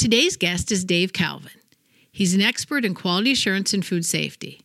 Today's 0.00 0.38
guest 0.38 0.72
is 0.72 0.82
Dave 0.82 1.12
Calvin. 1.12 1.60
He's 2.10 2.32
an 2.32 2.40
expert 2.40 2.86
in 2.86 2.94
quality 2.94 3.32
assurance 3.32 3.74
and 3.74 3.84
food 3.84 4.06
safety. 4.06 4.62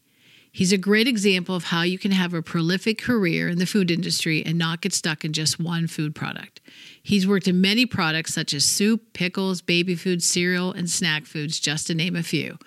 He's 0.50 0.72
a 0.72 0.78
great 0.78 1.10
example 1.10 1.58
of 1.58 1.66
how 1.66 1.82
you 1.82 2.00
can 2.00 2.12
have 2.12 2.34
a 2.34 2.42
prolific 2.42 3.02
career 3.02 3.50
in 3.50 3.58
the 3.58 3.66
food 3.66 3.92
industry 3.92 4.46
and 4.46 4.58
not 4.58 4.80
get 4.80 4.94
stuck 4.94 5.26
in 5.26 5.34
just 5.34 5.60
one 5.60 5.88
food 5.88 6.16
product. 6.16 6.62
He's 7.04 7.28
worked 7.28 7.50
in 7.50 7.60
many 7.60 7.86
products 7.86 8.34
such 8.34 8.54
as 8.54 8.64
soup, 8.64 9.12
pickles, 9.12 9.62
baby 9.62 9.96
food, 9.96 10.24
cereal, 10.24 10.72
and 10.72 10.90
snack 10.90 11.26
foods, 11.26 11.60
just 11.60 11.88
to 11.88 11.96
name 11.96 12.16
a 12.16 12.24
few. 12.24 12.58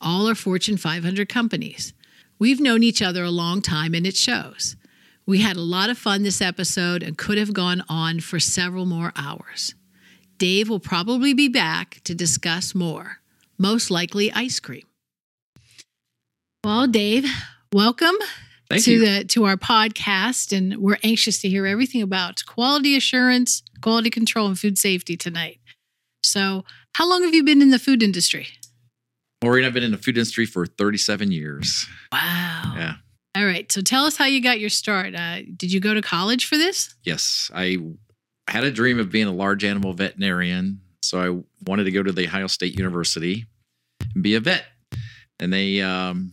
All 0.00 0.28
are 0.28 0.36
Fortune 0.36 0.76
500 0.76 1.28
companies. 1.28 1.92
We've 2.38 2.60
known 2.60 2.84
each 2.84 3.02
other 3.02 3.24
a 3.24 3.30
long 3.30 3.60
time 3.62 3.94
and 3.94 4.06
it 4.06 4.14
shows. 4.14 4.76
We 5.26 5.40
had 5.40 5.56
a 5.56 5.60
lot 5.60 5.90
of 5.90 5.98
fun 5.98 6.22
this 6.22 6.40
episode 6.40 7.02
and 7.02 7.18
could 7.18 7.38
have 7.38 7.52
gone 7.52 7.82
on 7.88 8.20
for 8.20 8.38
several 8.38 8.86
more 8.86 9.12
hours. 9.16 9.74
Dave 10.42 10.68
will 10.68 10.80
probably 10.80 11.34
be 11.34 11.46
back 11.46 12.00
to 12.02 12.16
discuss 12.16 12.74
more, 12.74 13.18
most 13.58 13.92
likely 13.92 14.32
ice 14.32 14.58
cream. 14.58 14.82
Well, 16.64 16.88
Dave, 16.88 17.26
welcome 17.72 18.16
Thank 18.68 18.82
to 18.82 18.92
you. 18.94 18.98
the 18.98 19.24
to 19.26 19.44
our 19.44 19.56
podcast 19.56 20.50
and 20.50 20.78
we're 20.78 20.98
anxious 21.04 21.40
to 21.42 21.48
hear 21.48 21.64
everything 21.64 22.02
about 22.02 22.44
quality 22.44 22.96
assurance, 22.96 23.62
quality 23.82 24.10
control 24.10 24.48
and 24.48 24.58
food 24.58 24.78
safety 24.78 25.16
tonight. 25.16 25.60
So, 26.24 26.64
how 26.96 27.08
long 27.08 27.22
have 27.22 27.34
you 27.34 27.44
been 27.44 27.62
in 27.62 27.70
the 27.70 27.78
food 27.78 28.02
industry? 28.02 28.48
Maureen, 29.44 29.64
I've 29.64 29.74
been 29.74 29.84
in 29.84 29.92
the 29.92 29.96
food 29.96 30.16
industry 30.16 30.46
for 30.46 30.66
37 30.66 31.30
years. 31.30 31.86
Wow. 32.12 32.74
Yeah. 32.76 32.94
All 33.34 33.46
right. 33.46 33.70
So 33.72 33.80
tell 33.80 34.04
us 34.04 34.16
how 34.16 34.26
you 34.26 34.42
got 34.42 34.60
your 34.60 34.68
start. 34.68 35.14
Uh, 35.14 35.42
did 35.56 35.72
you 35.72 35.80
go 35.80 35.94
to 35.94 36.02
college 36.02 36.46
for 36.46 36.58
this? 36.58 36.94
Yes, 37.04 37.50
I 37.54 37.78
had 38.48 38.64
a 38.64 38.70
dream 38.70 38.98
of 38.98 39.10
being 39.10 39.26
a 39.26 39.32
large 39.32 39.64
animal 39.64 39.92
veterinarian. 39.92 40.80
So 41.02 41.20
I 41.20 41.42
wanted 41.68 41.84
to 41.84 41.90
go 41.90 42.02
to 42.02 42.12
the 42.12 42.26
Ohio 42.26 42.46
State 42.46 42.76
University 42.76 43.46
and 44.14 44.22
be 44.22 44.34
a 44.34 44.40
vet. 44.40 44.64
And 45.40 45.52
they, 45.52 45.80
um, 45.80 46.32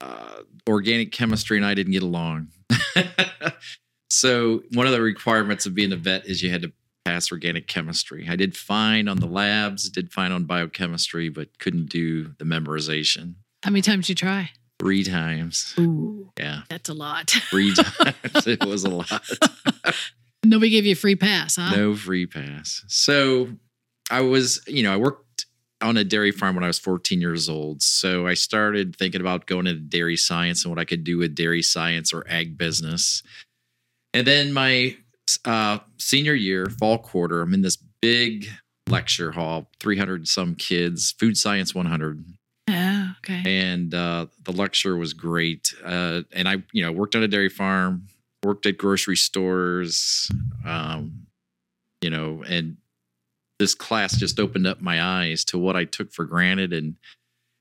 uh, 0.00 0.42
organic 0.68 1.12
chemistry 1.12 1.56
and 1.56 1.66
I 1.66 1.74
didn't 1.74 1.92
get 1.92 2.02
along. 2.02 2.48
so 4.10 4.62
one 4.72 4.86
of 4.86 4.92
the 4.92 5.00
requirements 5.00 5.66
of 5.66 5.74
being 5.74 5.92
a 5.92 5.96
vet 5.96 6.26
is 6.26 6.42
you 6.42 6.50
had 6.50 6.62
to 6.62 6.72
pass 7.04 7.30
organic 7.32 7.66
chemistry. 7.66 8.26
I 8.28 8.36
did 8.36 8.56
fine 8.56 9.08
on 9.08 9.18
the 9.18 9.26
labs, 9.26 9.88
did 9.90 10.12
fine 10.12 10.32
on 10.32 10.44
biochemistry, 10.44 11.28
but 11.28 11.58
couldn't 11.58 11.86
do 11.90 12.32
the 12.38 12.44
memorization. 12.44 13.34
How 13.62 13.70
many 13.70 13.82
times 13.82 14.06
did 14.06 14.10
you 14.20 14.26
try? 14.26 14.50
Three 14.78 15.04
times. 15.04 15.74
Ooh, 15.78 16.32
Yeah. 16.38 16.62
that's 16.68 16.88
a 16.88 16.94
lot. 16.94 17.30
Three 17.30 17.72
times. 17.74 18.46
it 18.46 18.64
was 18.64 18.84
a 18.84 18.90
lot. 18.90 19.30
Nobody 20.44 20.70
gave 20.70 20.84
you 20.84 20.92
a 20.92 20.96
free 20.96 21.16
pass, 21.16 21.56
huh? 21.56 21.74
No 21.74 21.94
free 21.94 22.26
pass. 22.26 22.84
So 22.88 23.48
I 24.10 24.20
was, 24.22 24.60
you 24.66 24.82
know, 24.82 24.92
I 24.92 24.96
worked 24.96 25.46
on 25.80 25.96
a 25.96 26.04
dairy 26.04 26.30
farm 26.32 26.54
when 26.54 26.64
I 26.64 26.68
was 26.68 26.78
14 26.78 27.20
years 27.20 27.48
old. 27.48 27.82
So 27.82 28.26
I 28.26 28.34
started 28.34 28.96
thinking 28.96 29.20
about 29.20 29.46
going 29.46 29.66
into 29.66 29.80
dairy 29.80 30.16
science 30.16 30.64
and 30.64 30.70
what 30.74 30.80
I 30.80 30.84
could 30.84 31.04
do 31.04 31.18
with 31.18 31.34
dairy 31.34 31.62
science 31.62 32.12
or 32.12 32.24
ag 32.28 32.56
business. 32.56 33.22
And 34.14 34.26
then 34.26 34.52
my 34.52 34.96
uh, 35.44 35.78
senior 35.98 36.34
year, 36.34 36.66
fall 36.66 36.98
quarter, 36.98 37.40
I'm 37.40 37.54
in 37.54 37.62
this 37.62 37.78
big 38.00 38.46
lecture 38.88 39.32
hall, 39.32 39.70
300 39.80 40.28
some 40.28 40.54
kids, 40.54 41.12
food 41.12 41.36
science 41.36 41.74
100 41.74 42.24
Yeah. 42.68 43.12
Okay. 43.18 43.42
and 43.44 43.94
uh, 43.94 44.26
the 44.42 44.52
lecture 44.52 44.96
was 44.96 45.14
great. 45.14 45.72
Uh, 45.84 46.22
and 46.32 46.48
I, 46.48 46.56
you 46.72 46.82
know, 46.82 46.92
worked 46.92 47.14
on 47.16 47.22
a 47.22 47.28
dairy 47.28 47.48
farm, 47.48 48.08
worked 48.42 48.66
at 48.66 48.78
grocery 48.78 49.16
stores, 49.16 50.30
um, 50.66 51.26
you 52.00 52.10
know, 52.10 52.42
and 52.46 52.76
this 53.58 53.74
class 53.74 54.16
just 54.16 54.40
opened 54.40 54.66
up 54.66 54.80
my 54.80 55.02
eyes 55.02 55.44
to 55.46 55.58
what 55.58 55.76
I 55.76 55.84
took 55.84 56.12
for 56.12 56.24
granted 56.24 56.72
and 56.72 56.96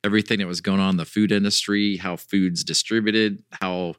everything 0.04 0.40
that 0.40 0.48
was 0.48 0.62
going 0.62 0.80
on 0.80 0.92
in 0.92 0.98
the 0.98 1.06
food 1.06 1.32
industry, 1.32 1.98
how 1.98 2.16
food's 2.16 2.64
distributed, 2.64 3.44
how 3.62 3.96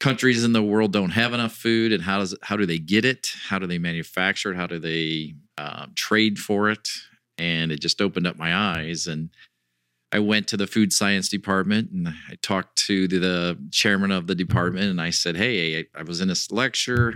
countries 0.00 0.44
in 0.44 0.52
the 0.52 0.62
world 0.62 0.92
don't 0.92 1.10
have 1.10 1.32
enough 1.32 1.52
food, 1.52 1.92
and 1.92 2.02
how 2.02 2.18
does 2.18 2.34
how 2.42 2.56
do 2.56 2.66
they 2.66 2.78
get 2.78 3.04
it? 3.04 3.28
How 3.48 3.58
do 3.58 3.66
they 3.66 3.78
manufacture 3.78 4.52
it? 4.52 4.56
How 4.56 4.66
do 4.66 4.78
they 4.78 5.34
uh, 5.56 5.86
trade 5.94 6.38
for 6.38 6.70
it? 6.70 6.88
And 7.36 7.70
it 7.70 7.80
just 7.80 8.02
opened 8.02 8.26
up 8.26 8.36
my 8.36 8.54
eyes 8.54 9.06
and 9.06 9.30
I 10.12 10.20
went 10.20 10.48
to 10.48 10.56
the 10.56 10.66
food 10.66 10.92
science 10.92 11.28
department 11.28 11.90
and 11.90 12.08
I 12.08 12.36
talked 12.40 12.76
to 12.86 13.06
the, 13.08 13.18
the 13.18 13.68
chairman 13.70 14.10
of 14.10 14.26
the 14.26 14.34
department 14.34 14.86
and 14.86 15.00
I 15.00 15.10
said, 15.10 15.36
Hey, 15.36 15.80
I, 15.80 15.84
I 16.00 16.02
was 16.02 16.20
in 16.20 16.28
this 16.28 16.50
lecture. 16.50 17.14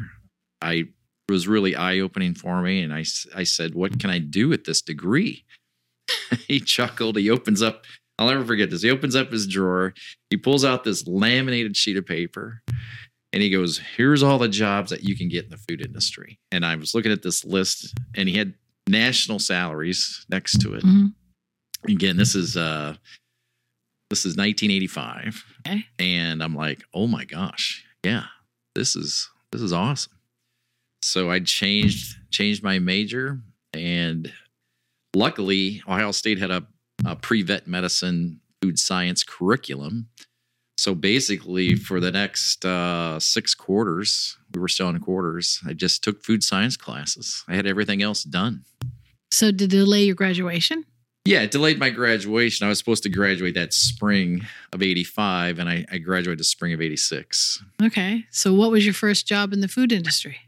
I 0.60 0.84
was 1.28 1.48
really 1.48 1.75
eye 1.75 2.00
opening 2.00 2.34
for 2.34 2.60
me. 2.60 2.82
And 2.82 2.92
I, 2.92 3.04
I 3.34 3.44
said, 3.44 3.75
What 3.75 3.98
can 3.98 4.10
I 4.10 4.19
do 4.19 4.48
with 4.48 4.64
this 4.64 4.82
degree? 4.82 5.44
he 6.48 6.60
chuckled. 6.60 7.16
He 7.16 7.31
opens 7.31 7.62
up, 7.62 7.84
I'll 8.19 8.28
never 8.28 8.44
forget 8.44 8.69
this. 8.69 8.82
He 8.82 8.91
opens 8.91 9.16
up 9.16 9.32
his 9.32 9.47
drawer. 9.47 9.94
He 10.28 10.36
pulls 10.36 10.64
out 10.64 10.84
this 10.84 11.06
laminated 11.06 11.76
sheet 11.76 11.97
of 11.97 12.04
paper 12.04 12.62
and 13.32 13.42
he 13.42 13.48
goes, 13.48 13.81
Here's 13.97 14.22
all 14.22 14.38
the 14.38 14.48
jobs 14.48 14.91
that 14.91 15.02
you 15.02 15.16
can 15.16 15.28
get 15.28 15.44
in 15.44 15.50
the 15.50 15.56
food 15.56 15.81
industry. 15.81 16.38
And 16.50 16.66
I 16.66 16.76
was 16.76 16.94
looking 16.94 17.12
at 17.12 17.22
this 17.22 17.42
list 17.42 17.94
and 18.14 18.28
he 18.28 18.36
had 18.36 18.52
national 18.86 19.38
salaries 19.38 20.26
next 20.28 20.60
to 20.60 20.75
it 20.75 20.84
Mhm. 20.84 21.14
Again 21.88 22.16
this 22.16 22.34
is 22.34 22.56
uh 22.56 22.94
this 24.10 24.26
is 24.26 24.37
1985 24.37 25.44
Okay. 25.66 25.84
and 25.98 26.43
i'm 26.43 26.54
like 26.54 26.82
oh 26.94 27.06
my 27.06 27.25
gosh. 27.25 27.84
Yeah 28.04 28.25
this 28.75 28.97
is 28.97 29.28
this 29.53 29.60
is 29.62 29.72
awesome. 29.72 30.12
So 31.03 31.31
i 31.31 31.41
changed 31.41 32.16
changed 32.31 32.62
my 32.62 32.78
major 32.78 33.41
and 33.75 34.32
luckily 35.15 35.82
ohio 35.88 36.10
state 36.12 36.38
had 36.38 36.50
a, 36.50 36.66
a 37.04 37.16
pre-vet 37.16 37.66
medicine 37.66 38.41
food 38.60 38.78
science 38.78 39.25
curriculum. 39.25 40.09
So 40.78 40.94
basically 40.94 41.75
for 41.76 42.00
the 42.00 42.10
next 42.10 42.64
uh, 42.64 43.20
six 43.20 43.54
quarters 43.54 44.37
we 44.54 44.60
were 44.60 44.69
still 44.69 44.88
in 44.88 44.99
quarters 45.00 45.60
i 45.66 45.72
just 45.72 46.03
took 46.04 46.22
food 46.22 46.43
science 46.43 46.76
classes. 46.76 47.44
I 47.49 47.54
had 47.54 47.66
everything 47.66 48.03
else 48.03 48.25
done. 48.25 48.64
So 49.31 49.50
to 49.50 49.66
delay 49.66 50.04
your 50.04 50.14
graduation? 50.14 50.84
Yeah, 51.25 51.43
it 51.43 51.50
delayed 51.50 51.78
my 51.78 51.91
graduation. 51.91 52.66
I 52.66 52.69
was 52.69 52.78
supposed 52.78 53.05
to 53.05 53.09
graduate 53.09 53.55
that 53.55 53.72
spring 53.72 54.43
of 54.72 54.83
85, 54.83 55.59
and 55.59 55.69
I, 55.69 55.84
I 55.91 55.99
graduated 55.99 56.41
the 56.41 56.44
spring 56.44 56.72
of 56.72 56.81
86. 56.81 57.62
Okay. 57.83 58.25
So 58.31 58.53
what 58.53 58.71
was 58.71 58.84
your 58.84 58.94
first 58.94 59.27
job 59.27 59.53
in 59.53 59.61
the 59.61 59.69
food 59.69 59.93
industry? 59.93 60.38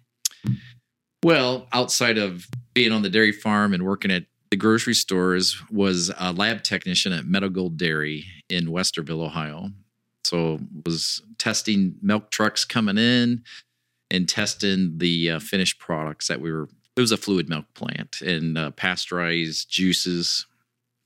Well, 1.23 1.69
outside 1.73 2.19
of 2.19 2.49
being 2.75 2.93
on 2.93 3.03
the 3.03 3.09
dairy 3.09 3.33
farm 3.33 3.73
and 3.73 3.85
working 3.85 4.11
at 4.11 4.25
the 4.51 4.57
grocery 4.57 4.95
stores, 4.95 5.61
was 5.71 6.13
a 6.19 6.33
lab 6.33 6.63
technician 6.63 7.13
at 7.13 7.25
Meadow 7.25 7.49
Gold 7.49 7.77
Dairy 7.77 8.27
in 8.49 8.67
Westerville, 8.67 9.25
Ohio. 9.25 9.71
So 10.25 10.61
was 10.87 11.23
testing 11.39 11.97
milk 12.03 12.31
trucks 12.31 12.65
coming 12.65 12.99
in 12.99 13.43
and 14.11 14.29
testing 14.29 14.99
the 14.99 15.33
uh, 15.33 15.39
finished 15.41 15.79
products 15.79 16.29
that 16.29 16.41
we 16.41 16.53
were. 16.53 16.69
It 16.97 17.01
was 17.01 17.11
a 17.11 17.17
fluid 17.17 17.49
milk 17.49 17.67
plant 17.75 18.21
and 18.21 18.57
uh, 18.57 18.71
pasteurized 18.71 19.69
juices, 19.69 20.47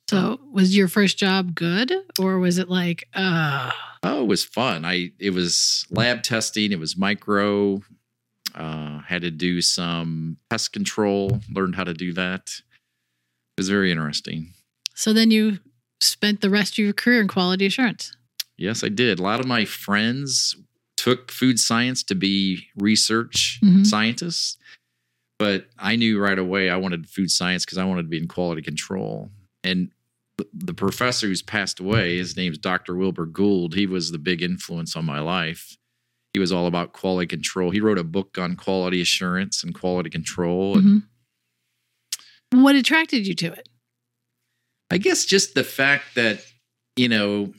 So 0.08 0.40
was 0.52 0.76
your 0.76 0.88
first 0.88 1.18
job 1.18 1.54
good 1.54 1.92
or 2.18 2.38
was 2.38 2.58
it 2.58 2.68
like, 2.68 3.08
uh 3.14 3.70
Oh, 4.02 4.22
it 4.22 4.26
was 4.28 4.44
fun. 4.44 4.84
I 4.84 5.10
it 5.18 5.30
was 5.30 5.86
lab 5.90 6.22
testing. 6.22 6.72
It 6.72 6.78
was 6.78 6.96
micro. 6.96 7.82
Uh, 8.54 9.00
had 9.00 9.22
to 9.22 9.30
do 9.30 9.60
some 9.60 10.36
pest 10.50 10.72
control. 10.72 11.40
Learned 11.52 11.76
how 11.76 11.84
to 11.84 11.94
do 11.94 12.12
that. 12.14 12.48
It 13.56 13.60
was 13.60 13.68
very 13.68 13.90
interesting. 13.92 14.52
so 14.94 15.12
then 15.12 15.30
you 15.30 15.58
spent 16.00 16.40
the 16.40 16.50
rest 16.50 16.74
of 16.74 16.78
your 16.78 16.92
career 16.92 17.20
in 17.20 17.28
quality 17.28 17.66
assurance. 17.66 18.16
Yes, 18.56 18.82
I 18.84 18.88
did. 18.88 19.18
A 19.18 19.22
lot 19.22 19.40
of 19.40 19.46
my 19.46 19.64
friends 19.64 20.56
took 20.96 21.30
food 21.30 21.58
science 21.60 22.02
to 22.04 22.14
be 22.14 22.66
research 22.76 23.58
Mhm. 23.62 23.84
scientists, 23.86 24.56
but 25.38 25.68
I 25.78 25.96
knew 25.96 26.18
right 26.20 26.38
away 26.38 26.70
I 26.70 26.76
wanted 26.76 27.08
food 27.08 27.30
science 27.30 27.64
because 27.64 27.78
I 27.78 27.84
wanted 27.84 28.02
to 28.02 28.08
be 28.08 28.18
in 28.18 28.26
quality 28.28 28.62
control. 28.62 29.30
And 29.64 29.90
the- 30.52 30.74
professor 30.74 31.26
who's 31.26 31.42
passed 31.42 31.80
away, 31.80 32.16
his 32.18 32.36
name's 32.36 32.58
Dr. 32.58 32.94
Wilbur 32.96 33.26
Gould. 33.26 33.74
He 33.74 33.86
was 33.86 34.10
the 34.10 34.18
big 34.18 34.42
influence 34.42 34.96
on 34.96 35.04
my 35.04 35.20
life. 35.20 35.76
He 36.32 36.38
was 36.40 36.52
all 36.52 36.66
about 36.66 36.92
quality 36.92 37.26
control. 37.26 37.70
He 37.70 37.80
wrote 37.80 37.98
a 37.98 38.04
book 38.04 38.38
on 38.38 38.54
quality 38.56 39.00
assurance 39.00 39.64
and 39.64 39.74
quality 39.74 40.10
control. 40.10 40.78
And 40.78 41.02
Mhm. 42.52 42.62
What 42.62 42.76
attracted 42.76 43.26
you 43.26 43.34
to 43.34 43.46
it? 43.52 43.68
I 44.90 44.98
guess 44.98 45.24
just 45.26 45.54
the 45.54 45.64
fact 45.64 46.14
that, 46.14 46.44
you 46.96 47.08
know, 47.08 47.52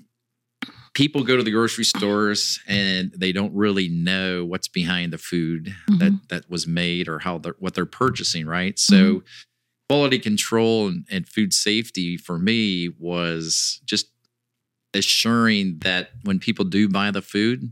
people 0.96 1.24
go 1.24 1.38
to 1.38 1.44
the 1.44 1.52
grocery 1.52 1.84
stores 1.86 2.60
and 2.68 3.12
they 3.16 3.31
don't 3.31 3.54
really 3.54 3.88
know 3.88 4.44
what's 4.46 4.68
behind 4.68 5.14
the 5.14 5.18
food 5.20 5.76
that 6.00 6.20
that 6.30 6.50
was 6.50 6.66
made 6.66 7.08
or 7.08 7.20
how 7.20 7.38
they're 7.38 7.56
what 7.60 7.74
they're 7.76 7.86
purchasing, 7.86 8.46
right? 8.48 8.80
So 8.80 9.24
quality 9.89 10.19
control 10.19 10.88
and, 10.88 11.06
and 11.09 11.27
food 11.27 11.53
safety 11.53 12.15
for 12.15 12.38
me 12.38 12.89
was 13.00 13.81
just 13.86 14.07
assuring 14.94 15.80
that 15.80 16.12
when 16.24 16.39
people 16.39 16.65
do 16.65 16.88
buy 16.88 17.12
the 17.12 17.21
food, 17.21 17.71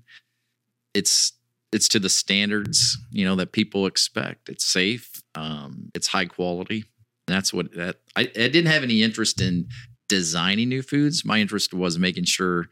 it's 0.94 1.34
it's 1.74 1.90
to 1.90 2.00
the 2.00 2.10
standards, 2.10 2.98
you 3.12 3.26
know, 3.26 3.36
that 3.36 3.52
people 3.52 3.86
expect. 3.86 4.50
It's 4.50 4.66
safe, 4.66 5.22
um, 5.36 5.92
it's 5.94 6.08
high 6.08 6.26
quality. 6.26 6.86
That's 7.28 7.54
what 7.54 7.74
that 7.74 7.98
I, 8.16 8.22
I 8.22 8.24
didn't 8.48 8.68
have 8.68 8.84
any 8.84 9.04
interest 9.04 9.42
in 9.42 9.68
designing 10.10 10.70
new 10.70 10.82
foods. 10.82 11.26
My 11.26 11.40
interest 11.40 11.74
was 11.74 12.00
making 12.00 12.24
sure 12.24 12.68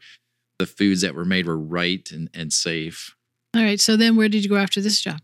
the 0.58 0.66
foods 0.66 1.02
that 1.02 1.14
were 1.14 1.24
made 1.24 1.46
were 1.46 1.58
right 1.58 2.08
and, 2.10 2.30
and 2.34 2.52
safe. 2.52 3.14
All 3.54 3.62
right. 3.62 3.80
So 3.80 3.96
then 3.96 4.16
where 4.16 4.28
did 4.28 4.42
you 4.42 4.50
go 4.50 4.56
after 4.56 4.80
this 4.80 5.00
job? 5.00 5.20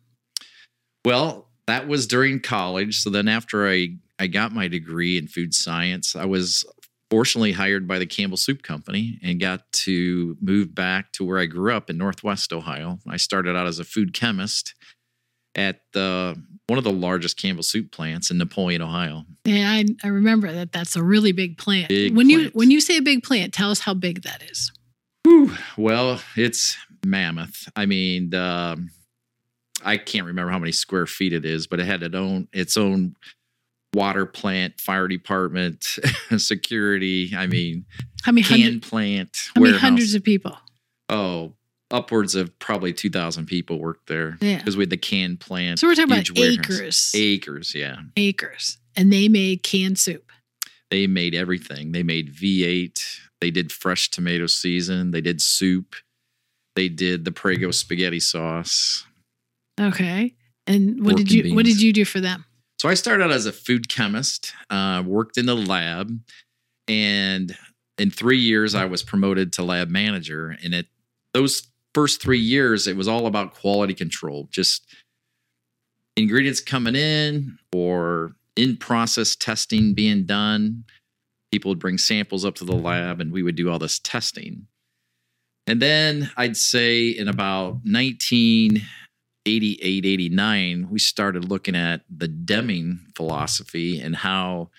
Well, 1.05 1.49
that 1.67 1.89
was 1.89 2.07
during 2.07 2.41
college. 2.41 3.01
So 3.01 3.11
then 3.11 3.29
after 3.29 3.69
I, 3.69 3.97
I 4.23 4.29
got 4.29 4.53
my 4.53 4.69
degree 4.69 5.19
in 5.19 5.27
food 5.27 5.53
science, 5.53 6.15
I 6.15 6.27
was 6.27 6.65
fortunately 7.11 7.51
hired 7.51 7.89
by 7.89 7.99
the 7.99 8.07
Campbell 8.07 8.37
Soup 8.37 8.63
Company 8.63 9.19
and 9.21 9.41
got 9.41 9.71
to 9.73 10.37
move 10.41 10.77
back 10.77 11.11
to 11.15 11.25
where 11.25 11.41
I 11.41 11.47
grew 11.47 11.75
up 11.75 11.91
in 11.91 11.99
Northwest 11.99 12.53
Ohio. 12.53 13.01
I 13.09 13.17
started 13.17 13.57
out 13.57 13.67
as 13.67 13.81
a 13.81 13.85
food 13.85 14.15
chemist 14.15 14.75
at 15.57 15.81
the 15.93 16.41
one 16.69 16.79
of 16.79 16.85
the 16.85 16.93
largest 16.93 17.37
Campbell 17.37 17.65
soup 17.65 17.91
plants 17.91 18.31
in 18.31 18.39
Napoleon, 18.39 18.81
Ohio. 18.81 19.25
Yeah, 19.45 19.69
I, 19.69 19.87
I 20.05 20.07
remember 20.07 20.53
that. 20.53 20.71
That's 20.71 20.95
a 20.95 21.03
really 21.03 21.33
big 21.33 21.59
plant. 21.59 21.89
Big 21.89 22.15
when 22.15 22.31
you 22.31 22.51
when 22.55 22.71
you 22.71 22.81
say 22.81 22.99
a 22.99 23.03
big 23.03 23.25
plant, 23.25 23.53
tell 23.53 23.73
us 23.73 23.81
how 23.81 23.93
big 23.93 24.23
that 24.23 24.41
is. 24.49 24.71
Whew. 25.25 25.53
Well, 25.77 26.23
it's 26.37 26.77
mammoth. 27.05 27.69
I 27.75 27.87
mean, 27.87 28.33
um, 28.37 28.91
I 29.85 29.97
can't 29.97 30.27
remember 30.27 30.53
how 30.53 30.61
many 30.61 30.71
square 30.71 31.09
feet 31.09 31.33
it 31.33 31.45
is, 31.45 31.67
but 31.67 31.81
it 31.81 31.87
had 31.87 32.05
its 32.05 32.15
own 32.15 32.47
its 32.53 32.77
own 32.77 33.17
water 33.95 34.27
plant, 34.27 34.81
fire 34.81 35.09
department, 35.09 35.85
security. 36.37 37.31
I 37.35 37.43
mm-hmm. 37.43 37.51
mean, 37.51 37.85
How 38.23 38.33
many 38.33 38.45
can 38.45 38.61
hundred, 38.61 38.83
plant, 38.83 39.37
how 39.55 39.63
many 39.63 39.77
hundreds 39.79 40.15
of 40.15 40.23
people? 40.23 40.57
oh, 41.09 41.53
upwards 41.91 42.35
of 42.35 42.59
probably 42.59 42.93
two 42.93 43.11
thousand 43.11 43.47
people 43.47 43.79
worked 43.79 44.07
there 44.09 44.39
Yeah. 44.41 44.57
because 44.59 44.77
we 44.77 44.83
had 44.83 44.91
the 44.91 44.97
can 44.97 45.37
plant. 45.37 45.79
So 45.79 45.87
we're 45.87 45.95
talking 45.95 46.13
about 46.13 46.31
warehouse. 46.39 46.59
acres, 46.59 47.13
Acres, 47.15 47.75
yeah. 47.75 47.97
acres, 48.17 48.79
and 48.97 49.13
they 49.13 49.29
made 49.29 49.63
canned 49.63 49.99
soup. 49.99 50.31
They 50.91 51.07
made 51.07 51.35
everything. 51.35 51.93
They 51.93 52.03
made 52.03 52.35
V8. 52.35 52.99
They 53.41 53.51
did 53.51 53.73
fresh 53.73 54.11
tomato 54.11 54.47
season. 54.47 55.11
They 55.11 55.21
did 55.21 55.41
soup. 55.43 55.97
They 56.77 56.89
did 56.89 57.25
the 57.25 57.33
Prego 57.33 57.71
spaghetti 57.71 58.21
sauce. 58.21 59.05
Okay. 59.81 60.35
And 60.67 61.01
what 61.05 61.17
Pork 61.17 61.17
did 61.17 61.33
you 61.33 61.55
what 61.55 61.65
did 61.67 61.81
you 61.83 61.93
do 61.93 62.05
for 62.05 62.21
them? 62.21 62.45
So 62.83 62.89
I 62.89 62.95
started 62.95 63.23
out 63.23 63.31
as 63.31 63.47
a 63.47 63.53
food 63.53 63.89
chemist, 63.89 64.55
uh, 64.69 65.05
worked 65.07 65.39
in 65.39 65.47
the 65.47 65.55
lab, 65.55 66.19
and 66.89 67.57
in 67.97 68.11
three 68.11 68.41
years 68.41 68.75
I 68.75 68.87
was 68.87 69.05
promoted 69.05 69.53
to 69.53 69.63
lab 69.63 69.89
manager. 69.89 70.57
And 70.65 70.75
at 70.75 70.87
those 71.33 71.69
first 71.95 72.21
three 72.21 72.41
years, 72.41 72.89
it 72.89 72.97
was 72.97 73.07
all 73.07 73.29
about 73.29 73.55
quality 73.55 73.95
control, 73.95 74.49
just 74.51 74.85
ingredients 76.17 76.61
coming 76.61 76.97
in 76.97 77.57
or 77.73 78.35
in 78.57 78.77
process 78.77 79.37
testing 79.37 79.95
being 79.95 80.25
done. 80.25 80.83
People 81.53 81.69
would 81.69 81.79
bring 81.79 81.99
samples 81.99 82.45
up 82.45 82.57
to 82.57 82.65
the 82.65 82.75
lab, 82.75 83.21
and 83.21 83.31
we 83.31 83.45
would 83.45 83.55
do 83.55 83.71
all 83.71 83.79
this 83.79 84.01
testing. 84.01 84.67
And 85.69 85.81
then 85.81 86.33
I'd 86.37 86.57
say 86.57 87.11
in 87.11 87.29
about 87.29 87.85
1988, 89.45 90.07
89, 90.07 90.89
we 90.91 90.99
started 91.01 91.49
looking 91.49 91.75
at 91.75 92.03
the 92.09 92.29
Deming 92.29 93.01
philosophy 93.17 94.01
and 94.01 94.15
how 94.15 94.71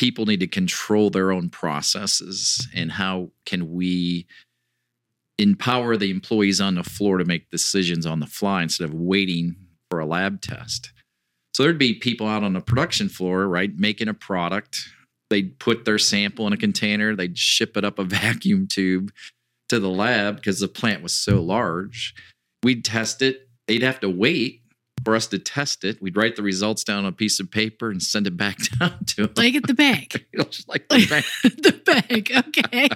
people 0.00 0.26
need 0.26 0.40
to 0.40 0.48
control 0.48 1.10
their 1.10 1.30
own 1.30 1.48
processes 1.48 2.66
and 2.74 2.90
how 2.90 3.30
can 3.46 3.72
we 3.72 4.26
empower 5.38 5.96
the 5.96 6.10
employees 6.10 6.60
on 6.60 6.74
the 6.74 6.82
floor 6.82 7.18
to 7.18 7.24
make 7.24 7.50
decisions 7.50 8.04
on 8.04 8.18
the 8.18 8.26
fly 8.26 8.62
instead 8.62 8.88
of 8.88 8.94
waiting 8.94 9.54
for 9.90 10.00
a 10.00 10.06
lab 10.06 10.40
test. 10.40 10.92
So 11.54 11.62
there'd 11.62 11.78
be 11.78 11.94
people 11.94 12.26
out 12.26 12.42
on 12.42 12.52
the 12.52 12.60
production 12.60 13.08
floor, 13.08 13.46
right, 13.46 13.70
making 13.76 14.08
a 14.08 14.14
product. 14.14 14.88
They'd 15.30 15.58
put 15.60 15.84
their 15.84 15.98
sample 15.98 16.48
in 16.48 16.52
a 16.52 16.56
container, 16.56 17.14
they'd 17.14 17.38
ship 17.38 17.76
it 17.76 17.84
up 17.84 18.00
a 18.00 18.04
vacuum 18.04 18.66
tube 18.66 19.12
to 19.68 19.78
the 19.78 19.88
lab 19.88 20.36
because 20.36 20.58
the 20.58 20.68
plant 20.68 21.02
was 21.02 21.14
so 21.14 21.40
large. 21.40 22.14
We'd 22.64 22.84
test 22.84 23.22
it. 23.22 23.43
They'd 23.66 23.82
have 23.82 24.00
to 24.00 24.10
wait 24.10 24.60
for 25.04 25.14
us 25.14 25.26
to 25.28 25.38
test 25.38 25.84
it. 25.84 26.00
We'd 26.00 26.16
write 26.16 26.36
the 26.36 26.42
results 26.42 26.82
down 26.84 27.00
on 27.00 27.06
a 27.06 27.12
piece 27.12 27.38
of 27.40 27.50
paper 27.50 27.90
and 27.90 28.02
send 28.02 28.26
it 28.26 28.36
back 28.36 28.58
down 28.80 29.04
to 29.04 29.26
them. 29.26 29.34
Like 29.36 29.54
at 29.54 29.66
the 29.66 29.74
bank. 29.74 30.24
Just 30.36 30.68
like 30.68 30.88
the 30.88 31.06
bank. 31.06 31.26
the 31.42 31.72
bank. 31.84 32.30
Okay. 32.34 32.88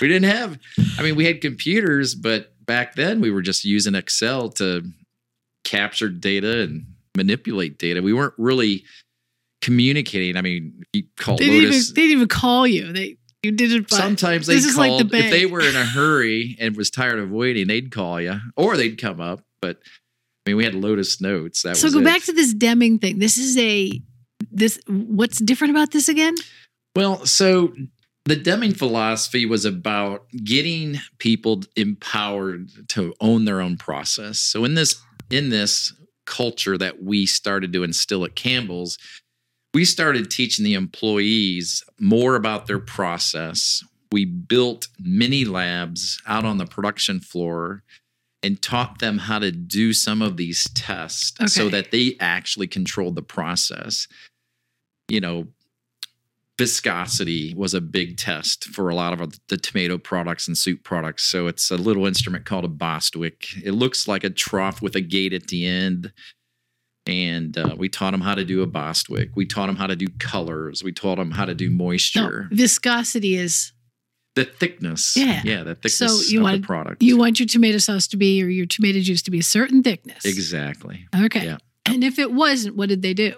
we 0.00 0.08
didn't 0.08 0.28
have 0.30 0.58
i 0.98 1.02
mean 1.02 1.16
we 1.16 1.24
had 1.24 1.40
computers 1.40 2.14
but 2.14 2.52
back 2.66 2.94
then 2.94 3.20
we 3.20 3.30
were 3.30 3.42
just 3.42 3.64
using 3.64 3.94
excel 3.94 4.48
to 4.48 4.82
capture 5.64 6.08
data 6.08 6.62
and 6.62 6.84
manipulate 7.16 7.78
data 7.78 8.02
we 8.02 8.12
weren't 8.12 8.34
really 8.38 8.84
communicating 9.60 10.36
i 10.36 10.42
mean 10.42 10.82
you 10.92 11.04
call 11.16 11.36
they, 11.36 11.44
didn't 11.44 11.56
even, 11.56 11.70
lotus 11.70 11.92
they 11.92 12.02
didn't 12.02 12.16
even 12.16 12.28
call 12.28 12.66
you. 12.66 12.92
They 12.92 13.16
you 13.44 13.52
did 13.52 13.72
it 13.72 13.90
sometimes 13.90 14.46
they 14.46 14.54
is 14.54 14.76
like 14.76 14.88
called 14.90 15.10
the 15.10 15.18
if 15.18 15.30
they 15.30 15.46
were 15.46 15.60
in 15.60 15.76
a 15.76 15.84
hurry 15.84 16.56
and 16.58 16.76
was 16.76 16.90
tired 16.90 17.18
of 17.18 17.30
waiting 17.30 17.66
they'd 17.66 17.90
call 17.90 18.20
you 18.20 18.38
or 18.56 18.76
they'd 18.76 19.00
come 19.00 19.20
up 19.20 19.40
but 19.60 19.78
i 20.46 20.50
mean 20.50 20.56
we 20.56 20.64
had 20.64 20.74
lotus 20.74 21.20
notes 21.20 21.62
that 21.62 21.76
So 21.76 21.90
go 21.90 21.98
it. 22.00 22.04
back 22.04 22.22
to 22.24 22.32
this 22.32 22.52
Deming 22.54 22.98
thing. 22.98 23.18
This 23.18 23.36
is 23.38 23.56
a 23.58 24.00
this 24.50 24.78
what's 24.86 25.38
different 25.38 25.72
about 25.72 25.90
this 25.90 26.08
again? 26.08 26.34
Well, 26.96 27.26
so 27.26 27.74
the 28.26 28.36
Deming 28.36 28.72
philosophy 28.74 29.46
was 29.46 29.64
about 29.64 30.26
getting 30.44 31.00
people 31.18 31.62
empowered 31.76 32.70
to 32.88 33.14
own 33.20 33.44
their 33.44 33.60
own 33.60 33.76
process. 33.76 34.38
So 34.38 34.64
in 34.64 34.74
this 34.74 35.00
in 35.30 35.50
this 35.50 35.92
culture 36.26 36.78
that 36.78 37.02
we 37.02 37.26
started 37.26 37.72
to 37.72 37.82
instill 37.82 38.24
at 38.24 38.34
Campbell's, 38.34 38.96
we 39.74 39.84
started 39.84 40.30
teaching 40.30 40.64
the 40.64 40.74
employees 40.74 41.82
more 41.98 42.36
about 42.36 42.66
their 42.66 42.78
process. 42.78 43.84
We 44.12 44.24
built 44.24 44.86
mini 45.00 45.44
labs 45.44 46.22
out 46.26 46.44
on 46.44 46.58
the 46.58 46.66
production 46.66 47.20
floor 47.20 47.82
and 48.44 48.62
taught 48.62 49.00
them 49.00 49.18
how 49.18 49.40
to 49.40 49.50
do 49.50 49.92
some 49.92 50.22
of 50.22 50.36
these 50.36 50.68
tests 50.74 51.52
so 51.52 51.68
that 51.70 51.90
they 51.90 52.16
actually 52.20 52.68
controlled 52.68 53.16
the 53.16 53.22
process. 53.22 54.06
You 55.08 55.20
know, 55.20 55.48
viscosity 56.56 57.54
was 57.56 57.74
a 57.74 57.80
big 57.80 58.16
test 58.16 58.66
for 58.66 58.88
a 58.88 58.94
lot 58.94 59.18
of 59.18 59.40
the 59.48 59.56
tomato 59.56 59.98
products 59.98 60.46
and 60.46 60.56
soup 60.56 60.84
products. 60.84 61.24
So 61.24 61.48
it's 61.48 61.70
a 61.70 61.76
little 61.76 62.06
instrument 62.06 62.44
called 62.44 62.64
a 62.64 62.68
Bostwick. 62.68 63.48
It 63.64 63.72
looks 63.72 64.06
like 64.06 64.22
a 64.22 64.30
trough 64.30 64.80
with 64.80 64.94
a 64.94 65.00
gate 65.00 65.32
at 65.32 65.48
the 65.48 65.66
end. 65.66 66.12
And 67.06 67.56
uh, 67.58 67.74
we 67.76 67.88
taught 67.90 68.12
them 68.12 68.22
how 68.22 68.34
to 68.34 68.44
do 68.44 68.62
a 68.62 68.66
Bostwick. 68.66 69.30
We 69.36 69.44
taught 69.46 69.66
them 69.66 69.76
how 69.76 69.86
to 69.86 69.96
do 69.96 70.06
colors. 70.18 70.82
We 70.82 70.90
taught 70.92 71.16
them 71.16 71.32
how 71.32 71.44
to 71.44 71.54
do 71.54 71.68
No, 71.68 71.76
moisture, 71.76 72.48
viscosity 72.50 73.36
is 73.36 73.72
the 74.34 74.44
thickness. 74.46 75.14
Yeah. 75.16 75.42
yeah, 75.44 75.62
the 75.64 75.74
thickness 75.74 75.98
So 75.98 76.18
you 76.32 76.38
of 76.40 76.44
want- 76.44 76.62
the 76.62 76.66
product. 76.66 77.02
you 77.02 77.16
want 77.18 77.38
your 77.38 77.46
tomato 77.46 77.78
sauce 77.78 78.06
to 78.08 78.16
be 78.16 78.42
or 78.42 78.48
your 78.48 78.66
tomato 78.66 79.00
juice 79.00 79.22
to 79.22 79.30
be 79.30 79.38
a 79.38 79.42
certain 79.44 79.82
thickness. 79.82 80.24
exactly. 80.24 81.06
Okay. 81.14 81.44
Yeah. 81.44 81.58
And 81.86 82.02
if 82.02 82.18
it 82.18 82.32
wasn't, 82.32 82.76
what 82.76 82.88
did 82.88 83.02
they 83.02 83.12
do? 83.14 83.34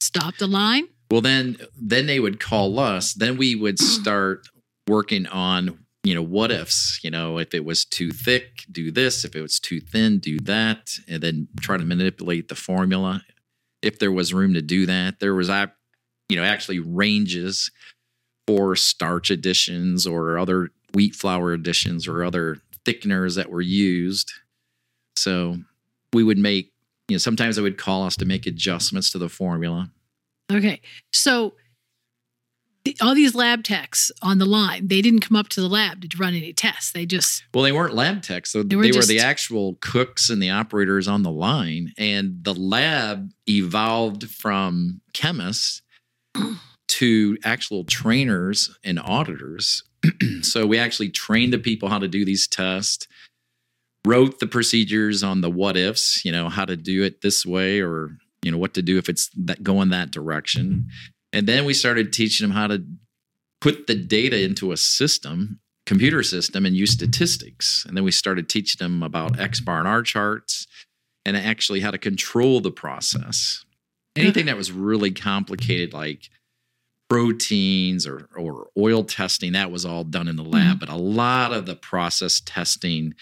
Stop 0.00 0.36
the 0.36 0.46
line? 0.46 0.84
Well, 1.10 1.20
then 1.20 1.56
then 1.76 2.06
they 2.06 2.20
would 2.20 2.38
call 2.38 2.78
us. 2.78 3.14
Then 3.14 3.36
we 3.36 3.56
would 3.56 3.78
start 3.98 4.46
working 4.86 5.26
on 5.26 5.78
you 6.04 6.14
know 6.14 6.22
what 6.22 6.50
ifs. 6.50 7.00
You 7.02 7.10
know, 7.10 7.38
if 7.38 7.54
it 7.54 7.64
was 7.64 7.84
too 7.84 8.10
thick, 8.10 8.64
do 8.70 8.90
this. 8.90 9.24
If 9.24 9.34
it 9.34 9.42
was 9.42 9.58
too 9.58 9.80
thin, 9.80 10.18
do 10.18 10.38
that, 10.40 10.90
and 11.08 11.22
then 11.22 11.48
try 11.60 11.76
to 11.76 11.84
manipulate 11.84 12.48
the 12.48 12.54
formula. 12.54 13.22
If 13.82 13.98
there 13.98 14.12
was 14.12 14.34
room 14.34 14.54
to 14.54 14.62
do 14.62 14.86
that, 14.86 15.20
there 15.20 15.34
was 15.34 15.50
ac- 15.50 15.72
you 16.28 16.36
know 16.36 16.44
actually 16.44 16.78
ranges 16.78 17.70
for 18.46 18.74
starch 18.76 19.30
additions 19.30 20.06
or 20.06 20.38
other 20.38 20.70
wheat 20.94 21.14
flour 21.14 21.52
additions 21.52 22.08
or 22.08 22.24
other 22.24 22.58
thickeners 22.84 23.36
that 23.36 23.50
were 23.50 23.60
used. 23.60 24.32
So 25.16 25.58
we 26.12 26.24
would 26.24 26.38
make 26.38 26.72
you 27.08 27.14
know 27.14 27.18
sometimes 27.18 27.56
they 27.56 27.62
would 27.62 27.78
call 27.78 28.04
us 28.04 28.16
to 28.16 28.24
make 28.24 28.46
adjustments 28.46 29.10
to 29.10 29.18
the 29.18 29.28
formula. 29.28 29.90
Okay. 30.50 30.80
So 31.12 31.54
all 33.00 33.14
these 33.14 33.34
lab 33.34 33.64
techs 33.64 34.10
on 34.22 34.38
the 34.38 34.46
line, 34.46 34.88
they 34.88 35.00
didn't 35.00 35.20
come 35.20 35.36
up 35.36 35.48
to 35.50 35.60
the 35.60 35.68
lab 35.68 36.08
to 36.08 36.16
run 36.18 36.34
any 36.34 36.52
tests. 36.52 36.92
They 36.92 37.06
just 37.06 37.44
Well, 37.54 37.64
they 37.64 37.72
weren't 37.72 37.94
lab 37.94 38.22
techs. 38.22 38.50
So 38.50 38.62
They 38.62 38.76
they 38.76 38.92
were 38.92 38.98
were, 38.98 39.04
the 39.04 39.20
actual 39.20 39.76
cooks 39.80 40.30
and 40.30 40.42
the 40.42 40.50
operators 40.50 41.08
on 41.08 41.22
the 41.22 41.30
line. 41.30 41.92
And 41.98 42.42
the 42.42 42.54
lab 42.54 43.30
evolved 43.48 44.30
from 44.30 45.00
chemists 45.12 45.82
to 46.88 47.38
actual 47.44 47.84
trainers 47.84 48.76
and 48.84 48.98
auditors. 48.98 49.82
so 50.42 50.66
we 50.66 50.78
actually 50.78 51.10
trained 51.10 51.52
the 51.52 51.58
people 51.58 51.88
how 51.88 51.98
to 51.98 52.08
do 52.08 52.24
these 52.24 52.46
tests, 52.46 53.06
wrote 54.06 54.40
the 54.40 54.46
procedures 54.46 55.22
on 55.22 55.40
the 55.40 55.50
what 55.50 55.76
ifs, 55.76 56.24
you 56.24 56.32
know, 56.32 56.48
how 56.48 56.64
to 56.64 56.76
do 56.76 57.02
it 57.02 57.20
this 57.20 57.44
way 57.44 57.80
or, 57.80 58.16
you 58.42 58.50
know, 58.50 58.58
what 58.58 58.74
to 58.74 58.82
do 58.82 58.98
if 58.98 59.08
it's 59.08 59.30
that 59.36 59.62
going 59.62 59.90
that 59.90 60.10
direction. 60.10 60.88
And 61.32 61.46
then 61.46 61.64
we 61.64 61.74
started 61.74 62.12
teaching 62.12 62.46
them 62.46 62.56
how 62.56 62.68
to 62.68 62.84
put 63.60 63.86
the 63.86 63.94
data 63.94 64.40
into 64.42 64.72
a 64.72 64.76
system 64.76 65.60
computer 65.88 66.22
system 66.22 66.66
and 66.66 66.76
use 66.76 66.92
statistics. 66.92 67.84
And 67.88 67.96
then 67.96 68.04
we 68.04 68.10
started 68.10 68.48
teaching 68.48 68.76
them 68.78 69.02
about 69.02 69.40
X 69.40 69.58
bar 69.58 69.78
and 69.78 69.88
R 69.88 70.02
charts 70.02 70.66
and 71.24 71.34
actually 71.34 71.80
how 71.80 71.90
to 71.90 71.98
control 71.98 72.60
the 72.60 72.70
process. 72.70 73.64
Anything 74.14 74.46
that 74.46 74.56
was 74.56 74.70
really 74.70 75.10
complicated, 75.10 75.94
like 75.94 76.28
proteins 77.08 78.06
or 78.06 78.28
or 78.36 78.68
oil 78.76 79.02
testing, 79.02 79.52
that 79.52 79.70
was 79.70 79.86
all 79.86 80.04
done 80.04 80.28
in 80.28 80.36
the 80.36 80.44
lab. 80.44 80.76
Mm-hmm. 80.76 80.78
But 80.78 80.88
a 80.90 80.96
lot 80.96 81.52
of 81.52 81.64
the 81.64 81.76
process 81.76 82.42
testing, 82.44 83.14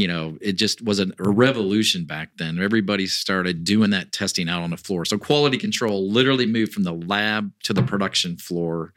you 0.00 0.08
know, 0.08 0.38
it 0.40 0.54
just 0.54 0.82
was 0.82 0.98
a 0.98 1.08
revolution 1.18 2.06
back 2.06 2.30
then. 2.38 2.58
Everybody 2.58 3.06
started 3.06 3.64
doing 3.64 3.90
that 3.90 4.12
testing 4.12 4.48
out 4.48 4.62
on 4.62 4.70
the 4.70 4.78
floor. 4.78 5.04
So 5.04 5.18
quality 5.18 5.58
control 5.58 6.10
literally 6.10 6.46
moved 6.46 6.72
from 6.72 6.84
the 6.84 6.94
lab 6.94 7.52
to 7.64 7.74
the 7.74 7.82
production 7.82 8.38
floor 8.38 8.94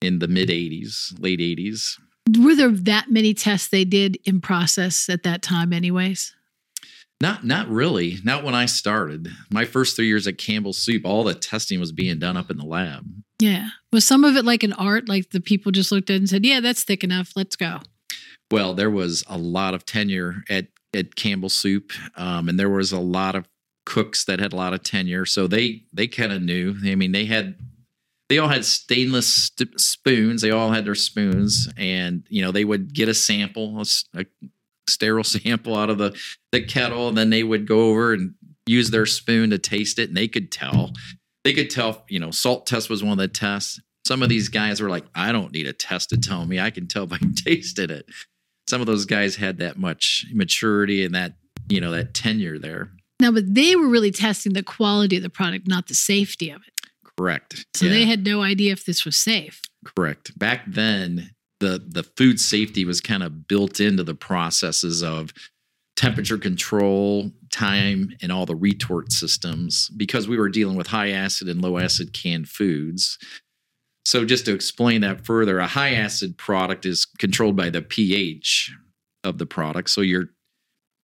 in 0.00 0.20
the 0.20 0.28
mid 0.28 0.48
80s, 0.48 1.12
late 1.20 1.38
80s. 1.38 1.98
Were 2.40 2.54
there 2.54 2.70
that 2.70 3.10
many 3.10 3.34
tests 3.34 3.68
they 3.68 3.84
did 3.84 4.16
in 4.24 4.40
process 4.40 5.10
at 5.10 5.22
that 5.24 5.42
time, 5.42 5.70
anyways? 5.70 6.34
Not 7.20 7.44
not 7.44 7.68
really. 7.68 8.16
Not 8.24 8.42
when 8.42 8.54
I 8.54 8.64
started. 8.64 9.28
My 9.50 9.66
first 9.66 9.96
three 9.96 10.06
years 10.06 10.26
at 10.26 10.38
Campbell 10.38 10.72
Soup, 10.72 11.04
all 11.04 11.24
the 11.24 11.34
testing 11.34 11.78
was 11.78 11.92
being 11.92 12.18
done 12.18 12.38
up 12.38 12.50
in 12.50 12.56
the 12.56 12.64
lab. 12.64 13.04
Yeah. 13.38 13.68
Was 13.92 14.06
some 14.06 14.24
of 14.24 14.36
it 14.36 14.46
like 14.46 14.62
an 14.62 14.72
art? 14.72 15.10
Like 15.10 15.28
the 15.28 15.40
people 15.40 15.72
just 15.72 15.92
looked 15.92 16.08
at 16.08 16.14
it 16.14 16.20
and 16.20 16.28
said, 16.30 16.46
Yeah, 16.46 16.60
that's 16.60 16.84
thick 16.84 17.04
enough. 17.04 17.32
Let's 17.36 17.54
go. 17.54 17.80
Well, 18.52 18.74
there 18.74 18.90
was 18.90 19.24
a 19.28 19.38
lot 19.38 19.72
of 19.72 19.86
tenure 19.86 20.44
at 20.50 20.66
at 20.94 21.16
Campbell 21.16 21.48
Soup, 21.48 21.90
um, 22.16 22.50
and 22.50 22.60
there 22.60 22.68
was 22.68 22.92
a 22.92 23.00
lot 23.00 23.34
of 23.34 23.48
cooks 23.86 24.26
that 24.26 24.40
had 24.40 24.52
a 24.52 24.56
lot 24.56 24.74
of 24.74 24.82
tenure. 24.82 25.24
So 25.24 25.46
they 25.46 25.84
they 25.92 26.06
kind 26.06 26.32
of 26.32 26.42
knew. 26.42 26.76
I 26.84 26.94
mean, 26.94 27.12
they 27.12 27.24
had 27.24 27.56
they 28.28 28.38
all 28.38 28.48
had 28.48 28.66
stainless 28.66 29.50
st- 29.56 29.80
spoons. 29.80 30.42
They 30.42 30.50
all 30.50 30.70
had 30.70 30.84
their 30.84 30.94
spoons, 30.94 31.66
and 31.78 32.26
you 32.28 32.42
know 32.42 32.52
they 32.52 32.66
would 32.66 32.92
get 32.92 33.08
a 33.08 33.14
sample, 33.14 33.82
a, 34.14 34.20
a 34.20 34.26
sterile 34.86 35.24
sample 35.24 35.74
out 35.74 35.88
of 35.88 35.96
the 35.96 36.14
the 36.52 36.62
kettle, 36.62 37.08
and 37.08 37.16
then 37.16 37.30
they 37.30 37.44
would 37.44 37.66
go 37.66 37.88
over 37.90 38.12
and 38.12 38.34
use 38.66 38.90
their 38.90 39.06
spoon 39.06 39.48
to 39.50 39.58
taste 39.58 39.98
it, 39.98 40.08
and 40.08 40.16
they 40.16 40.28
could 40.28 40.52
tell. 40.52 40.92
They 41.44 41.54
could 41.54 41.70
tell. 41.70 42.04
You 42.10 42.20
know, 42.20 42.30
salt 42.30 42.66
test 42.66 42.90
was 42.90 43.02
one 43.02 43.12
of 43.12 43.18
the 43.18 43.28
tests. 43.28 43.80
Some 44.06 44.22
of 44.22 44.28
these 44.28 44.50
guys 44.50 44.82
were 44.82 44.90
like, 44.90 45.04
"I 45.14 45.32
don't 45.32 45.52
need 45.52 45.66
a 45.66 45.72
test 45.72 46.10
to 46.10 46.18
tell 46.18 46.44
me. 46.44 46.60
I 46.60 46.68
can 46.70 46.86
tell 46.86 47.06
by 47.06 47.18
tasted 47.34 47.90
it." 47.90 48.06
Some 48.72 48.80
of 48.80 48.86
those 48.86 49.04
guys 49.04 49.36
had 49.36 49.58
that 49.58 49.78
much 49.78 50.24
maturity 50.32 51.04
and 51.04 51.14
that 51.14 51.34
you 51.68 51.78
know 51.78 51.90
that 51.90 52.14
tenure 52.14 52.58
there. 52.58 52.90
Now, 53.20 53.30
but 53.30 53.44
they 53.54 53.76
were 53.76 53.86
really 53.86 54.10
testing 54.10 54.54
the 54.54 54.62
quality 54.62 55.18
of 55.18 55.22
the 55.22 55.28
product, 55.28 55.68
not 55.68 55.88
the 55.88 55.94
safety 55.94 56.48
of 56.48 56.62
it. 56.66 56.90
Correct. 57.18 57.66
So 57.74 57.84
Yeah. 57.84 57.92
they 57.92 58.04
had 58.06 58.24
no 58.24 58.40
idea 58.40 58.72
if 58.72 58.86
this 58.86 59.04
was 59.04 59.16
safe. 59.16 59.60
Correct. 59.84 60.38
Back 60.38 60.62
then, 60.66 61.32
the 61.60 61.84
the 61.86 62.02
food 62.02 62.40
safety 62.40 62.86
was 62.86 63.02
kind 63.02 63.22
of 63.22 63.46
built 63.46 63.78
into 63.78 64.04
the 64.04 64.14
processes 64.14 65.02
of 65.02 65.34
temperature 65.94 66.38
control, 66.38 67.30
time, 67.52 68.08
and 68.22 68.32
all 68.32 68.46
the 68.46 68.56
retort 68.56 69.12
systems 69.12 69.90
because 69.98 70.26
we 70.26 70.38
were 70.38 70.48
dealing 70.48 70.76
with 70.78 70.86
high 70.86 71.10
acid 71.10 71.46
and 71.46 71.60
low 71.60 71.76
acid 71.76 72.14
canned 72.14 72.48
foods. 72.48 73.18
So 74.04 74.24
just 74.24 74.44
to 74.46 74.52
explain 74.54 75.00
that 75.02 75.24
further, 75.24 75.58
a 75.58 75.66
high 75.66 75.94
acid 75.94 76.36
product 76.36 76.84
is 76.86 77.04
controlled 77.04 77.56
by 77.56 77.70
the 77.70 77.82
pH 77.82 78.72
of 79.24 79.38
the 79.38 79.46
product. 79.46 79.90
So 79.90 80.00
your 80.00 80.30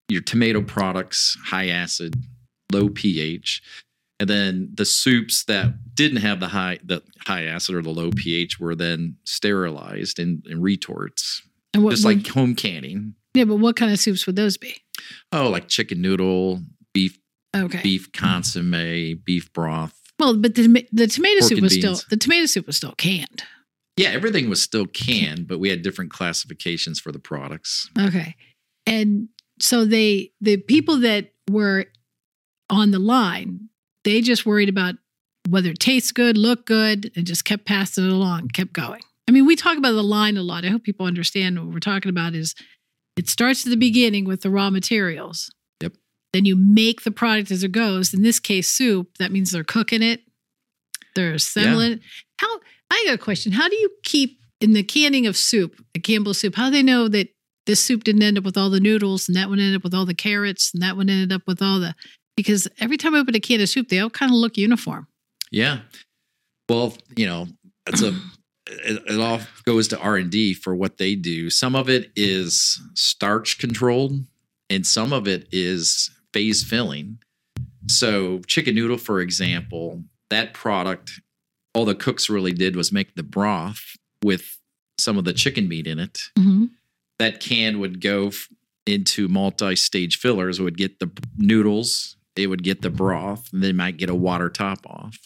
your 0.09 0.21
tomato 0.23 0.61
products, 0.63 1.37
high 1.47 1.69
acid, 1.69 2.15
low 2.73 2.89
pH. 2.89 3.63
And 4.21 4.31
then 4.31 4.71
the 4.75 4.85
soups 4.85 5.45
that 5.47 5.95
didn't 5.95 6.19
have 6.19 6.39
the 6.41 6.49
high 6.49 6.79
the 6.85 7.03
high 7.27 7.45
acid 7.45 7.75
or 7.75 7.83
the 7.83 7.91
low 7.91 8.11
pH 8.15 8.61
were 8.61 8.75
then 8.77 9.17
sterilized 9.25 10.19
in, 10.21 10.43
in 10.49 10.61
retorts, 10.63 11.43
And 11.73 11.83
what, 11.83 11.91
just 11.91 12.05
like 12.05 12.27
home 12.29 12.55
canning. 12.55 13.15
yeah, 13.35 13.45
but 13.45 13.57
what 13.57 13.75
kind 13.77 13.93
of 13.93 13.99
soups 13.99 14.25
would 14.27 14.37
those 14.37 14.57
be? 14.57 14.77
Oh, 15.33 15.49
like 15.51 15.69
chicken 15.69 16.01
noodle, 16.01 16.63
beef 16.93 17.19
Okay. 17.57 17.81
beef 17.83 18.11
consomme, 18.13 19.21
beef 19.25 19.53
broth. 19.53 20.01
Well, 20.19 20.37
but 20.37 20.55
the 20.55 20.87
the 20.93 21.07
tomato 21.07 21.41
Pork 21.41 21.49
soup 21.49 21.61
was 21.61 21.75
still 21.75 22.01
the 22.11 22.17
tomato 22.17 22.47
soup 22.47 22.67
was 22.67 22.77
still 22.77 22.95
canned. 22.97 23.43
Yeah, 23.97 24.11
everything 24.11 24.49
was 24.49 24.61
still 24.61 24.87
canned, 24.87 25.47
but 25.47 25.61
we 25.61 25.71
had 25.71 25.83
different 25.83 26.11
classifications 26.11 26.99
for 26.99 27.13
the 27.13 27.19
products. 27.19 27.89
Okay. 27.99 28.35
And 28.87 29.29
so 29.61 29.85
they 29.85 30.33
the 30.41 30.57
people 30.57 30.99
that 31.01 31.33
were 31.51 31.87
on 32.71 32.91
the 32.91 32.99
line, 32.99 33.69
they 34.05 34.21
just 34.21 34.47
worried 34.47 34.69
about 34.69 34.97
whether 35.49 35.71
it 35.71 35.79
tastes 35.79 36.11
good, 36.11 36.37
look 36.37 36.67
good, 36.67 37.13
and 37.17 37.27
just 37.27 37.45
kept 37.45 37.67
passing 37.67 38.05
it 38.05 38.13
along, 38.13 38.49
kept 38.49 38.73
going. 38.73 39.03
I 39.29 39.33
mean, 39.33 39.47
we 39.47 39.57
talk 39.57 39.79
about 39.79 39.93
the 39.93 40.03
line 40.03 40.37
a 40.37 40.43
lot. 40.43 40.65
I 40.65 40.69
hope 40.69 40.83
people 40.83 41.07
understand 41.07 41.59
what 41.59 41.73
we're 41.73 41.81
talking 41.81 42.11
about 42.11 42.35
is 42.35 42.55
it 43.17 43.29
starts 43.29 43.67
at 43.67 43.71
the 43.71 43.77
beginning 43.77 44.25
with 44.25 44.43
the 44.43 44.51
raw 44.51 44.71
materials. 44.71 45.51
Then 46.35 46.45
you 46.45 46.57
make 46.57 47.03
the 47.03 47.13
product 47.13 47.53
as 47.53 47.63
it 47.63 47.71
goes. 47.71 48.13
In 48.13 48.23
this 48.23 48.41
case, 48.41 48.67
soup, 48.67 49.19
that 49.21 49.31
means 49.31 49.53
they're 49.53 49.63
cooking 49.63 50.03
it, 50.03 50.23
they're 51.15 51.35
assembling 51.35 51.93
it. 51.93 52.01
How 52.39 52.49
I 52.91 53.05
got 53.07 53.15
a 53.15 53.19
question. 53.19 53.53
How 53.53 53.69
do 53.69 53.77
you 53.77 53.89
keep 54.03 54.41
in 54.61 54.73
the 54.73 54.83
canning 54.83 55.29
of 55.29 55.37
soup, 55.37 55.81
the 55.95 56.01
Campbell 56.01 56.35
soup, 56.35 56.57
how 56.57 56.67
do 56.67 56.73
they 56.73 56.83
know 56.83 57.07
that 57.07 57.29
this 57.67 57.81
soup 57.81 58.03
didn't 58.03 58.25
end 58.25 58.37
up 58.37 58.43
with 58.43 58.57
all 58.57 58.69
the 58.69 58.81
noodles 58.81 59.29
and 59.29 59.37
that 59.37 59.49
one 59.49 59.61
ended 59.61 59.77
up 59.77 59.85
with 59.85 59.95
all 59.95 60.05
the 60.05 60.13
carrots 60.13 60.75
and 60.75 60.83
that 60.83 60.97
one 60.97 61.09
ended 61.09 61.33
up 61.33 61.43
with 61.47 61.63
all 61.63 61.79
the 61.79 61.95
because 62.37 62.67
every 62.81 62.97
time 62.97 63.15
I 63.15 63.19
open 63.19 63.37
a 63.37 63.41
can 63.41 63.61
of 63.61 63.69
soup, 63.69 63.89
they 63.89 64.01
all 64.01 64.11
kind 64.11 64.33
of 64.33 64.37
look 64.37 64.57
uniform. 64.57 65.07
Yeah. 65.53 65.83
Well, 66.69 66.97
you 67.15 67.27
know, 67.27 67.47
it's 67.87 68.03
a 68.03 68.09
it, 68.67 69.03
it 69.07 69.21
all 69.21 69.41
goes 69.65 69.87
to 69.89 70.01
R 70.01 70.17
and 70.17 70.31
D 70.31 70.53
for 70.53 70.75
what 70.75 70.99
they 70.99 71.15
do. 71.15 71.49
Some 71.49 71.77
of 71.77 71.89
it 71.89 72.11
is 72.17 72.83
starch 72.95 73.59
controlled, 73.59 74.19
and 74.69 74.85
some 74.85 75.13
of 75.13 75.29
it 75.29 75.47
is 75.53 76.11
phase 76.35 76.65
filling. 76.65 77.19
So, 77.89 78.41
chicken 78.41 78.75
noodle, 78.75 78.99
for 78.99 79.21
example, 79.21 80.03
that 80.31 80.53
product, 80.53 81.21
all 81.75 81.85
the 81.85 81.95
cooks 81.95 82.29
really 82.29 82.53
did 82.53 82.77
was 82.77 82.93
make 82.93 83.15
the 83.15 83.23
broth 83.23 83.97
with 84.23 84.59
some 84.99 85.17
of 85.17 85.25
the 85.25 85.33
chicken 85.33 85.69
meat 85.69 85.87
in 85.87 85.99
it. 85.99 86.19
Mm-hmm. 86.37 86.65
That 87.19 87.41
can 87.41 87.79
would 87.79 88.01
go 88.01 88.29
f- 88.29 88.49
into 88.87 89.29
multi-stage 89.29 90.19
fillers. 90.19 90.61
Would 90.61 90.77
get 90.77 90.99
the 90.99 91.11
noodles, 91.37 92.17
it 92.37 92.49
would 92.49 92.65
get 92.65 92.83
the 92.83 92.91
broth, 92.91 93.49
and 93.53 93.63
they 93.63 93.73
might 93.73 93.97
get 93.97 94.11
a 94.11 94.15
water 94.15 94.51
top 94.51 94.81
off. 94.87 95.17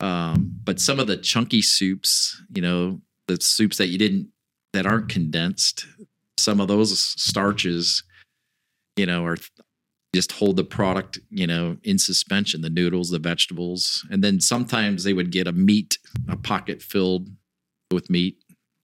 Um, 0.00 0.52
but 0.64 0.80
some 0.80 0.98
of 0.98 1.06
the 1.06 1.16
chunky 1.16 1.62
soups, 1.62 2.42
you 2.54 2.62
know, 2.62 3.00
the 3.28 3.40
soups 3.40 3.76
that 3.76 3.88
you 3.88 3.98
didn't 3.98 4.28
that 4.72 4.86
aren't 4.86 5.08
condensed, 5.08 5.86
some 6.38 6.60
of 6.60 6.68
those 6.68 6.98
starches, 6.98 8.02
you 8.96 9.06
know, 9.06 9.24
are 9.24 9.36
just 10.14 10.32
hold 10.32 10.56
the 10.56 10.64
product, 10.64 11.18
you 11.30 11.46
know, 11.46 11.76
in 11.84 11.98
suspension, 11.98 12.60
the 12.60 12.68
noodles, 12.70 13.10
the 13.10 13.18
vegetables. 13.18 14.06
And 14.10 14.22
then 14.22 14.40
sometimes 14.40 15.04
they 15.04 15.12
would 15.14 15.30
get 15.32 15.46
a 15.46 15.52
meat, 15.52 15.98
a 16.28 16.36
pocket 16.36 16.82
filled 16.82 17.28
with 17.90 18.10
meat. 18.10 18.36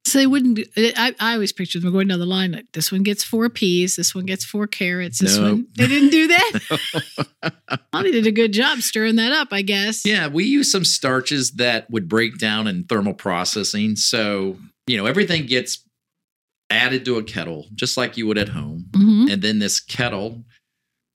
So 0.07 0.19
they 0.19 0.27
wouldn't. 0.27 0.61
I, 0.77 1.15
I 1.21 1.35
always 1.35 1.53
pictured 1.53 1.83
them 1.83 1.93
going 1.93 2.09
down 2.09 2.19
the 2.19 2.25
line 2.25 2.53
like 2.53 2.65
this 2.73 2.91
one 2.91 3.03
gets 3.03 3.23
four 3.23 3.51
peas, 3.51 3.97
this 3.97 4.15
one 4.15 4.25
gets 4.25 4.43
four 4.43 4.67
carrots, 4.67 5.19
this 5.19 5.37
No. 5.37 5.43
one. 5.51 5.67
They 5.77 5.87
didn't 5.87 6.09
do 6.11 6.29
that. 6.29 6.53
well, 7.93 8.03
they 8.03 8.11
did 8.13 8.27
a 8.27 8.33
good 8.33 8.53
job 8.55 8.79
stirring 8.81 9.17
that 9.17 9.33
up, 9.33 9.49
I 9.51 9.61
guess. 9.61 10.07
Yeah, 10.07 10.29
we 10.29 10.45
use 10.45 10.73
some 10.73 10.85
starches 10.85 11.51
that 11.53 11.91
would 11.91 12.09
break 12.09 12.39
down 12.39 12.67
in 12.67 12.85
thermal 12.85 13.13
processing. 13.13 13.97
So, 13.97 14.57
you 14.87 14.97
know, 14.97 15.05
everything 15.05 15.45
gets 15.45 15.85
added 16.71 17.05
to 17.05 17.17
a 17.19 17.23
kettle, 17.23 17.67
just 17.75 17.99
like 17.99 18.17
you 18.17 18.27
would 18.29 18.39
at 18.39 18.49
home. 18.49 18.87
hmm 18.95 19.27
And 19.29 19.43
then 19.43 19.59
this 19.59 19.79
kettle, 19.79 20.43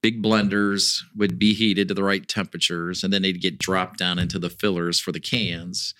big 0.03 0.21
blenders 0.21 0.99
would 1.15 1.39
be 1.39 1.53
heated 1.53 1.87
to 1.87 1.93
the 1.95 2.03
right 2.03 2.27
temperatures, 2.27 3.03
and 3.03 3.11
then 3.11 3.23
they'd 3.23 3.41
get 3.41 3.57
dropped 3.57 3.97
down 3.97 4.19
into 4.19 4.37
the 4.37 4.49
fillers 4.51 4.99
for 4.99 5.11
the 5.11 5.19
cans. 5.19 5.95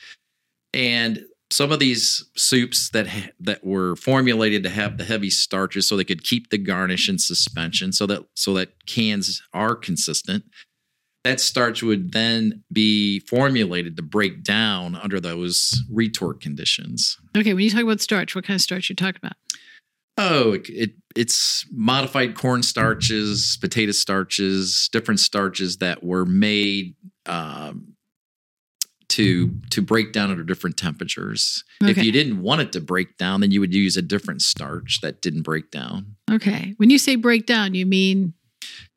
And 0.74 1.26
some 1.50 1.72
of 1.72 1.80
these 1.80 2.26
soups 2.36 2.90
that 2.90 3.08
ha- 3.08 3.32
that 3.40 3.64
were 3.64 3.96
formulated 3.96 4.64
to 4.64 4.70
have 4.70 4.98
the 4.98 5.04
heavy 5.04 5.30
starches 5.30 5.88
so 5.88 5.96
they 5.96 6.04
could 6.04 6.24
keep 6.24 6.50
the 6.50 6.58
garnish 6.58 7.08
in 7.08 7.18
suspension 7.18 7.92
so 7.94 8.06
that 8.08 8.24
so 8.36 8.54
that 8.54 8.86
cans 8.86 9.42
are 9.54 9.76
consistent 9.76 10.44
that 11.24 11.40
starch 11.40 11.82
would 11.82 12.12
then 12.12 12.64
be 12.74 13.20
formulated 13.20 13.96
to 13.96 14.04
break 14.04 14.44
down 14.44 14.96
under 14.96 15.22
those 15.22 15.80
retort 15.90 16.42
conditions 16.42 17.18
Okay, 17.38 17.54
when 17.54 17.64
you 17.64 17.70
talk 17.70 17.84
about 17.84 18.02
starch, 18.02 18.36
what 18.36 18.46
kind 18.46 18.56
of 18.56 18.62
starch 18.62 18.90
you 18.90 18.96
talking 18.96 19.20
about? 19.24 19.38
Oh, 20.18 20.54
it, 20.54 20.70
it 20.70 20.92
it's 21.16 21.66
modified 21.72 22.36
corn 22.36 22.64
starches, 22.64 23.58
potato 23.60 23.92
starches, 23.92 24.90
different 24.92 25.20
starches 25.20 25.78
that 25.78 26.04
were 26.04 26.26
made 26.26 26.96
um, 27.26 27.96
to 29.10 29.52
to 29.72 29.82
break 29.82 30.12
down 30.12 30.32
under 30.32 30.44
different 30.44 30.78
temperatures. 30.78 31.64
If 31.82 31.98
you 31.98 32.12
didn't 32.12 32.42
want 32.42 32.62
it 32.62 32.72
to 32.74 32.82
break 32.82 33.18
down, 33.18 33.42
then 33.42 33.52
you 33.52 33.60
would 33.60 33.74
use 33.74 33.98
a 33.98 34.02
different 34.02 34.42
starch 34.42 35.02
that 35.02 35.22
didn't 35.22 35.42
break 35.42 35.70
down. 35.72 36.16
Okay, 36.32 36.74
when 36.78 36.90
you 36.90 36.98
say 36.98 37.16
break 37.16 37.46
down, 37.46 37.74
you 37.74 37.86
mean 37.86 38.34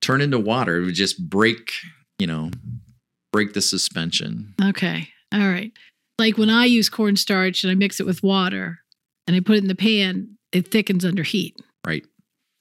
Turn 0.00 0.20
into 0.20 0.38
water, 0.38 0.78
it 0.78 0.84
would 0.84 0.94
just 0.94 1.28
break, 1.28 1.72
you 2.18 2.26
know, 2.26 2.50
break 3.32 3.54
the 3.54 3.60
suspension. 3.60 4.54
okay, 4.62 5.08
all 5.34 5.48
right. 5.48 5.72
Like 6.18 6.38
when 6.38 6.48
I 6.50 6.64
use 6.64 6.88
cornstarch 6.88 7.64
and 7.64 7.70
I 7.70 7.74
mix 7.74 8.00
it 8.00 8.06
with 8.06 8.22
water 8.22 8.78
and 9.26 9.36
I 9.36 9.40
put 9.40 9.56
it 9.56 9.62
in 9.62 9.68
the 9.68 9.74
pan, 9.74 10.38
it 10.56 10.68
thickens 10.70 11.04
under 11.04 11.22
heat. 11.22 11.56
Right. 11.86 12.04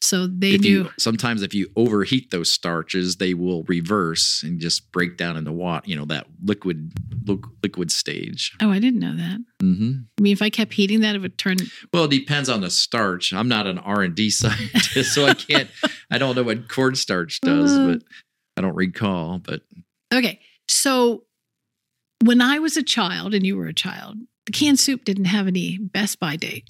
So 0.02 0.28
they 0.28 0.52
if 0.52 0.62
knew. 0.62 0.70
you 0.84 0.90
sometimes 1.00 1.42
if 1.42 1.54
you 1.56 1.68
overheat 1.76 2.30
those 2.30 2.52
starches, 2.52 3.16
they 3.16 3.34
will 3.34 3.64
reverse 3.64 4.44
and 4.44 4.60
just 4.60 4.92
break 4.92 5.18
down 5.18 5.36
into 5.38 5.52
water. 5.52 5.84
You 5.90 5.96
know 5.96 6.06
that 6.06 6.28
liquid 6.44 6.92
liquid 7.64 7.92
stage. 7.92 8.54
oh, 8.62 8.70
I 8.70 8.78
didn't 8.80 9.00
know 9.00 9.16
that. 9.16 9.40
Mm-hmm. 9.64 9.92
I 10.20 10.22
mean, 10.22 10.34
if 10.34 10.44
I 10.44 10.52
kept 10.52 10.74
heating 10.74 11.00
that, 11.00 11.16
it 11.16 11.20
would 11.20 11.38
turn. 11.40 11.58
Well, 11.92 12.04
it 12.04 12.12
depends 12.12 12.50
on 12.50 12.62
the 12.62 12.70
starch. 12.70 13.34
I'm 13.34 13.48
not 13.48 13.66
an 13.66 13.80
R 13.80 14.04
and 14.04 14.14
D 14.14 14.30
scientist, 14.42 15.14
so 15.16 15.26
I 15.26 15.34
can't. 15.34 15.70
I 16.12 16.20
don't 16.20 16.36
know 16.36 16.44
what 16.44 16.70
cornstarch 16.70 17.42
does, 17.42 17.72
Uh. 17.76 17.88
but 17.94 18.04
I 18.58 18.62
don't 18.62 18.76
recall. 18.76 19.40
But 19.40 19.62
Okay. 20.14 20.40
So 20.68 21.24
when 22.24 22.42
I 22.42 22.60
was 22.60 22.78
a 22.78 22.84
child 22.84 23.34
and 23.34 23.44
you 23.46 23.58
were 23.58 23.68
a 23.68 23.74
child, 23.74 24.18
the 24.46 24.52
canned 24.52 24.80
soup 24.80 25.04
didn't 25.04 25.26
have 25.26 25.48
any 25.48 25.80
best 25.80 26.20
by 26.20 26.36
date. 26.36 26.70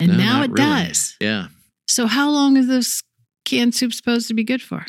And 0.00 0.12
no, 0.12 0.16
now 0.16 0.42
it 0.42 0.50
really. 0.50 0.54
does. 0.86 1.16
Yeah. 1.20 1.48
So 1.86 2.06
how 2.06 2.30
long 2.30 2.56
is 2.56 2.66
this 2.66 3.02
canned 3.44 3.74
soup 3.74 3.92
supposed 3.92 4.28
to 4.28 4.34
be 4.34 4.44
good 4.44 4.62
for? 4.62 4.86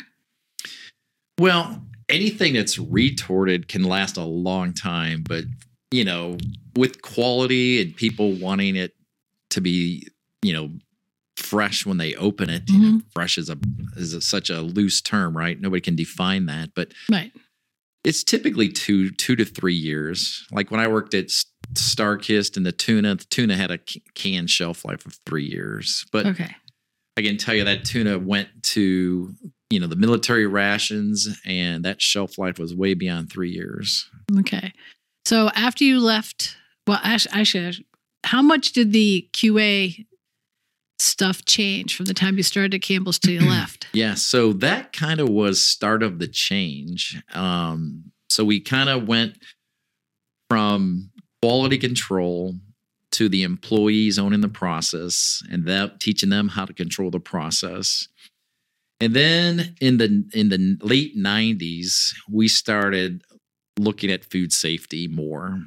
Well, 1.38 1.82
anything 2.08 2.54
that's 2.54 2.78
retorted 2.78 3.68
can 3.68 3.82
last 3.84 4.16
a 4.16 4.24
long 4.24 4.72
time, 4.72 5.24
but 5.26 5.44
you 5.90 6.04
know, 6.04 6.38
with 6.76 7.02
quality 7.02 7.82
and 7.82 7.94
people 7.94 8.32
wanting 8.32 8.76
it 8.76 8.94
to 9.50 9.60
be, 9.60 10.08
you 10.42 10.52
know, 10.52 10.70
fresh 11.36 11.84
when 11.84 11.98
they 11.98 12.14
open 12.14 12.48
it. 12.48 12.62
You 12.70 12.78
know, 12.78 12.88
mm-hmm. 12.98 13.08
fresh 13.12 13.36
is 13.38 13.50
a 13.50 13.58
is 13.96 14.14
a, 14.14 14.20
such 14.20 14.48
a 14.50 14.60
loose 14.60 15.00
term, 15.00 15.36
right? 15.36 15.60
Nobody 15.60 15.80
can 15.80 15.96
define 15.96 16.46
that, 16.46 16.70
but 16.74 16.92
Right. 17.10 17.32
it's 18.04 18.22
typically 18.24 18.68
two 18.68 19.10
two 19.10 19.36
to 19.36 19.44
three 19.44 19.74
years. 19.74 20.46
Like 20.50 20.70
when 20.70 20.80
I 20.80 20.88
worked 20.88 21.14
at 21.14 21.30
Starkist 21.74 22.56
and 22.56 22.64
the 22.66 22.72
tuna, 22.72 23.14
the 23.16 23.24
tuna 23.24 23.56
had 23.56 23.70
a 23.70 23.78
can 24.14 24.46
shelf 24.46 24.84
life 24.84 25.06
of 25.06 25.18
three 25.26 25.44
years, 25.46 26.04
but 26.12 26.26
Okay. 26.26 26.54
I 27.18 27.22
can 27.22 27.36
tell 27.36 27.54
you 27.54 27.64
that 27.64 27.84
tuna 27.84 28.18
went 28.18 28.48
to 28.62 29.34
you 29.70 29.80
know 29.80 29.86
the 29.86 29.96
military 29.96 30.46
rations, 30.46 31.28
and 31.46 31.84
that 31.84 32.00
shelf 32.02 32.36
life 32.38 32.58
was 32.58 32.74
way 32.74 32.94
beyond 32.94 33.30
three 33.30 33.50
years. 33.50 34.08
Okay. 34.38 34.72
So 35.24 35.50
after 35.54 35.84
you 35.84 35.98
left, 36.00 36.56
well, 36.86 37.00
actually, 37.02 37.86
how 38.24 38.42
much 38.42 38.72
did 38.72 38.92
the 38.92 39.28
QA 39.32 40.04
stuff 40.98 41.44
change 41.44 41.96
from 41.96 42.06
the 42.06 42.14
time 42.14 42.36
you 42.36 42.42
started 42.42 42.74
at 42.74 42.82
Campbell's 42.82 43.18
to 43.20 43.32
you 43.32 43.40
left? 43.48 43.86
Yeah, 43.92 44.14
so 44.14 44.52
that 44.54 44.92
kind 44.92 45.20
of 45.20 45.28
was 45.28 45.64
start 45.64 46.02
of 46.02 46.18
the 46.18 46.28
change. 46.28 47.22
Um, 47.32 48.12
so 48.28 48.44
we 48.44 48.60
kind 48.60 48.88
of 48.88 49.06
went 49.08 49.38
from 50.50 51.10
quality 51.42 51.76
control 51.76 52.54
to 53.10 53.28
the 53.28 53.42
employees 53.42 54.18
owning 54.18 54.40
the 54.40 54.48
process 54.48 55.42
and 55.50 55.66
that 55.66 56.00
teaching 56.00 56.30
them 56.30 56.48
how 56.48 56.64
to 56.64 56.72
control 56.72 57.10
the 57.10 57.20
process. 57.20 58.08
And 59.00 59.14
then 59.14 59.74
in 59.80 59.98
the 59.98 60.24
in 60.32 60.48
the 60.48 60.78
late 60.80 61.16
90s, 61.16 62.14
we 62.30 62.48
started 62.48 63.22
looking 63.78 64.10
at 64.10 64.24
food 64.24 64.52
safety 64.52 65.08
more. 65.08 65.58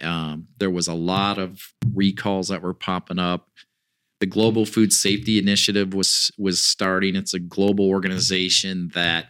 Um, 0.00 0.46
there 0.58 0.70
was 0.70 0.86
a 0.86 0.94
lot 0.94 1.38
of 1.38 1.60
recalls 1.92 2.48
that 2.48 2.62
were 2.62 2.74
popping 2.74 3.18
up. 3.18 3.48
The 4.20 4.26
Global 4.26 4.64
Food 4.64 4.92
Safety 4.92 5.38
Initiative 5.38 5.92
was 5.92 6.30
was 6.38 6.62
starting. 6.62 7.16
It's 7.16 7.34
a 7.34 7.40
global 7.40 7.88
organization 7.88 8.90
that 8.94 9.26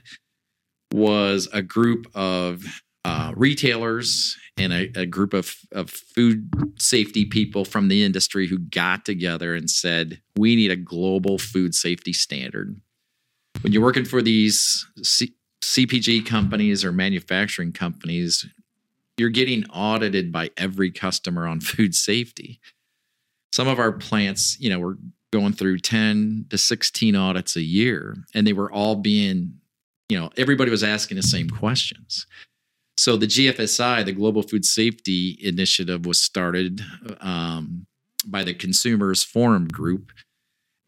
was 0.93 1.49
a 1.53 1.63
group 1.63 2.07
of 2.15 2.63
uh, 3.05 3.33
retailers 3.37 4.37
and 4.59 4.73
a, 4.73 5.01
a 5.01 5.07
group 5.07 5.35
of, 5.35 5.57
of 5.73 5.91
food 5.91 6.51
safety 6.79 7.25
people 7.25 7.65
from 7.65 7.89
the 7.89 8.05
industry 8.05 8.47
who 8.47 8.59
got 8.59 9.05
together 9.05 9.55
and 9.55 9.71
said, 9.71 10.21
we 10.37 10.57
need 10.57 10.71
a 10.71 10.77
global 10.77 11.39
food 11.39 11.75
safety 11.75 12.13
standard. 12.13 12.81
When 13.63 13.73
you're 13.73 13.83
working 13.83 14.05
for 14.05 14.23
these 14.23 14.87
C- 15.03 15.35
CPG 15.63 16.27
companies 16.27 16.85
or 16.85 16.93
manufacturing 16.93 17.73
companies, 17.73 18.47
you're 19.17 19.31
getting 19.31 19.65
audited 19.71 20.33
by 20.33 20.51
every 20.57 20.91
customer 20.91 21.47
on 21.47 21.61
food 21.61 21.95
safety. 21.95 22.61
Some 23.53 23.69
of 23.69 23.79
our 23.79 23.93
plants, 23.93 24.59
you 24.61 24.71
know, 24.71 24.79
were 24.79 24.99
going 25.33 25.53
through 25.53 25.79
10 25.79 26.47
to 26.51 26.59
16 26.59 27.15
audits 27.15 27.57
a 27.57 27.63
year, 27.63 28.17
and 28.35 28.47
they 28.47 28.53
were 28.53 28.71
all 28.71 28.97
being, 28.97 29.55
you 30.09 30.19
know, 30.19 30.31
everybody 30.37 30.71
was 30.71 30.85
asking 30.85 31.17
the 31.17 31.23
same 31.23 31.51
questions. 31.51 32.27
So 32.99 33.17
the 33.17 33.27
GFSI, 33.27 34.05
the 34.05 34.13
Global 34.13 34.43
Food 34.43 34.65
Safety 34.65 35.39
Initiative, 35.41 36.05
was 36.05 36.21
started 36.21 36.81
um, 37.21 37.87
by 38.27 38.43
the 38.43 38.55
Consumers 38.55 39.23
Forum 39.23 39.69
Group, 39.69 40.11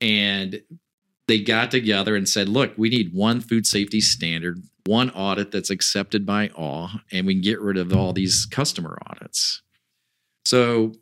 and 0.01 0.61
they 1.29 1.41
got 1.41 1.71
together 1.71 2.17
and 2.17 2.29
said, 2.29 2.49
"Look, 2.49 2.73
we 2.77 2.89
need 2.89 3.15
one 3.15 3.41
food 3.41 3.65
safety 3.65 4.01
standard, 4.01 4.61
one 4.87 5.11
audit 5.11 5.53
that's 5.53 5.71
accepted 5.71 6.27
by 6.27 6.49
all, 6.49 6.91
and 7.13 7.29
we 7.29 7.35
can 7.35 7.43
get 7.43 7.61
rid 7.61 7.77
of 7.77 7.95
all 7.95 8.13
these 8.13 8.45
customer 8.45 8.99
audits." 9.07 9.63
So 10.45 10.95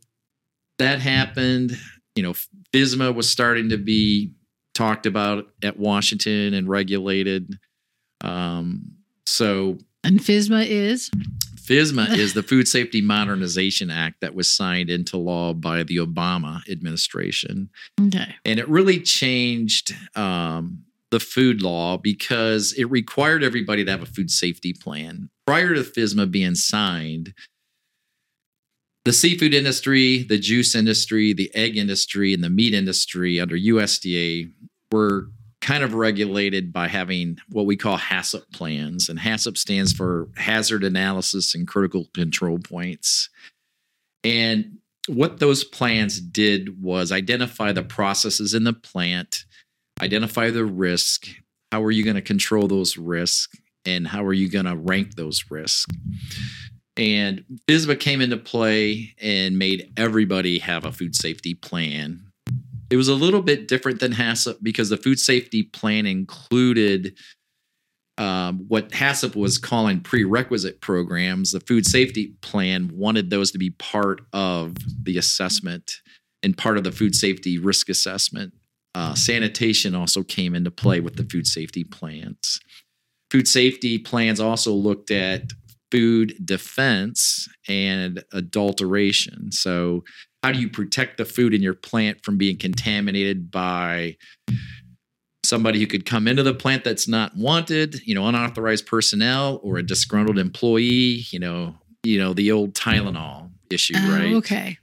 that 0.79 1.01
happened. 1.01 1.79
You 2.16 2.23
know, 2.23 2.35
FSMA 2.75 3.14
was 3.14 3.31
starting 3.31 3.71
to 3.71 3.79
be 3.79 4.35
talked 4.75 5.07
about 5.07 5.47
at 5.62 5.79
Washington 5.79 6.53
and 6.53 6.68
regulated. 6.68 7.59
Um, 8.21 8.92
so 9.25 9.79
And 10.05 10.21
FSMA 10.21 10.67
is 10.67 11.11
FSMA 11.69 12.17
is 12.17 12.33
the 12.33 12.43
Food 12.43 12.67
Safety 12.67 13.03
Modernization 13.03 13.91
Act 13.91 14.23
that 14.23 14.35
was 14.35 14.51
signed 14.51 14.89
into 14.89 15.19
law 15.19 15.53
by 15.53 15.83
the 15.83 15.97
Obama 15.97 16.67
administration. 16.71 17.69
okay. 18.01 18.35
And 18.45 18.59
it 18.59 18.67
really 18.69 19.01
changed 19.01 19.95
um, 20.17 20.85
the 21.11 21.21
food 21.21 21.61
law 21.61 21.99
because 21.99 22.73
it 22.73 22.85
required 22.85 23.45
everybody 23.45 23.85
to 23.85 23.91
have 23.91 24.03
a 24.03 24.07
food 24.07 24.31
safety 24.31 24.73
plan. 24.73 25.29
Prior 25.47 25.75
to 25.75 25.83
FSMA 25.83 26.31
being 26.31 26.55
signed, 26.55 27.35
the 29.05 29.13
seafood 29.13 29.55
industry, 29.55 30.23
the 30.23 30.39
juice 30.39 30.75
industry, 30.75 31.33
the 31.33 31.51
egg 31.55 31.77
industry, 31.77 32.33
and 32.33 32.43
the 32.43 32.51
meat 32.51 32.75
industry 32.75 33.41
under 33.41 33.57
USDA 33.57 34.53
were 34.91 35.31
kind 35.61 35.83
of 35.83 35.94
regulated 35.94 36.73
by 36.73 36.88
having 36.88 37.38
what 37.51 37.66
we 37.66 37.77
call 37.77 37.99
HACCP 37.99 38.53
plans. 38.53 39.09
And 39.09 39.18
HACCP 39.18 39.59
stands 39.59 39.92
for 39.92 40.29
Hazard 40.37 40.85
Analysis 40.85 41.55
and 41.55 41.66
Critical 41.66 42.07
Control 42.14 42.59
Points. 42.59 43.29
And 44.23 44.79
what 45.09 45.40
those 45.40 45.64
plans 45.64 46.21
did 46.21 46.83
was 46.83 47.11
identify 47.12 47.73
the 47.73 47.83
processes 47.83 48.55
in 48.55 48.64
the 48.64 48.73
plant, 48.73 49.44
identify 50.01 50.51
the 50.51 50.64
risk, 50.64 51.29
how 51.73 51.83
are 51.83 51.90
you 51.90 52.05
going 52.05 52.16
to 52.16 52.23
control 52.23 52.68
those 52.68 52.97
risks, 52.97 53.57
and 53.85 54.07
how 54.07 54.25
are 54.25 54.33
you 54.33 54.49
going 54.49 54.66
to 54.66 54.77
rank 54.77 55.14
those 55.14 55.44
risks. 55.51 55.87
And 56.97 57.44
FSMA 57.68 57.99
came 58.01 58.21
into 58.21 58.37
play 58.37 59.14
and 59.21 59.59
made 59.59 59.92
everybody 59.97 60.59
have 60.59 60.85
a 60.85 60.92
food 60.92 61.14
safety 61.14 61.55
plan. 61.55 62.28
It 62.90 62.96
was 62.96 63.09
a 63.09 63.14
little 63.14 63.42
bit 63.42 63.68
different 63.68 64.01
than 64.01 64.12
HACCP 64.12 64.57
because 64.62 64.88
the 64.88 64.96
food 64.96 65.18
safety 65.18 65.62
plan 65.62 66.07
included 66.07 67.16
um, 68.16 68.64
what 68.68 68.90
HACCP 68.90 69.37
was 69.37 69.59
calling 69.59 70.01
prerequisite 70.01 70.81
programs. 70.81 71.53
The 71.53 71.61
food 71.61 71.87
safety 71.87 72.35
plan 72.40 72.90
wanted 72.92 73.31
those 73.31 73.53
to 73.53 73.59
be 73.59 73.70
part 73.70 74.22
of 74.33 74.74
the 75.03 75.18
assessment 75.18 75.92
and 76.42 76.57
part 76.57 76.79
of 76.79 76.85
the 76.85 76.92
food 76.92 77.14
safety 77.14 77.59
risk 77.59 77.88
assessment. 77.88 78.53
Uh, 78.94 79.14
sanitation 79.14 79.94
also 79.94 80.22
came 80.22 80.55
into 80.55 80.70
play 80.70 80.98
with 81.01 81.16
the 81.16 81.24
food 81.24 81.46
safety 81.46 81.85
plans. 81.85 82.59
Food 83.31 83.46
safety 83.46 83.98
plans 83.98 84.40
also 84.40 84.72
looked 84.72 85.11
at 85.11 85.42
food 85.90 86.35
defense 86.44 87.48
and 87.68 88.24
adulteration. 88.33 89.53
So, 89.53 90.05
how 90.49 90.53
do 90.53 90.61
you 90.61 90.69
protect 90.71 91.19
the 91.19 91.27
food 91.27 91.53
in 91.53 91.61
your 91.61 91.75
plant 91.75 92.25
from 92.25 92.39
being 92.39 92.57
contaminated 92.57 93.51
by 93.51 94.17
somebody 95.45 95.79
who 95.79 95.87
could 95.87 96.07
come 96.07 96.27
into 96.27 96.43
the 96.43 96.55
plant 96.55 96.85
that's 96.85 97.07
not 97.07 97.37
wanted, 97.37 98.01
you 98.07 98.15
know, 98.15 98.27
unauthorized 98.27 98.87
personnel 98.87 99.61
or 99.63 99.77
a 99.77 99.83
disgruntled 99.83 100.39
employee, 100.39 101.23
you 101.31 101.39
know, 101.39 101.75
you 102.03 102.19
know, 102.19 102.33
the 102.33 102.51
old 102.51 102.73
Tylenol 102.73 103.51
issue, 103.69 103.93
Oh, 103.99 104.11
right? 104.19 104.35
okay. 104.37 104.79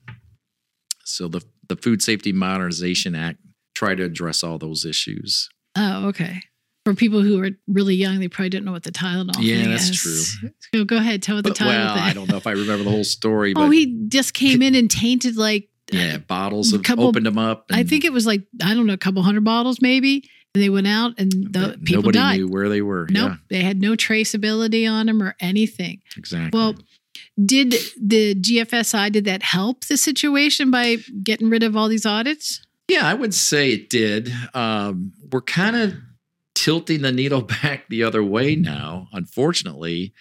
So 1.03 1.27
the 1.27 1.41
the 1.67 1.75
Food 1.77 2.03
Safety 2.03 2.31
Modernization 2.31 3.15
Act 3.15 3.39
tried 3.73 3.95
to 3.95 4.03
address 4.03 4.43
all 4.43 4.59
those 4.59 4.85
issues. 4.85 5.49
Oh, 5.75 6.09
okay. 6.09 6.41
For 6.85 6.93
people 6.93 7.21
who 7.21 7.43
are 7.43 7.49
really 7.67 7.95
young, 7.95 8.19
they 8.19 8.27
probably 8.27 8.49
didn't 8.49 8.65
know 8.65 8.71
what 8.71 8.83
the 8.83 8.91
Tylenol 8.91 9.33
Yeah, 9.39 9.67
that's 9.69 9.89
is. 9.89 10.37
true. 10.39 10.49
So 10.73 10.85
go 10.85 10.97
ahead, 10.97 11.23
tell 11.23 11.35
what 11.35 11.43
the 11.43 11.49
Tylenol 11.49 11.65
well, 11.67 11.93
thing. 11.95 12.03
I 12.03 12.13
don't 12.13 12.29
know 12.29 12.37
if 12.37 12.45
I 12.45 12.51
remember 12.51 12.83
the 12.83 12.91
whole 12.91 13.03
story, 13.03 13.53
but 13.55 13.61
oh, 13.63 13.69
he 13.71 14.05
just 14.07 14.33
came 14.35 14.61
in 14.61 14.75
and 14.75 14.89
tainted 14.89 15.35
like 15.35 15.67
yeah, 15.91 16.17
bottles 16.17 16.71
have 16.71 16.83
couple- 16.83 17.07
opened 17.07 17.25
them 17.25 17.37
up. 17.39 17.65
I 17.71 17.83
think 17.83 18.05
it 18.05 18.13
was 18.13 18.25
like 18.27 18.43
I 18.63 18.73
don't 18.75 18.85
know, 18.85 18.93
a 18.93 18.97
couple 18.97 19.21
hundred 19.23 19.43
bottles 19.43 19.81
maybe, 19.81 20.29
and 20.53 20.63
they 20.63 20.69
went 20.69 20.85
out 20.87 21.13
and 21.17 21.31
the 21.31 21.79
people 21.83 22.03
nobody 22.03 22.19
died. 22.19 22.37
knew 22.39 22.47
where 22.49 22.69
they 22.69 22.81
were. 22.83 23.07
Nope, 23.09 23.31
Yeah, 23.31 23.37
they 23.49 23.63
had 23.63 23.81
no 23.81 23.93
traceability 23.93 24.89
on 24.89 25.07
them 25.07 25.23
or 25.23 25.35
anything. 25.39 26.01
exactly. 26.15 26.55
Well, 26.57 26.75
did 27.43 27.73
the 27.99 28.35
GFSI 28.35 29.11
did 29.11 29.25
that 29.25 29.41
help 29.41 29.85
the 29.85 29.97
situation 29.97 30.69
by 30.71 30.97
getting 31.23 31.49
rid 31.49 31.63
of 31.63 31.75
all 31.75 31.87
these 31.87 32.05
audits? 32.05 32.61
Yeah, 32.87 33.07
I 33.07 33.15
would 33.15 33.33
say 33.33 33.71
it 33.71 33.89
did. 33.89 34.31
Um, 34.53 35.11
we're 35.31 35.41
kind 35.41 35.75
of 35.75 35.93
tilting 36.55 37.01
the 37.01 37.11
needle 37.11 37.41
back 37.61 37.87
the 37.89 38.03
other 38.03 38.23
way 38.23 38.55
now, 38.55 39.07
unfortunately. 39.13 40.13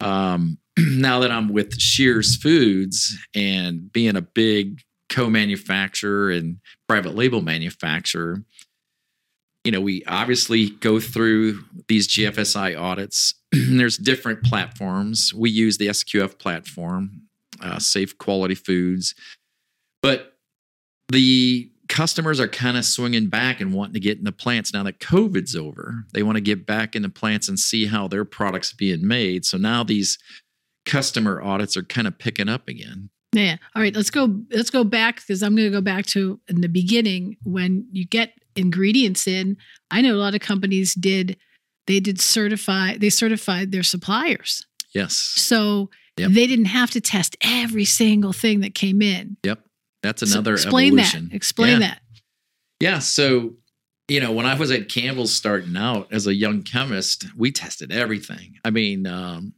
Um, 0.00 0.58
now 0.78 1.20
that 1.20 1.30
I'm 1.30 1.48
with 1.48 1.80
Shearer's 1.80 2.36
Foods 2.36 3.16
and 3.34 3.92
being 3.92 4.16
a 4.16 4.22
big 4.22 4.82
co 5.08 5.30
manufacturer 5.30 6.30
and 6.30 6.58
private 6.88 7.14
label 7.14 7.42
manufacturer, 7.42 8.44
you 9.64 9.72
know, 9.72 9.80
we 9.80 10.02
obviously 10.06 10.70
go 10.70 11.00
through 11.00 11.62
these 11.88 12.08
GFSI 12.08 12.78
audits. 12.80 13.34
There's 13.52 13.98
different 13.98 14.42
platforms. 14.42 15.34
We 15.34 15.50
use 15.50 15.78
the 15.78 15.88
SQF 15.88 16.38
platform, 16.38 17.22
uh, 17.62 17.78
Safe 17.78 18.16
Quality 18.18 18.54
Foods. 18.54 19.14
But 20.02 20.36
the 21.10 21.70
customers 21.88 22.38
are 22.40 22.48
kind 22.48 22.76
of 22.76 22.84
swinging 22.84 23.28
back 23.28 23.60
and 23.60 23.72
wanting 23.72 23.94
to 23.94 24.00
get 24.00 24.18
in 24.18 24.24
the 24.24 24.32
plants 24.32 24.72
now 24.72 24.82
that 24.82 25.00
COVID's 25.00 25.56
over. 25.56 26.04
They 26.12 26.22
want 26.22 26.36
to 26.36 26.40
get 26.42 26.66
back 26.66 26.94
into 26.94 27.08
plants 27.08 27.48
and 27.48 27.58
see 27.58 27.86
how 27.86 28.08
their 28.08 28.24
products 28.24 28.72
being 28.72 29.06
made. 29.06 29.44
So 29.44 29.56
now 29.56 29.82
these 29.84 30.18
customer 30.84 31.42
audits 31.42 31.76
are 31.76 31.82
kind 31.82 32.06
of 32.06 32.18
picking 32.18 32.48
up 32.48 32.68
again. 32.68 33.10
Yeah. 33.32 33.56
All 33.74 33.82
right. 33.82 33.94
Let's 33.94 34.10
go. 34.10 34.40
Let's 34.50 34.70
go 34.70 34.84
back 34.84 35.16
because 35.16 35.42
I'm 35.42 35.54
going 35.54 35.70
to 35.70 35.76
go 35.76 35.82
back 35.82 36.06
to 36.06 36.40
in 36.48 36.60
the 36.62 36.68
beginning 36.68 37.36
when 37.44 37.86
you 37.92 38.06
get 38.06 38.32
ingredients 38.56 39.26
in. 39.26 39.56
I 39.90 40.00
know 40.00 40.14
a 40.14 40.16
lot 40.16 40.34
of 40.34 40.40
companies 40.40 40.94
did. 40.94 41.36
They 41.86 42.00
did 42.00 42.20
certify. 42.20 42.96
They 42.96 43.10
certified 43.10 43.70
their 43.72 43.82
suppliers. 43.82 44.66
Yes. 44.94 45.14
So 45.14 45.90
Yep. 46.18 46.32
they 46.32 46.46
didn't 46.48 46.64
have 46.64 46.90
to 46.90 47.00
test 47.00 47.36
every 47.42 47.84
single 47.84 48.32
thing 48.32 48.60
that 48.60 48.74
came 48.74 49.00
in. 49.02 49.36
Yep. 49.44 49.60
That's 50.02 50.22
So 50.28 50.34
another 50.38 50.54
explain 50.54 50.92
evolution. 50.98 51.28
that. 51.30 51.34
Explain 51.36 51.80
Yeah. 51.80 51.88
that. 51.88 52.02
Yeah. 52.80 52.98
So, 53.00 53.54
you 54.08 54.20
know, 54.20 54.32
when 54.32 54.46
I 54.46 54.54
was 54.54 54.70
at 54.70 54.88
Campbell's 54.88 55.32
starting 55.32 55.76
out 55.76 56.08
as 56.12 56.26
a 56.26 56.34
young 56.34 56.62
chemist, 56.62 57.26
we 57.36 57.50
tested 57.52 57.92
everything. 57.92 58.54
I 58.64 58.70
mean, 58.70 59.06
um, 59.06 59.52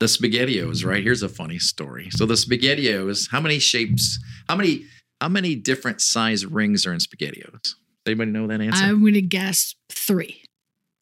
the 0.00 0.06
spaghettios, 0.06 0.84
right? 0.84 1.02
Here's 1.02 1.22
a 1.24 1.28
funny 1.28 1.58
story. 1.58 2.08
So 2.10 2.24
the 2.24 2.34
spaghettios, 2.34 3.28
how 3.30 3.40
many 3.40 3.58
shapes, 3.58 4.18
how 4.48 4.54
many, 4.54 4.84
how 5.20 5.28
many 5.28 5.56
different 5.56 6.00
size 6.00 6.46
rings 6.46 6.86
are 6.86 6.92
in 6.92 7.00
spaghettios? 7.00 7.74
Anybody 8.06 8.30
know 8.30 8.46
that 8.46 8.60
answer? 8.60 8.82
I'm 8.84 9.00
going 9.00 9.14
to 9.14 9.20
guess 9.22 9.74
three. 9.90 10.42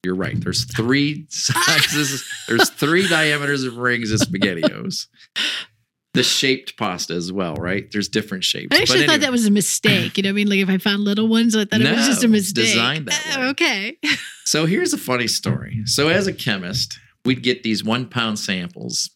You're 0.02 0.14
right. 0.14 0.40
There's 0.40 0.64
three 0.64 1.26
sizes. 1.30 2.24
there's 2.48 2.70
three 2.70 3.06
diameters 3.06 3.64
of 3.64 3.76
rings 3.76 4.10
of 4.12 4.20
spaghettios. 4.20 5.06
The 6.16 6.22
shaped 6.22 6.76
pasta 6.76 7.14
as 7.14 7.30
well, 7.30 7.54
right? 7.54 7.88
There's 7.92 8.08
different 8.08 8.42
shapes. 8.42 8.76
I 8.76 8.80
actually 8.80 9.00
But 9.00 9.06
thought 9.06 9.12
anyway. 9.14 9.26
that 9.26 9.32
was 9.32 9.46
a 9.46 9.50
mistake. 9.50 10.16
You 10.16 10.22
know 10.22 10.28
what 10.30 10.32
I 10.32 10.34
mean? 10.34 10.48
Like 10.48 10.58
if 10.60 10.68
I 10.68 10.78
found 10.78 11.04
little 11.04 11.28
ones, 11.28 11.54
I 11.54 11.64
thought 11.66 11.80
it 11.80 11.94
was 11.96 12.06
just 12.06 12.24
a 12.24 12.28
mistake. 12.28 12.64
designed 12.66 13.06
that 13.06 13.34
Oh, 13.36 13.40
way. 13.40 13.46
okay. 13.48 13.98
So 14.46 14.64
here's 14.64 14.92
a 14.92 14.98
funny 14.98 15.26
story. 15.26 15.82
So 15.86 16.08
as 16.08 16.28
a 16.28 16.32
chemist, 16.32 16.98
we'd 17.24 17.42
get 17.42 17.64
these 17.64 17.82
one 17.82 18.06
pound 18.08 18.38
samples, 18.38 19.10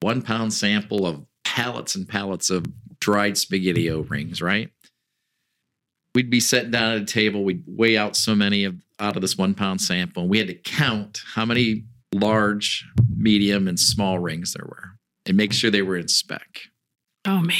one 0.00 0.20
pound 0.20 0.52
sample 0.52 1.06
of 1.06 1.24
pallets 1.42 1.94
and 1.94 2.06
pallets 2.06 2.50
of 2.50 2.66
dried 3.00 3.34
spaghettio 3.34 4.08
rings, 4.10 4.42
right? 4.42 4.68
We'd 6.14 6.28
be 6.30 6.38
sitting 6.40 6.70
down 6.70 6.92
at 6.92 7.00
a 7.00 7.04
table, 7.06 7.44
we'd 7.44 7.64
weigh 7.66 7.96
out 7.96 8.14
so 8.14 8.34
many 8.34 8.64
of 8.64 8.76
out 9.00 9.16
of 9.16 9.22
this 9.22 9.36
one 9.38 9.54
pound 9.54 9.80
sample, 9.80 10.22
and 10.24 10.30
we 10.30 10.38
had 10.38 10.48
to 10.48 10.54
count 10.54 11.20
how 11.34 11.44
many 11.46 11.84
large, 12.14 12.86
medium, 13.16 13.66
and 13.66 13.80
small 13.80 14.18
rings 14.20 14.52
there 14.52 14.66
were 14.66 14.90
and 15.26 15.36
make 15.36 15.52
sure 15.52 15.70
they 15.70 15.82
were 15.82 15.96
in 15.96 16.08
spec. 16.08 16.60
Oh 17.26 17.40
man. 17.40 17.56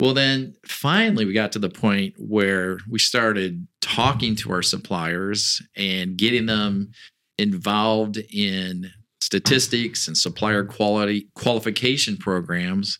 Well, 0.00 0.14
then 0.14 0.54
finally, 0.66 1.26
we 1.26 1.34
got 1.34 1.52
to 1.52 1.58
the 1.58 1.68
point 1.68 2.14
where 2.16 2.78
we 2.88 2.98
started 2.98 3.66
talking 3.82 4.34
to 4.36 4.52
our 4.52 4.62
suppliers 4.62 5.60
and 5.76 6.16
getting 6.16 6.46
them 6.46 6.92
involved 7.38 8.16
in 8.16 8.90
statistics 9.20 10.08
and 10.08 10.16
supplier 10.16 10.64
quality 10.64 11.28
qualification 11.34 12.16
programs. 12.16 12.98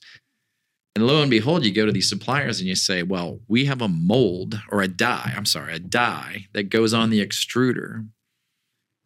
And 0.94 1.06
lo 1.06 1.22
and 1.22 1.30
behold, 1.30 1.64
you 1.64 1.72
go 1.72 1.86
to 1.86 1.92
these 1.92 2.08
suppliers 2.08 2.60
and 2.60 2.68
you 2.68 2.74
say, 2.74 3.02
Well, 3.02 3.40
we 3.48 3.64
have 3.64 3.80
a 3.80 3.88
mold 3.88 4.60
or 4.70 4.82
a 4.82 4.88
die, 4.88 5.32
I'm 5.34 5.46
sorry, 5.46 5.74
a 5.74 5.78
die 5.78 6.48
that 6.52 6.64
goes 6.64 6.92
on 6.92 7.08
the 7.08 7.24
extruder. 7.26 8.06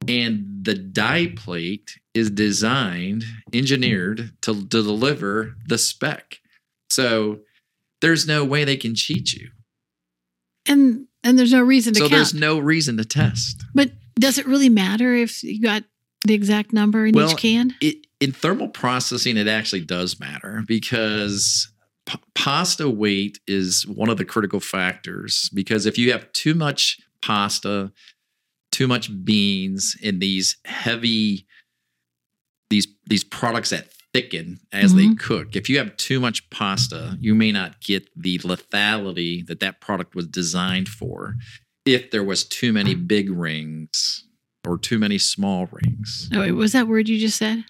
And 0.08 0.64
the 0.64 0.74
die 0.74 1.32
plate 1.36 1.98
is 2.14 2.30
designed, 2.30 3.24
engineered 3.52 4.32
to, 4.42 4.54
to 4.54 4.82
deliver 4.82 5.54
the 5.66 5.78
spec. 5.78 6.38
So 6.90 7.40
there's 8.00 8.26
no 8.26 8.44
way 8.44 8.64
they 8.64 8.76
can 8.76 8.94
cheat 8.94 9.32
you. 9.32 9.50
And 10.66 11.06
and 11.22 11.38
there's 11.38 11.52
no 11.52 11.62
reason 11.62 11.94
to 11.94 11.98
So 12.00 12.04
count. 12.04 12.12
there's 12.12 12.34
no 12.34 12.58
reason 12.58 12.96
to 12.98 13.04
test. 13.04 13.64
but 13.74 13.90
does 14.18 14.38
it 14.38 14.46
really 14.46 14.68
matter 14.68 15.14
if 15.14 15.42
you 15.42 15.60
got 15.60 15.82
the 16.26 16.34
exact 16.34 16.72
number 16.72 17.06
in 17.06 17.14
Well, 17.14 17.30
each 17.32 17.36
can? 17.38 17.74
It, 17.80 18.06
in 18.20 18.32
thermal 18.32 18.68
processing, 18.68 19.36
it 19.36 19.48
actually 19.48 19.80
does 19.82 20.20
matter 20.20 20.62
because 20.66 21.68
p- 22.06 22.18
pasta 22.34 22.88
weight 22.88 23.40
is 23.46 23.86
one 23.86 24.08
of 24.08 24.16
the 24.18 24.24
critical 24.24 24.60
factors. 24.60 25.50
Because 25.52 25.84
if 25.86 25.98
you 25.98 26.12
have 26.12 26.30
too 26.32 26.54
much 26.54 26.98
pasta, 27.22 27.90
too 28.70 28.86
much 28.86 29.10
beans 29.24 29.96
in 30.00 30.18
these 30.20 30.56
heavy 30.64 31.46
these 33.06 33.24
products 33.24 33.70
that 33.70 33.88
thicken 34.12 34.60
as 34.72 34.94
they 34.94 35.06
mm-hmm. 35.06 35.14
cook. 35.14 35.56
If 35.56 35.68
you 35.68 35.78
have 35.78 35.96
too 35.96 36.20
much 36.20 36.48
pasta, 36.50 37.16
you 37.20 37.34
may 37.34 37.50
not 37.50 37.80
get 37.80 38.08
the 38.16 38.38
lethality 38.38 39.44
that 39.46 39.60
that 39.60 39.80
product 39.80 40.14
was 40.14 40.26
designed 40.26 40.88
for. 40.88 41.34
If 41.84 42.12
there 42.12 42.22
was 42.22 42.44
too 42.44 42.72
many 42.72 42.94
big 42.94 43.28
rings 43.30 44.24
or 44.66 44.78
too 44.78 44.98
many 44.98 45.18
small 45.18 45.68
rings, 45.70 46.30
Oh, 46.32 46.40
wait, 46.40 46.52
was 46.52 46.72
that 46.72 46.88
word 46.88 47.08
you 47.08 47.18
just 47.18 47.36
said? 47.36 47.64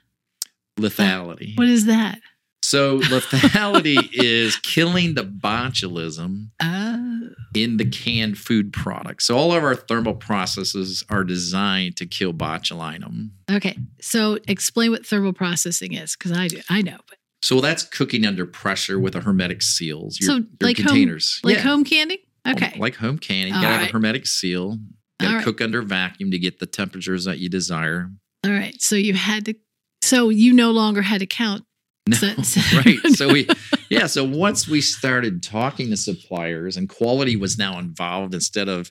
lethality. 0.78 1.56
What 1.56 1.68
is 1.68 1.86
that? 1.86 2.20
So 2.64 2.98
lethality 3.00 4.08
is 4.12 4.56
killing 4.56 5.14
the 5.14 5.22
botulism 5.24 6.48
Oh. 6.62 7.28
in 7.54 7.76
the 7.76 7.84
canned 7.84 8.38
food 8.38 8.72
product. 8.72 9.22
So 9.22 9.36
all 9.36 9.52
of 9.52 9.62
our 9.62 9.74
thermal 9.74 10.14
processes 10.14 11.04
are 11.10 11.24
designed 11.24 11.96
to 11.98 12.06
kill 12.06 12.32
botulinum. 12.32 13.30
Okay. 13.50 13.76
So 14.00 14.38
explain 14.48 14.90
what 14.92 15.04
thermal 15.06 15.34
processing 15.34 15.92
is, 15.92 16.16
because 16.16 16.32
I 16.32 16.48
do. 16.48 16.60
I 16.70 16.80
know. 16.80 16.96
But 17.08 17.18
So 17.42 17.60
that's 17.60 17.82
cooking 17.82 18.24
under 18.24 18.46
pressure 18.46 18.98
with 18.98 19.14
a 19.14 19.20
hermetic 19.20 19.60
seals. 19.60 20.18
Your, 20.20 20.26
So, 20.28 20.34
your 20.36 20.44
like 20.62 20.76
home- 20.78 20.86
containers, 20.86 21.40
like 21.44 21.56
Yeah. 21.56 21.62
home 21.62 21.84
canning? 21.84 22.18
Okay. 22.48 22.74
like 22.78 22.96
home 22.96 23.18
canning. 23.18 23.54
You 23.54 23.60
gotta 23.60 23.66
have 23.68 23.80
right. 23.82 23.90
a 23.90 23.92
hermetic 23.92 24.26
seal. 24.26 24.72
You 24.72 24.78
gotta 25.20 25.30
All 25.32 25.36
right. 25.36 25.44
cook 25.44 25.60
under 25.60 25.82
vacuum 25.82 26.30
to 26.30 26.38
get 26.38 26.58
the 26.60 26.66
temperatures 26.66 27.24
that 27.26 27.38
you 27.38 27.48
desire. 27.50 28.10
All 28.44 28.50
right. 28.52 28.80
So 28.80 28.96
you 28.96 29.12
had 29.14 29.44
to 29.46 29.54
so 30.02 30.28
you 30.30 30.52
no 30.52 30.70
longer 30.70 31.00
had 31.02 31.20
to 31.20 31.26
count. 31.26 31.64
No, 32.06 32.16
So- 32.16 32.42
so- 32.42 32.76
right. 32.78 32.98
So 33.14 33.32
we, 33.32 33.48
yeah. 33.88 34.06
So 34.06 34.24
once 34.24 34.68
we 34.68 34.80
started 34.80 35.42
talking 35.42 35.90
to 35.90 35.96
suppliers 35.96 36.76
and 36.76 36.88
quality 36.88 37.36
was 37.36 37.58
now 37.58 37.78
involved 37.78 38.34
instead 38.34 38.68
of, 38.68 38.90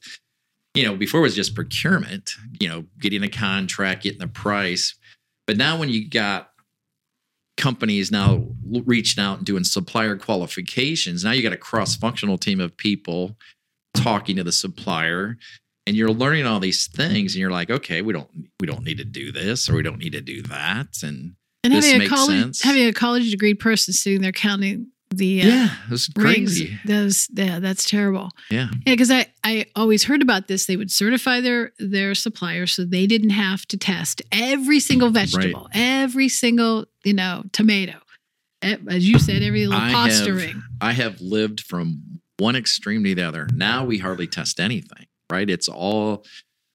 you 0.74 0.84
know, 0.84 0.96
before 0.96 1.20
it 1.20 1.24
was 1.24 1.36
just 1.36 1.54
procurement, 1.56 2.32
you 2.60 2.68
know, 2.68 2.86
getting 3.00 3.24
a 3.24 3.30
contract, 3.30 4.04
getting 4.04 4.20
the 4.20 4.28
price. 4.28 4.96
But 5.46 5.58
now 5.58 5.78
when 5.78 5.90
you 5.90 6.10
got 6.10 6.50
companies 7.58 8.12
now 8.12 8.48
reaching 8.66 9.24
out 9.24 9.38
and 9.38 9.46
doing 9.46 9.64
supplier 9.64 10.16
qualifications, 10.18 11.24
now 11.24 11.32
you 11.32 11.44
got 11.44 11.54
a 11.54 11.58
cross 11.58 11.96
functional 11.96 12.38
team 12.38 12.60
of 12.60 12.76
people 12.78 13.38
talking 13.94 14.38
to 14.38 14.44
the 14.44 14.52
supplier 14.52 15.38
and 15.86 15.96
you're 15.96 16.10
learning 16.10 16.48
all 16.48 16.60
these 16.60 16.88
things 16.88 17.36
and 17.36 17.40
you're 17.40 17.52
like 17.52 17.70
okay 17.70 18.02
we 18.02 18.12
don't 18.12 18.28
we 18.60 18.66
don't 18.66 18.84
need 18.84 18.98
to 18.98 19.06
do 19.06 19.32
this 19.32 19.70
or 19.70 19.76
we 19.76 19.84
don't 19.84 20.00
need 20.00 20.14
to 20.14 20.22
do 20.22 20.42
that 20.42 20.88
and 21.04 21.36
And 21.64 21.72
This 21.74 21.90
having 21.92 22.08
a 22.08 22.10
college 22.10 22.42
sense. 22.42 22.62
having 22.64 22.86
a 22.88 22.94
college 22.94 23.32
degree 23.32 23.54
person 23.54 23.94
sitting 23.94 24.22
there 24.22 24.32
counting 24.34 24.88
the 25.12 25.44
uh, 25.44 25.46
yeah 25.46 25.70
rings. 25.88 26.10
crazy 26.18 26.80
Those 26.86 27.28
yeah, 27.34 27.60
that's 27.60 27.88
terrible. 27.90 28.32
yeah 28.50 28.70
Yeah, 28.86 28.94
because 28.96 29.12
I 29.12 29.28
I 29.44 29.68
always 29.76 30.04
heard 30.04 30.22
about 30.22 30.48
this. 30.48 30.66
They 30.66 30.76
would 30.76 30.92
certify 30.92 31.40
their 31.40 31.72
their 31.80 32.16
suppliers 32.16 32.74
so 32.74 32.84
they 32.84 33.06
didn't 33.08 33.30
have 33.30 33.66
to 33.68 33.78
test 33.78 34.22
every 34.32 34.80
single 34.80 35.10
vegetable, 35.10 35.70
every 35.74 36.30
single 36.30 36.86
you 37.04 37.14
know 37.14 37.44
tomato, 37.54 37.94
as 38.62 39.08
you 39.08 39.20
said, 39.20 39.44
every 39.44 39.68
little 39.68 39.82
I 39.82 39.92
pasta 39.92 40.26
have- 40.32 40.36
ring. 40.36 40.64
I 40.82 40.92
have 40.94 41.22
lived 41.22 41.62
from 41.62 42.02
one 42.40 42.56
extreme 42.56 43.04
to 43.04 43.14
the 43.16 43.22
other. 43.24 43.48
Now 43.54 43.86
we 43.86 44.00
hardly 44.00 44.26
test 44.28 44.60
anything, 44.60 45.06
right? 45.32 45.48
It's 45.50 45.70
all 45.70 46.26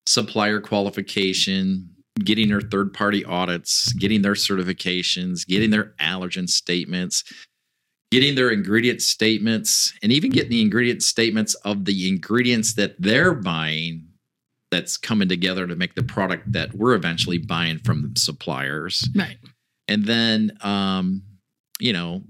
supplier 0.07 0.61
qualification, 0.61 1.91
getting 2.25 2.49
their 2.49 2.61
third 2.61 2.93
party 2.93 3.25
audits, 3.25 3.93
getting 3.95 4.23
their 4.23 4.35
certifications, 4.35 5.47
getting 5.47 5.71
their 5.71 5.95
allergen 6.01 6.49
statements, 6.49 7.25
getting 8.11 8.35
their 8.35 8.51
ingredient 8.51 9.03
statements, 9.03 9.93
and 10.03 10.11
even 10.13 10.31
getting 10.31 10.51
the 10.51 10.63
ingredient 10.63 11.03
statements 11.03 11.55
of 11.57 11.85
the 11.85 12.09
ingredients 12.09 12.75
that 12.75 12.95
they're 12.99 13.35
buying 13.35 14.05
that's 14.71 14.97
coming 14.97 15.29
together 15.29 15.67
to 15.67 15.77
make 15.77 15.95
the 15.95 16.03
product 16.03 16.53
that 16.53 16.75
we're 16.75 16.95
eventually 16.95 17.39
buying 17.39 17.79
from 17.79 18.03
the 18.03 18.21
suppliers 18.21 19.09
Right. 19.15 19.39
and 19.89 20.05
then 20.05 20.53
um 20.61 21.23
you 21.81 21.91
know 21.95 22.23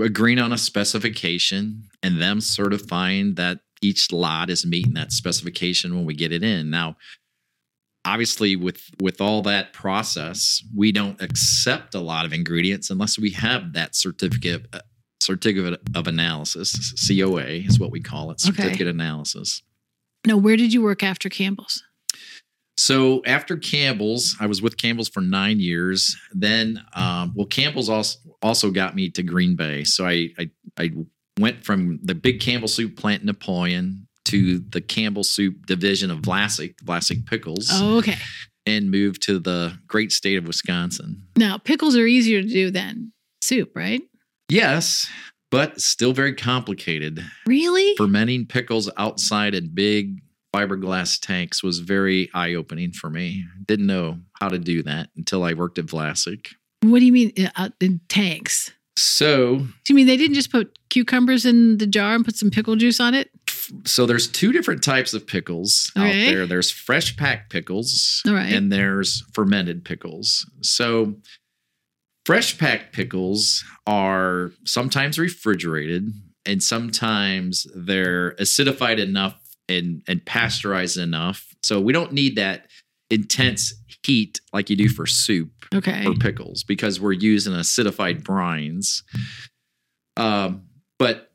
agreeing 0.00 0.38
on 0.38 0.50
a 0.52 0.56
specification 0.56 1.82
and 2.02 2.22
them 2.22 2.40
certifying 2.40 3.34
that 3.34 3.60
each 3.82 4.10
lot 4.12 4.48
is 4.48 4.64
meeting 4.64 4.94
that 4.94 5.12
specification 5.12 5.94
when 5.94 6.04
we 6.04 6.14
get 6.14 6.32
it 6.32 6.42
in. 6.42 6.70
Now, 6.70 6.96
obviously 8.08 8.56
with 8.56 8.80
with 9.00 9.20
all 9.20 9.42
that 9.42 9.72
process, 9.72 10.62
we 10.74 10.92
don't 10.92 11.20
accept 11.20 11.94
a 11.94 12.00
lot 12.00 12.24
of 12.24 12.32
ingredients 12.32 12.90
unless 12.90 13.18
we 13.18 13.30
have 13.30 13.72
that 13.74 13.94
certificate 13.94 14.66
uh, 14.72 14.80
certificate 15.20 15.80
of 15.94 16.06
analysis. 16.06 16.94
COA 17.06 17.44
is 17.68 17.78
what 17.78 17.90
we 17.90 18.00
call 18.00 18.30
it, 18.30 18.40
Okay. 18.46 18.56
certificate 18.62 18.86
analysis. 18.88 19.62
No, 20.26 20.36
where 20.36 20.56
did 20.56 20.72
you 20.72 20.82
work 20.82 21.02
after 21.02 21.28
Campbell's? 21.28 21.82
So 22.76 23.22
after 23.26 23.56
Campbell's, 23.56 24.36
I 24.40 24.46
was 24.46 24.62
with 24.62 24.76
Campbell's 24.76 25.08
for 25.08 25.20
nine 25.20 25.58
years. 25.60 26.16
Then, 26.32 26.80
um, 26.94 27.32
well, 27.34 27.46
Campbell's 27.46 27.88
also 27.88 28.18
also 28.40 28.70
got 28.70 28.94
me 28.94 29.10
to 29.10 29.22
Green 29.22 29.54
Bay. 29.56 29.84
So 29.84 30.06
I 30.06 30.30
I, 30.38 30.50
I 30.78 30.90
went 31.38 31.64
from 31.64 32.00
the 32.02 32.14
big 32.14 32.40
Campbell 32.40 32.68
soup 32.68 32.96
plant 32.96 33.20
in 33.22 33.26
Napoleon 33.26 34.07
to 34.28 34.58
the 34.70 34.80
Campbell 34.80 35.24
soup 35.24 35.66
division 35.66 36.10
of 36.10 36.20
Vlasic, 36.20 36.76
Vlasic 36.84 37.26
Pickles, 37.26 37.68
Oh, 37.72 37.98
okay. 37.98 38.16
and 38.66 38.90
moved 38.90 39.22
to 39.22 39.38
the 39.38 39.78
great 39.86 40.12
state 40.12 40.36
of 40.38 40.46
Wisconsin. 40.46 41.22
Now, 41.36 41.58
pickles 41.58 41.96
are 41.96 42.06
easier 42.06 42.42
to 42.42 42.48
do 42.48 42.70
than 42.70 43.12
soup, 43.42 43.72
right? 43.74 44.02
Yes, 44.48 45.08
but 45.50 45.80
still 45.80 46.12
very 46.12 46.34
complicated. 46.34 47.24
Really? 47.46 47.94
Fermenting 47.96 48.46
pickles 48.46 48.90
outside 48.96 49.54
in 49.54 49.68
big 49.74 50.20
fiberglass 50.54 51.18
tanks 51.20 51.62
was 51.62 51.78
very 51.80 52.30
eye 52.34 52.54
opening 52.54 52.92
for 52.92 53.10
me. 53.10 53.44
Didn't 53.66 53.86
know 53.86 54.18
how 54.40 54.48
to 54.48 54.58
do 54.58 54.82
that 54.84 55.10
until 55.16 55.44
I 55.44 55.52
worked 55.54 55.78
at 55.78 55.86
Vlasic. 55.86 56.48
what 56.82 57.00
do 57.00 57.04
you 57.06 57.12
mean 57.12 57.32
uh, 57.56 57.68
in 57.80 58.00
tanks? 58.08 58.72
So, 58.96 59.58
Do 59.58 59.68
you 59.90 59.94
mean 59.94 60.06
they 60.08 60.16
didn't 60.16 60.34
just 60.34 60.50
put 60.50 60.76
cucumbers 60.88 61.44
in 61.46 61.78
the 61.78 61.86
jar 61.86 62.14
and 62.14 62.24
put 62.24 62.34
some 62.36 62.50
pickle 62.50 62.74
juice 62.76 62.98
on 62.98 63.14
it? 63.14 63.30
So 63.84 64.06
there's 64.06 64.26
two 64.28 64.52
different 64.52 64.82
types 64.82 65.14
of 65.14 65.26
pickles 65.26 65.92
out 65.96 66.06
Okay. 66.06 66.32
there. 66.34 66.46
There's 66.46 66.70
fresh 66.70 67.16
packed 67.16 67.50
pickles, 67.50 68.22
right. 68.26 68.52
and 68.52 68.70
there's 68.72 69.22
fermented 69.34 69.84
pickles. 69.84 70.48
So, 70.62 71.16
fresh 72.26 72.58
packed 72.58 72.92
pickles 72.92 73.64
are 73.86 74.52
sometimes 74.64 75.18
refrigerated, 75.18 76.12
and 76.46 76.62
sometimes 76.62 77.66
they're 77.74 78.32
acidified 78.36 78.98
enough 78.98 79.38
and 79.68 80.02
and 80.08 80.24
pasteurized 80.24 80.96
enough. 80.96 81.46
So 81.62 81.80
we 81.80 81.92
don't 81.92 82.12
need 82.12 82.36
that 82.36 82.66
intense 83.10 83.74
heat 84.04 84.40
like 84.52 84.70
you 84.70 84.76
do 84.76 84.88
for 84.88 85.06
soup 85.06 85.50
Okay. 85.74 86.04
for 86.04 86.14
pickles 86.14 86.62
because 86.64 87.00
we're 87.00 87.12
using 87.12 87.52
acidified 87.52 88.22
brines. 88.22 89.02
Um, 90.16 90.64
but 90.98 91.27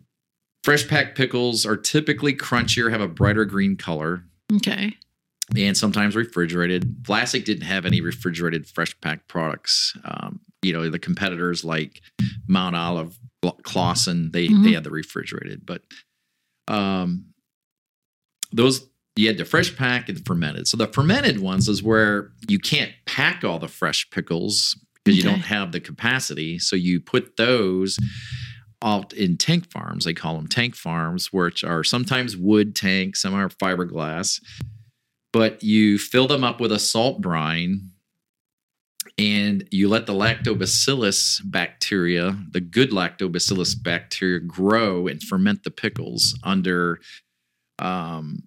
fresh 0.63 0.88
packed 0.88 1.17
pickles 1.17 1.65
are 1.65 1.76
typically 1.78 2.34
crunchier, 2.34 2.89
have 2.91 3.02
a 3.02 3.08
brighter 3.08 3.45
green 3.45 3.76
color, 3.76 4.23
Okay. 4.56 4.95
and 5.56 5.76
sometimes 5.78 6.15
refrigerated. 6.15 7.04
Vlasic 7.04 7.43
didn't 7.45 7.63
have 7.65 7.86
any 7.86 8.02
refrigerated 8.02 8.67
fresh 8.67 8.99
packed 9.02 9.28
products. 9.28 9.95
Um, 10.06 10.39
you 10.62 10.71
know, 10.73 10.89
the 10.89 10.99
competitors 10.99 11.63
like 11.65 12.02
Mount 12.47 12.76
Olive, 12.76 13.17
Claussen, 13.43 14.32
they 14.32 14.47
Mhm. 14.47 14.63
they 14.63 14.71
had 14.71 14.86
the 14.86 14.89
refrigerated, 14.91 15.65
but 15.65 15.84
um, 16.69 17.26
those 18.54 18.88
you 19.17 19.28
had 19.28 19.38
the 19.38 19.45
fresh 19.45 19.76
pack 19.76 20.08
and 20.10 20.17
the 20.17 20.23
fermented. 20.23 20.67
So 20.67 20.78
the 20.78 20.88
fermented 20.88 21.39
ones 21.39 21.67
is 21.69 21.84
where 21.84 22.32
you 22.47 22.58
can't 22.58 22.91
pack 23.06 23.43
all 23.43 23.60
the 23.60 23.67
fresh 23.67 24.10
pickles 24.10 24.76
because 25.04 25.17
you 25.17 25.23
don't 25.23 25.41
have 25.41 25.71
the 25.71 25.80
capacity. 25.80 26.58
So 26.58 26.76
you 26.76 26.99
put 27.02 27.36
those 27.38 27.99
out 28.84 29.13
in 29.13 29.38
tank 29.38 29.72
farms. 29.72 30.06
They 30.06 30.13
call 30.13 30.36
them 30.36 30.48
tank 30.48 30.76
farms, 30.76 31.32
which 31.32 31.63
are 31.63 31.84
sometimes 31.84 32.36
wood 32.38 32.76
tanks, 32.76 33.22
some 33.22 33.34
are 33.34 33.50
fiberglass. 33.50 34.41
But 35.32 35.63
you 35.63 35.98
fill 35.98 36.28
them 36.28 36.43
up 36.43 36.60
with 36.60 36.72
a 36.72 36.80
salt 36.80 37.22
brine 37.22 37.89
and 39.17 39.67
you 39.72 39.89
let 39.89 40.06
the 40.06 40.13
lactobacillus 40.13 41.41
bacteria, 41.46 42.38
the 42.52 42.62
good 42.62 42.91
lactobacillus 42.91 43.82
bacteria, 43.82 44.39
grow 44.39 45.08
and 45.08 45.22
ferment 45.22 45.63
the 45.63 45.72
pickles 45.72 46.38
under 46.43 47.00
um, 47.80 48.43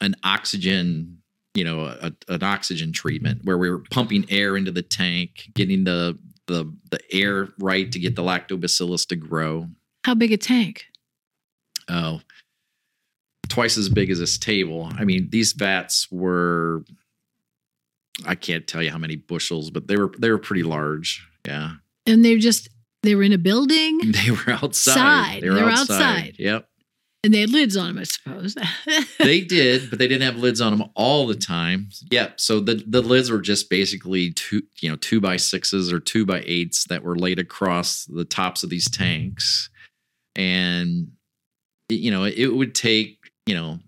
an 0.00 0.14
oxygen, 0.24 1.18
you 1.54 1.64
know, 1.64 1.84
a, 1.84 2.12
an 2.28 2.42
oxygen 2.42 2.92
treatment 2.92 3.40
where 3.44 3.58
we 3.58 3.70
were 3.70 3.82
pumping 3.90 4.26
air 4.28 4.56
into 4.56 4.70
the 4.70 4.82
tank, 4.82 5.50
getting 5.54 5.84
the 5.84 6.18
the 6.46 6.72
the 6.90 7.00
air 7.12 7.48
right 7.58 7.90
to 7.92 7.98
get 7.98 8.16
the 8.16 8.22
lactobacillus 8.22 9.06
to 9.08 9.16
grow. 9.16 9.68
How 10.04 10.14
big 10.14 10.32
a 10.32 10.36
tank? 10.36 10.84
Oh, 11.88 12.20
twice 13.48 13.76
as 13.76 13.88
big 13.88 14.10
as 14.10 14.18
this 14.18 14.38
table. 14.38 14.90
I 14.98 15.04
mean, 15.04 15.28
these 15.30 15.52
vats 15.52 16.08
were 16.10 16.84
I 18.26 18.34
can't 18.34 18.66
tell 18.66 18.82
you 18.82 18.90
how 18.90 18.98
many 18.98 19.16
bushels, 19.16 19.70
but 19.70 19.86
they 19.88 19.96
were 19.96 20.12
they 20.18 20.30
were 20.30 20.38
pretty 20.38 20.62
large. 20.62 21.26
Yeah. 21.46 21.72
And 22.06 22.24
they 22.24 22.34
were 22.34 22.40
just 22.40 22.68
they 23.02 23.14
were 23.14 23.22
in 23.22 23.32
a 23.32 23.38
building 23.38 24.00
They 24.04 24.30
were 24.30 24.50
outside. 24.50 24.94
Side. 24.94 25.42
They 25.42 25.48
were, 25.50 25.56
They 25.56 25.62
were 25.62 25.70
outside. 25.70 26.00
outside. 26.00 26.34
Yep. 26.38 26.68
And 27.24 27.32
they 27.32 27.40
had 27.40 27.50
lids 27.50 27.74
on 27.74 27.86
them, 27.86 27.98
I 27.98 28.04
suppose. 28.04 28.54
they 29.18 29.40
did, 29.40 29.88
but 29.88 29.98
they 29.98 30.06
didn't 30.06 30.22
have 30.22 30.36
lids 30.36 30.60
on 30.60 30.76
them 30.76 30.90
all 30.94 31.26
the 31.26 31.34
time. 31.34 31.88
Yep. 32.10 32.38
So 32.38 32.60
the 32.60 32.84
the 32.86 33.00
lids 33.00 33.30
were 33.30 33.40
just 33.40 33.70
basically 33.70 34.32
two, 34.32 34.62
you 34.80 34.90
know, 34.90 34.96
two 34.96 35.20
by 35.20 35.38
sixes 35.38 35.90
or 35.90 35.98
two 35.98 36.26
by 36.26 36.42
eights 36.44 36.84
that 36.88 37.02
were 37.02 37.16
laid 37.16 37.38
across 37.38 38.04
the 38.04 38.26
tops 38.26 38.62
of 38.62 38.68
these 38.68 38.90
tanks, 38.90 39.70
and 40.36 41.12
you 41.88 42.10
know, 42.10 42.24
it 42.24 42.54
would 42.54 42.74
take, 42.74 43.18
you 43.46 43.54
know, 43.54 43.78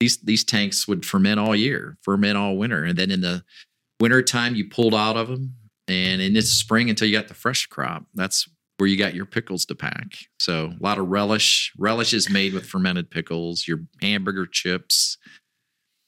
these 0.00 0.16
these 0.18 0.42
tanks 0.42 0.88
would 0.88 1.04
ferment 1.04 1.38
all 1.38 1.54
year, 1.54 1.98
ferment 2.02 2.38
all 2.38 2.56
winter, 2.56 2.84
and 2.84 2.98
then 2.98 3.10
in 3.10 3.20
the 3.20 3.44
winter 4.00 4.22
time 4.22 4.54
you 4.54 4.66
pulled 4.66 4.94
out 4.94 5.18
of 5.18 5.28
them, 5.28 5.54
and 5.88 6.22
in 6.22 6.32
the 6.32 6.40
spring 6.40 6.88
until 6.88 7.06
you 7.06 7.16
got 7.16 7.28
the 7.28 7.34
fresh 7.34 7.66
crop. 7.66 8.06
That's 8.14 8.48
where 8.78 8.88
you 8.88 8.96
got 8.96 9.14
your 9.14 9.26
pickles 9.26 9.64
to 9.66 9.74
pack. 9.74 10.12
So 10.38 10.72
a 10.78 10.82
lot 10.82 10.98
of 10.98 11.08
relish. 11.08 11.72
Relish 11.78 12.12
is 12.12 12.28
made 12.30 12.52
with 12.52 12.66
fermented 12.66 13.10
pickles. 13.10 13.66
Your 13.66 13.80
hamburger 14.02 14.46
chips. 14.46 15.16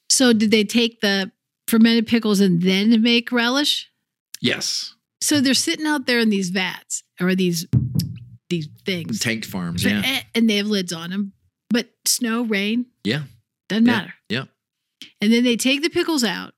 so 0.09 0.33
did 0.33 0.51
they 0.51 0.63
take 0.63 1.01
the 1.01 1.31
fermented 1.67 2.07
pickles 2.07 2.39
and 2.39 2.61
then 2.61 3.01
make 3.01 3.31
relish? 3.31 3.89
Yes, 4.41 4.95
So 5.21 5.41
they're 5.41 5.53
sitting 5.53 5.85
out 5.85 6.05
there 6.05 6.19
in 6.19 6.29
these 6.29 6.49
vats 6.49 7.03
or 7.19 7.35
these 7.35 7.67
these 8.49 8.67
things. 8.85 9.19
tank 9.19 9.45
farms. 9.45 9.83
But- 9.83 9.91
Yeah, 9.91 10.01
eh, 10.05 10.21
And 10.33 10.49
they 10.49 10.57
have 10.57 10.65
lids 10.67 10.91
on 10.93 11.09
them. 11.11 11.33
But 11.69 11.89
snow, 12.07 12.41
rain, 12.43 12.87
yeah, 13.03 13.23
doesn't 13.67 13.85
Yeah, 13.85 13.91
matter. 13.91 14.13
yeah. 14.29 14.45
And 15.21 15.31
then 15.31 15.43
they 15.43 15.55
take 15.55 15.83
the 15.83 15.89
pickles 15.89 16.23
out 16.23 16.53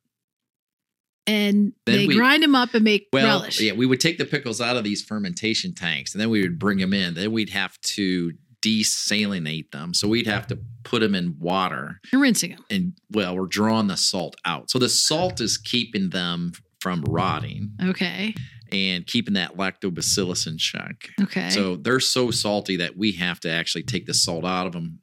and 1.27 1.73
Then 1.85 1.97
they 1.97 2.07
we- 2.07 2.15
grind 2.15 2.43
them 2.43 2.55
up 2.55 2.73
and 2.73 2.83
make 2.83 3.07
Well, 3.13 3.39
relish. 3.39 3.59
yeah, 3.61 3.73
we 3.73 3.85
would 3.85 3.99
take 3.99 4.17
the 4.17 4.25
pickles 4.25 4.59
out 4.61 4.77
of 4.77 4.83
these 4.83 5.01
fermentation 5.03 5.73
tanks, 5.73 6.13
and 6.13 6.21
then 6.21 6.29
we 6.29 6.41
would 6.41 6.57
bring 6.59 6.77
them 6.79 6.93
in. 6.93 7.13
Then 7.13 7.31
we'd 7.31 7.49
have 7.51 7.79
to 7.81 8.33
desalinate 8.61 9.71
them. 9.71 9.93
So 9.93 10.07
we'd 10.07 10.27
have 10.27 10.47
to 10.47 10.59
put 10.83 10.99
them 11.01 11.15
in 11.15 11.35
water, 11.39 11.99
You're 12.11 12.21
rinsing 12.21 12.51
them. 12.51 12.65
and 12.69 12.93
well, 13.09 13.35
we're 13.35 13.47
drawing 13.47 13.87
the 13.87 13.97
salt 13.97 14.35
out. 14.45 14.69
So 14.69 14.79
the 14.79 14.89
salt 14.89 15.41
is 15.41 15.57
keeping 15.57 16.09
them 16.09 16.53
from 16.79 17.01
rotting 17.07 17.71
Okay. 17.81 18.33
and 18.71 19.05
keeping 19.05 19.33
that 19.35 19.57
lactobacillus 19.57 20.47
in 20.47 20.57
check. 20.57 21.09
Okay. 21.21 21.49
So 21.49 21.75
they're 21.75 21.99
so 21.99 22.31
salty 22.31 22.75
that 22.77 22.97
we 22.97 23.13
have 23.13 23.39
to 23.41 23.49
actually 23.49 23.83
take 23.83 24.05
the 24.05 24.13
salt 24.13 24.45
out 24.45 24.67
of 24.67 24.73
them 24.73 24.99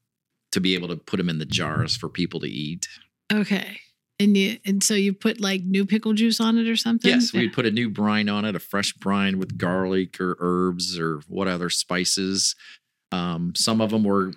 to 0.52 0.60
be 0.60 0.74
able 0.74 0.88
to 0.88 0.96
put 0.96 1.18
them 1.18 1.28
in 1.28 1.38
the 1.38 1.44
jars 1.46 1.96
for 1.96 2.08
people 2.08 2.40
to 2.40 2.48
eat. 2.48 2.86
okay. 3.32 3.80
And 4.20 4.36
you 4.36 4.58
and 4.64 4.82
so 4.82 4.94
you 4.94 5.12
put 5.12 5.40
like 5.40 5.62
new 5.62 5.86
pickle 5.86 6.12
juice 6.12 6.40
on 6.40 6.58
it 6.58 6.68
or 6.68 6.74
something? 6.76 7.08
Yes, 7.10 7.32
we'd 7.32 7.52
put 7.52 7.66
a 7.66 7.70
new 7.70 7.88
brine 7.88 8.28
on 8.28 8.44
it, 8.44 8.56
a 8.56 8.58
fresh 8.58 8.92
brine 8.94 9.38
with 9.38 9.56
garlic 9.56 10.20
or 10.20 10.36
herbs 10.40 10.98
or 10.98 11.20
what 11.28 11.46
other 11.46 11.70
spices. 11.70 12.56
Um, 13.12 13.52
some 13.54 13.80
of 13.80 13.90
them 13.90 14.02
were 14.02 14.32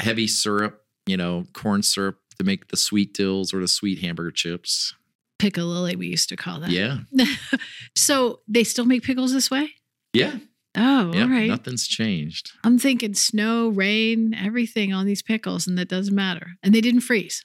heavy 0.00 0.26
syrup, 0.26 0.82
you 1.06 1.16
know, 1.18 1.44
corn 1.52 1.82
syrup 1.82 2.18
to 2.38 2.44
make 2.44 2.68
the 2.68 2.76
sweet 2.78 3.12
dills 3.12 3.52
or 3.52 3.60
the 3.60 3.68
sweet 3.68 3.98
hamburger 3.98 4.30
chips. 4.30 4.94
Piccalilli, 5.38 5.96
we 5.96 6.06
used 6.06 6.28
to 6.30 6.36
call 6.36 6.60
that. 6.60 6.70
Yeah, 6.70 6.98
so 7.96 8.40
they 8.48 8.64
still 8.64 8.84
make 8.86 9.02
pickles 9.02 9.32
this 9.32 9.50
way? 9.50 9.70
yeah, 10.12 10.36
Oh, 10.76 11.12
yeah. 11.12 11.22
all 11.22 11.28
right. 11.28 11.48
Nothing's 11.48 11.86
changed. 11.88 12.52
I'm 12.62 12.78
thinking 12.78 13.14
snow, 13.14 13.68
rain, 13.68 14.34
everything 14.34 14.92
on 14.92 15.04
these 15.04 15.20
pickles, 15.22 15.66
and 15.66 15.76
that 15.78 15.88
doesn't 15.88 16.14
matter. 16.14 16.52
And 16.62 16.72
they 16.74 16.80
didn't 16.80 17.00
freeze. 17.00 17.44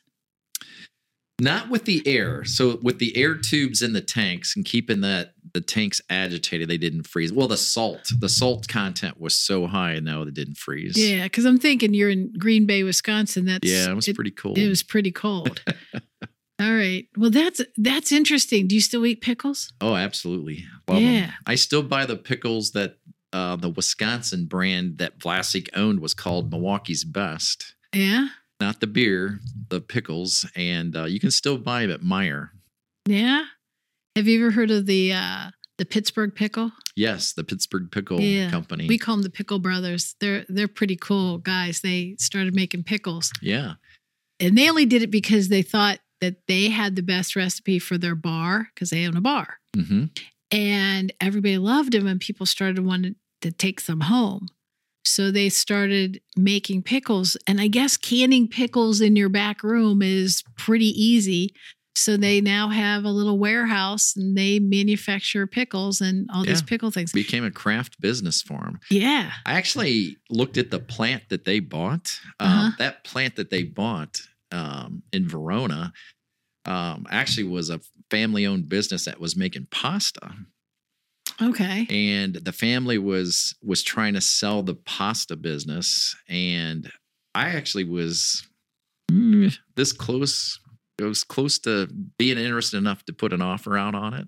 Not 1.39 1.69
with 1.69 1.85
the 1.85 2.01
air. 2.07 2.45
So 2.45 2.79
with 2.81 2.99
the 2.99 3.15
air 3.17 3.35
tubes 3.35 3.81
in 3.81 3.93
the 3.93 4.01
tanks 4.01 4.55
and 4.55 4.63
keeping 4.63 5.01
that 5.01 5.33
the 5.53 5.59
tanks 5.61 6.01
agitated, 6.09 6.69
they 6.69 6.77
didn't 6.77 7.07
freeze. 7.07 7.33
Well, 7.33 7.47
the 7.47 7.57
salt, 7.57 8.09
the 8.19 8.29
salt 8.29 8.67
content 8.67 9.19
was 9.19 9.35
so 9.35 9.67
high, 9.67 9.93
and 9.93 10.05
no, 10.05 10.23
they 10.23 10.31
didn't 10.31 10.57
freeze. 10.57 10.97
Yeah, 10.97 11.23
because 11.23 11.45
I'm 11.45 11.59
thinking 11.59 11.93
you're 11.93 12.09
in 12.09 12.31
Green 12.37 12.65
Bay, 12.65 12.83
Wisconsin. 12.83 13.45
That's 13.45 13.69
yeah, 13.69 13.89
it 13.89 13.95
was 13.95 14.07
pretty 14.07 14.31
cool. 14.31 14.57
It 14.57 14.67
was 14.67 14.83
pretty 14.83 15.11
cold. 15.11 15.61
All 16.61 16.73
right. 16.73 17.05
Well, 17.17 17.31
that's 17.31 17.61
that's 17.75 18.13
interesting. 18.13 18.67
Do 18.67 18.75
you 18.75 18.81
still 18.81 19.05
eat 19.05 19.19
pickles? 19.19 19.73
Oh, 19.81 19.95
absolutely. 19.95 20.63
Love. 20.87 21.01
Yeah. 21.01 21.31
I 21.45 21.55
still 21.55 21.83
buy 21.83 22.05
the 22.05 22.15
pickles 22.15 22.71
that 22.71 22.97
uh, 23.33 23.57
the 23.57 23.69
Wisconsin 23.69 24.45
brand 24.45 24.99
that 24.99 25.19
Vlasic 25.19 25.67
owned 25.75 25.99
was 25.99 26.13
called 26.13 26.51
Milwaukee's 26.51 27.03
Best. 27.03 27.75
Yeah. 27.93 28.29
Not 28.61 28.79
the 28.79 28.87
beer, 28.87 29.39
the 29.69 29.81
pickles, 29.81 30.45
and 30.55 30.95
uh, 30.95 31.03
you 31.05 31.19
can 31.19 31.31
still 31.31 31.57
buy 31.57 31.81
them 31.85 31.91
at 31.91 32.01
Meijer. 32.01 32.49
Yeah. 33.05 33.45
Have 34.15 34.27
you 34.27 34.39
ever 34.41 34.51
heard 34.51 34.71
of 34.71 34.85
the 34.85 35.11
uh 35.13 35.49
the 35.77 35.85
Pittsburgh 35.85 36.33
pickle? 36.33 36.71
Yes, 36.95 37.33
the 37.33 37.43
Pittsburgh 37.43 37.91
Pickle 37.91 38.21
Yeah. 38.21 38.49
Company. 38.49 38.87
We 38.87 38.97
call 38.97 39.15
them 39.17 39.23
the 39.23 39.29
Pickle 39.29 39.59
Brothers. 39.59 40.15
They're 40.21 40.45
they're 40.47 40.69
pretty 40.69 40.95
cool 40.95 41.37
guys. 41.39 41.81
They 41.81 42.15
started 42.17 42.55
making 42.55 42.83
pickles. 42.83 43.31
yeah, 43.41 43.73
And 44.39 44.57
they 44.57 44.69
only 44.69 44.85
did 44.85 45.01
it 45.03 45.11
because 45.11 45.49
they 45.49 45.61
thought 45.61 45.99
that 46.21 46.47
they 46.47 46.69
had 46.69 46.95
the 46.95 47.03
best 47.03 47.35
recipe 47.35 47.77
for 47.77 47.97
their 47.97 48.15
bar 48.15 48.69
because 48.73 48.89
they 48.89 49.05
own 49.05 49.17
a 49.17 49.21
bar. 49.21 49.57
hmm 49.75 50.05
and 50.51 51.11
everybody 51.19 51.57
loved 51.57 51.91
them 51.91 52.05
and 52.07 52.21
people 52.21 52.45
started 52.45 52.79
wanting 52.85 53.15
to 53.41 53.51
take 53.51 53.79
some 53.81 54.01
home 54.01 54.47
so 55.05 55.31
they 55.31 55.49
started 55.49 56.19
making 56.35 56.81
pickles 56.81 57.37
and 57.47 57.61
i 57.61 57.67
guess 57.67 57.95
canning 57.97 58.47
pickles 58.47 59.01
in 59.01 59.15
your 59.15 59.29
back 59.29 59.63
room 59.63 60.01
is 60.01 60.43
pretty 60.57 60.87
easy 60.87 61.53
so 61.97 62.17
they 62.17 62.41
now 62.41 62.67
have 62.67 63.05
a 63.05 63.09
little 63.09 63.39
warehouse 63.39 64.15
and 64.17 64.37
they 64.37 64.59
manufacture 64.59 65.47
pickles 65.47 66.01
and 66.01 66.29
all 66.33 66.43
these 66.43 66.61
pickle 66.61 66.91
things 66.91 67.13
became 67.13 67.45
a 67.45 67.51
craft 67.51 68.01
business 68.01 68.41
for 68.41 68.59
them. 68.59 68.79
yeah 68.91 69.31
I 69.45 69.53
actually 69.53 70.17
looked 70.29 70.57
at 70.57 70.71
the 70.71 70.79
plant 70.79 71.23
that 71.29 71.45
they 71.45 71.59
bought. 71.61 72.11
Um, 72.39 72.49
Uh-huh. 72.49 72.71
That 72.79 73.03
plant 73.05 73.37
that 73.37 73.49
they 73.49 73.63
bought 73.63 74.19
um, 74.51 75.03
in 75.13 75.27
Verona 75.29 75.93
um, 76.65 77.05
actually 77.09 77.45
was 77.47 77.69
a 77.69 77.79
family 78.11 78.45
owned 78.45 78.67
business 78.67 79.05
that 79.05 79.19
was 79.19 79.35
making 79.37 79.67
pasta. 79.71 80.31
Okay. 81.41 81.87
And 81.89 82.35
the 82.35 82.51
family 82.51 82.97
was 82.97 83.55
was 83.63 83.83
trying 83.83 84.13
to 84.13 84.21
sell 84.21 84.63
the 84.63 84.75
pasta 84.75 85.35
business. 85.35 86.15
And 86.29 86.91
i 87.33 87.49
actually 87.49 87.83
was 87.83 88.47
mm, 89.11 89.55
this 89.75 89.91
close 89.91 90.59
it 90.97 91.03
was 91.03 91.25
close 91.25 91.59
to 91.59 91.87
being 92.17 92.37
interested 92.37 92.77
enough 92.77 93.03
to 93.05 93.13
put 93.13 93.33
an 93.33 93.41
offer 93.41 93.77
out 93.77 93.95
on 93.95 94.13
it. 94.13 94.27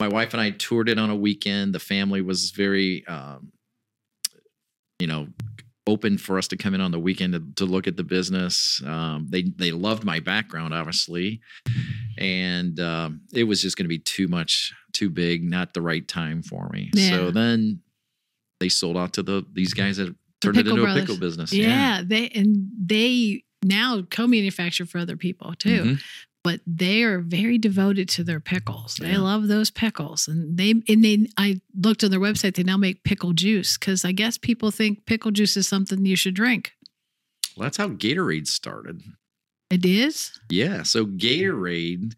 My 0.00 0.08
wife 0.08 0.32
and 0.32 0.40
i 0.40 0.50
toured 0.50 0.88
it 0.88 0.98
on 0.98 1.10
a 1.10 1.16
weekend. 1.16 1.74
The 1.74 1.80
family 1.80 2.22
was 2.22 2.50
very 2.50 3.06
um, 3.06 3.52
you 4.98 5.06
know 5.06 5.28
open 5.88 6.18
for 6.18 6.36
us 6.38 6.46
to 6.48 6.56
come 6.56 6.74
in 6.74 6.80
on 6.80 6.90
the 6.90 6.98
weekend 6.98 7.32
to, 7.32 7.42
to 7.56 7.64
look 7.64 7.86
at 7.86 7.96
the 7.96 8.04
business 8.04 8.82
um, 8.86 9.26
they 9.30 9.42
they 9.56 9.72
loved 9.72 10.04
my 10.04 10.20
background 10.20 10.74
obviously 10.74 11.40
and 12.18 12.78
um, 12.80 13.20
it 13.32 13.44
was 13.44 13.62
just 13.62 13.76
going 13.76 13.84
to 13.84 13.88
be 13.88 13.98
too 13.98 14.28
much 14.28 14.72
too 14.92 15.08
big 15.10 15.42
not 15.42 15.72
the 15.74 15.82
right 15.82 16.06
time 16.06 16.42
for 16.42 16.68
me 16.72 16.90
Yeah. 16.94 17.10
so 17.10 17.30
then 17.30 17.80
they 18.60 18.68
sold 18.68 18.96
out 18.96 19.12
to 19.14 19.22
the 19.22 19.44
these 19.52 19.72
guys 19.74 19.96
that 19.98 20.14
turned 20.40 20.56
it 20.58 20.66
into 20.68 20.82
Brothers. 20.82 20.96
a 20.96 21.06
pickle 21.06 21.18
business 21.18 21.52
yeah, 21.52 22.02
they 22.04 22.28
and 22.30 22.68
they 22.80 23.42
now 23.64 24.02
co-manufacture 24.10 24.86
for 24.86 24.98
other 24.98 25.16
people 25.16 25.54
too 25.58 25.82
Mhm. 25.84 26.02
But 26.44 26.60
they 26.66 27.02
are 27.02 27.18
very 27.20 27.58
devoted 27.58 28.08
to 28.10 28.24
their 28.24 28.40
pickles. 28.40 28.96
They 28.96 29.10
Yeah. 29.12 29.18
love 29.18 29.48
those 29.48 29.70
pickles, 29.70 30.28
and 30.28 30.56
they 30.56 30.70
and 30.88 31.04
they. 31.04 31.26
I 31.36 31.60
looked 31.74 32.04
on 32.04 32.10
their 32.10 32.20
website; 32.20 32.54
they 32.54 32.62
now 32.62 32.76
make 32.76 33.02
pickle 33.04 33.32
juice 33.32 33.76
because 33.76 34.04
I 34.04 34.12
guess 34.12 34.38
people 34.38 34.70
think 34.70 35.04
pickle 35.06 35.30
juice 35.30 35.56
is 35.56 35.66
something 35.68 36.04
you 36.06 36.16
should 36.16 36.34
drink. 36.34 36.72
well, 37.56 37.64
that's 37.64 37.76
how 37.76 37.88
gatorade 37.88 38.46
started 38.46 39.02
It 39.70 39.84
is. 39.84 40.38
Yeah. 40.48 40.82
So 40.84 41.04
Gatorade 41.04 42.14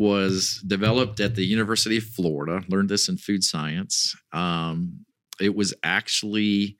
was 0.00 0.62
developed 0.66 1.20
at 1.20 1.36
the 1.36 1.44
University 1.44 1.96
of 1.96 2.02
Florida. 2.04 2.64
Learned 2.68 2.88
this 2.88 3.08
in 3.08 3.16
food 3.16 3.44
science. 3.44 4.14
Um, 4.32 5.06
it 5.40 5.54
was 5.54 5.72
actually 5.84 6.76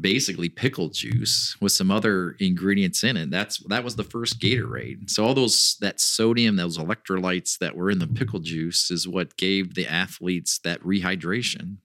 basically 0.00 0.48
pickle 0.48 0.88
juice 0.88 1.56
with 1.60 1.72
some 1.72 1.90
other 1.90 2.36
ingredients 2.38 3.02
in 3.02 3.16
it. 3.16 3.30
That's 3.30 3.58
that 3.68 3.84
was 3.84 3.96
the 3.96 4.04
first 4.04 4.40
Gatorade. 4.40 5.10
So 5.10 5.24
all 5.24 5.34
those 5.34 5.76
that 5.80 6.00
sodium, 6.00 6.56
those 6.56 6.78
electrolytes 6.78 7.58
that 7.58 7.74
were 7.76 7.90
in 7.90 7.98
the 7.98 8.06
pickle 8.06 8.40
juice 8.40 8.90
is 8.90 9.08
what 9.08 9.36
gave 9.36 9.74
the 9.74 9.86
athletes 9.86 10.58
that 10.64 10.80
rehydration. 10.82 11.76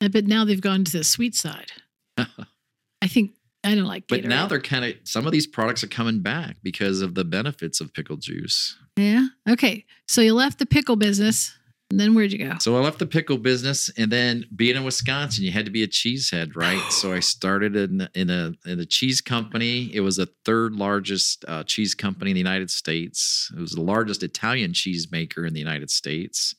Uh, 0.00 0.08
But 0.08 0.26
now 0.26 0.44
they've 0.44 0.60
gone 0.60 0.84
to 0.84 0.92
the 0.98 1.04
sweet 1.04 1.34
side. 1.34 1.72
I 2.18 3.06
think 3.06 3.32
I 3.64 3.74
don't 3.74 3.84
like. 3.84 4.04
But 4.08 4.24
now 4.24 4.46
they're 4.46 4.60
kind 4.60 4.84
of 4.84 4.94
some 5.04 5.26
of 5.26 5.32
these 5.32 5.46
products 5.46 5.84
are 5.84 5.88
coming 5.88 6.20
back 6.20 6.56
because 6.62 7.02
of 7.02 7.14
the 7.14 7.24
benefits 7.24 7.80
of 7.80 7.92
pickle 7.92 8.16
juice. 8.16 8.76
yeah. 8.96 9.26
Okay, 9.48 9.84
so 10.08 10.20
you 10.20 10.34
left 10.34 10.58
the 10.58 10.66
pickle 10.66 10.96
business, 10.96 11.56
then 11.98 12.14
where'd 12.14 12.30
you 12.30 12.38
go? 12.38 12.54
So 12.60 12.76
I 12.76 12.80
left 12.80 12.98
the 13.00 13.06
pickle 13.06 13.36
business, 13.38 13.90
and 13.96 14.12
then 14.12 14.44
being 14.54 14.76
in 14.76 14.84
Wisconsin, 14.84 15.42
you 15.44 15.50
had 15.50 15.64
to 15.64 15.72
be 15.72 15.82
a 15.82 15.88
cheesehead, 15.88 16.54
right? 16.54 16.80
so 16.92 17.12
I 17.12 17.18
started 17.34 17.74
in 17.74 18.08
in 18.14 18.30
a 18.30 18.52
in 18.64 18.78
a 18.78 18.86
cheese 18.86 19.20
company. 19.20 19.90
It 19.92 20.00
was 20.00 20.16
the 20.16 20.28
third 20.44 20.74
largest 20.74 21.44
uh, 21.48 21.64
cheese 21.64 21.94
company 21.94 22.30
in 22.30 22.34
the 22.34 22.40
United 22.40 22.70
States. 22.70 23.50
It 23.56 23.60
was 23.60 23.72
the 23.72 23.80
largest 23.82 24.22
Italian 24.22 24.72
cheese 24.72 25.10
maker 25.10 25.44
in 25.46 25.52
the 25.54 25.58
United 25.60 25.90
States, 25.90 26.54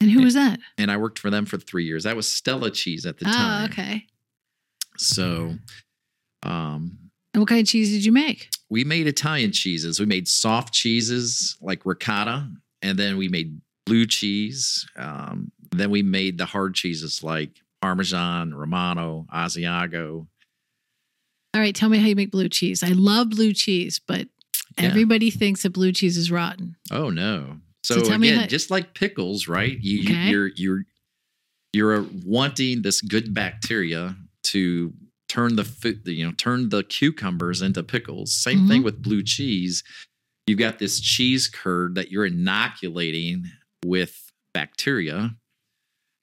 And 0.00 0.10
who 0.10 0.22
was 0.22 0.34
that? 0.34 0.60
and 0.76 0.90
I 0.92 0.96
worked 0.96 1.18
for 1.18 1.30
them 1.30 1.44
for 1.46 1.56
three 1.58 1.84
years. 1.84 2.04
That 2.04 2.14
was 2.16 2.30
Stella 2.32 2.70
Cheese 2.70 3.04
at 3.06 3.18
the 3.18 3.26
Oh, 3.26 3.32
time. 3.32 3.70
okay. 3.70 4.06
So, 4.96 5.56
um, 6.42 6.98
And 7.34 7.40
what 7.40 7.48
kind 7.48 7.60
of 7.60 7.66
cheese 7.66 7.90
did 7.90 8.04
you 8.04 8.12
make? 8.12 8.48
we 8.70 8.84
made 8.84 9.06
Italian 9.06 9.50
cheeses. 9.50 9.98
We 9.98 10.06
made 10.06 10.28
soft 10.28 10.74
cheeses 10.74 11.56
like 11.62 11.86
ricotta, 11.86 12.50
and 12.82 12.98
then 12.98 13.16
we 13.16 13.26
made 13.28 13.60
blue 13.88 14.06
cheese. 14.06 14.86
Um, 14.96 15.50
then 15.72 15.90
we 15.90 16.02
made 16.02 16.38
the 16.38 16.46
hard 16.46 16.74
cheeses 16.74 17.22
like 17.22 17.50
Parmesan, 17.82 18.54
Romano, 18.54 19.26
Asiago. 19.32 20.26
All 21.54 21.60
right, 21.60 21.74
tell 21.74 21.88
me 21.88 21.98
how 21.98 22.06
you 22.06 22.16
make 22.16 22.30
blue 22.30 22.48
cheese. 22.48 22.82
I 22.82 22.88
love 22.88 23.30
blue 23.30 23.52
cheese, 23.52 23.98
but 24.06 24.28
Yeah. 24.78 24.84
everybody 24.86 25.30
thinks 25.30 25.62
that 25.62 25.70
blue 25.70 25.92
cheese 25.92 26.16
is 26.16 26.30
rotten. 26.30 26.76
Oh 26.90 27.10
no! 27.10 27.60
So 27.82 28.02
So, 28.02 28.12
again, 28.14 28.40
how- 28.40 28.46
just 28.46 28.70
like 28.70 28.94
pickles, 28.94 29.48
right? 29.48 29.78
You, 29.80 29.98
you- 29.98 30.10
Okay. 30.10 30.30
you're 30.30 30.46
you're 30.56 30.84
you're 31.74 32.02
wanting 32.24 32.82
this 32.82 33.00
good 33.02 33.34
bacteria 33.34 34.16
to 34.44 34.94
turn 35.28 35.56
the 35.56 35.64
food, 35.64 36.00
you 36.06 36.24
know, 36.24 36.32
turn 36.32 36.70
the 36.70 36.82
cucumbers 36.82 37.60
into 37.60 37.82
pickles. 37.82 38.32
Same 38.32 38.60
Mm-hmm. 38.60 38.68
thing 38.68 38.82
with 38.82 39.02
blue 39.02 39.22
cheese. 39.22 39.82
You've 40.46 40.58
got 40.58 40.78
this 40.78 40.98
cheese 41.00 41.46
curd 41.46 41.94
that 41.96 42.10
you're 42.10 42.24
inoculating 42.24 43.50
with 43.84 44.32
bacteria. 44.52 45.34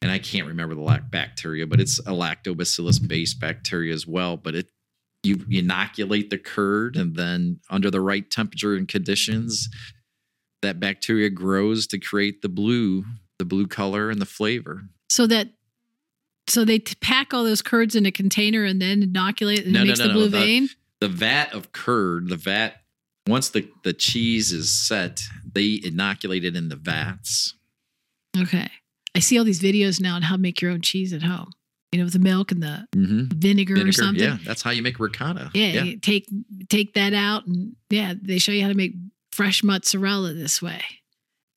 And 0.01 0.11
I 0.11 0.19
can't 0.19 0.47
remember 0.47 0.75
the 0.75 0.81
lac 0.81 1.09
bacteria, 1.09 1.65
but 1.65 1.79
it's 1.79 1.99
a 1.99 2.11
lactobacillus 2.11 3.05
based 3.07 3.39
bacteria 3.39 3.93
as 3.93 4.05
well. 4.05 4.37
But 4.37 4.55
it 4.55 4.67
you 5.23 5.43
inoculate 5.49 6.29
the 6.29 6.37
curd 6.37 6.95
and 6.95 7.15
then 7.15 7.59
under 7.71 7.89
the 7.89 8.01
right 8.01 8.29
temperature 8.29 8.75
and 8.75 8.87
conditions, 8.87 9.67
that 10.61 10.79
bacteria 10.79 11.31
grows 11.31 11.87
to 11.87 11.97
create 11.99 12.43
the 12.43 12.49
blue, 12.49 13.03
the 13.39 13.45
blue 13.45 13.65
color 13.65 14.11
and 14.11 14.21
the 14.21 14.25
flavor. 14.27 14.83
So 15.09 15.25
that 15.27 15.49
so 16.47 16.63
they 16.63 16.77
t- 16.77 16.93
pack 17.01 17.33
all 17.33 17.43
those 17.43 17.63
curds 17.63 17.95
in 17.95 18.05
a 18.05 18.11
container 18.11 18.63
and 18.65 18.79
then 18.79 19.01
inoculate 19.01 19.63
and 19.65 19.73
No, 19.73 19.79
it 19.81 19.83
no, 19.85 19.87
makes 19.87 19.99
no, 19.99 20.07
the 20.09 20.13
blue 20.13 20.29
the- 20.29 20.39
vein. 20.39 20.69
The 21.01 21.07
vat 21.09 21.53
of 21.53 21.71
curd, 21.71 22.29
the 22.29 22.37
vat, 22.37 22.81
once 23.27 23.49
the, 23.49 23.67
the 23.83 23.93
cheese 23.93 24.51
is 24.51 24.73
set, 24.73 25.21
they 25.53 25.79
inoculate 25.83 26.43
it 26.45 26.55
in 26.55 26.69
the 26.69 26.75
vats. 26.75 27.55
Okay. 28.37 28.69
I 29.15 29.19
see 29.19 29.37
all 29.39 29.45
these 29.45 29.61
videos 29.61 30.01
now 30.01 30.15
on 30.15 30.21
how 30.23 30.35
to 30.35 30.41
make 30.41 30.61
your 30.61 30.71
own 30.71 30.81
cheese 30.81 31.13
at 31.13 31.23
home. 31.23 31.51
You 31.91 31.99
know, 31.99 32.05
with 32.05 32.13
the 32.13 32.19
milk 32.19 32.51
and 32.51 32.61
the 32.61 32.85
Mm-hmm. 32.93 33.39
vinegar, 33.39 33.75
or 33.87 33.91
something. 33.93 34.21
yeah, 34.21 34.37
that's 34.45 34.61
how 34.61 34.71
you 34.71 34.81
make 34.81 34.99
ricotta. 34.99 35.49
Yeah, 35.53 35.83
you 35.83 35.97
take 35.97 36.27
take 36.69 36.93
that 36.95 37.13
out 37.13 37.45
and 37.47 37.75
yeah, 37.89 38.13
they 38.21 38.37
show 38.37 38.51
you 38.51 38.63
how 38.63 38.67
to 38.67 38.73
make 38.73 38.93
fresh 39.31 39.63
mozzarella 39.63 40.33
this 40.33 40.61
way 40.61 40.81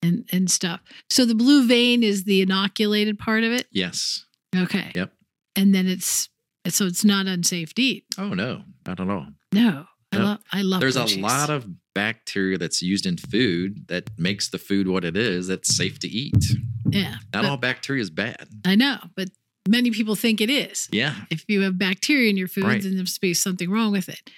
and 0.01 0.29
and 0.31 0.49
stuff. 0.49 0.81
So 1.11 1.25
the 1.25 1.35
blue 1.35 1.67
vein 1.67 2.05
is 2.05 2.23
the 2.23 2.41
inoculated 2.43 3.19
part 3.19 3.43
of 3.43 3.51
it. 3.51 3.67
Yes. 3.73 4.27
Okay. 4.57 4.93
Yep. 4.95 5.13
And 5.57 5.75
then 5.75 5.89
it's 5.89 6.29
so 6.69 6.87
it's 6.87 7.05
not 7.05 7.27
unsafe 7.27 7.75
to 7.75 7.83
eat. 7.83 8.05
Oh 8.17 8.29
no, 8.35 8.63
not 8.87 9.01
at 9.01 9.11
all. 9.11 9.27
No. 9.53 9.87
I 10.13 10.17
love 10.19 10.39
I 10.53 10.63
love 10.63 10.81
There's 10.81 10.97
a 10.97 11.21
lot 11.21 11.51
of 11.51 11.67
bacteria 11.95 12.57
that's 12.59 12.81
used 12.83 13.07
in 13.07 13.17
food 13.17 13.89
that 13.89 14.11
makes 14.19 14.49
the 14.49 14.59
food 14.59 14.89
what 14.89 15.05
it 15.05 15.17
is. 15.17 15.49
That's 15.49 15.75
safe 15.77 15.99
to 16.01 16.09
eat. 16.09 16.45
yeah. 16.91 17.17
Not 17.35 17.45
all 17.45 17.57
bacteria 17.57 18.01
is 18.03 18.11
bad. 18.11 18.49
I 18.65 18.75
know, 18.75 18.99
but 19.17 19.29
many 19.69 19.91
people 19.91 20.15
think 20.15 20.41
it 20.41 20.49
is. 20.51 20.89
Yeah. 20.93 21.15
If 21.31 21.45
you 21.49 21.63
have 21.63 21.77
bacteria 21.79 22.31
in 22.31 22.37
your 22.37 22.49
food, 22.49 22.65
Right. 22.65 22.83
then 22.83 22.95
there 22.95 23.03
must 23.03 23.21
be 23.21 23.35
something 23.35 23.71
wrong 23.71 23.93
with 23.93 24.09
it. 24.09 24.31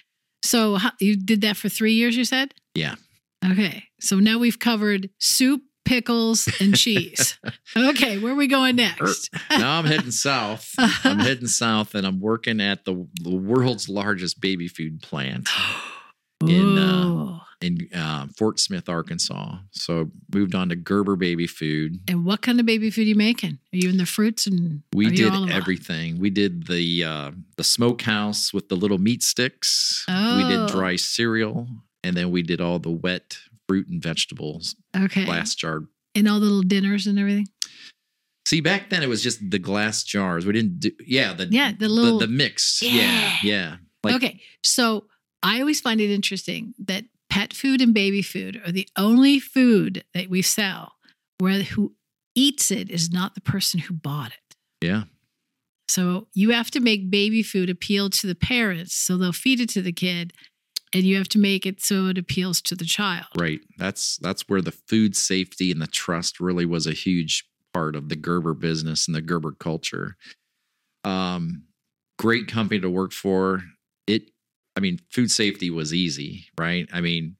So 0.43 0.75
how, 0.75 0.91
you 0.99 1.15
did 1.15 1.41
that 1.41 1.55
for 1.55 1.69
three 1.69 1.93
years, 1.93 2.17
you 2.17 2.25
said? 2.25 2.53
Yeah. 2.75 2.95
Okay. 3.45 3.85
So 3.99 4.19
now 4.19 4.37
we've 4.39 4.59
covered 4.59 5.09
soup, 5.19 5.61
pickles, 5.91 6.47
and 6.61 6.75
cheese. 6.77 7.37
okay. 7.75 8.17
Where 8.17 8.31
are 8.33 8.35
we 8.35 8.47
going 8.47 8.77
next? 8.77 9.29
now 9.49 9.77
I'm 9.79 9.85
heading 9.85 10.11
south. 10.11 10.73
I'm 10.77 11.19
heading 11.19 11.47
south 11.47 11.95
and 11.95 12.07
I'm 12.07 12.19
working 12.21 12.61
at 12.61 12.85
the, 12.85 13.05
the 13.21 13.35
world's 13.35 13.89
largest 13.89 14.39
baby 14.39 14.67
food 14.67 15.01
plant. 15.01 15.49
in, 16.47 16.77
uh, 16.77 17.39
in 17.61 17.87
uh, 17.93 18.25
Fort 18.37 18.59
Smith, 18.59 18.89
Arkansas. 18.89 19.57
So 19.71 20.09
moved 20.33 20.55
on 20.55 20.69
to 20.69 20.75
Gerber 20.75 21.15
Baby 21.15 21.45
Food. 21.45 21.99
And 22.07 22.25
what 22.25 22.41
kind 22.41 22.59
of 22.59 22.65
baby 22.65 22.89
food 22.89 23.01
are 23.01 23.09
you 23.09 23.15
making? 23.15 23.59
Are 23.73 23.77
you 23.77 23.89
in 23.89 23.97
the 23.97 24.05
fruits 24.07 24.47
and 24.47 24.81
We 24.95 25.11
did 25.11 25.31
all 25.33 25.43
of 25.43 25.49
it? 25.49 25.53
everything. 25.55 26.19
We 26.19 26.29
did 26.31 26.65
the 26.67 27.03
uh, 27.03 27.31
the 27.57 27.63
smokehouse 27.63 28.53
with 28.53 28.69
the 28.69 28.75
little 28.75 28.97
meat 28.97 29.21
sticks. 29.21 30.03
We 30.07 30.13
Oh. 30.15 30.49
did 30.65 30.73
dry 30.73 30.95
cereal, 30.95 31.67
and 32.03 32.17
then 32.17 32.31
we 32.31 32.41
did 32.41 32.59
all 32.61 32.79
the 32.79 32.89
wet 32.89 33.37
fruit 33.71 33.87
and 33.87 34.03
vegetables, 34.03 34.75
Okay. 34.95 35.23
glass 35.25 35.55
jar. 35.55 35.83
And 36.13 36.27
all 36.27 36.39
the 36.41 36.45
little 36.45 36.61
dinners 36.61 37.07
and 37.07 37.17
everything. 37.17 37.47
See, 38.45 38.59
back 38.59 38.89
then 38.89 39.01
it 39.01 39.07
was 39.07 39.23
just 39.23 39.39
the 39.49 39.59
glass 39.59 40.03
jars. 40.03 40.45
We 40.45 40.51
didn't 40.53 40.79
do 40.81 40.91
yeah 41.05 41.33
the 41.33 41.45
Yeah, 41.49 41.71
the 41.77 41.87
little 41.87 42.19
the, 42.19 42.25
the 42.27 42.31
mix. 42.33 42.81
Yeah. 42.81 42.91
Yeah, 42.91 43.33
yeah. 43.43 43.75
Like 44.03 44.15
okay. 44.15 44.41
So 44.63 45.05
I 45.41 45.59
always 45.61 45.79
find 45.79 46.01
it 46.01 46.09
interesting 46.13 46.73
that 46.79 47.05
pet 47.29 47.53
food 47.53 47.81
and 47.81 47.93
baby 47.93 48.21
food 48.21 48.61
are 48.65 48.71
the 48.73 48.89
only 48.97 49.39
food 49.39 50.03
that 50.13 50.27
we 50.29 50.41
sell 50.41 50.93
where 51.39 51.61
who 51.63 51.95
eats 52.35 52.71
it 52.71 52.89
is 52.89 53.09
not 53.11 53.35
the 53.35 53.41
person 53.41 53.79
who 53.79 53.93
bought 53.93 54.31
it. 54.31 54.55
yeah, 54.85 55.03
So 55.87 56.27
you 56.33 56.49
have 56.51 56.71
to 56.71 56.79
make 56.81 57.09
baby 57.09 57.43
food 57.43 57.69
appeal 57.69 58.09
to 58.09 58.27
the 58.27 58.35
parents 58.35 58.95
so 58.95 59.15
they'll 59.17 59.31
feed 59.31 59.59
it 59.61 59.69
to 59.69 59.81
the 59.81 59.93
kid. 59.93 60.33
And 60.93 61.03
you 61.03 61.17
have 61.17 61.29
to 61.29 61.39
make 61.39 61.65
it 61.65 61.81
so 61.81 62.07
it 62.07 62.17
appeals 62.17 62.61
to 62.63 62.75
the 62.75 62.85
child. 62.85 63.27
right. 63.37 63.61
That's 63.77 64.17
that's 64.17 64.49
where 64.49 64.61
the 64.61 64.73
food 64.73 65.15
safety 65.15 65.71
and 65.71 65.81
the 65.81 65.87
trust 65.87 66.39
really 66.39 66.65
was 66.65 66.85
a 66.85 66.93
huge 66.93 67.45
part 67.73 67.95
of 67.95 68.09
the 68.09 68.15
Gerber 68.15 68.53
business 68.53 69.07
and 69.07 69.15
the 69.15 69.21
Gerber 69.21 69.53
culture. 69.53 70.17
Um, 71.03 71.63
great 72.19 72.47
company 72.47 72.79
to 72.81 72.89
work 72.89 73.13
for. 73.13 73.63
It, 74.05 74.31
I 74.75 74.79
mean, 74.79 74.99
food 75.11 75.31
safety 75.31 75.69
was 75.69 75.93
easy, 75.93 76.47
right? 76.59 76.87
I 76.91 77.01
mean, 77.01 77.37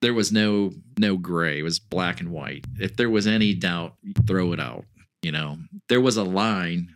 there 0.00 0.14
was 0.14 0.32
no 0.32 0.72
no 0.98 1.16
gray. 1.16 1.58
It 1.58 1.62
was 1.62 1.78
black 1.78 2.20
and 2.20 2.30
white. 2.30 2.64
If 2.78 2.96
there 2.96 3.10
was 3.10 3.26
any 3.26 3.54
doubt, 3.54 3.96
throw 4.26 4.52
it 4.52 4.60
out. 4.60 4.84
You 5.22 5.32
know, 5.32 5.58
there 5.88 6.00
was 6.00 6.16
a 6.16 6.24
line 6.24 6.94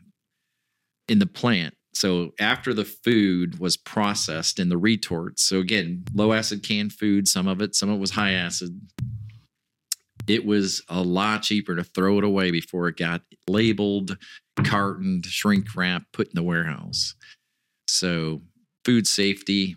in 1.09 1.19
the 1.19 1.27
plant. 1.27 1.75
So 1.95 2.33
after 2.41 2.75
the 2.75 2.85
food 2.85 3.59
was 3.59 3.77
processed 3.77 4.59
in 4.59 4.69
the 4.69 4.79
retorts, 4.79 5.43
so 5.43 5.59
again, 5.59 6.05
low 6.13 6.33
acid 6.33 6.63
canned 6.63 6.93
food, 6.93 7.29
some 7.29 7.47
of 7.47 7.63
it, 7.63 7.75
some 7.75 7.89
of 7.89 7.97
it 7.97 8.01
was 8.01 8.11
high 8.11 8.33
acid. 8.33 8.81
It 10.27 10.45
was 10.45 10.83
a 10.89 11.03
lot 11.03 11.43
cheaper 11.43 11.77
to 11.77 11.85
throw 11.85 12.19
it 12.19 12.25
away 12.25 12.51
before 12.51 12.89
it 12.89 12.97
got 12.97 13.23
labeled, 13.47 14.17
cartoned, 14.65 15.27
shrink 15.27 15.77
wrapped, 15.77 16.13
put 16.13 16.29
in 16.29 16.35
the 16.35 16.43
warehouse. 16.43 17.15
So 17.89 18.43
food 18.85 19.07
safety, 19.07 19.77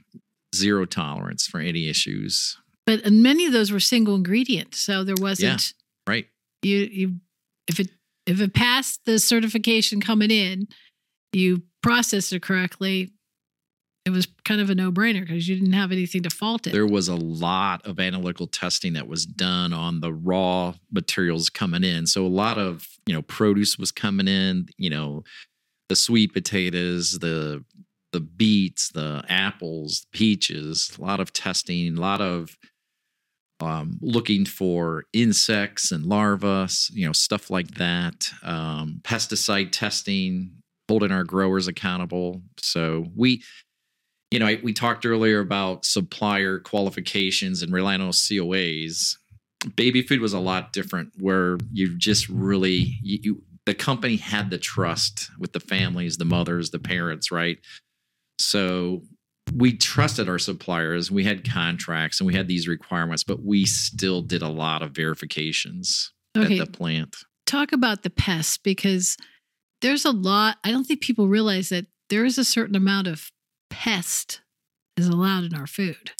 zero 0.55 0.85
tolerance 0.85 1.45
for 1.45 1.59
any 1.59 1.89
issues. 1.89 2.57
But 2.85 3.05
and 3.05 3.21
many 3.21 3.45
of 3.45 3.51
those 3.51 3.71
were 3.71 3.79
single 3.79 4.15
ingredient. 4.15 4.73
So 4.73 5.03
there 5.03 5.15
wasn't 5.19 5.73
Right. 6.07 6.27
you 6.61 6.77
you 6.77 7.15
if 7.67 7.79
it 7.79 7.89
if 8.25 8.39
it 8.39 8.53
passed 8.53 9.01
the 9.05 9.19
certification 9.19 9.99
coming 9.99 10.31
in, 10.31 10.67
you 11.33 11.63
processed 11.87 12.33
it 12.33 12.41
correctly, 12.41 13.11
it 14.05 14.09
was 14.09 14.27
kind 14.45 14.61
of 14.61 14.69
a 14.69 14.75
no-brainer 14.75 15.21
because 15.21 15.47
you 15.47 15.55
didn't 15.55 15.73
have 15.73 15.91
anything 15.91 16.23
to 16.23 16.29
fault 16.29 16.67
it. 16.67 16.71
There 16.73 16.87
was 16.87 17.07
a 17.07 17.15
lot 17.15 17.85
of 17.85 17.99
analytical 17.99 18.47
testing 18.47 18.93
that 18.93 19.07
was 19.07 19.25
done 19.25 19.73
on 19.73 20.01
the 20.01 20.13
raw 20.13 20.73
materials 20.91 21.49
coming 21.49 21.83
in. 21.83 22.05
So 22.05 22.25
a 22.25 22.27
lot 22.27 22.57
of, 22.57 22.87
you 23.05 23.13
know, 23.13 23.21
produce 23.21 23.77
was 23.77 23.91
coming 23.91 24.27
in, 24.27 24.67
you 24.77 24.89
know, 24.89 25.23
the 25.89 25.95
sweet 25.95 26.33
potatoes, 26.33 27.19
the 27.19 27.63
the 28.13 28.21
beets, 28.21 28.89
the 28.89 29.23
apples, 29.27 30.07
peaches, 30.13 30.91
a 30.97 31.01
lot 31.01 31.19
of 31.19 31.33
testing, 31.33 31.97
a 31.97 32.01
lot 32.01 32.21
of 32.21 32.57
um, 33.59 33.99
looking 34.01 34.45
for 34.45 35.03
insects 35.11 35.91
and 35.91 36.05
larvae, 36.05 36.67
you 36.91 37.05
know, 37.05 37.11
stuff 37.11 37.49
like 37.49 37.71
that. 37.71 38.29
Um, 38.43 39.01
pesticide 39.03 39.71
testing, 39.71 40.51
holding 40.87 41.11
our 41.11 41.23
growers 41.23 41.67
accountable. 41.67 42.41
So 42.59 43.05
we, 43.15 43.43
you 44.31 44.39
know, 44.39 44.47
I, 44.47 44.59
we 44.63 44.73
talked 44.73 45.05
earlier 45.05 45.39
about 45.39 45.85
supplier 45.85 46.59
qualifications 46.59 47.61
and 47.61 47.73
relying 47.73 48.01
on 48.01 48.09
COAs. 48.09 49.15
Baby 49.75 50.01
food 50.01 50.21
was 50.21 50.33
a 50.33 50.39
lot 50.39 50.71
different, 50.73 51.11
where 51.19 51.57
you 51.73 51.97
just 51.97 52.29
really 52.29 52.97
you, 53.01 53.19
you 53.21 53.43
the 53.65 53.73
company 53.73 54.15
had 54.15 54.49
the 54.49 54.57
trust 54.57 55.29
with 55.39 55.51
the 55.51 55.59
families, 55.59 56.17
the 56.17 56.25
mothers, 56.25 56.69
the 56.69 56.79
parents, 56.79 57.31
right? 57.31 57.57
So 58.39 59.01
we 59.53 59.75
trusted 59.75 60.29
our 60.29 60.39
suppliers. 60.39 61.11
We 61.11 61.23
had 61.23 61.49
contracts 61.49 62.19
and 62.19 62.27
we 62.27 62.33
had 62.33 62.47
these 62.47 62.67
requirements, 62.67 63.23
but 63.23 63.43
we 63.43 63.65
still 63.65 64.21
did 64.21 64.41
a 64.41 64.47
lot 64.47 64.81
of 64.81 64.91
verifications 64.91 66.13
okay, 66.37 66.59
at 66.59 66.65
the 66.65 66.71
plant. 66.71 67.17
talk 67.45 67.71
about 67.71 68.03
the 68.03 68.09
pests 68.09 68.57
because 68.57 69.17
there's 69.81 70.05
a 70.05 70.11
lot. 70.11 70.57
I 70.63 70.71
don't 70.71 70.83
think 70.85 71.01
people 71.01 71.27
realize 71.27 71.69
that 71.69 71.85
there 72.09 72.25
is 72.25 72.37
a 72.37 72.43
certain 72.43 72.75
amount 72.75 73.07
of 73.07 73.31
pest 73.69 74.41
is 74.95 75.07
allowed 75.07 75.43
in 75.43 75.53
our 75.53 75.67
food. 75.67 76.11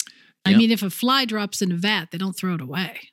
I 0.44 0.54
mean, 0.54 0.70
if 0.70 0.82
a 0.82 0.88
fly 0.88 1.24
drops 1.26 1.60
in 1.60 1.72
a 1.72 1.76
vat, 1.76 2.06
they 2.10 2.16
don't 2.18 2.32
throw 2.32 2.54
it 2.54 2.60
away. 2.62 3.10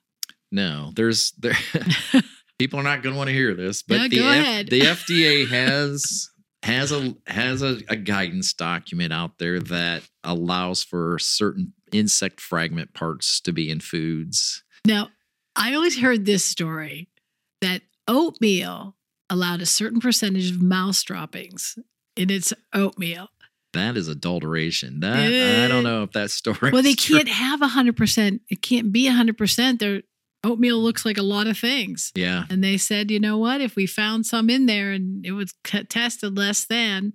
No, 0.51 0.91
there's 0.95 1.31
there. 1.37 1.57
people 2.59 2.79
are 2.79 2.83
not 2.83 3.01
going 3.03 3.13
to 3.13 3.17
want 3.17 3.27
to 3.27 3.33
hear 3.33 3.53
this, 3.53 3.81
but 3.83 3.99
Yeah, 3.99 4.07
the 4.07 4.15
go 4.17 4.27
F- 4.29 4.39
ahead. 4.41 4.69
the 4.69 4.79
FDA 4.81 5.47
has 5.49 6.29
has 6.63 6.91
a 6.93 7.13
has 7.27 7.61
a, 7.61 7.79
a 7.89 7.95
guidance 7.97 8.53
document 8.53 9.11
out 9.11 9.37
there 9.37 9.59
that 9.59 10.03
allows 10.23 10.81
for 10.83 11.19
certain 11.19 11.73
insect 11.91 12.39
fragment 12.39 12.93
parts 12.93 13.41
to 13.41 13.51
be 13.51 13.69
in 13.69 13.79
foods. 13.81 14.63
Now, 14.85 15.09
I 15.57 15.73
always 15.73 15.99
heard 15.99 16.25
this 16.25 16.45
story 16.45 17.09
that 17.61 17.81
oatmeal 18.07 18.95
allowed 19.30 19.61
a 19.61 19.65
certain 19.65 19.99
percentage 19.99 20.51
of 20.51 20.61
mouse 20.61 21.03
droppings 21.03 21.78
in 22.15 22.30
its 22.30 22.53
oatmeal. 22.73 23.30
That 23.73 23.97
is 23.97 24.07
adulteration. 24.07 25.01
That 25.01 25.17
I 25.17 25.67
don't 25.67 25.84
know 25.84 26.03
if 26.03 26.11
that 26.13 26.32
story. 26.32 26.71
Well, 26.71 26.82
they 26.82 26.93
can't 26.93 27.28
have 27.28 27.61
a 27.61 27.67
100%. 27.67 28.39
It 28.49 28.61
can't 28.61 28.91
be 28.91 29.07
a 29.07 29.11
100%. 29.11 29.80
Their 29.80 30.01
oatmeal 30.43 30.78
looks 30.78 31.05
like 31.05 31.17
a 31.17 31.23
lot 31.23 31.47
of 31.47 31.57
things. 31.57 32.11
Yeah, 32.15 32.45
And 32.49 32.63
they 32.63 32.78
said, 32.78 33.11
you 33.11 33.19
know 33.19 33.38
what? 33.38 33.59
If 33.61 33.76
we 33.76 33.86
found 33.86 34.26
some 34.26 34.49
in 34.49 34.65
there 34.65 34.91
and 34.91 35.26
it 35.26 35.34
was 35.34 35.53
tested 35.63 36.38
less 36.38 36.65
than, 36.65 37.13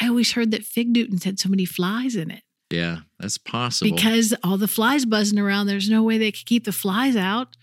I 0.00 0.08
always 0.08 0.32
heard 0.32 0.50
that 0.50 0.64
fig 0.64 0.88
Newtons 0.88 1.24
had 1.24 1.38
so 1.38 1.48
many 1.48 1.64
flies 1.64 2.16
in 2.16 2.30
it 2.30 2.42
yeah, 2.74 2.98
that's 3.18 3.38
possible. 3.38 3.94
because 3.94 4.34
all 4.42 4.56
the 4.56 4.68
flies 4.68 5.04
buzzing 5.04 5.38
around. 5.38 5.66
There's 5.66 5.88
no 5.88 6.02
way 6.02 6.18
they 6.18 6.32
could 6.32 6.46
keep 6.46 6.64
the 6.64 6.72
flies 6.72 7.16
out. 7.16 7.56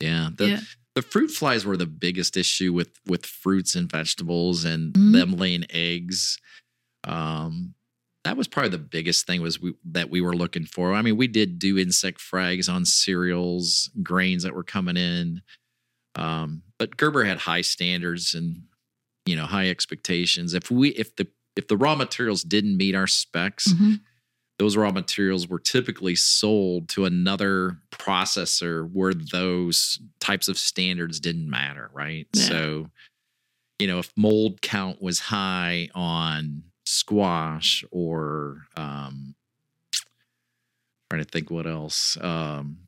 yeah, 0.00 0.30
the 0.36 0.48
Yeah. 0.48 0.60
The 0.94 1.02
fruit 1.02 1.30
flies 1.30 1.64
were 1.64 1.76
the 1.76 1.86
biggest 1.86 2.36
issue 2.36 2.72
with 2.72 2.90
with 3.06 3.24
fruits 3.26 3.74
and 3.74 3.90
vegetables 3.90 4.64
and 4.64 4.92
Mhm. 4.94 5.12
them 5.12 5.32
laying 5.36 5.64
eggs. 5.70 6.38
Um, 7.04 7.74
that 8.24 8.36
was 8.36 8.48
probably 8.48 8.70
the 8.70 8.78
biggest 8.78 9.26
thing 9.26 9.40
was 9.40 9.60
we, 9.60 9.72
that 9.84 10.10
we 10.10 10.20
were 10.20 10.36
looking 10.36 10.66
for. 10.66 10.92
I 10.92 11.00
mean, 11.02 11.16
we 11.16 11.26
did 11.26 11.58
do 11.58 11.78
insect 11.78 12.20
frags 12.20 12.70
on 12.72 12.84
cereals, 12.84 13.90
grains 14.02 14.42
that 14.42 14.54
were 14.54 14.62
coming 14.64 14.96
in, 14.98 15.40
um, 16.16 16.62
but 16.78 16.96
Gerber 16.98 17.24
had 17.24 17.38
high 17.38 17.62
standards 17.62 18.34
and 18.34 18.64
you 19.26 19.36
know 19.36 19.46
high 19.46 19.68
expectations. 19.70 20.54
If 20.54 20.70
we 20.70 20.90
if 20.90 21.16
the 21.16 21.28
if 21.56 21.68
the 21.68 21.76
raw 21.76 21.94
materials 21.94 22.42
didn't 22.42 22.76
meet 22.76 22.94
our 22.94 23.06
specs, 23.06 23.72
Mhm. 23.72 24.00
Those 24.60 24.76
raw 24.76 24.90
materials 24.90 25.48
were 25.48 25.58
typically 25.58 26.14
sold 26.14 26.86
to 26.86 27.06
another 27.06 27.78
processor 27.90 28.86
where 28.92 29.14
those 29.14 29.98
types 30.20 30.48
of 30.48 30.58
standards 30.58 31.18
didn't 31.18 31.48
matter, 31.48 31.88
right? 31.94 32.26
Yeah. 32.34 32.42
So, 32.42 32.90
you 33.78 33.86
know, 33.86 34.00
if 34.00 34.12
mold 34.18 34.60
count 34.60 35.00
was 35.00 35.18
high 35.18 35.88
on 35.94 36.64
squash 36.84 37.86
or 37.90 38.66
um 38.76 39.34
trying 41.08 41.24
to 41.24 41.30
think 41.30 41.50
what 41.50 41.66
else. 41.66 42.18
Um 42.20 42.80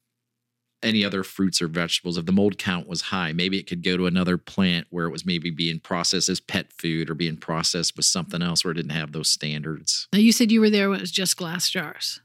any 0.83 1.05
other 1.05 1.22
fruits 1.22 1.61
or 1.62 1.68
vegetables, 1.68 2.18
if 2.18 2.26
the 2.26 2.33
mold 2.33 2.59
count 2.59 2.89
was 2.89 3.01
high, 3.03 3.33
maybe 3.33 3.59
it 3.59 3.66
could 3.66 3.83
go 3.83 3.97
to 3.97 4.07
another 4.07 4.37
plant 4.37 4.87
where 4.91 5.07
it 5.07 5.11
was 5.12 5.24
maybe 5.26 5.51
being 5.51 5.78
processed 5.80 6.28
as 6.28 6.41
pet 6.41 6.72
food 6.72 7.09
or 7.11 7.14
being 7.14 7.37
processed 7.37 7.97
with 7.97 8.07
something 8.07 8.43
else 8.43 8.64
where 8.64 8.72
it 8.72 8.76
didn't 8.76 8.91
have 8.93 9.12
those 9.12 9.30
standards. 9.30 10.09
Now, 10.12 10.18
you 10.18 10.33
said 10.33 10.51
you 10.53 10.61
were 10.61 10.70
there 10.70 10.89
when 10.91 10.99
it 10.99 11.03
was 11.03 11.11
just 11.12 11.37
glass 11.37 11.70
jars. 11.70 12.20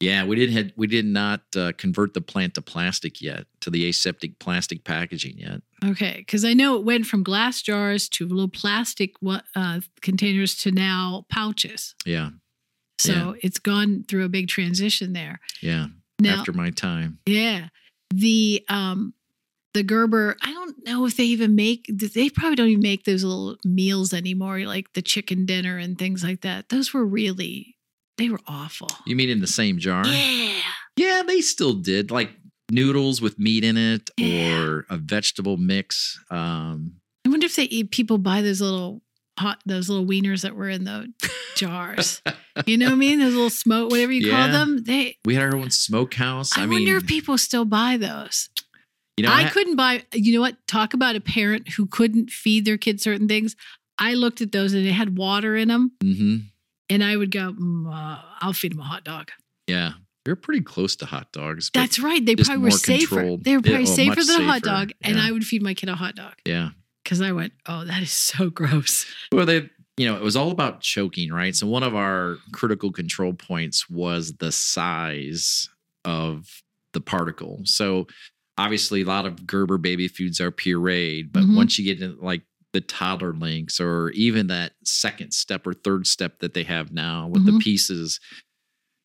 Yeah, 0.00 0.24
we 0.24 0.36
didn't 0.36 0.54
had 0.54 0.72
we 0.76 0.86
did 0.86 1.06
not 1.06 1.40
uh, 1.56 1.72
convert 1.76 2.14
the 2.14 2.20
plant 2.20 2.54
to 2.54 2.62
plastic 2.62 3.20
yet, 3.20 3.46
to 3.62 3.70
the 3.70 3.88
aseptic 3.88 4.38
plastic 4.38 4.84
packaging 4.84 5.38
yet. 5.38 5.60
Okay, 5.84 6.14
because 6.18 6.44
I 6.44 6.52
know 6.54 6.76
it 6.76 6.84
went 6.84 7.06
from 7.06 7.24
glass 7.24 7.62
jars 7.62 8.08
to 8.10 8.28
little 8.28 8.46
plastic 8.48 9.14
uh, 9.56 9.80
containers 10.00 10.54
to 10.58 10.70
now 10.70 11.26
pouches. 11.28 11.96
Yeah, 12.06 12.30
So 13.00 13.12
Yeah. 13.12 13.32
it's 13.42 13.58
gone 13.58 14.04
through 14.06 14.24
a 14.24 14.28
big 14.28 14.46
transition 14.46 15.14
there. 15.14 15.40
yeah. 15.60 15.88
Now, 16.20 16.40
After 16.40 16.52
my 16.52 16.70
time, 16.70 17.18
yeah, 17.26 17.68
the 18.12 18.64
um, 18.68 19.14
the 19.74 19.82
Gerber. 19.84 20.36
I 20.42 20.52
don't 20.52 20.84
know 20.84 21.06
if 21.06 21.16
they 21.16 21.24
even 21.24 21.54
make. 21.54 21.86
They 21.88 22.28
probably 22.30 22.56
don't 22.56 22.68
even 22.68 22.82
make 22.82 23.04
those 23.04 23.22
little 23.22 23.56
meals 23.64 24.12
anymore, 24.12 24.58
like 24.60 24.92
the 24.94 25.02
chicken 25.02 25.46
dinner 25.46 25.78
and 25.78 25.96
things 25.96 26.24
like 26.24 26.40
that. 26.40 26.70
Those 26.70 26.92
were 26.92 27.04
really 27.06 27.76
They 28.16 28.28
were 28.30 28.40
awful. 28.48 28.88
You 29.06 29.14
mean 29.14 29.30
in 29.30 29.40
the 29.40 29.46
same 29.46 29.78
jar? 29.78 30.04
Yeah. 30.06 30.52
Yeah, 30.96 31.22
they 31.24 31.40
still 31.40 31.74
did 31.74 32.10
like 32.10 32.30
noodles 32.70 33.20
with 33.22 33.38
meat 33.38 33.62
in 33.62 33.76
it 33.76 34.10
Yeah. 34.16 34.60
or 34.60 34.86
a 34.90 34.96
vegetable 34.96 35.56
mix. 35.56 36.18
Um, 36.30 36.94
I 37.24 37.28
wonder 37.28 37.46
if 37.46 37.54
they 37.54 37.64
eat 37.64 37.92
people 37.92 38.18
buy 38.18 38.42
those 38.42 38.60
little 38.60 39.02
hot 39.38 39.60
those 39.66 39.88
little 39.88 40.04
wieners 40.06 40.42
that 40.42 40.54
were 40.54 40.68
in 40.68 40.84
the 40.84 41.12
jars. 41.56 42.22
you 42.66 42.76
know 42.76 42.86
what 42.86 42.92
I 42.92 42.96
mean? 42.96 43.18
Those 43.20 43.34
little 43.34 43.50
smoke, 43.50 43.90
whatever 43.90 44.12
you 44.12 44.30
call 44.30 44.48
them. 44.48 44.84
They 44.84 45.16
we 45.24 45.34
had 45.34 45.44
our 45.44 45.56
own 45.56 45.70
smokehouse. 45.70 46.56
I, 46.56 46.62
I, 46.62 46.66
wonder 46.66 46.76
mean, 46.92 46.96
if 46.96 47.06
people 47.06 47.38
still 47.38 47.64
buy 47.64 47.96
those. 47.96 48.48
you 49.16 49.24
know, 49.26 49.32
I 49.32 49.42
ha- 49.44 49.50
couldn't 49.50 49.76
buy. 49.76 50.02
You 50.12 50.34
know 50.34 50.40
what? 50.40 50.56
Talk 50.66 50.94
about 50.94 51.16
a 51.16 51.20
parent 51.20 51.70
who 51.70 51.86
couldn't 51.86 52.30
feed 52.30 52.64
their 52.64 52.78
kids 52.78 53.02
certain 53.02 53.28
things. 53.28 53.56
I 53.98 54.14
looked 54.14 54.40
at 54.40 54.52
those 54.52 54.74
and 54.74 54.86
they 54.86 54.92
had 54.92 55.16
water 55.18 55.56
in 55.56 55.68
them, 55.68 55.92
Mhm. 56.04 56.44
and 56.88 57.02
I 57.02 57.16
would 57.16 57.30
go, 57.32 57.52
"Mm, 57.52 57.92
uh, 57.92 58.22
"I'll 58.40 58.52
feed 58.52 58.72
them 58.72 58.80
a 58.80 58.84
hot 58.84 59.04
dog." 59.04 59.32
Yeah, 59.66 59.94
they're 60.24 60.36
pretty 60.36 60.60
close 60.62 60.94
to 60.96 61.06
hot 61.06 61.32
dogs. 61.32 61.70
That's 61.74 61.98
right. 61.98 62.24
They 62.24 62.36
probably 62.36 62.58
were 62.58 62.70
safer. 62.70 63.16
controlled. 63.16 63.42
They 63.44 63.56
were 63.56 63.62
Yeah, 63.64 63.72
probably 63.72 63.90
oh, 63.90 63.94
safer 63.96 64.24
than 64.24 64.42
a 64.42 64.44
hot 64.44 64.54
safer. 64.62 64.66
dog, 64.66 64.92
and 65.02 65.18
I 65.18 65.32
would 65.32 65.44
feed 65.44 65.62
my 65.62 65.74
kid 65.74 65.88
a 65.88 65.96
hot 65.96 66.14
dog 66.14 66.34
yeah. 66.46 66.70
Because 67.08 67.22
I 67.22 67.32
went, 67.32 67.54
"Oh, 67.64 67.84
that 67.86 68.02
is 68.02 68.12
so 68.12 68.50
gross." 68.50 69.06
Well, 69.32 69.46
they, 69.46 69.70
you 69.96 70.06
know, 70.06 70.14
it 70.16 70.22
was 70.22 70.36
all 70.36 70.50
about 70.50 70.82
choking, 70.82 71.32
right? 71.32 71.56
So 71.56 71.66
one 71.66 71.82
of 71.82 71.94
our 71.94 72.36
critical 72.52 72.92
control 72.92 73.32
points 73.32 73.88
was 73.88 74.34
the 74.34 74.52
size 74.52 75.70
of 76.04 76.46
the 76.92 77.00
particle. 77.00 77.62
So 77.64 78.06
obviously, 78.58 79.00
a 79.02 79.06
lot 79.06 79.24
of 79.24 79.46
Gerber 79.46 79.78
baby 79.78 80.06
foods 80.06 80.38
are 80.40 80.52
pureed, 80.52 81.32
but 81.32 81.44
Mhm. 81.44 81.54
once 81.56 81.78
you 81.78 81.84
get 81.86 82.02
into 82.02 82.20
like 82.22 82.42
the 82.74 82.80
toddler 82.82 83.32
links 83.32 83.80
or 83.80 84.10
even 84.10 84.48
that 84.48 84.74
second 84.84 85.32
step 85.32 85.66
or 85.66 85.72
third 85.72 86.06
step 86.06 86.40
that 86.40 86.52
they 86.52 86.64
have 86.64 86.92
now 86.92 87.26
with 87.26 87.46
the 87.46 87.52
Mhm. 87.52 87.60
pieces, 87.60 88.20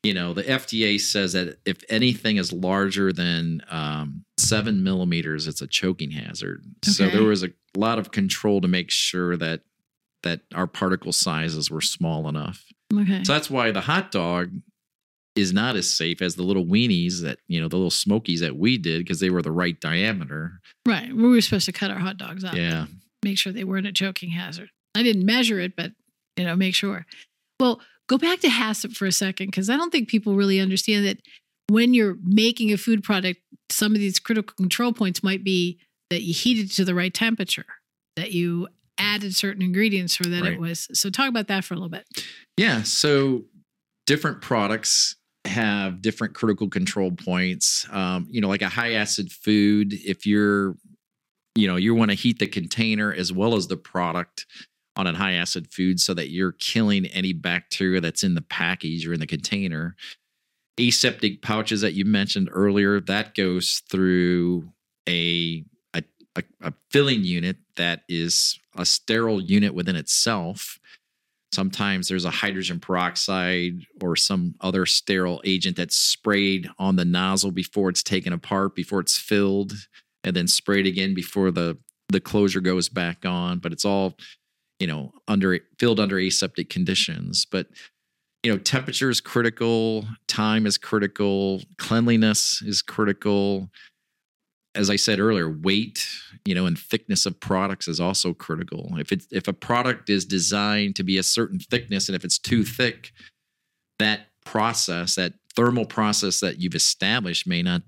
you 0.03 0.13
know, 0.13 0.33
the 0.33 0.43
FDA 0.43 0.99
says 0.99 1.31
that 1.33 1.57
if 1.65 1.77
anything 1.89 2.35
is 2.35 2.51
larger 2.51 3.13
than 3.13 3.61
um, 3.69 4.25
seven 4.37 4.83
millimeters, 4.83 5.47
it's 5.47 5.61
a 5.61 5.67
choking 5.67 6.11
hazard. 6.11 6.61
So 6.83 7.07
there 7.07 7.23
was 7.23 7.43
a 7.43 7.49
lot 7.77 7.99
of 7.99 8.11
control 8.11 8.59
to 8.61 8.67
make 8.67 8.91
sure 8.91 9.37
that 9.37 9.61
that 10.23 10.41
our 10.53 10.67
particle 10.67 11.11
sizes 11.11 11.69
were 11.69 11.81
small 11.81 12.27
enough. 12.29 12.63
Okay. 12.93 13.23
So 13.23 13.33
that's 13.33 13.49
why 13.49 13.71
the 13.71 13.81
hot 13.81 14.11
dog 14.11 14.51
is 15.35 15.51
not 15.51 15.75
as 15.75 15.89
safe 15.89 16.21
as 16.21 16.35
the 16.35 16.43
little 16.43 16.65
weenies 16.65 17.21
that 17.21 17.39
you 17.47 17.59
know 17.59 17.67
the 17.67 17.77
little 17.77 17.89
smokies 17.89 18.41
that 18.41 18.57
we 18.57 18.77
did 18.77 18.99
because 18.99 19.19
they 19.19 19.29
were 19.29 19.41
the 19.41 19.51
right 19.51 19.79
diameter. 19.79 20.59
right. 20.85 21.13
We 21.13 21.23
were 21.23 21.41
supposed 21.41 21.65
to 21.65 21.71
cut 21.71 21.91
our 21.91 21.99
hot 21.99 22.17
dogs 22.17 22.43
up. 22.43 22.55
Yeah, 22.55 22.87
make 23.23 23.37
sure 23.37 23.53
they 23.53 23.63
weren't 23.63 23.87
a 23.87 23.93
choking 23.93 24.31
hazard. 24.31 24.69
I 24.95 25.01
didn't 25.01 25.25
measure 25.25 25.59
it, 25.59 25.75
but 25.75 25.91
you 26.37 26.43
know, 26.43 26.55
make 26.55 26.75
sure. 26.75 27.05
Well, 27.59 27.81
go 28.07 28.17
back 28.17 28.39
to 28.41 28.47
HACCP 28.47 28.95
for 28.95 29.05
a 29.05 29.11
second 29.11 29.47
because 29.47 29.69
I 29.69 29.77
don't 29.77 29.91
think 29.91 30.09
people 30.09 30.35
really 30.35 30.59
understand 30.59 31.05
that 31.05 31.17
when 31.69 31.93
you're 31.93 32.17
making 32.23 32.71
a 32.73 32.77
food 32.77 33.03
product, 33.03 33.39
some 33.69 33.93
of 33.93 33.99
these 33.99 34.19
critical 34.19 34.53
control 34.55 34.91
points 34.93 35.23
might 35.23 35.43
be 35.43 35.79
that 36.09 36.21
you 36.21 36.33
heat 36.33 36.59
it 36.59 36.71
to 36.75 36.85
the 36.85 36.93
right 36.93 37.13
temperature, 37.13 37.65
that 38.17 38.31
you 38.33 38.67
added 38.97 39.35
certain 39.35 39.63
ingredients 39.63 40.17
so 40.17 40.29
that 40.29 40.43
Right. 40.43 40.53
it 40.53 40.59
was. 40.59 40.87
So 40.93 41.09
talk 41.09 41.29
about 41.29 41.47
that 41.47 41.63
for 41.63 41.73
a 41.73 41.77
little 41.77 41.89
bit. 41.89 42.05
yeah. 42.57 42.83
So 42.83 43.45
different 44.05 44.41
products 44.41 45.15
have 45.45 46.01
different 46.01 46.35
critical 46.35 46.69
control 46.69 47.11
points. 47.11 47.87
Um, 47.91 48.27
you 48.29 48.39
know, 48.41 48.49
like 48.49 48.61
a 48.61 48.69
high 48.69 48.93
acid 48.93 49.31
food, 49.31 49.93
if 49.93 50.25
you're, 50.25 50.75
you 51.55 51.67
know, 51.67 51.75
you 51.77 51.95
want 51.95 52.11
to 52.11 52.15
heat 52.15 52.39
the 52.39 52.47
container 52.47 53.13
as 53.13 53.31
well 53.33 53.55
as 53.55 53.67
the 53.67 53.77
product 53.77 54.45
on 54.95 55.07
a 55.07 55.15
high 55.15 55.33
acid 55.33 55.71
food 55.71 55.99
so 55.99 56.13
that 56.13 56.29
you're 56.29 56.51
killing 56.53 57.05
any 57.07 57.33
bacteria 57.33 57.99
that's 57.99 58.23
in 58.23 58.35
the 58.35 58.41
package 58.41 59.07
or 59.07 59.13
in 59.13 59.19
the 59.19 59.27
container. 59.27 59.95
Aseptic 60.79 61.41
pouches 61.41 61.81
that 61.81 61.93
you 61.93 62.05
mentioned 62.05 62.49
earlier, 62.51 62.99
that 63.01 63.35
goes 63.35 63.81
through 63.89 64.69
a 65.07 65.63
a, 65.95 66.03
a, 66.35 66.43
a 66.61 66.73
filling 66.89 67.23
unit 67.23 67.57
that 67.75 68.01
is 68.09 68.59
a 68.75 68.85
sterile 68.85 69.41
unit 69.41 69.73
within 69.73 69.95
itself. 69.95 70.79
Sometimes 71.51 72.07
there's 72.07 72.25
a 72.25 72.31
hydrogen 72.31 72.79
peroxide 72.79 73.85
or 74.01 74.15
some 74.15 74.55
other 74.61 74.87
sterile 74.87 75.41
agent 75.45 75.77
that's 75.77 75.95
sprayed 75.95 76.67
on 76.79 76.95
the 76.95 77.05
nozzle 77.05 77.51
before 77.51 77.89
it's 77.89 78.01
taken 78.01 78.33
apart, 78.33 78.75
before 78.75 78.99
it's 78.99 79.19
filled, 79.19 79.73
and 80.23 80.35
then 80.35 80.47
sprayed 80.47 80.87
again 80.87 81.13
before 81.13 81.51
the 81.51 81.77
the 82.09 82.19
closure 82.19 82.61
goes 82.61 82.89
back 82.89 83.25
on. 83.25 83.59
But 83.59 83.71
it's 83.71 83.85
all, 83.85 84.15
you 84.83 84.87
know, 84.87 85.13
under 85.29 85.57
filled 85.79 86.01
under 86.01 86.19
aseptic 86.19 86.69
conditions. 86.69 87.47
But 87.49 87.67
you 88.43 88.51
know, 88.51 88.57
temperature 88.57 89.09
is 89.09 89.21
critical, 89.21 90.05
time 90.27 90.65
is 90.65 90.77
critical, 90.77 91.61
cleanliness 91.77 92.61
is 92.61 92.81
critical. 92.81 93.69
As 94.75 94.89
I 94.89 94.97
said 94.97 95.21
earlier, 95.21 95.49
weight, 95.49 96.05
you 96.43 96.53
know, 96.53 96.65
and 96.65 96.77
thickness 96.77 97.25
of 97.25 97.39
products 97.39 97.87
is 97.87 98.01
also 98.01 98.33
critical. 98.33 98.89
If 98.97 99.13
it 99.13 99.23
if 99.31 99.47
a 99.47 99.53
product 99.53 100.09
is 100.09 100.25
designed 100.25 100.97
to 100.97 101.03
be 101.03 101.17
a 101.17 101.23
certain 101.23 101.59
thickness 101.59 102.09
and 102.09 102.15
if 102.17 102.25
it's 102.25 102.37
too 102.37 102.65
thick, 102.65 103.13
that 103.99 104.27
process, 104.45 105.15
that 105.15 105.35
thermal 105.55 105.85
process 105.85 106.41
that 106.41 106.59
you've 106.59 106.75
established 106.75 107.47
may 107.47 107.61
not 107.61 107.83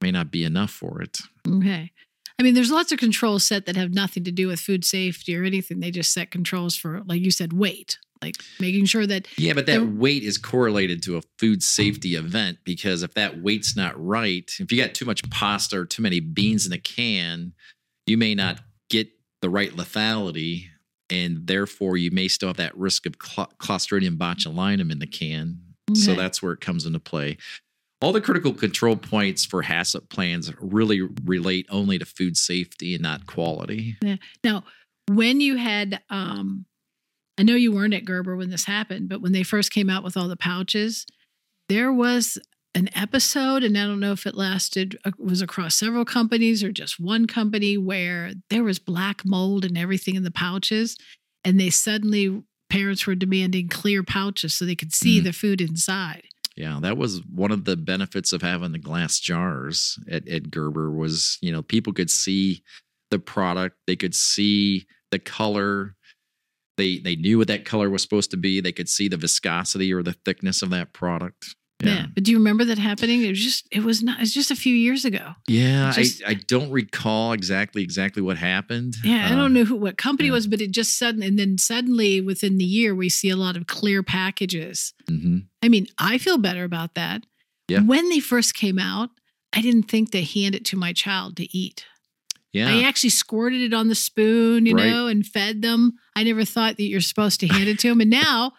may 0.00 0.12
not 0.12 0.30
be 0.30 0.44
enough 0.44 0.70
for 0.70 1.02
it. 1.02 1.18
Okay. 1.46 1.92
I 2.38 2.44
mean, 2.44 2.54
there's 2.54 2.70
lots 2.70 2.92
of 2.92 2.98
controls 2.98 3.44
set 3.44 3.66
that 3.66 3.76
have 3.76 3.92
nothing 3.92 4.22
to 4.24 4.30
do 4.30 4.46
with 4.46 4.60
food 4.60 4.84
safety 4.84 5.36
or 5.36 5.42
anything. 5.42 5.80
They 5.80 5.90
just 5.90 6.12
set 6.12 6.30
controls 6.30 6.76
for, 6.76 7.02
like 7.06 7.20
you 7.20 7.32
said, 7.32 7.52
weight, 7.52 7.98
like 8.22 8.36
making 8.60 8.84
sure 8.84 9.06
that 9.06 9.26
Yeah, 9.36 9.54
but 9.54 9.66
that 9.66 9.84
weight 9.84 10.22
is 10.22 10.38
correlated 10.38 11.02
to 11.04 11.16
a 11.16 11.22
food 11.38 11.64
safety 11.64 12.14
event 12.14 12.58
because 12.64 13.02
if 13.02 13.14
that 13.14 13.42
weight's 13.42 13.76
not 13.76 13.94
right, 14.02 14.48
if 14.60 14.70
you 14.70 14.80
got 14.80 14.94
too 14.94 15.04
much 15.04 15.28
pasta 15.30 15.80
or 15.80 15.84
too 15.84 16.02
many 16.02 16.20
beans 16.20 16.64
in 16.64 16.72
a 16.72 16.78
can, 16.78 17.54
you 18.06 18.16
may 18.16 18.36
not 18.36 18.60
get 18.88 19.08
the 19.42 19.50
right 19.50 19.72
lethality, 19.72 20.66
and 21.10 21.46
therefore 21.46 21.96
you 21.96 22.10
may 22.12 22.28
still 22.28 22.50
have 22.50 22.56
that 22.56 22.76
risk 22.76 23.04
of 23.06 23.16
cl- 23.20 23.52
Clostridium 23.58 24.16
botulinum 24.16 24.92
in 24.92 25.00
the 25.00 25.06
can. 25.06 25.60
So 25.94 26.14
that's 26.14 26.42
where 26.42 26.52
it 26.52 26.60
comes 26.60 26.84
into 26.84 27.00
play. 27.00 27.38
All 28.00 28.12
the 28.12 28.20
critical 28.20 28.52
control 28.54 28.96
points 28.96 29.44
for 29.44 29.62
HACCP 29.64 30.08
plans 30.08 30.52
really 30.60 31.00
relate 31.24 31.66
only 31.68 31.98
to 31.98 32.04
food 32.04 32.36
safety 32.36 32.94
and 32.94 33.02
not 33.02 33.26
quality. 33.26 33.96
Now, 34.44 34.62
when 35.08 35.40
you 35.40 35.56
had, 35.56 36.00
um, 36.08 36.64
I 37.38 37.42
know 37.42 37.56
you 37.56 37.72
weren't 37.72 37.94
at 37.94 38.04
Gerber 38.04 38.36
when 38.36 38.50
this 38.50 38.66
happened, 38.66 39.08
but 39.08 39.20
when 39.20 39.32
they 39.32 39.42
first 39.42 39.72
came 39.72 39.90
out 39.90 40.04
with 40.04 40.16
all 40.16 40.28
the 40.28 40.36
pouches, 40.36 41.06
there 41.68 41.92
was 41.92 42.38
an 42.74 42.88
episode, 42.94 43.64
and 43.64 43.76
I 43.76 43.84
don't 43.84 43.98
know 44.00 44.12
if 44.12 44.26
it 44.26 44.34
lasted, 44.36 44.96
uh, 45.04 45.10
was 45.18 45.42
across 45.42 45.74
several 45.74 46.04
companies 46.04 46.62
or 46.62 46.70
just 46.70 47.00
one 47.00 47.26
company, 47.26 47.76
where 47.76 48.32
there 48.50 48.62
was 48.62 48.78
black 48.78 49.22
mold 49.24 49.64
and 49.64 49.76
everything 49.76 50.14
in 50.14 50.22
the 50.22 50.30
pouches, 50.30 50.96
and 51.44 51.58
they 51.58 51.70
suddenly 51.70 52.42
parents 52.70 53.06
were 53.06 53.14
demanding 53.16 53.66
clear 53.68 54.02
pouches 54.04 54.54
so 54.54 54.64
they 54.64 54.76
could 54.76 54.92
see 54.92 55.20
Mm. 55.20 55.24
the 55.24 55.32
food 55.32 55.60
inside. 55.60 56.22
Yeah, 56.58 56.80
that 56.82 56.96
was 56.96 57.22
one 57.32 57.52
of 57.52 57.66
the 57.66 57.76
benefits 57.76 58.32
of 58.32 58.42
having 58.42 58.72
the 58.72 58.80
glass 58.80 59.20
jars 59.20 59.96
at, 60.10 60.26
at 60.26 60.50
Gerber 60.50 60.90
was, 60.90 61.38
you 61.40 61.52
know, 61.52 61.62
people 61.62 61.92
could 61.92 62.10
see 62.10 62.64
the 63.12 63.20
product, 63.20 63.76
they 63.86 63.94
could 63.94 64.14
see 64.14 64.84
the 65.12 65.20
color. 65.20 65.94
They 66.76 66.98
they 66.98 67.14
knew 67.14 67.38
what 67.38 67.46
that 67.46 67.64
color 67.64 67.88
was 67.88 68.02
supposed 68.02 68.32
to 68.32 68.36
be. 68.36 68.60
They 68.60 68.72
could 68.72 68.88
see 68.88 69.06
the 69.06 69.16
viscosity 69.16 69.92
or 69.92 70.02
the 70.02 70.16
thickness 70.24 70.60
of 70.62 70.70
that 70.70 70.92
product. 70.92 71.54
Yeah. 71.80 72.06
But 72.12 72.24
do 72.24 72.32
you 72.32 72.38
remember 72.38 72.64
that 72.64 72.78
happening? 72.78 73.22
It 73.22 73.28
was 73.28 73.40
just 73.40 73.68
it 73.70 73.84
was 73.84 74.02
not 74.02 74.18
it 74.18 74.22
was 74.22 74.34
just 74.34 74.50
a 74.50 74.56
few 74.56 74.74
years 74.74 75.04
ago. 75.04 75.34
Yeah, 75.46 75.92
Just- 75.92 76.24
I, 76.26 76.30
I 76.30 76.34
don't 76.34 76.70
recall 76.72 77.32
exactly 77.32 77.82
exactly 77.82 78.20
what 78.20 78.36
happened. 78.36 78.96
Yeah, 79.04 79.28
I 79.30 79.36
don't 79.36 79.52
know 79.52 79.64
who 79.64 79.76
what 79.76 79.96
company 79.96 80.28
yeah. 80.28 80.34
was, 80.34 80.46
but 80.48 80.60
it 80.60 80.72
just 80.72 80.98
sudden 80.98 81.22
and 81.22 81.38
then 81.38 81.56
suddenly 81.56 82.20
within 82.20 82.58
the 82.58 82.64
year 82.64 82.94
we 82.96 83.08
see 83.08 83.30
a 83.30 83.36
lot 83.36 83.56
of 83.56 83.66
clear 83.68 84.02
packages. 84.02 84.92
mhm. 85.08 85.46
I 85.62 85.68
mean, 85.68 85.86
I 85.98 86.18
feel 86.18 86.38
better 86.38 86.64
about 86.64 86.94
that. 86.94 87.24
Yeah. 87.68 87.80
When 87.80 88.08
they 88.10 88.20
first 88.20 88.54
came 88.54 88.78
out, 88.78 89.10
I 89.52 89.60
didn't 89.60 89.84
think 89.84 90.10
to 90.12 90.22
hand 90.22 90.54
it 90.54 90.64
to 90.66 90.76
my 90.76 90.92
child 90.92 91.36
to 91.36 91.56
eat. 91.56 91.84
Yeah. 92.52 92.68
I 92.70 92.82
actually 92.84 93.10
squirted 93.10 93.60
it 93.60 93.74
on 93.74 93.88
the 93.88 93.94
spoon, 93.94 94.66
you 94.66 94.74
Right. 94.74 94.88
know, 94.90 95.06
and 95.06 95.24
fed 95.24 95.60
them. 95.62 95.92
I 96.16 96.24
never 96.24 96.44
thought 96.44 96.76
that 96.78 96.84
you're 96.84 97.00
supposed 97.02 97.40
to 97.40 97.46
hand 97.46 97.68
it 97.68 97.78
to 97.80 97.88
them. 97.90 98.00
And 98.00 98.10
now 98.10 98.52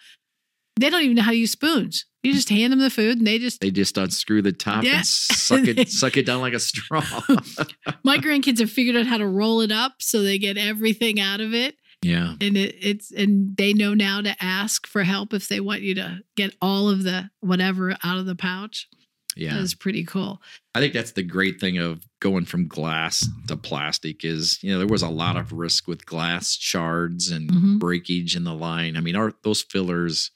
they 0.78 0.90
don't 0.90 1.04
even 1.04 1.16
know 1.16 1.24
how 1.24 1.32
to 1.32 1.38
use 1.38 1.52
spoons. 1.52 2.06
You 2.24 2.34
just 2.34 2.50
hand 2.50 2.74
them 2.74 2.80
the 2.80 2.90
food 2.90 3.18
and 3.18 3.26
they 3.28 3.40
just 3.40 3.62
they 3.62 3.72
just 3.72 3.98
unscrew 3.98 4.42
the 4.42 4.52
top 4.52 4.84
Yeah. 4.84 4.98
and 4.98 5.06
suck 5.06 5.68
it 5.68 5.90
suck 5.90 6.18
it 6.18 6.26
down 6.26 6.42
like 6.42 6.54
a 6.54 6.60
straw. 6.60 7.02
my 8.04 8.18
grandkids 8.18 8.60
have 8.60 8.72
figured 8.72 8.96
out 8.98 9.08
how 9.08 9.18
to 9.18 9.26
roll 9.28 9.62
it 9.62 9.72
up 9.72 9.94
so 10.00 10.22
they 10.22 10.38
get 10.38 10.58
everything 10.58 11.20
out 11.20 11.40
of 11.42 11.54
it. 11.54 11.76
yeah. 12.02 12.34
and 12.42 12.58
it, 12.58 12.76
it's 12.82 13.12
and 13.12 13.56
they 13.58 13.74
know 13.74 13.94
now 13.94 14.22
to 14.22 14.36
ask 14.44 14.86
for 14.88 15.04
help 15.04 15.34
if 15.34 15.48
they 15.48 15.60
want 15.62 15.82
you 15.82 15.96
to 15.96 16.20
get 16.36 16.56
all 16.62 16.90
of 16.90 17.04
the 17.04 17.30
whatever 17.40 17.96
out 18.04 18.18
of 18.18 18.26
the 18.26 18.36
pouch. 18.36 18.88
Yeah. 19.38 19.54
That 19.54 19.62
is 19.62 19.76
pretty 19.76 20.04
cool. 20.04 20.42
I 20.76 20.80
think 20.80 20.92
that's 20.94 21.12
the 21.14 21.24
great 21.24 21.62
thing 21.62 21.78
of 21.78 22.04
going 22.20 22.44
from 22.46 22.68
glass 22.68 23.26
to 23.48 23.56
plastic 23.56 24.26
is, 24.26 24.60
you 24.62 24.72
know, 24.74 24.80
there 24.80 24.88
was 24.88 25.04
a 25.04 25.08
lot 25.10 25.38
of 25.38 25.54
risk 25.54 25.88
with 25.88 26.06
glass 26.06 26.56
shards 26.58 27.30
and 27.32 27.50
Mhm. 27.50 27.80
breakage 27.80 28.36
in 28.36 28.44
the 28.44 28.54
line. 28.56 28.98
I 28.98 29.00
mean, 29.02 29.16
our 29.16 29.34
those 29.44 29.62
fillers, 29.62 30.32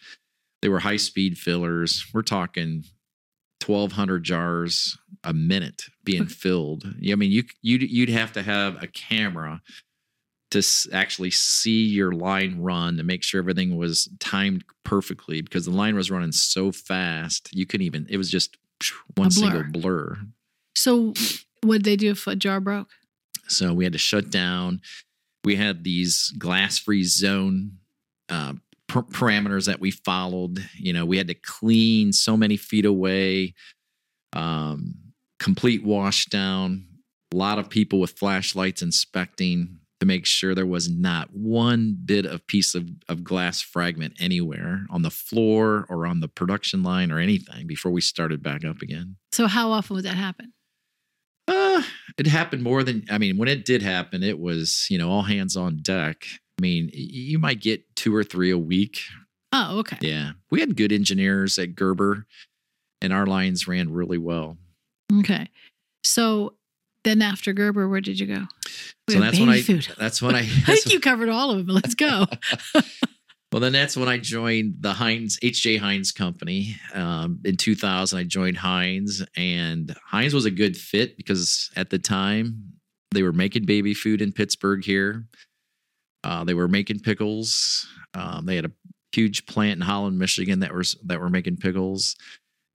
They 0.63 0.69
were 0.69 0.79
high 0.79 0.95
speed 0.95 1.37
fillers. 1.37 2.05
We're 2.13 2.21
talking 2.21 2.85
1,200 3.65 4.23
jars 4.23 4.97
a 5.23 5.33
minute 5.33 5.83
being 6.05 6.25
filled. 6.25 6.85
I 6.85 7.15
mean, 7.15 7.31
you 7.31 7.43
you'd 7.61 7.83
you'd 7.83 8.09
have 8.09 8.31
to 8.33 8.41
have 8.43 8.81
a 8.81 8.87
camera 8.87 9.61
to 10.51 10.59
s- 10.59 10.87
actually 10.93 11.31
see 11.31 11.83
your 11.85 12.11
line 12.13 12.59
run 12.59 12.95
to 12.97 13.03
make 13.03 13.23
sure 13.23 13.39
everything 13.39 13.75
was 13.75 14.07
timed 14.19 14.63
perfectly 14.85 15.41
because 15.41 15.65
the 15.65 15.71
line 15.71 15.95
was 15.95 16.09
running 16.09 16.31
so 16.31 16.71
fast 16.71 17.49
you 17.53 17.65
couldn't 17.65 17.85
even. 17.85 18.05
It 18.09 18.17
was 18.17 18.29
just 18.31 18.55
one 19.15 19.27
A 19.27 19.31
single 19.31 19.63
blur. 19.63 20.15
blur. 20.15 20.17
So 20.75 21.13
what'd 21.61 21.83
they 21.83 21.95
do 21.97 22.11
if 22.11 22.25
a 22.27 22.35
jar 22.37 22.59
broke? 22.61 22.89
So 23.49 23.73
we 23.73 23.83
had 23.83 23.93
to 23.93 23.99
shut 23.99 24.29
down. 24.29 24.79
We 25.43 25.55
had 25.57 25.83
these 25.83 26.33
glass 26.37 26.77
free 26.79 27.03
zone 27.03 27.79
uh, 28.29 28.53
per- 28.93 29.01
parameters 29.01 29.65
that 29.65 29.79
we 29.79 29.89
followed. 29.91 30.63
You 30.75 30.93
know, 30.93 31.05
we 31.05 31.17
had 31.17 31.27
to 31.27 31.33
clean 31.33 32.13
so 32.13 32.37
many 32.37 32.57
feet 32.57 32.85
away, 32.85 33.55
um, 34.33 34.93
complete 35.39 35.83
wash 35.83 36.27
down, 36.27 36.85
a 37.33 37.35
lot 37.35 37.57
of 37.57 37.69
people 37.69 37.99
with 37.99 38.11
flashlights 38.11 38.83
inspecting 38.83 39.79
to 39.99 40.05
make 40.05 40.25
sure 40.25 40.53
there 40.53 40.65
was 40.65 40.89
not 40.89 41.29
one 41.33 41.97
bit 42.05 42.25
of 42.25 42.45
piece 42.45 42.75
of, 42.75 42.87
of 43.09 43.23
glass 43.23 43.61
fragment 43.61 44.13
anywhere 44.19 44.85
on 44.91 45.01
the 45.01 45.09
floor 45.09 45.85
or 45.89 46.05
on 46.05 46.19
the 46.19 46.27
production 46.27 46.83
line 46.83 47.11
or 47.11 47.19
anything 47.19 47.65
before 47.65 47.91
we 47.91 48.01
started 48.01 48.43
back 48.43 48.63
up 48.63 48.81
again. 48.81 49.15
So 49.31 49.47
how 49.47 49.71
often 49.71 49.95
would 49.95 50.05
that 50.05 50.17
happen? 50.17 50.53
Uh, 51.47 51.81
it 52.17 52.27
happened 52.27 52.63
more 52.63 52.83
than 52.83 53.05
I 53.09 53.17
mean, 53.17 53.37
when 53.37 53.49
it 53.49 53.65
did 53.65 53.81
happen, 53.81 54.23
it 54.23 54.39
was, 54.39 54.85
you 54.89 54.97
know, 54.97 55.09
all 55.09 55.23
hands 55.23 55.57
on 55.57 55.77
deck. 55.81 56.25
I 56.63 56.65
mean, 56.65 56.89
you 56.93 57.39
might 57.39 57.59
get 57.59 57.93
two 57.97 58.15
or 58.15 58.23
three 58.23 58.49
a 58.49 58.57
week. 58.57 58.99
Oh, 59.51 59.79
okay. 59.79 59.97
Yeah. 59.99 60.31
We 60.49 60.61
had 60.61 60.77
good 60.77 60.93
engineers 60.93 61.59
at 61.59 61.75
Gerber 61.75 62.25
and 63.01 63.11
our 63.11 63.25
lines 63.25 63.67
ran 63.67 63.91
really 63.91 64.17
well. 64.17 64.55
Okay. 65.19 65.49
So 66.05 66.53
then 67.03 67.21
after 67.21 67.51
Gerber, 67.51 67.89
where 67.89 67.99
did 67.99 68.17
you 68.17 68.27
go? 68.27 68.43
We 69.09 69.15
So 69.15 69.19
that's 69.19 69.37
when 69.37 69.49
I 69.49 69.61
food. 69.61 69.89
that's 69.97 70.21
when 70.21 70.35
I 70.35 70.39
I 70.43 70.43
think 70.43 70.93
you 70.93 71.01
covered 71.01 71.27
all 71.27 71.51
of 71.51 71.57
them. 71.57 71.75
Let's 71.75 71.95
go. 71.95 72.27
Well, 73.51 73.59
then 73.59 73.73
that's 73.73 73.95
when 73.95 74.09
I 74.09 74.17
joined 74.17 74.77
the 74.79 74.93
Heinz 74.93 75.39
HJ 75.39 75.77
Heinz 75.77 76.11
company. 76.11 76.75
Um, 76.95 77.39
in 77.45 77.55
2000, 77.55 78.17
I 78.17 78.23
joined 78.23 78.57
Heinz, 78.57 79.23
and 79.37 79.95
Heinz 80.07 80.33
was 80.33 80.45
a 80.45 80.49
good 80.49 80.75
fit 80.75 81.17
because 81.17 81.69
at 81.75 81.91
the 81.91 81.99
time 81.99 82.73
they 83.11 83.21
were 83.21 83.31
making 83.31 83.65
baby 83.65 83.93
food 83.93 84.23
in 84.23 84.31
Pittsburgh 84.31 84.83
here. 84.83 85.27
Uh, 86.23 86.43
they 86.43 86.53
were 86.53 86.67
making 86.67 86.99
pickles. 86.99 87.85
Um, 88.13 88.45
they 88.45 88.55
had 88.55 88.65
a 88.65 88.71
huge 89.11 89.45
plant 89.45 89.77
in 89.77 89.81
Holland, 89.81 90.17
Michigan 90.17 90.59
that 90.59 90.73
was 90.73 90.95
that 91.05 91.19
were 91.19 91.29
making 91.29 91.57
pickles, 91.57 92.15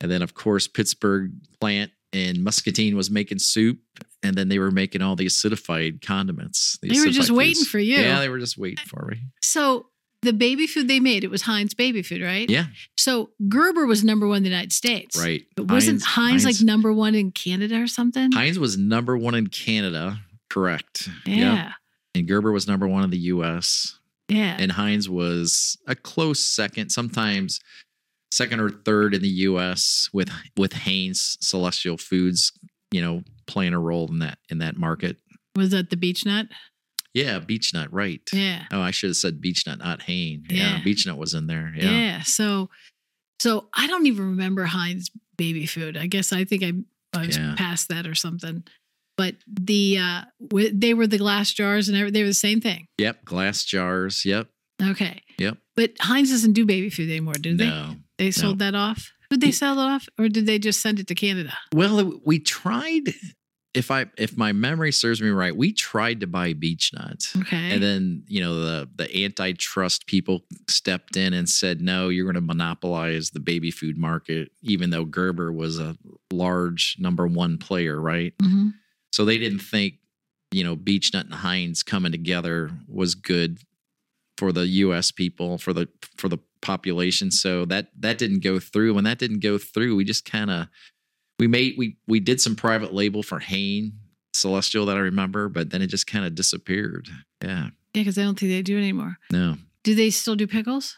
and 0.01 0.11
then 0.11 0.23
of 0.23 0.35
course 0.35 0.67
Pittsburgh 0.69 1.33
plant 1.61 1.91
in 2.13 2.43
Muscatine 2.43 2.97
was 2.97 3.11
making 3.11 3.39
soup, 3.39 3.79
and 4.23 4.35
then 4.37 4.49
they 4.49 4.59
were 4.59 4.71
making 4.71 5.03
all 5.03 5.17
the 5.17 5.27
acidified 5.27 6.01
condiments. 6.03 6.79
the 6.83 6.89
They 6.89 7.01
were 7.01 7.07
just 7.07 7.31
acidified 7.31 7.37
waiting 7.37 7.65
for 7.65 7.79
you. 7.79 7.97
Yeah, 7.97 8.21
they 8.21 8.29
were 8.29 8.39
just 8.39 8.57
waiting 8.59 8.85
for 8.87 9.07
me. 9.11 9.19
So 9.43 9.87
the 10.23 10.33
baby 10.33 10.67
food 10.67 10.89
they 10.89 11.01
made, 11.01 11.23
it 11.23 11.31
was 11.31 11.43
Heinz 11.43 11.75
baby 11.75 12.03
food, 12.03 12.23
right? 12.23 12.49
Yeah, 12.51 12.67
So 12.97 13.31
Gerber 13.49 13.87
was 13.87 14.03
number 14.03 14.27
one 14.27 14.39
in 14.39 14.43
the 14.43 14.49
United 14.49 14.73
States. 14.73 15.17
right. 15.17 15.45
But 15.55 15.71
wasn't 15.71 16.03
Heinz, 16.03 16.45
like 16.45 16.61
number 16.61 16.93
one 16.93 17.15
in 17.15 17.31
Canada 17.31 17.81
or 17.81 17.87
something? 17.87 18.33
Heinz 18.33 18.59
was 18.59 18.77
number 18.77 19.17
one 19.17 19.35
in 19.35 19.47
Canada, 19.49 20.19
correct? 20.51 21.09
Yep. 21.25 21.37
yeah. 21.37 21.73
And 22.19 22.29
Gerber 22.29 22.53
was 22.53 22.67
number 22.69 22.87
one 22.89 23.05
in 23.05 23.11
the 23.11 23.19
U.S. 23.19 23.99
Yeah. 24.29 24.57
And 24.59 24.73
Heinz 24.73 25.09
was 25.09 25.79
a 25.87 25.95
close 25.95 26.41
second, 26.45 26.91
sometimes 26.91 27.61
second 28.33 28.61
or 28.61 28.69
third 28.71 29.15
in 29.15 29.23
the 29.23 29.29
U.S. 29.29 30.11
with 30.13 30.31
with 30.57 30.73
Haynes 30.75 31.39
Celestial 31.41 31.97
Foods, 31.97 32.53
you 32.91 33.01
know, 33.01 33.23
playing 33.47 33.73
a 33.75 33.79
role 33.81 34.07
in 34.09 34.19
that 34.19 34.39
in 34.51 34.59
that 34.59 34.77
market. 34.77 35.17
was 35.57 35.71
that 35.71 35.91
the 35.91 35.97
beech 35.97 36.27
nut? 36.27 36.47
Yeah, 37.15 37.39
Beech 37.41 37.73
Nut, 37.75 37.93
right? 37.93 38.21
Yeah. 38.33 38.65
Oh, 38.71 38.81
I 38.83 38.91
should 38.93 39.09
have 39.09 39.17
said 39.17 39.41
Beech 39.41 39.67
Nut, 39.67 39.79
not 39.79 40.03
Hain. 40.03 40.45
Yeah, 40.51 40.77
Yeah. 40.77 40.85
Beech 40.85 41.07
Nut 41.07 41.17
was 41.17 41.33
in 41.35 41.47
there. 41.47 41.73
yeah. 41.75 41.91
Yeah. 41.91 42.23
So 42.23 42.69
so 43.41 43.69
I 43.75 43.87
don't 43.87 44.07
even 44.07 44.31
remember 44.31 44.65
Heinz 44.67 45.11
baby 45.37 45.65
food. 45.67 45.97
I 45.97 46.07
guess 46.07 46.33
I 46.33 46.45
think 46.45 46.63
I, 46.63 46.73
I 47.19 47.27
was 47.27 47.37
Yeah. 47.37 47.55
past 47.57 47.89
that 47.89 48.07
or 48.07 48.15
something. 48.15 48.63
But 49.19 49.35
the 49.47 49.99
uh 49.99 50.23
w- 50.41 50.71
they 50.73 50.95
were 50.95 51.07
the 51.07 51.19
glass 51.19 51.53
jars 51.53 51.89
and 51.89 51.97
they 51.97 52.23
were 52.23 52.29
the 52.29 52.33
same 52.33 52.61
thing. 52.63 52.87
Yep. 52.97 53.25
Glass 53.27 53.65
jars. 53.65 54.25
Yep. 54.25 54.49
Okay. 54.83 55.21
Yep. 55.39 55.59
But 55.77 55.93
Heinz 56.01 56.31
doesn't 56.31 56.55
do 56.55 56.65
baby 56.65 56.89
food 56.89 57.11
anymore, 57.11 57.35
do 57.35 57.55
they? 57.57 57.67
No. 57.67 57.97
They 58.17 58.31
sold 58.31 58.61
that 58.61 58.75
off. 58.75 59.13
Did 59.31 59.41
they 59.43 59.51
sell 59.53 59.79
it 59.79 59.83
off, 59.85 60.09
or 60.19 60.29
did 60.31 60.47
they 60.47 60.59
just 60.59 60.81
send 60.81 60.99
it 61.01 61.07
to 61.09 61.15
Canada? 61.15 61.53
Well, 61.75 62.19
we 62.25 62.39
tried. 62.39 63.13
If 63.75 63.91
I 63.91 64.07
if 64.17 64.37
my 64.37 64.53
memory 64.53 64.91
serves 64.93 65.21
me 65.21 65.29
right, 65.29 65.55
we 65.55 65.73
tried 65.73 66.21
to 66.21 66.27
buy 66.27 66.53
Beech 66.55 66.93
Nut. 66.95 67.21
Okay. 67.43 67.73
And 67.73 67.83
then, 67.83 68.23
you 68.27 68.41
know, 68.41 68.55
the 68.59 68.89
the 68.97 69.25
antitrust 69.25 70.07
people 70.07 70.45
stepped 70.69 71.17
in 71.17 71.35
and 71.35 71.49
said, 71.49 71.81
no, 71.83 72.09
you're 72.09 72.25
going 72.25 72.35
to 72.37 72.41
monopolize 72.41 73.31
the 73.31 73.41
baby 73.41 73.71
food 73.71 73.99
market, 73.99 74.51
even 74.63 74.91
though 74.91 75.05
Gerber 75.05 75.53
was 75.53 75.79
a 75.79 75.97
large 76.33 76.97
number 76.99 77.27
one 77.27 77.59
player, 77.59 78.01
right? 78.01 78.33
Mhm. 78.43 78.73
So 79.13 79.25
they 79.25 79.39
didn't 79.39 79.61
think, 79.61 79.95
you 80.51 80.65
know, 80.65 80.77
Beechnut 80.77 81.25
and 81.25 81.35
Heinz 81.35 81.83
coming 81.83 82.13
together 82.13 82.71
was 82.87 83.15
good 83.15 83.59
for 84.37 84.53
the 84.53 84.67
US 84.67 85.11
people, 85.11 85.59
for 85.59 85.73
the 85.73 85.89
for 86.17 86.29
the 86.29 86.39
population. 86.61 87.31
So 87.31 87.65
that 87.67 87.89
that 88.01 88.19
didn't 88.19 88.41
go 88.41 88.59
through. 88.59 88.95
When 88.95 89.05
that 89.05 89.19
didn't 89.19 89.41
go 89.41 89.59
through, 89.59 89.97
we 89.97 90.05
just 90.05 90.25
kind 90.25 90.51
of 90.51 90.69
we 91.39 91.47
made 91.47 91.75
we 91.77 91.97
we 92.07 92.21
did 92.21 92.41
some 92.41 92.57
private 92.57 92.93
label 92.93 93.23
for 93.23 93.39
Hain 93.39 93.93
Celestial 94.35 94.87
that 94.87 94.97
I 94.97 95.01
remember, 95.01 95.49
but 95.49 95.71
then 95.71 95.83
it 95.83 95.89
just 95.89 96.07
kind 96.07 96.25
of 96.25 96.35
disappeared. 96.35 97.09
Yeah. 97.43 97.69
Yeah, 97.95 98.03
because 98.03 98.19
I 98.19 98.23
don't 98.23 98.39
think 98.39 98.53
they 98.53 98.63
do 98.63 98.77
it 98.77 98.83
anymore. 98.83 99.17
No. 99.33 99.57
Do 99.83 99.95
they 99.95 100.11
still 100.11 100.37
do 100.37 100.47
pickles? 100.47 100.97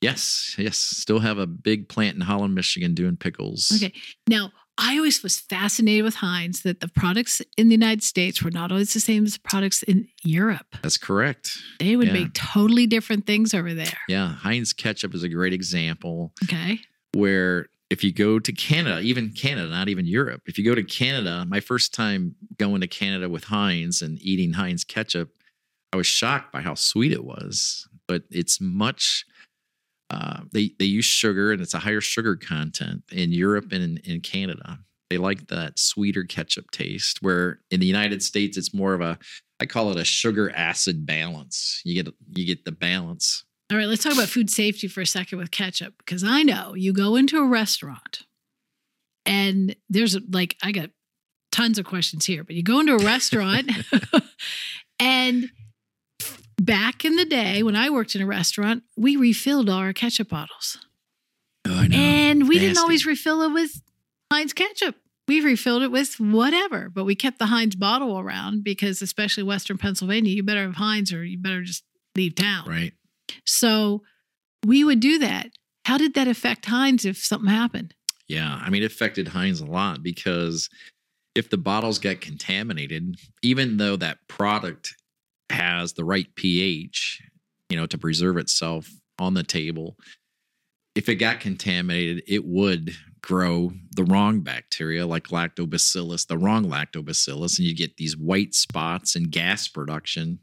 Yes, 0.00 0.54
yes. 0.58 0.76
Still 0.76 1.20
have 1.20 1.38
a 1.38 1.46
big 1.46 1.88
plant 1.88 2.16
in 2.16 2.22
Holland, 2.22 2.54
Michigan 2.54 2.94
doing 2.94 3.16
pickles. 3.16 3.72
Okay. 3.74 3.92
Now, 4.26 4.50
I 4.76 4.96
always 4.96 5.22
was 5.22 5.38
fascinated 5.38 6.04
with 6.04 6.16
Heinz 6.16 6.62
that 6.62 6.80
the 6.80 6.88
products 6.88 7.40
in 7.56 7.68
the 7.68 7.74
United 7.74 8.02
States 8.02 8.42
were 8.42 8.50
not 8.50 8.72
always 8.72 8.92
the 8.92 9.00
same 9.00 9.24
as 9.24 9.34
the 9.34 9.40
products 9.40 9.82
in 9.84 10.08
Europe. 10.24 10.74
That's 10.82 10.96
correct. 10.98 11.56
They 11.78 11.94
would 11.96 12.08
Yeah. 12.08 12.12
make 12.14 12.32
totally 12.34 12.86
different 12.88 13.24
things 13.26 13.54
over 13.54 13.72
there. 13.72 13.98
Yeah. 14.08 14.34
Heinz 14.34 14.72
ketchup 14.72 15.14
is 15.14 15.22
a 15.22 15.28
great 15.28 15.52
example. 15.52 16.32
Okay. 16.44 16.80
where 17.16 17.68
if 17.90 18.02
you 18.02 18.10
go 18.12 18.40
to 18.40 18.52
Canada, 18.52 19.00
even 19.00 19.30
Canada, 19.30 19.68
not 19.68 19.88
even 19.88 20.04
Europe, 20.04 20.42
if 20.46 20.58
you 20.58 20.64
go 20.64 20.74
to 20.74 20.82
Canada, 20.82 21.44
my 21.48 21.60
first 21.60 21.94
time 21.94 22.34
going 22.58 22.80
to 22.80 22.88
Canada 22.88 23.28
with 23.28 23.44
Heinz 23.44 24.02
and 24.02 24.20
eating 24.20 24.54
Heinz 24.54 24.82
ketchup, 24.82 25.30
I 25.92 25.96
was 25.96 26.06
shocked 26.08 26.50
by 26.52 26.62
how 26.62 26.74
sweet 26.74 27.12
it 27.12 27.22
was. 27.24 27.86
But 28.08 28.24
it's 28.30 28.60
much. 28.60 29.24
Uh, 30.10 30.40
they 30.52 30.72
they 30.78 30.84
use 30.84 31.04
sugar 31.04 31.52
and 31.52 31.60
it's 31.60 31.74
a 31.74 31.78
higher 31.78 32.00
sugar 32.00 32.36
content 32.36 33.02
in 33.10 33.32
Europe 33.32 33.72
and 33.72 33.82
in, 33.82 33.96
in 34.04 34.20
Canada. 34.20 34.78
They 35.10 35.18
like 35.18 35.48
that 35.48 35.78
sweeter 35.78 36.24
ketchup 36.24 36.70
taste. 36.70 37.22
Where 37.22 37.60
in 37.70 37.80
the 37.80 37.86
United 37.86 38.22
States, 38.22 38.56
it's 38.56 38.74
more 38.74 38.94
of 38.94 39.00
a 39.00 39.18
I 39.60 39.66
call 39.66 39.90
it 39.90 39.98
a 39.98 40.04
sugar 40.04 40.50
acid 40.54 41.06
balance. 41.06 41.80
You 41.84 42.02
get 42.02 42.14
you 42.34 42.46
get 42.46 42.64
the 42.64 42.72
balance. 42.72 43.44
All 43.72 43.78
right, 43.78 43.86
let's 43.86 44.04
talk 44.04 44.12
about 44.12 44.28
food 44.28 44.50
safety 44.50 44.88
for 44.88 45.00
a 45.00 45.06
second 45.06 45.38
with 45.38 45.50
ketchup 45.50 45.94
because 45.98 46.22
I 46.22 46.42
know 46.42 46.74
you 46.74 46.92
go 46.92 47.16
into 47.16 47.38
a 47.38 47.46
restaurant 47.46 48.20
and 49.24 49.74
there's 49.88 50.16
like, 50.30 50.56
I 50.62 50.70
got 50.70 50.90
tons 51.50 51.78
of 51.78 51.86
questions 51.86 52.26
here, 52.26 52.44
but 52.44 52.54
you 52.54 52.62
go 52.62 52.80
into 52.80 52.94
a 52.94 53.04
restaurant 53.04 53.70
and 54.98 55.50
back 56.64 57.04
in 57.04 57.16
the 57.16 57.24
day 57.24 57.62
when 57.62 57.76
I 57.76 57.90
worked 57.90 58.14
in 58.14 58.22
a 58.22 58.26
restaurant, 58.26 58.82
we 58.96 59.16
refilled 59.16 59.68
all 59.68 59.78
our 59.78 59.92
ketchup 59.92 60.28
bottles. 60.28 60.78
Oh, 61.66 61.80
I 61.80 61.88
And 61.92 62.48
we 62.48 62.58
didn't 62.58 62.78
always 62.78 63.06
refill 63.06 63.42
it 63.42 63.52
with 63.52 63.82
Heinz 64.32 64.52
ketchup. 64.52 64.96
We 65.26 65.40
refilled 65.40 65.82
it 65.82 65.90
with 65.90 66.20
whatever, 66.20 66.90
but 66.90 67.04
we 67.04 67.14
kept 67.14 67.38
the 67.38 67.46
Heinz 67.46 67.74
bottle 67.74 68.18
around 68.18 68.62
because, 68.62 69.00
especially 69.00 69.42
Western 69.42 69.78
Pennsylvania, 69.78 70.32
you 70.32 70.42
better 70.42 70.62
have 70.62 70.74
Heinz 70.74 71.12
or 71.12 71.24
you 71.24 71.38
better 71.38 71.62
just 71.62 71.82
leave 72.14 72.34
town. 72.34 72.68
right. 72.68 72.92
So 73.46 74.02
we 74.66 74.84
would 74.84 75.00
do 75.00 75.18
that. 75.18 75.50
How 75.86 75.96
did 75.96 76.14
that 76.14 76.28
affect 76.28 76.66
Heinz 76.66 77.04
if 77.04 77.16
something 77.18 77.48
happened? 77.48 77.94
Yeah, 78.28 78.60
I 78.62 78.70
mean, 78.70 78.82
it 78.82 78.86
affected 78.86 79.28
Heinz 79.28 79.60
a 79.60 79.66
lot 79.66 80.02
because 80.02 80.68
if 81.34 81.50
the 81.50 81.58
bottles 81.58 81.98
get 81.98 82.20
contaminated, 82.20 83.16
even 83.42 83.76
though 83.78 83.96
that 83.96 84.18
product 84.28 84.94
has 85.50 85.92
the 85.92 86.04
right 86.04 86.26
pH, 86.34 87.22
you 87.70 87.76
know, 87.76 87.86
to 87.86 87.98
preserve 87.98 88.36
itself 88.36 88.90
on 89.18 89.34
the 89.34 89.42
table, 89.42 89.96
if 90.94 91.08
it 91.08 91.16
got 91.16 91.40
contaminated, 91.40 92.22
it 92.26 92.44
would 92.44 92.92
grow 93.22 93.72
the 93.96 94.04
wrong 94.04 94.40
bacteria 94.40 95.06
like 95.06 95.28
lactobacillus, 95.28 96.26
the 96.26 96.38
wrong 96.38 96.64
lactobacillus, 96.64 97.58
and 97.58 97.66
you 97.66 97.74
get 97.74 97.96
these 97.96 98.16
white 98.16 98.54
spots 98.54 99.16
and 99.16 99.30
gas 99.30 99.66
production. 99.66 100.38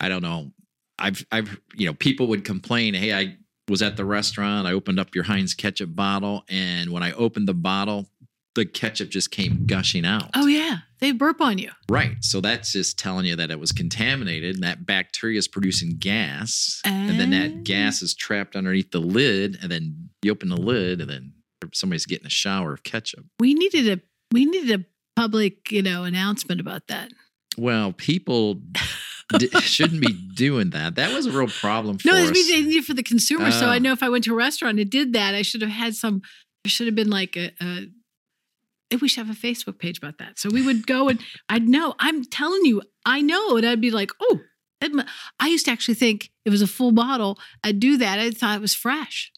I 0.00 0.08
don't 0.08 0.22
know. 0.22 0.52
I've 0.98 1.26
I've 1.30 1.60
you 1.74 1.86
know, 1.86 1.94
people 1.94 2.26
would 2.28 2.44
complain, 2.44 2.94
"Hey, 2.94 3.12
I 3.12 3.36
was 3.68 3.82
at 3.82 3.96
the 3.96 4.04
restaurant. 4.04 4.66
I 4.66 4.72
opened 4.72 4.98
up 4.98 5.14
your 5.14 5.24
Heinz 5.24 5.52
ketchup 5.52 5.94
bottle, 5.94 6.44
and 6.48 6.90
when 6.90 7.02
I 7.02 7.12
opened 7.12 7.48
the 7.48 7.54
bottle, 7.54 8.06
the 8.56 8.66
ketchup 8.66 9.08
just 9.10 9.30
came 9.30 9.64
gushing 9.66 10.04
out. 10.04 10.30
Oh 10.34 10.46
yeah, 10.48 10.78
they 10.98 11.12
burp 11.12 11.40
on 11.40 11.58
you. 11.58 11.70
Right. 11.88 12.16
So 12.22 12.40
that's 12.40 12.72
just 12.72 12.98
telling 12.98 13.24
you 13.26 13.36
that 13.36 13.50
it 13.52 13.60
was 13.60 13.70
contaminated 13.70 14.56
and 14.56 14.64
that 14.64 14.84
bacteria 14.84 15.38
is 15.38 15.46
producing 15.46 15.96
gas. 15.98 16.80
And 16.84 17.20
then 17.20 17.28
Ah. 17.32 17.38
that 17.42 17.62
gas 17.64 18.02
is 18.02 18.14
trapped 18.14 18.56
underneath 18.56 18.90
the 18.90 18.98
lid. 19.00 19.58
And 19.62 19.70
then 19.70 20.08
you 20.22 20.32
open 20.32 20.48
the 20.48 20.56
lid 20.60 21.00
and 21.00 21.08
then 21.08 21.32
somebody's 21.72 22.06
getting 22.06 22.26
a 22.26 22.30
shower 22.30 22.72
of 22.74 22.82
ketchup. 22.82 23.24
We 23.38 23.54
needed 23.54 23.88
a 23.98 24.02
we 24.32 24.44
needed 24.44 24.80
a 24.80 24.84
public 25.20 25.70
you 25.70 25.82
know 25.82 26.02
announcement 26.04 26.60
about 26.60 26.88
that. 26.88 27.12
Well, 27.58 27.92
people 27.92 28.60
d- 29.38 29.48
shouldn't 29.60 30.00
be 30.00 30.12
doing 30.34 30.70
that. 30.70 30.96
That 30.96 31.14
was 31.14 31.26
a 31.26 31.32
real 31.32 31.48
problem 31.48 31.96
for 31.98 32.08
No, 32.08 32.14
us. 32.14 32.30
needed 32.32 32.84
for 32.84 32.92
the 32.94 33.02
consumer. 33.02 33.50
so 33.50 33.66
I 33.66 33.76
Oh. 33.76 33.78
know 33.78 33.92
if 33.92 34.02
I 34.02 34.08
went 34.08 34.24
to 34.24 34.32
a 34.32 34.36
restaurant 34.36 34.78
and 34.80 34.90
did 34.90 35.12
that, 35.14 35.34
I 35.34 35.42
should 35.42 35.62
have 35.62 35.70
had 35.70 35.94
some. 35.94 36.20
There 36.64 36.70
should 36.70 36.86
have 36.86 36.94
been 36.96 37.10
like 37.10 37.36
a. 37.36 37.52
a 37.62 37.86
we 39.00 39.08
should 39.08 39.26
have 39.26 39.36
a 39.36 39.38
Facebook 39.38 39.78
page 39.78 39.98
about 39.98 40.18
that. 40.18 40.38
So 40.38 40.48
we 40.50 40.64
would 40.64 40.86
go 40.86 41.08
and 41.08 41.20
I'd 41.48 41.68
know. 41.68 41.94
I'm 41.98 42.24
telling 42.24 42.64
you, 42.64 42.82
I 43.04 43.20
know, 43.20 43.56
and 43.56 43.66
I'd 43.66 43.80
be 43.80 43.90
like, 43.90 44.10
oh. 44.20 44.40
I 45.40 45.48
used 45.48 45.64
to 45.64 45.72
actually 45.72 45.94
think 45.94 46.30
it 46.44 46.50
was 46.50 46.62
a 46.62 46.66
full 46.66 46.92
bottle. 46.92 47.38
I'd 47.64 47.80
do 47.80 47.96
that. 47.96 48.18
I 48.18 48.30
thought 48.30 48.58
it 48.58 48.60
was 48.60 48.74
fresh. 48.74 49.32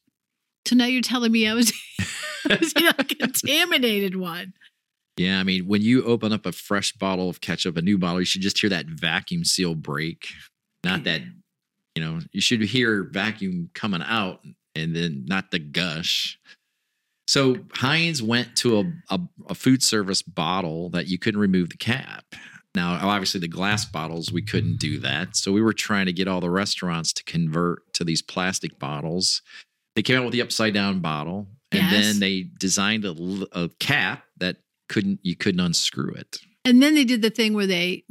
So 0.66 0.76
now 0.76 0.86
you're 0.86 1.00
telling 1.00 1.32
me 1.32 1.46
I 1.48 1.54
was, 1.54 1.72
I 2.50 2.58
was 2.60 2.74
a 2.76 3.04
contaminated 3.04 4.16
one. 4.16 4.52
Yeah, 5.16 5.40
I 5.40 5.44
mean, 5.44 5.66
when 5.66 5.82
you 5.82 6.04
open 6.04 6.32
up 6.32 6.44
a 6.44 6.52
fresh 6.52 6.92
bottle 6.92 7.30
of 7.30 7.40
ketchup, 7.40 7.76
a 7.76 7.82
new 7.82 7.98
bottle, 7.98 8.20
you 8.20 8.26
should 8.26 8.42
just 8.42 8.60
hear 8.60 8.70
that 8.70 8.86
vacuum 8.86 9.44
seal 9.44 9.74
break. 9.74 10.28
Not 10.84 11.04
that, 11.04 11.22
you 11.94 12.04
know, 12.04 12.20
you 12.32 12.40
should 12.40 12.62
hear 12.62 13.04
vacuum 13.04 13.70
coming 13.74 14.02
out 14.04 14.40
and 14.74 14.94
then 14.94 15.24
not 15.26 15.50
the 15.50 15.58
gush. 15.58 16.38
So 17.28 17.58
Heinz 17.74 18.22
went 18.22 18.56
to 18.56 18.78
a, 18.80 19.14
a, 19.14 19.20
a 19.50 19.54
food 19.54 19.82
service 19.82 20.22
bottle 20.22 20.88
that 20.90 21.08
you 21.08 21.18
couldn't 21.18 21.40
remove 21.40 21.68
the 21.70 21.76
cap. 21.76 22.24
Now, 22.74 22.98
obviously, 23.06 23.40
the 23.40 23.48
glass 23.48 23.84
bottles, 23.84 24.32
we 24.32 24.40
couldn't 24.42 24.78
do 24.78 24.98
that. 25.00 25.36
So 25.36 25.52
we 25.52 25.60
were 25.60 25.72
trying 25.72 26.06
to 26.06 26.12
get 26.12 26.26
all 26.26 26.40
the 26.40 26.50
restaurants 26.50 27.12
to 27.14 27.24
convert 27.24 27.92
to 27.94 28.04
these 28.04 28.22
plastic 28.22 28.78
bottles. 28.78 29.42
They 29.94 30.02
came 30.02 30.18
out 30.18 30.24
with 30.24 30.32
the 30.32 30.42
upside 30.42 30.74
down 30.74 31.00
bottle, 31.00 31.48
and 31.70 31.82
Yes. 31.82 31.92
then 31.92 32.20
they 32.20 32.42
designed 32.58 33.04
a 33.04 33.70
cap 33.78 34.24
that 34.38 34.56
couldn't 34.88 35.20
you 35.22 35.36
couldn't 35.36 35.60
unscrew 35.60 36.12
it. 36.14 36.38
And 36.64 36.82
then 36.82 36.94
they 36.94 37.04
did 37.04 37.20
the 37.20 37.30
thing 37.30 37.52
where 37.52 37.66
they 37.66 38.04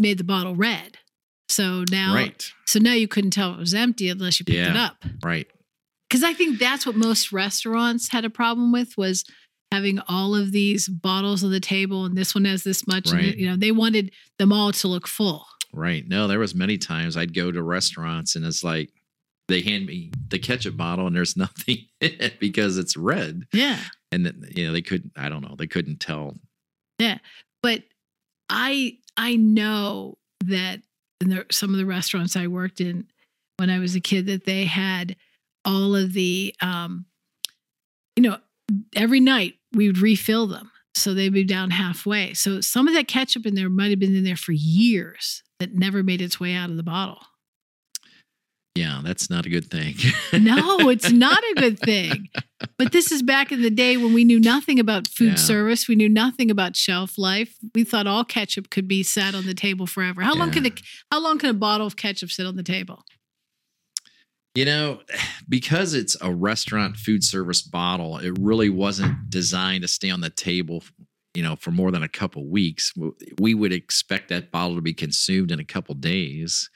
made 0.00 0.18
the 0.18 0.24
bottle 0.24 0.54
red. 0.54 0.98
So 1.48 1.84
now, 1.90 2.14
Right, 2.14 2.52
so 2.66 2.78
now 2.78 2.92
you 2.94 3.08
couldn't 3.08 3.30
tell 3.32 3.52
it 3.54 3.58
was 3.58 3.74
empty 3.74 4.08
unless 4.08 4.38
you 4.38 4.44
picked 4.46 4.58
it 4.70 4.76
up. 4.76 5.04
right. 5.24 5.46
Because 6.14 6.24
I 6.24 6.32
think 6.34 6.58
that's 6.58 6.86
what 6.86 6.94
most 6.96 7.32
restaurants 7.32 8.08
had 8.10 8.24
a 8.24 8.30
problem 8.30 8.72
with 8.72 8.96
was 8.96 9.24
having 9.72 9.98
all 10.08 10.34
of 10.36 10.52
these 10.52 10.88
bottles 10.88 11.42
on 11.42 11.50
the 11.50 11.58
table 11.60 12.04
and 12.04 12.16
this 12.16 12.34
one 12.34 12.44
has 12.44 12.62
this 12.62 12.86
much 12.86 13.10
and 13.10 13.20
Right. 13.20 13.36
you 13.36 13.48
know 13.48 13.56
they 13.56 13.72
wanted 13.72 14.12
them 14.38 14.52
all 14.52 14.70
to 14.72 14.88
look 14.88 15.06
full 15.08 15.44
Right. 15.72 16.06
No, 16.06 16.28
there 16.28 16.38
was 16.38 16.54
many 16.54 16.78
times 16.78 17.16
I'd 17.16 17.34
go 17.34 17.50
to 17.50 17.60
restaurants 17.60 18.36
and 18.36 18.44
it's 18.46 18.62
like 18.62 18.90
they 19.48 19.60
hand 19.60 19.86
me 19.86 20.12
the 20.28 20.38
ketchup 20.38 20.76
bottle 20.76 21.08
and 21.08 21.16
there's 21.16 21.36
nothing 21.46 21.78
in 22.00 22.12
it 22.20 22.38
because 22.38 22.78
it's 22.78 22.96
red. 22.96 23.42
yeah 23.52 23.80
And 24.12 24.24
then, 24.24 24.44
you 24.54 24.66
know, 24.66 24.72
they 24.72 24.82
couldn't 24.82 25.12
I 25.16 25.28
don't 25.28 25.42
know, 25.42 25.56
they 25.58 25.66
couldn't 25.66 25.98
tell. 25.98 26.36
Yeah. 27.00 27.18
But 27.62 27.82
i 28.48 28.98
i 29.16 29.34
know 29.36 30.18
that 30.44 30.80
in 31.20 31.30
the, 31.30 31.46
some 31.50 31.70
of 31.70 31.76
the 31.78 31.86
restaurants 31.86 32.36
i 32.36 32.46
worked 32.46 32.80
in 32.80 33.06
when 33.56 33.70
i 33.70 33.78
was 33.78 33.96
a 33.96 34.00
kid 34.00 34.26
that 34.26 34.44
they 34.44 34.64
had 34.66 35.16
all 35.64 35.94
of 35.96 36.12
the 36.12 36.54
um 36.60 37.06
you 38.16 38.22
know 38.22 38.38
every 38.96 39.20
night 39.20 39.54
we 39.72 39.86
would 39.86 39.98
refill 39.98 40.46
them 40.46 40.70
so 40.96 41.12
they'd 41.12 41.32
be 41.32 41.42
down 41.42 41.70
halfway. 41.72 42.34
So 42.34 42.60
some 42.60 42.86
of 42.86 42.94
that 42.94 43.08
ketchup 43.08 43.46
in 43.46 43.56
there 43.56 43.68
might 43.68 43.90
have 43.90 43.98
been 43.98 44.14
in 44.14 44.22
there 44.22 44.36
for 44.36 44.52
years 44.52 45.42
that 45.58 45.74
never 45.74 46.04
made 46.04 46.22
its 46.22 46.38
way 46.38 46.54
out 46.54 46.70
of 46.70 46.76
the 46.76 46.84
bottle. 46.84 47.18
Yeah, 48.76 49.02
that's 49.04 49.30
not 49.30 49.46
a 49.46 49.48
good 49.48 49.70
thing. 49.70 49.94
no 50.32 50.88
it's 50.88 51.10
not 51.12 51.38
a 51.38 51.54
good 51.56 51.78
thing. 51.78 52.28
But 52.76 52.90
this 52.90 53.12
is 53.12 53.22
back 53.22 53.52
in 53.52 53.62
the 53.62 53.70
day 53.70 53.96
when 53.96 54.12
we 54.12 54.24
knew 54.24 54.40
nothing 54.40 54.80
about 54.80 55.06
food 55.06 55.30
Yeah. 55.30 55.34
service. 55.36 55.86
We 55.86 55.94
knew 55.94 56.08
nothing 56.08 56.50
about 56.50 56.74
shelf 56.74 57.16
life. 57.16 57.54
We 57.74 57.84
thought 57.84 58.06
all 58.08 58.24
ketchup 58.24 58.70
could 58.70 58.88
be 58.88 59.04
sat 59.04 59.34
on 59.34 59.46
the 59.46 59.54
table 59.54 59.86
forever. 59.86 60.22
How 60.22 60.34
long 60.34 60.50
can 60.50 60.66
a 60.66 60.72
how 61.12 61.20
long 61.20 61.38
can 61.38 61.50
a 61.50 61.54
bottle 61.54 61.86
of 61.86 61.94
ketchup 61.96 62.30
sit 62.30 62.46
on 62.46 62.56
the 62.56 62.64
table 62.64 63.04
You 64.54 64.64
know, 64.64 65.00
because 65.48 65.94
it's 65.94 66.16
a 66.20 66.32
restaurant 66.32 66.96
food 66.96 67.24
service 67.24 67.60
bottle, 67.62 68.18
it 68.18 68.36
really 68.38 68.70
wasn't 68.70 69.28
designed 69.28 69.82
to 69.82 69.88
stay 69.88 70.10
on 70.10 70.20
the 70.20 70.30
table, 70.30 70.84
you 71.34 71.42
know, 71.42 71.56
for 71.56 71.72
more 71.72 71.90
than 71.90 72.04
a 72.04 72.08
couple 72.08 72.46
weeks. 72.48 72.92
We 73.40 73.54
would 73.54 73.72
expect 73.72 74.28
that 74.28 74.52
bottle 74.52 74.76
to 74.76 74.80
be 74.82 74.94
consumed 74.94 75.50
in 75.50 75.58
a 75.58 75.64
couple 75.64 75.94
days. 75.96 76.70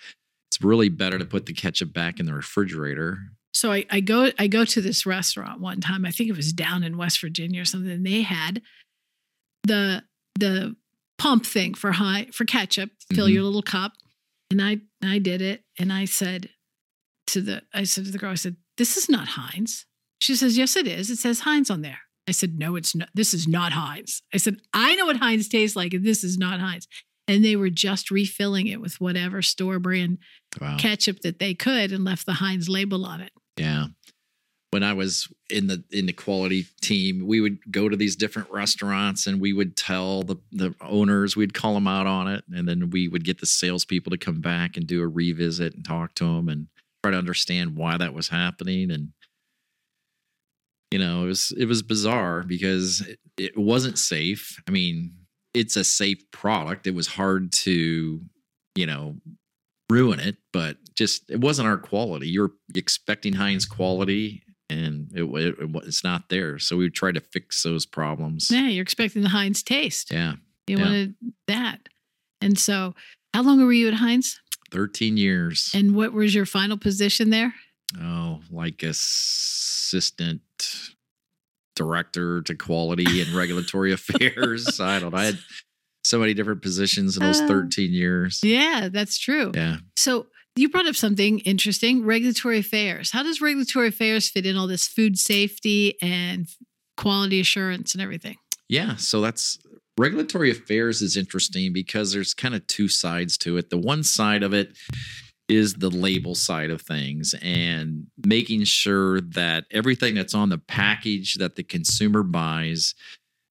It's 0.51 0.61
really 0.61 0.89
better 0.89 1.19
to 1.21 1.25
put 1.25 1.47
the 1.47 1.53
ketchup 1.53 1.93
back 1.93 2.19
in 2.19 2.27
the 2.27 2.35
refrigerator. 2.35 3.19
so 3.53 3.71
I, 3.73 3.85
I 3.91 4.01
go 4.01 4.31
I 4.41 4.49
go 4.49 4.65
to 4.65 4.81
this 4.81 5.07
restaurant 5.07 5.61
one 5.61 5.81
time. 5.81 6.05
I 6.05 6.11
think 6.11 6.29
it 6.31 6.37
was 6.37 6.53
down 6.53 6.83
in 6.83 6.97
West 6.97 7.21
Virginia 7.21 7.61
or 7.63 7.65
something. 7.65 7.91
And 7.93 8.05
they 8.07 8.23
had 8.23 8.61
the 9.63 10.03
the 10.35 10.75
pump 11.19 11.47
thing 11.47 11.75
for 11.75 11.93
high 11.93 12.27
for 12.33 12.45
ketchup. 12.45 12.91
Fill 13.15 13.29
Mhm. 13.29 13.35
your 13.35 13.43
little 13.45 13.63
cup, 13.63 13.93
and 14.51 14.61
I 14.61 14.79
I 15.03 15.19
did 15.21 15.43
it. 15.43 15.63
And 15.79 15.93
I 15.93 16.07
said 16.07 16.49
to 17.29 17.41
the 17.41 17.63
I 17.73 17.85
said 17.85 18.05
to 18.07 18.11
the 18.11 18.19
girl, 18.19 18.31
I 18.33 18.37
said, 18.37 18.57
"This 18.77 18.97
is 18.97 19.09
not 19.09 19.29
Heinz." 19.29 19.87
She 20.21 20.35
says, 20.35 20.59
"Yes, 20.59 20.77
it 20.77 20.87
is. 20.87 21.11
It 21.11 21.19
says 21.19 21.41
Heinz 21.41 21.71
on 21.71 21.83
there." 21.83 22.01
I 22.27 22.33
said, 22.33 22.59
"No, 22.59 22.77
it's 22.77 22.95
not. 22.95 23.09
This 23.15 23.33
is 23.33 23.47
not 23.49 23.73
Heinz." 23.73 24.23
I 24.35 24.37
said, 24.39 24.57
"I 24.75 24.95
know 24.97 25.07
what 25.07 25.17
Heinz 25.19 25.49
tastes 25.49 25.77
like, 25.77 25.95
and 25.95 26.05
this 26.05 26.25
is 26.25 26.37
not 26.39 26.61
Heinz." 26.61 26.87
And 27.27 27.45
they 27.45 27.57
were 27.57 27.71
just 27.71 28.11
refilling 28.11 28.67
it 28.69 28.81
with 28.81 29.01
whatever 29.01 29.43
store 29.43 29.79
brand 29.79 30.19
Wow. 30.61 30.79
ketchup 30.79 31.21
that 31.21 31.39
they 31.39 31.55
could, 31.55 31.93
and 31.93 32.05
left 32.05 32.25
the 32.27 32.35
Heinz 32.35 32.69
label 32.69 33.05
on 33.05 33.21
it. 33.21 33.33
Yeah. 33.59 33.89
When 34.71 34.83
I 34.83 34.93
was 34.93 35.29
in 35.49 35.67
the 35.67 35.83
in 35.91 36.07
the 36.07 36.13
quality 36.13 36.67
team, 36.83 37.27
we 37.27 37.41
would 37.41 37.59
go 37.71 37.89
to 37.89 37.97
these 37.97 38.17
different 38.17 38.51
restaurants 38.51 39.27
and 39.27 39.41
we 39.41 39.53
would 39.55 39.77
tell 39.77 40.23
the 40.23 40.37
the 40.53 40.75
owners, 40.81 41.37
we'd 41.37 41.55
call 41.55 41.75
them 41.75 41.87
out 41.87 42.07
on 42.07 42.29
it, 42.29 42.45
and 42.51 42.69
then 42.69 42.91
we 42.91 43.09
would 43.09 43.25
get 43.25 43.39
the 43.41 43.47
salespeople 43.47 44.11
to 44.11 44.19
come 44.19 44.41
back 44.41 44.77
and 44.77 44.87
do 44.87 45.01
a 45.03 45.09
revisit 45.09 45.75
and 45.75 45.85
talk 45.85 46.15
to 46.17 46.25
them 46.25 46.49
and 46.51 46.67
try 47.03 47.13
to 47.13 47.19
understand 47.19 47.77
why 47.77 47.97
that 47.97 48.15
was 48.15 48.29
happening. 48.29 48.91
And 48.91 49.11
you 50.91 50.99
know, 50.99 51.25
it 51.25 51.27
was 51.27 51.53
it 51.59 51.67
was 51.67 51.83
bizarre 51.83 52.43
because 52.43 53.01
it, 53.03 53.19
it 53.37 53.59
wasn't 53.59 53.99
safe. 53.99 54.61
I 54.67 54.71
mean, 54.71 55.13
it's 55.55 55.77
a 55.77 55.85
safe 55.85 56.19
product. 56.31 56.87
It 56.87 56.95
was 56.95 57.07
hard 57.09 57.53
to, 57.53 58.21
you 58.75 58.87
know, 58.87 59.17
ruin 59.91 60.21
it, 60.21 60.37
but 60.53 60.77
just 60.95 61.31
it 61.31 61.41
wasn't 61.41 61.69
our 61.69 61.79
quality. 61.79 62.29
You're 62.29 62.53
expecting 62.75 63.35
Heinz 63.35 63.67
quality, 63.67 64.43
and 64.71 65.11
it, 65.15 65.25
it, 65.25 65.57
it 65.59 65.71
it's 65.85 66.05
not 66.05 66.29
there. 66.31 66.59
So 66.59 66.77
we 66.77 66.89
tried 66.91 67.15
to 67.15 67.21
fix 67.21 67.63
those 67.63 67.87
problems. 67.87 68.49
Yeah, 68.51 68.69
you're 68.69 68.83
expecting 68.83 69.23
the 69.23 69.29
Heinz 69.29 69.63
taste. 69.63 70.11
Yeah, 70.11 70.35
You 70.67 70.79
yeah. 70.79 70.85
wanted 70.85 71.15
that. 71.49 71.89
And 72.41 72.59
so, 72.59 72.95
how 73.35 73.43
long 73.43 73.63
were 73.65 73.73
you 73.73 73.89
at 73.89 73.95
Heinz? 73.95 74.41
Thirteen 74.71 75.17
years. 75.17 75.71
And 75.75 75.95
what 75.95 76.13
was 76.13 76.35
your 76.35 76.47
final 76.47 76.77
position 76.79 77.31
there? 77.31 77.55
oh, 78.01 78.41
like 78.51 78.83
assistant 78.83 80.43
director 81.77 82.43
to 82.43 82.55
quality 82.55 83.21
and 83.23 83.31
regulatory 83.35 83.93
affairs. 83.95 84.81
I 84.81 84.99
don't 84.99 85.13
know. 85.13 85.19
I 85.19 85.25
had 85.27 85.39
so 86.05 86.19
many 86.19 86.35
different 86.35 86.63
positions 86.63 87.17
in 87.17 87.23
those 87.23 87.41
Uh, 87.41 87.47
thirteen 87.47 87.93
years. 87.93 88.41
Yeah, 88.43 88.89
that's 88.91 89.19
true. 89.19 89.53
Yeah. 89.55 89.79
So, 89.97 90.27
you 90.57 90.69
brought 90.69 90.87
up 90.89 90.97
something 90.97 91.39
interesting 91.41 92.05
regulatory 92.05 92.59
affairs. 92.59 93.11
How 93.13 93.23
does 93.23 93.41
regulatory 93.41 93.89
affairs 93.89 94.29
fit 94.29 94.45
in 94.45 94.57
all 94.57 94.67
this 94.67 94.89
food 94.89 95.17
safety 95.19 95.95
and 96.03 96.49
quality 96.97 97.39
assurance 97.41 97.93
and 97.95 98.03
everything? 98.03 98.37
Yeah, 98.69 98.97
so 98.97 99.21
that's 99.21 99.59
regulatory 99.99 100.51
affairs 100.51 101.03
is 101.03 101.17
interesting 101.17 101.73
because 101.73 102.13
there's 102.13 102.35
kind 102.35 102.55
of 102.55 102.67
two 102.67 102.89
sides 102.89 103.37
to 103.39 103.57
it. 103.57 103.71
The 103.71 103.79
one 103.79 104.03
side 104.03 104.43
of 104.43 104.55
it 104.55 104.77
is 105.49 105.75
the 105.75 105.91
label 105.91 106.35
side 106.35 106.71
of 106.71 106.83
things 106.83 107.35
and 107.43 108.07
making 108.25 108.65
sure 108.65 109.21
that 109.21 109.65
everything 109.71 110.15
that's 110.15 110.35
on 110.35 110.51
the 110.51 110.59
package 110.59 111.35
that 111.35 111.57
the 111.57 111.63
consumer 111.63 112.23
buys 112.23 112.95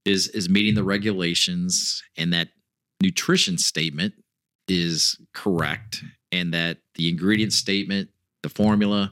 is 0.05 0.27
is 0.29 0.47
meeting 0.47 0.75
the 0.75 0.83
regulations 0.83 2.01
and 2.15 2.31
that 2.31 2.49
nutrition 3.01 3.57
statement 3.57 4.13
is 4.67 5.17
correct 5.33 6.03
and 6.31 6.53
that 6.53 6.77
the 6.95 7.09
ingredient 7.09 7.53
statement, 7.53 8.09
the 8.43 8.49
formula 8.49 9.11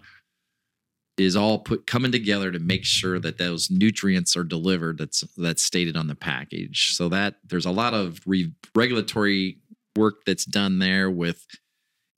is 1.18 1.36
all 1.36 1.60
put 1.60 1.88
coming 1.88 2.12
together 2.12 2.52
to 2.52 2.60
make 2.60 2.84
sure 2.84 3.20
that 3.20 3.38
those 3.38 3.72
nutrients 3.72 4.36
are 4.36 4.44
delivered 4.44 4.98
that's 4.98 5.24
that's 5.38 5.64
stated 5.64 5.96
on 5.96 6.08
the 6.08 6.16
package 6.16 6.94
so 6.94 7.08
that 7.10 7.36
there's 7.46 7.66
a 7.66 7.72
lot 7.72 7.94
of 7.94 8.20
re- 8.26 8.52
regulatory 8.76 9.58
work 9.96 10.26
that's 10.26 10.46
done 10.46 10.80
there 10.80 11.10
with 11.10 11.46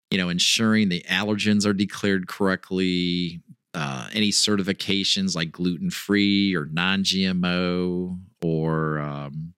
you 0.09 0.17
know 0.17 0.29
ensuring 0.29 0.89
the 0.89 1.03
allergens 1.09 1.65
are 1.65 1.73
declared 1.73 2.27
correctly 2.27 3.41
uh, 3.77 4.09
any 4.11 4.31
certifications 4.31 5.35
like 5.35 5.51
gluten 5.51 5.91
free 5.91 6.55
or 6.55 6.65
non 6.71 7.03
GMO 7.03 8.19
or 8.43 8.99
um, 8.99 9.53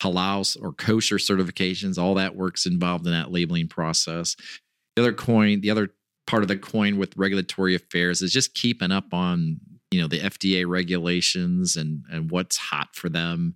halal 0.00 0.56
or 0.62 0.72
kosher 0.72 1.16
certifications. 1.16 1.98
All 1.98 2.14
that 2.14 2.36
works 2.36 2.66
involved 2.66 3.04
in 3.04 3.12
that 3.12 3.32
labeling 3.32 3.66
process. 3.66 4.36
The 4.94 5.02
other 5.02 5.12
coin, 5.12 5.60
the 5.60 5.70
other 5.70 5.90
part 6.26 6.42
of 6.42 6.48
the 6.48 6.56
coin 6.56 6.96
with 6.98 7.16
regulatory 7.16 7.74
affairs 7.74 8.22
is 8.22 8.32
just 8.32 8.54
keeping 8.54 8.92
up 8.92 9.12
on 9.12 9.60
you 9.90 10.00
know 10.00 10.08
the 10.08 10.20
FDA 10.20 10.66
regulations 10.66 11.76
and 11.76 12.04
and 12.10 12.30
what's 12.30 12.56
hot 12.56 12.94
for 12.94 13.08
them. 13.08 13.54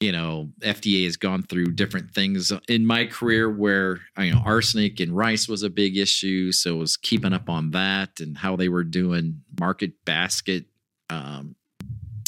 You 0.00 0.12
know, 0.12 0.50
FDA 0.60 1.04
has 1.04 1.18
gone 1.18 1.42
through 1.42 1.72
different 1.72 2.12
things 2.12 2.50
in 2.68 2.86
my 2.86 3.04
career 3.04 3.50
where 3.50 4.00
you 4.18 4.32
know 4.32 4.40
arsenic 4.44 5.00
and 5.00 5.16
rice 5.16 5.48
was 5.48 5.62
a 5.62 5.70
big 5.70 5.96
issue, 5.96 6.52
so 6.52 6.76
it 6.76 6.78
was 6.78 6.96
keeping 6.96 7.32
up 7.32 7.48
on 7.48 7.72
that 7.72 8.20
and 8.20 8.38
how 8.38 8.56
they 8.56 8.68
were 8.68 8.84
doing 8.84 9.42
market 9.58 9.92
basket 10.04 10.64
um, 11.10 11.56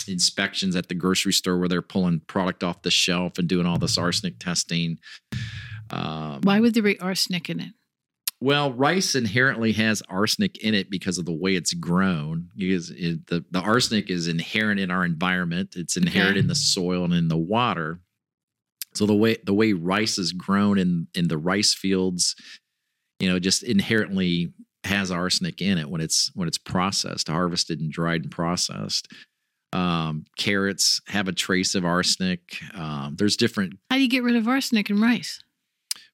inspections 0.09 0.77
at 0.77 0.89
the 0.89 0.95
grocery 0.95 1.33
store 1.33 1.59
where 1.59 1.69
they're 1.69 1.83
pulling 1.83 2.21
product 2.21 2.63
off 2.63 2.83
the 2.83 2.91
shelf 2.91 3.39
and 3.39 3.49
doing 3.49 3.67
all 3.67 3.79
this 3.79 3.99
arsenic 3.99 4.39
testing. 4.39 4.99
Um, 5.91 6.41
Why 6.43 6.61
would 6.61 6.75
there 6.75 6.83
be 6.83 6.99
arsenic 7.01 7.49
in 7.51 7.61
it? 7.61 7.73
Well, 8.43 8.73
rice 8.73 9.15
inherently 9.15 9.71
has 9.75 10.03
arsenic 10.09 10.59
in 10.59 10.75
it 10.75 10.91
because 10.91 11.17
of 11.17 11.27
the 11.27 11.33
way 11.33 11.55
it's 11.55 11.75
grown. 11.75 12.49
Because 12.57 12.91
it, 12.91 13.29
the 13.29 13.45
the 13.53 13.61
arsenic 13.61 14.11
is 14.11 14.27
inherent 14.27 14.81
in 14.81 14.91
our 14.91 15.05
environment. 15.05 15.75
It's 15.77 15.97
inherent 15.97 16.33
okay. 16.33 16.41
in 16.41 16.49
the 16.49 16.57
soil 16.57 17.05
and 17.05 17.15
in 17.15 17.29
the 17.29 17.39
water. 17.39 18.01
So 18.95 19.07
the 19.07 19.15
way 19.15 19.37
the 19.45 19.55
way 19.55 19.75
rice 19.75 20.19
is 20.19 20.33
grown 20.33 20.77
in 20.77 21.07
in 21.15 21.29
the 21.29 21.39
rice 21.39 21.73
fields, 21.73 22.35
you 23.21 23.29
know, 23.29 23.39
just 23.39 23.63
inherently 23.63 24.53
has 24.83 25.13
arsenic 25.13 25.63
in 25.63 25.79
it 25.79 25.89
when 25.89 26.01
it's 26.01 26.33
when 26.35 26.49
it's 26.49 26.59
processed, 26.59 27.29
harvested 27.29 27.79
and 27.79 27.93
dried 27.93 28.23
and 28.23 28.33
processed. 28.33 29.07
Um, 29.73 30.25
carrots 30.37 31.01
have 31.07 31.29
a 31.29 31.33
trace 31.33 31.77
of 31.77 31.85
arsenic. 31.85 32.59
Um, 32.75 33.15
there's 33.17 33.37
different. 33.37 33.75
How 33.89 33.99
do 33.99 34.03
you 34.03 34.09
get 34.09 34.25
rid 34.25 34.35
of 34.35 34.49
arsenic 34.49 34.91
in 34.91 35.01
rice? 35.01 35.45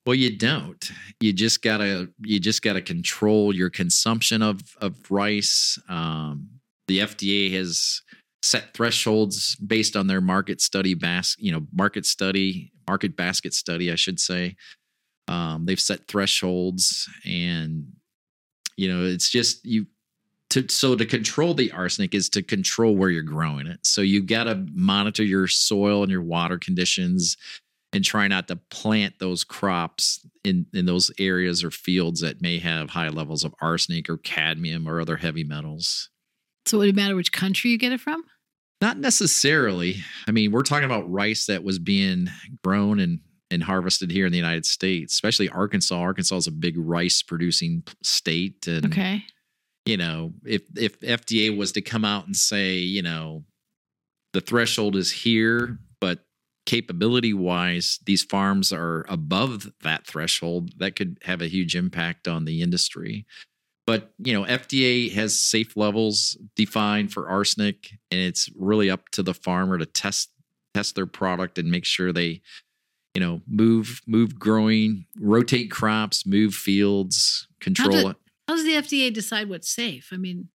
Well, 0.08 0.14
you 0.14 0.38
don't. 0.38 0.90
You 1.20 1.34
just 1.34 1.60
gotta 1.60 2.08
you 2.22 2.40
just 2.40 2.62
gotta 2.62 2.80
control 2.80 3.54
your 3.54 3.68
consumption 3.68 4.40
of 4.40 4.62
of 4.80 4.94
rice. 5.10 5.78
Um, 5.86 6.48
the 6.86 7.00
FDA 7.00 7.52
has 7.52 8.00
set 8.40 8.72
thresholds 8.72 9.54
based 9.56 9.96
on 9.96 10.06
their 10.06 10.22
market 10.22 10.62
study 10.62 10.94
bas 10.94 11.36
you 11.38 11.52
know 11.52 11.66
market 11.74 12.06
study 12.06 12.72
market 12.88 13.18
basket 13.18 13.52
study 13.52 13.92
I 13.92 13.96
should 13.96 14.18
say. 14.18 14.56
Um, 15.28 15.66
they've 15.66 15.78
set 15.78 16.08
thresholds 16.08 17.06
and 17.26 17.88
you 18.78 18.90
know 18.90 19.04
it's 19.04 19.28
just 19.28 19.62
you 19.66 19.88
to 20.48 20.66
so 20.70 20.96
to 20.96 21.04
control 21.04 21.52
the 21.52 21.70
arsenic 21.72 22.14
is 22.14 22.30
to 22.30 22.42
control 22.42 22.96
where 22.96 23.10
you're 23.10 23.22
growing 23.22 23.66
it. 23.66 23.80
So 23.82 24.00
you 24.00 24.22
got 24.22 24.44
to 24.44 24.66
monitor 24.72 25.22
your 25.22 25.48
soil 25.48 26.02
and 26.02 26.10
your 26.10 26.22
water 26.22 26.56
conditions 26.56 27.36
and 27.92 28.04
try 28.04 28.28
not 28.28 28.48
to 28.48 28.56
plant 28.56 29.18
those 29.18 29.44
crops 29.44 30.26
in 30.44 30.66
in 30.72 30.86
those 30.86 31.10
areas 31.18 31.64
or 31.64 31.70
fields 31.70 32.20
that 32.20 32.42
may 32.42 32.58
have 32.58 32.90
high 32.90 33.08
levels 33.08 33.44
of 33.44 33.54
arsenic 33.60 34.08
or 34.08 34.18
cadmium 34.18 34.88
or 34.88 35.00
other 35.00 35.16
heavy 35.16 35.44
metals. 35.44 36.10
So 36.66 36.78
would 36.78 36.88
it 36.88 36.94
matter 36.94 37.16
which 37.16 37.32
country 37.32 37.70
you 37.70 37.78
get 37.78 37.92
it 37.92 38.00
from? 38.00 38.24
Not 38.80 38.98
necessarily. 38.98 39.96
I 40.28 40.30
mean, 40.30 40.52
we're 40.52 40.62
talking 40.62 40.84
about 40.84 41.10
rice 41.10 41.46
that 41.46 41.64
was 41.64 41.78
being 41.78 42.28
grown 42.62 43.00
and 43.00 43.20
and 43.50 43.62
harvested 43.62 44.10
here 44.10 44.26
in 44.26 44.32
the 44.32 44.38
United 44.38 44.66
States, 44.66 45.14
especially 45.14 45.48
Arkansas. 45.48 45.98
Arkansas 45.98 46.36
is 46.36 46.46
a 46.46 46.52
big 46.52 46.74
rice 46.76 47.22
producing 47.22 47.82
state 48.02 48.66
and 48.66 48.86
Okay. 48.86 49.24
You 49.86 49.96
know, 49.96 50.34
if 50.44 50.62
if 50.76 51.00
FDA 51.00 51.56
was 51.56 51.72
to 51.72 51.80
come 51.80 52.04
out 52.04 52.26
and 52.26 52.36
say, 52.36 52.76
you 52.76 53.00
know, 53.00 53.44
the 54.34 54.42
threshold 54.42 54.96
is 54.96 55.10
here, 55.10 55.78
but 56.00 56.20
capability 56.68 57.32
wise, 57.32 57.98
these 58.04 58.22
farms 58.22 58.74
are 58.74 59.06
above 59.08 59.72
that 59.82 60.06
threshold, 60.06 60.70
that 60.76 60.96
could 60.96 61.16
have 61.22 61.40
a 61.40 61.48
huge 61.48 61.74
impact 61.74 62.28
on 62.28 62.44
the 62.44 62.60
industry. 62.60 63.24
But 63.86 64.12
you 64.18 64.34
know, 64.34 64.44
FDA 64.44 65.10
has 65.14 65.40
safe 65.40 65.78
levels 65.78 66.36
defined 66.54 67.10
for 67.10 67.26
arsenic, 67.26 67.92
and 68.10 68.20
it's 68.20 68.50
really 68.54 68.90
up 68.90 69.08
to 69.12 69.22
the 69.22 69.32
farmer 69.32 69.78
to 69.78 69.86
test 69.86 70.28
test 70.74 70.94
their 70.94 71.06
product 71.06 71.56
and 71.56 71.70
make 71.70 71.86
sure 71.86 72.12
they, 72.12 72.42
you 73.14 73.20
know, 73.22 73.40
move 73.48 74.02
move 74.06 74.38
growing, 74.38 75.06
rotate 75.18 75.70
crops, 75.70 76.26
move 76.26 76.54
fields, 76.54 77.48
control 77.60 77.96
how 77.96 78.02
do, 78.02 78.08
it. 78.10 78.16
How 78.46 78.56
does 78.56 78.64
the 78.66 78.74
FDA 78.74 79.10
decide 79.10 79.48
what's 79.48 79.70
safe? 79.70 80.10
I 80.12 80.18
mean, 80.18 80.50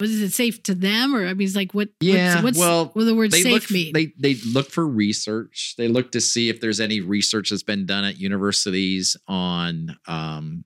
was 0.00 0.20
it 0.20 0.30
safe 0.30 0.62
to 0.64 0.74
them? 0.74 1.14
Or 1.14 1.26
i 1.26 1.34
mean 1.34 1.46
it's 1.46 1.56
like 1.56 1.72
what 1.72 1.88
yeah 2.00 2.34
what's, 2.36 2.44
what's 2.44 2.58
well 2.58 2.90
what 2.92 3.04
the 3.04 3.14
word 3.14 3.32
safe 3.32 3.46
look, 3.46 3.70
mean? 3.70 3.92
they 3.92 4.12
they 4.18 4.34
look 4.46 4.70
for 4.70 4.86
research. 4.86 5.74
They 5.76 5.88
look 5.88 6.12
to 6.12 6.20
see 6.20 6.48
if 6.48 6.60
there's 6.60 6.80
any 6.80 7.00
research 7.00 7.50
that's 7.50 7.62
been 7.62 7.86
done 7.86 8.04
at 8.04 8.18
universities 8.18 9.16
on 9.26 9.96
um 10.06 10.64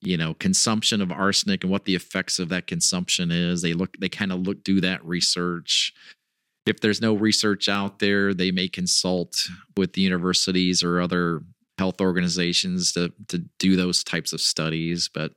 you 0.00 0.16
know 0.16 0.34
consumption 0.34 1.00
of 1.00 1.10
arsenic 1.10 1.64
and 1.64 1.70
what 1.70 1.84
the 1.84 1.94
effects 1.94 2.38
of 2.38 2.48
that 2.48 2.66
consumption 2.66 3.30
is. 3.30 3.62
They 3.62 3.74
look 3.74 3.96
they 3.98 4.08
kind 4.08 4.32
of 4.32 4.40
look 4.40 4.64
do 4.64 4.80
that 4.80 5.04
research. 5.04 5.92
If 6.64 6.80
there's 6.80 7.00
no 7.00 7.14
research 7.14 7.68
out 7.68 7.98
there 7.98 8.32
they 8.32 8.50
may 8.50 8.68
consult 8.68 9.36
with 9.76 9.92
the 9.92 10.00
universities 10.00 10.82
or 10.82 11.00
other 11.00 11.42
health 11.78 12.00
organizations 12.00 12.92
to 12.92 13.12
to 13.28 13.38
do 13.58 13.76
those 13.76 14.02
types 14.02 14.32
of 14.32 14.40
studies 14.40 15.10
but 15.12 15.32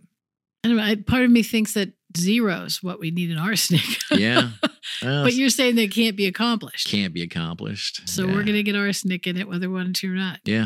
I 0.63 0.67
don't 0.67 0.78
know, 0.78 0.95
part 1.07 1.24
of 1.24 1.32
me 1.32 1.43
thinks 1.43 1.74
that 1.74 1.93
zero 2.18 2.64
is 2.64 2.82
what 2.82 2.99
we 2.99 3.12
need 3.12 3.32
in 3.32 3.38
arsenic. 3.38 3.86
yeah. 4.12 4.51
Well, 5.03 5.24
but 5.24 5.34
you're 5.34 5.49
saying 5.49 5.76
that 5.76 5.91
can't 5.91 6.16
be 6.16 6.26
accomplished. 6.26 6.88
Can't 6.88 7.14
be 7.14 7.22
accomplished. 7.22 8.10
So 8.10 8.26
yeah. 8.26 8.34
we're 8.34 8.43
going 8.43 8.55
to 8.55 8.64
get 8.64 8.76
arsenic 8.76 9.28
in 9.28 9.38
it 9.38 9.47
whether 9.47 9.70
we 9.70 9.76
want 9.76 9.95
to 9.95 10.12
or 10.12 10.16
not. 10.16 10.39
Yeah. 10.45 10.66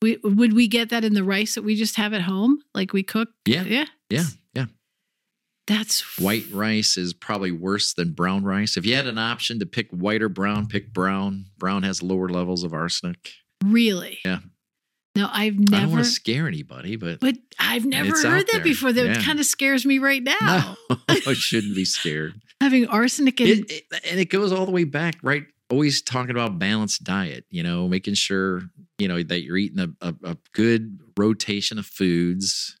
We, 0.00 0.18
would 0.22 0.54
we 0.54 0.68
get 0.68 0.90
that 0.90 1.04
in 1.04 1.12
the 1.12 1.24
rice 1.24 1.54
that 1.56 1.64
we 1.64 1.74
just 1.74 1.96
have 1.96 2.14
at 2.14 2.22
home? 2.22 2.60
Like 2.72 2.92
we 2.92 3.02
cook? 3.02 3.28
Yeah. 3.46 3.64
Yeah. 3.64 3.84
Yeah. 4.10 4.24
Yeah. 4.54 4.66
That's 5.66 6.18
white 6.18 6.44
rice 6.52 6.96
is 6.96 7.12
probably 7.12 7.50
worse 7.52 7.92
than 7.94 8.12
brown 8.12 8.44
rice. 8.44 8.76
If 8.76 8.86
you 8.86 8.94
had 8.94 9.06
an 9.06 9.18
option 9.18 9.58
to 9.58 9.66
pick 9.66 9.90
white 9.90 10.22
or 10.22 10.28
brown, 10.28 10.66
pick 10.66 10.92
brown. 10.94 11.46
Brown 11.58 11.82
has 11.82 12.02
lower 12.02 12.28
levels 12.28 12.62
of 12.62 12.72
arsenic. 12.72 13.32
Really? 13.64 14.18
Yeah. 14.24 14.38
No, 15.18 15.28
I've 15.32 15.58
never. 15.58 15.74
I 15.74 15.80
don't 15.80 15.90
want 15.90 16.04
to 16.04 16.10
scare 16.10 16.46
anybody, 16.46 16.94
but 16.94 17.18
but 17.18 17.34
I've 17.58 17.84
never 17.84 18.10
heard 18.10 18.46
that 18.46 18.48
there. 18.52 18.62
before. 18.62 18.92
That 18.92 19.04
yeah. 19.04 19.20
kind 19.20 19.40
of 19.40 19.46
scares 19.46 19.84
me 19.84 19.98
right 19.98 20.22
now. 20.22 20.76
No, 20.88 20.96
I 21.08 21.32
shouldn't 21.32 21.74
be 21.74 21.84
scared. 21.84 22.40
Having 22.60 22.86
arsenic 22.86 23.40
in 23.40 23.48
it, 23.48 23.70
it, 23.72 23.84
and 24.08 24.20
it 24.20 24.30
goes 24.30 24.52
all 24.52 24.64
the 24.64 24.70
way 24.70 24.84
back, 24.84 25.16
right? 25.24 25.42
Always 25.70 26.02
talking 26.02 26.30
about 26.30 26.60
balanced 26.60 27.02
diet. 27.02 27.46
You 27.50 27.64
know, 27.64 27.88
making 27.88 28.14
sure 28.14 28.62
you 28.98 29.08
know 29.08 29.20
that 29.20 29.42
you're 29.42 29.56
eating 29.56 29.80
a, 29.80 30.06
a, 30.06 30.14
a 30.22 30.36
good 30.52 31.00
rotation 31.18 31.80
of 31.80 31.86
foods. 31.86 32.78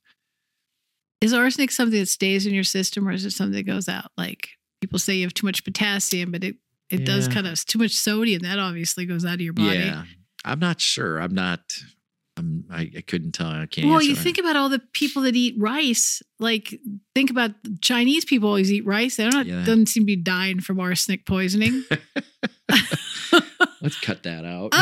Is 1.20 1.34
arsenic 1.34 1.72
something 1.72 1.98
that 1.98 2.06
stays 2.06 2.46
in 2.46 2.54
your 2.54 2.62
system, 2.62 3.08
or 3.08 3.10
is 3.10 3.24
it 3.24 3.32
something 3.32 3.56
that 3.56 3.66
goes 3.66 3.88
out? 3.88 4.12
Like 4.16 4.50
people 4.80 5.00
say, 5.00 5.16
you 5.16 5.24
have 5.24 5.34
too 5.34 5.46
much 5.46 5.64
potassium, 5.64 6.30
but 6.30 6.44
it 6.44 6.54
it 6.88 7.00
yeah. 7.00 7.06
does 7.06 7.26
kind 7.26 7.48
of 7.48 7.66
too 7.66 7.80
much 7.80 7.96
sodium. 7.96 8.42
That 8.42 8.60
obviously 8.60 9.06
goes 9.06 9.24
out 9.24 9.34
of 9.34 9.40
your 9.40 9.54
body. 9.54 9.78
Yeah, 9.78 10.04
I'm 10.44 10.60
not 10.60 10.80
sure. 10.80 11.18
I'm 11.18 11.34
not 11.34 11.62
I'm, 12.38 12.64
I, 12.70 12.90
I 12.96 13.00
couldn't 13.00 13.32
tell. 13.32 13.48
I 13.48 13.66
can't. 13.66 13.88
Well, 13.88 14.02
you 14.02 14.14
that. 14.14 14.22
think 14.22 14.38
about 14.38 14.56
all 14.56 14.68
the 14.68 14.80
people 14.92 15.22
that 15.22 15.36
eat 15.36 15.54
rice. 15.58 16.22
Like, 16.38 16.78
think 17.14 17.30
about 17.30 17.50
Chinese 17.80 18.24
people 18.24 18.48
always 18.48 18.72
eat 18.72 18.86
rice. 18.86 19.16
They 19.16 19.28
don't 19.28 19.46
yeah. 19.46 19.64
doesn't 19.64 19.86
seem 19.86 20.02
to 20.02 20.06
be 20.06 20.16
dying 20.16 20.60
from 20.60 20.80
arsenic 20.80 21.26
poisoning. 21.26 21.84
Let's 23.80 24.00
cut 24.00 24.22
that 24.24 24.44
out. 24.44 24.70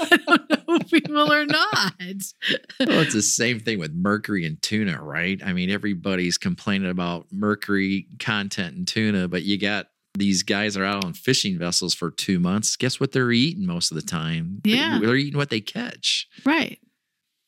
I 0.00 0.16
don't 0.26 0.50
know 0.50 0.78
if 0.80 0.92
we 0.92 1.02
will 1.08 1.32
or 1.32 1.46
not. 1.46 1.94
well, 2.00 3.00
it's 3.00 3.14
the 3.14 3.22
same 3.22 3.60
thing 3.60 3.78
with 3.78 3.92
mercury 3.92 4.44
and 4.44 4.60
tuna, 4.60 5.02
right? 5.02 5.40
I 5.44 5.52
mean, 5.52 5.70
everybody's 5.70 6.38
complaining 6.38 6.90
about 6.90 7.26
mercury 7.30 8.06
content 8.18 8.76
in 8.76 8.84
tuna, 8.84 9.28
but 9.28 9.42
you 9.42 9.58
got 9.58 9.86
these 10.14 10.42
guys 10.42 10.76
are 10.76 10.84
out 10.84 11.04
on 11.04 11.14
fishing 11.14 11.58
vessels 11.58 11.94
for 11.94 12.10
two 12.10 12.38
months. 12.38 12.76
Guess 12.76 13.00
what 13.00 13.12
they're 13.12 13.32
eating 13.32 13.66
most 13.66 13.90
of 13.90 13.94
the 13.94 14.02
time? 14.02 14.60
Yeah. 14.64 14.98
They're 15.00 15.16
eating 15.16 15.38
what 15.38 15.50
they 15.50 15.60
catch. 15.60 16.28
Right. 16.44 16.78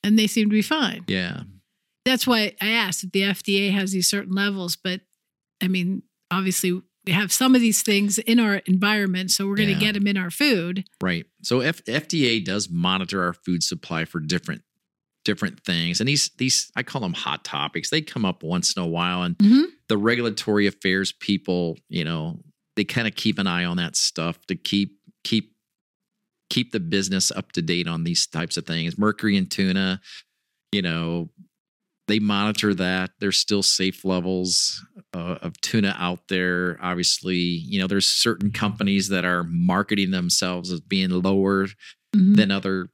And 0.02 0.18
they 0.18 0.26
seem 0.26 0.48
to 0.48 0.54
be 0.54 0.62
fine. 0.62 1.04
Yeah. 1.06 1.42
That's 2.04 2.26
why 2.26 2.54
I 2.60 2.70
asked 2.70 3.04
if 3.04 3.12
the 3.12 3.22
FDA 3.22 3.72
has 3.72 3.92
these 3.92 4.08
certain 4.08 4.34
levels. 4.34 4.76
But 4.76 5.02
I 5.62 5.68
mean, 5.68 6.02
obviously, 6.30 6.80
we 7.06 7.12
have 7.12 7.32
some 7.32 7.54
of 7.54 7.60
these 7.60 7.82
things 7.82 8.18
in 8.18 8.40
our 8.40 8.56
environment, 8.66 9.30
so 9.30 9.46
we're 9.46 9.56
going 9.56 9.68
to 9.68 9.74
yeah. 9.74 9.80
get 9.80 9.94
them 9.94 10.06
in 10.06 10.16
our 10.16 10.30
food. 10.30 10.84
Right. 11.02 11.26
So 11.42 11.60
F- 11.60 11.84
FDA 11.84 12.42
does 12.42 12.70
monitor 12.70 13.22
our 13.22 13.34
food 13.34 13.62
supply 13.62 14.04
for 14.04 14.20
different 14.20 14.62
different 15.24 15.58
things 15.64 16.00
and 16.00 16.08
these 16.08 16.30
these 16.36 16.70
i 16.76 16.82
call 16.82 17.00
them 17.00 17.14
hot 17.14 17.44
topics 17.44 17.88
they 17.88 18.02
come 18.02 18.26
up 18.26 18.42
once 18.42 18.76
in 18.76 18.82
a 18.82 18.86
while 18.86 19.22
and 19.22 19.38
mm-hmm. 19.38 19.62
the 19.88 19.96
regulatory 19.96 20.66
affairs 20.66 21.12
people 21.12 21.78
you 21.88 22.04
know 22.04 22.38
they 22.76 22.84
kind 22.84 23.06
of 23.06 23.14
keep 23.14 23.38
an 23.38 23.46
eye 23.46 23.64
on 23.64 23.76
that 23.76 23.96
stuff 23.96 24.44
to 24.46 24.54
keep 24.56 24.98
keep 25.22 25.52
keep 26.50 26.72
the 26.72 26.80
business 26.80 27.30
up 27.32 27.52
to 27.52 27.62
date 27.62 27.88
on 27.88 28.04
these 28.04 28.26
types 28.26 28.56
of 28.56 28.66
things. 28.66 28.98
Mercury 28.98 29.36
and 29.36 29.50
tuna, 29.50 30.00
you 30.72 30.82
know, 30.82 31.30
they 32.06 32.18
monitor 32.18 32.74
that. 32.74 33.12
There's 33.18 33.38
still 33.38 33.62
safe 33.62 34.04
levels 34.04 34.84
uh, 35.14 35.38
of 35.40 35.58
tuna 35.62 35.96
out 35.98 36.28
there. 36.28 36.78
Obviously, 36.82 37.36
you 37.36 37.80
know, 37.80 37.86
there's 37.86 38.06
certain 38.06 38.50
companies 38.52 39.08
that 39.08 39.24
are 39.24 39.44
marketing 39.44 40.10
themselves 40.10 40.70
as 40.70 40.80
being 40.80 41.10
lower 41.10 41.66
Mhm. 42.14 42.36
than 42.36 42.50
other 42.50 42.90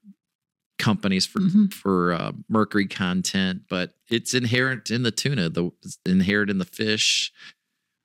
companies 0.78 1.26
for 1.26 1.40
Mhm. 1.40 1.74
for 1.74 2.12
uh, 2.12 2.32
mercury 2.48 2.86
content, 2.86 3.62
but 3.68 3.94
it's 4.08 4.32
inherent 4.32 4.90
in 4.90 5.02
the 5.02 5.10
tuna, 5.10 5.50
the 5.50 5.70
it's 5.82 5.98
inherent 6.06 6.50
in 6.50 6.58
the 6.58 6.64
fish. 6.64 7.32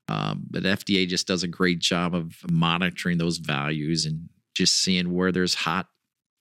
Um, 0.07 0.45
but 0.49 0.63
FDA 0.63 1.07
just 1.07 1.27
does 1.27 1.43
a 1.43 1.47
great 1.47 1.79
job 1.79 2.13
of 2.13 2.35
monitoring 2.51 3.17
those 3.17 3.37
values 3.37 4.05
and 4.05 4.29
just 4.55 4.75
seeing 4.79 5.13
where 5.13 5.31
there's 5.31 5.55
hot, 5.55 5.87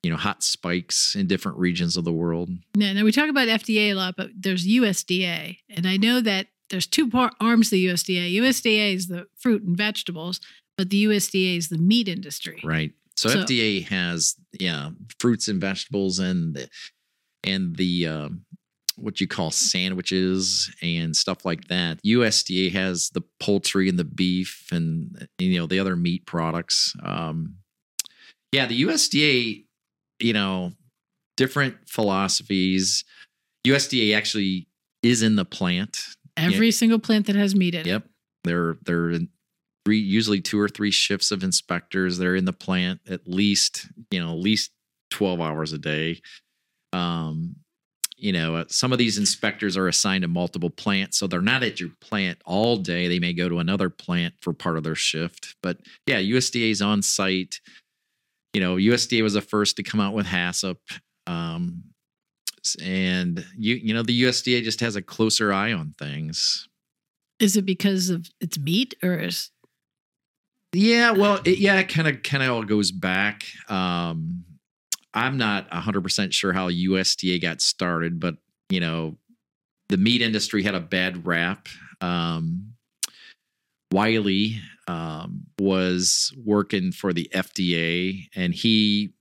you 0.02 0.10
know, 0.10 0.16
hot 0.16 0.42
spikes 0.42 1.14
in 1.14 1.26
different 1.26 1.58
regions 1.58 1.96
of 1.96 2.04
the 2.04 2.12
world. 2.12 2.50
Now, 2.76 2.92
now 2.92 3.04
we 3.04 3.12
talk 3.12 3.30
about 3.30 3.48
FDA 3.48 3.90
a 3.90 3.94
lot, 3.94 4.16
but 4.16 4.30
there's 4.38 4.66
USDA, 4.66 5.58
and 5.70 5.86
I 5.86 5.96
know 5.96 6.20
that 6.20 6.48
there's 6.70 6.86
two 6.86 7.08
par- 7.08 7.32
arms 7.40 7.70
to 7.70 7.76
the 7.76 7.86
USDA. 7.86 8.34
USDA 8.36 8.94
is 8.94 9.06
the 9.08 9.26
fruit 9.38 9.62
and 9.62 9.76
vegetables, 9.76 10.40
but 10.76 10.90
the 10.90 11.04
USDA 11.04 11.56
is 11.56 11.68
the 11.68 11.78
meat 11.78 12.08
industry. 12.08 12.60
Right. 12.64 12.92
So, 13.16 13.28
So- 13.28 13.44
FDA 13.44 13.86
has 13.88 14.34
yeah 14.58 14.90
fruits 15.18 15.48
and 15.48 15.60
vegetables 15.60 16.18
and 16.18 16.54
the, 16.54 16.68
and 17.44 17.76
the 17.76 18.06
um, 18.08 18.44
what 18.96 19.20
you 19.20 19.26
call 19.26 19.50
sandwiches 19.50 20.74
and 20.82 21.14
stuff 21.16 21.44
like 21.44 21.68
that. 21.68 22.02
USDA 22.04 22.72
has 22.72 23.10
the 23.10 23.22
poultry 23.40 23.88
and 23.88 23.98
the 23.98 24.04
beef 24.04 24.68
and 24.72 25.28
you 25.38 25.58
know 25.58 25.66
the 25.66 25.78
other 25.78 25.96
meat 25.96 26.26
products. 26.26 26.94
Um, 27.02 27.56
yeah, 28.52 28.66
the 28.66 28.82
USDA, 28.82 29.64
you 30.20 30.32
know, 30.32 30.72
different 31.36 31.76
philosophies. 31.88 33.04
USDA 33.66 34.16
actually 34.16 34.68
is 35.02 35.22
in 35.22 35.36
the 35.36 35.44
plant. 35.44 35.98
Every 36.36 36.70
single 36.70 36.98
plant 36.98 37.26
that 37.26 37.36
has 37.36 37.54
meat 37.54 37.74
in 37.74 37.82
it. 37.82 37.86
Yep. 37.86 38.04
They're 38.44 38.76
they're 38.84 39.18
three 39.84 39.98
usually 39.98 40.40
two 40.40 40.60
or 40.60 40.68
three 40.68 40.90
shifts 40.90 41.30
of 41.30 41.42
inspectors. 41.42 42.18
They're 42.18 42.36
in 42.36 42.44
the 42.44 42.52
plant 42.52 43.00
at 43.08 43.26
least, 43.26 43.88
you 44.10 44.22
know, 44.22 44.30
at 44.30 44.38
least 44.38 44.70
12 45.10 45.40
hours 45.40 45.72
a 45.72 45.78
day. 45.78 46.20
Um, 46.92 47.56
you 48.24 48.32
know, 48.32 48.56
uh, 48.56 48.64
some 48.68 48.90
of 48.90 48.96
these 48.96 49.18
inspectors 49.18 49.76
are 49.76 49.86
assigned 49.86 50.22
to 50.22 50.28
multiple 50.28 50.70
plants, 50.70 51.18
so 51.18 51.26
they're 51.26 51.42
not 51.42 51.62
at 51.62 51.78
your 51.78 51.90
plant 52.00 52.38
all 52.46 52.78
day. 52.78 53.06
They 53.06 53.18
may 53.18 53.34
go 53.34 53.50
to 53.50 53.58
another 53.58 53.90
plant 53.90 54.32
for 54.40 54.54
part 54.54 54.78
of 54.78 54.82
their 54.82 54.94
shift. 54.94 55.54
But 55.62 55.76
yeah, 56.06 56.20
USDA 56.20 56.70
is 56.70 56.80
on 56.80 57.02
site. 57.02 57.60
You 58.54 58.62
know, 58.62 58.76
USDA 58.76 59.22
was 59.22 59.34
the 59.34 59.42
first 59.42 59.76
to 59.76 59.82
come 59.82 60.00
out 60.00 60.14
with 60.14 60.24
HACCP. 60.24 60.78
Um, 61.26 61.82
and 62.82 63.44
you 63.58 63.74
you 63.74 63.92
know 63.92 64.02
the 64.02 64.22
USDA 64.22 64.62
just 64.62 64.80
has 64.80 64.96
a 64.96 65.02
closer 65.02 65.52
eye 65.52 65.74
on 65.74 65.94
things. 65.98 66.66
Is 67.38 67.58
it 67.58 67.66
because 67.66 68.08
of 68.08 68.26
its 68.40 68.58
meat 68.58 68.94
or 69.02 69.18
is 69.18 69.50
Yeah, 70.72 71.10
well, 71.10 71.42
it, 71.44 71.58
yeah, 71.58 71.78
it 71.80 71.90
kind 71.90 72.08
of 72.08 72.22
kind 72.22 72.42
of 72.42 72.52
all 72.52 72.62
goes 72.62 72.90
back. 72.90 73.44
Um, 73.68 74.44
I'm 75.14 75.38
not 75.38 75.70
100% 75.70 76.32
sure 76.32 76.52
how 76.52 76.68
USDA 76.68 77.40
got 77.40 77.60
started, 77.60 78.18
but 78.18 78.36
you 78.68 78.80
know, 78.80 79.16
the 79.88 79.96
meat 79.96 80.22
industry 80.22 80.62
had 80.62 80.74
a 80.74 80.80
bad 80.80 81.26
rap. 81.26 81.68
Um, 82.00 82.74
Wiley 83.92 84.60
um, 84.88 85.44
was 85.58 86.34
working 86.44 86.90
for 86.90 87.12
the 87.12 87.30
FDA, 87.32 88.28
and 88.34 88.52
he, 88.52 89.14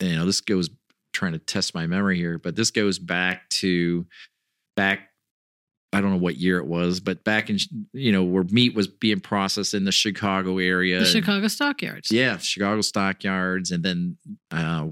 you 0.00 0.16
know, 0.16 0.26
this 0.26 0.40
goes 0.40 0.70
trying 1.12 1.32
to 1.32 1.38
test 1.38 1.74
my 1.74 1.86
memory 1.86 2.16
here, 2.16 2.38
but 2.38 2.56
this 2.56 2.70
goes 2.70 2.98
back 2.98 3.48
to 3.50 4.06
back. 4.76 5.10
I 5.92 6.02
don't 6.02 6.10
know 6.10 6.18
what 6.18 6.36
year 6.36 6.58
it 6.58 6.66
was, 6.66 7.00
but 7.00 7.24
back 7.24 7.48
in 7.48 7.58
you 7.92 8.12
know 8.12 8.24
where 8.24 8.44
meat 8.44 8.74
was 8.74 8.88
being 8.88 9.20
processed 9.20 9.72
in 9.72 9.84
the 9.84 9.92
Chicago 9.92 10.58
area, 10.58 10.98
the 10.98 11.06
Chicago 11.06 11.48
stockyards? 11.48 12.10
yeah, 12.10 12.36
Chicago 12.38 12.82
stockyards, 12.82 13.70
and 13.70 13.82
then 13.82 14.16
uh, 14.50 14.88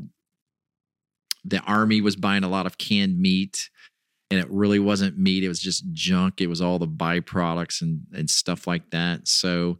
the 1.46 1.60
army 1.60 2.00
was 2.00 2.16
buying 2.16 2.44
a 2.44 2.48
lot 2.48 2.66
of 2.66 2.78
canned 2.78 3.18
meat, 3.20 3.70
and 4.30 4.40
it 4.40 4.50
really 4.50 4.78
wasn't 4.78 5.18
meat; 5.18 5.44
it 5.44 5.48
was 5.48 5.60
just 5.60 5.84
junk. 5.92 6.40
It 6.40 6.48
was 6.48 6.60
all 6.60 6.78
the 6.78 6.88
byproducts 6.88 7.82
and 7.82 8.02
and 8.12 8.28
stuff 8.28 8.66
like 8.66 8.90
that. 8.90 9.28
So, 9.28 9.78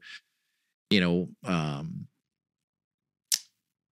you 0.91 1.01
know, 1.01 1.29
um, 1.45 2.07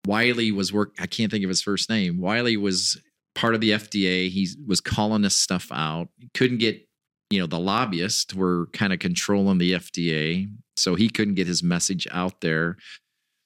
Wiley 0.07 0.51
was 0.51 0.73
work. 0.73 0.95
I 0.99 1.07
can't 1.07 1.31
think 1.31 1.43
of 1.43 1.49
his 1.49 1.61
first 1.61 1.89
name. 1.89 2.19
Wiley 2.19 2.57
was 2.57 2.99
part 3.35 3.55
of 3.55 3.61
the 3.61 3.71
FDA. 3.71 4.29
He 4.29 4.47
was 4.67 4.81
calling 4.81 5.21
this 5.21 5.35
stuff 5.35 5.67
out. 5.71 6.09
Couldn't 6.33 6.57
get, 6.57 6.85
you 7.29 7.39
know, 7.39 7.45
the 7.47 7.59
lobbyists 7.59 8.33
were 8.33 8.67
kind 8.73 8.91
of 8.93 8.99
controlling 8.99 9.59
the 9.59 9.73
FDA, 9.73 10.51
so 10.75 10.95
he 10.95 11.07
couldn't 11.07 11.35
get 11.35 11.47
his 11.47 11.61
message 11.61 12.07
out 12.11 12.41
there. 12.41 12.77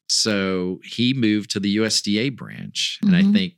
So 0.07 0.79
he 0.83 1.13
moved 1.13 1.49
to 1.51 1.59
the 1.59 1.75
USDA 1.77 2.29
branch, 2.35 2.99
and 3.03 3.15
I 3.15 3.23
Mhm. 3.23 3.33
think 3.33 3.53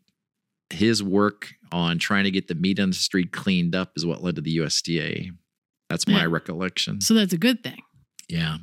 his 0.69 1.01
work 1.03 1.53
on 1.71 1.97
trying 1.99 2.23
to 2.25 2.31
get 2.31 2.47
the 2.47 2.55
meat 2.55 2.79
industry 2.79 3.25
cleaned 3.25 3.75
up 3.75 3.91
is 3.95 4.05
what 4.05 4.23
led 4.23 4.35
to 4.35 4.41
the 4.41 4.57
USDA. 4.57 5.29
That's 5.89 6.07
my 6.07 6.19
Yeah. 6.21 6.25
recollection. 6.25 7.01
So 7.01 7.13
that's 7.13 7.33
a 7.33 7.37
good 7.37 7.63
thing. 7.63 7.81
Yeah. 8.27 8.57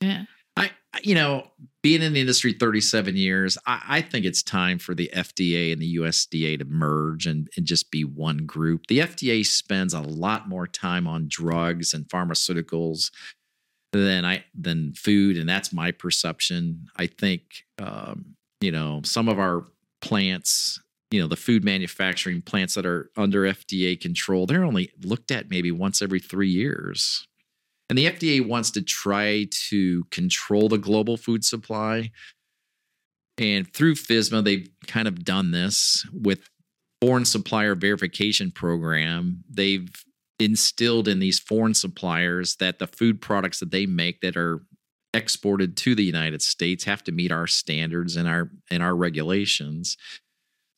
Yeah. 0.00 0.24
I, 0.56 0.70
you 1.02 1.14
know, 1.14 1.50
being 1.82 2.02
in 2.02 2.12
the 2.12 2.20
industry 2.20 2.52
37 2.52 3.16
years, 3.16 3.56
I, 3.66 3.82
I 3.88 4.00
think 4.02 4.26
it's 4.26 4.42
time 4.42 4.78
for 4.78 4.94
the 4.94 5.10
FDA 5.14 5.72
and 5.72 5.80
the 5.80 5.96
USDA 5.96 6.58
to 6.58 6.64
merge 6.66 7.26
and, 7.26 7.48
and 7.56 7.64
just 7.64 7.90
be 7.90 8.04
one 8.04 8.38
group. 8.46 8.86
The 8.88 8.98
FDA 8.98 9.44
spends 9.46 9.94
a 9.94 10.00
lot 10.00 10.48
more 10.48 10.66
time 10.66 11.06
on 11.06 11.26
drugs 11.28 11.94
and 11.94 12.06
pharmaceuticals 12.08 13.10
than 13.92 14.24
I 14.24 14.44
than 14.54 14.92
food, 14.94 15.36
and 15.36 15.48
that's 15.48 15.72
my 15.72 15.90
perception. 15.90 16.86
I 16.96 17.06
think 17.06 17.42
um, 17.78 18.36
you 18.60 18.70
know 18.70 19.00
some 19.04 19.28
of 19.28 19.38
our 19.38 19.64
plants, 20.00 20.80
you 21.10 21.20
know, 21.20 21.26
the 21.26 21.36
food 21.36 21.64
manufacturing 21.64 22.40
plants 22.40 22.74
that 22.74 22.86
are 22.86 23.10
under 23.16 23.42
FDA 23.42 24.00
control, 24.00 24.46
they're 24.46 24.64
only 24.64 24.90
looked 25.02 25.30
at 25.30 25.50
maybe 25.50 25.72
once 25.72 26.02
every 26.02 26.20
three 26.20 26.48
years. 26.48 27.26
And 27.88 27.98
the 27.98 28.06
FDA 28.06 28.46
wants 28.46 28.70
to 28.72 28.82
try 28.82 29.48
to 29.68 30.04
control 30.12 30.68
the 30.68 30.78
global 30.78 31.16
food 31.16 31.44
supply. 31.44 32.12
And 33.36 33.72
through 33.72 33.96
FSMA 33.96 34.44
they've 34.44 34.68
kind 34.86 35.08
of 35.08 35.24
done 35.24 35.50
this 35.50 36.06
with 36.12 36.48
foreign 37.00 37.24
supplier 37.24 37.74
verification 37.74 38.52
program. 38.52 39.42
They've 39.50 39.90
instilled 40.38 41.08
in 41.08 41.18
these 41.18 41.40
foreign 41.40 41.74
suppliers 41.74 42.56
that 42.56 42.78
the 42.78 42.86
food 42.86 43.20
products 43.20 43.58
that 43.60 43.70
they 43.70 43.86
make 43.86 44.20
that 44.20 44.36
are 44.36 44.60
exported 45.12 45.76
to 45.76 45.94
the 45.94 46.04
United 46.04 46.42
States 46.42 46.84
have 46.84 47.02
to 47.04 47.12
meet 47.12 47.32
our 47.32 47.46
standards 47.46 48.16
and 48.16 48.28
our 48.28 48.50
and 48.70 48.82
our 48.82 48.94
regulations. 48.94 49.96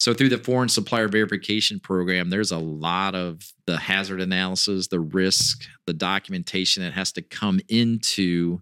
So 0.02 0.12
through 0.12 0.30
the 0.30 0.38
foreign 0.38 0.68
supplier 0.68 1.06
verification 1.06 1.78
program, 1.78 2.28
there's 2.28 2.50
a 2.50 2.58
lot 2.58 3.14
of 3.14 3.40
the 3.68 3.78
hazard 3.78 4.20
analysis, 4.20 4.88
the 4.88 4.98
risk, 4.98 5.64
the 5.86 5.92
documentation 5.92 6.82
that 6.82 6.92
has 6.92 7.12
to 7.12 7.22
come 7.22 7.60
into 7.68 8.58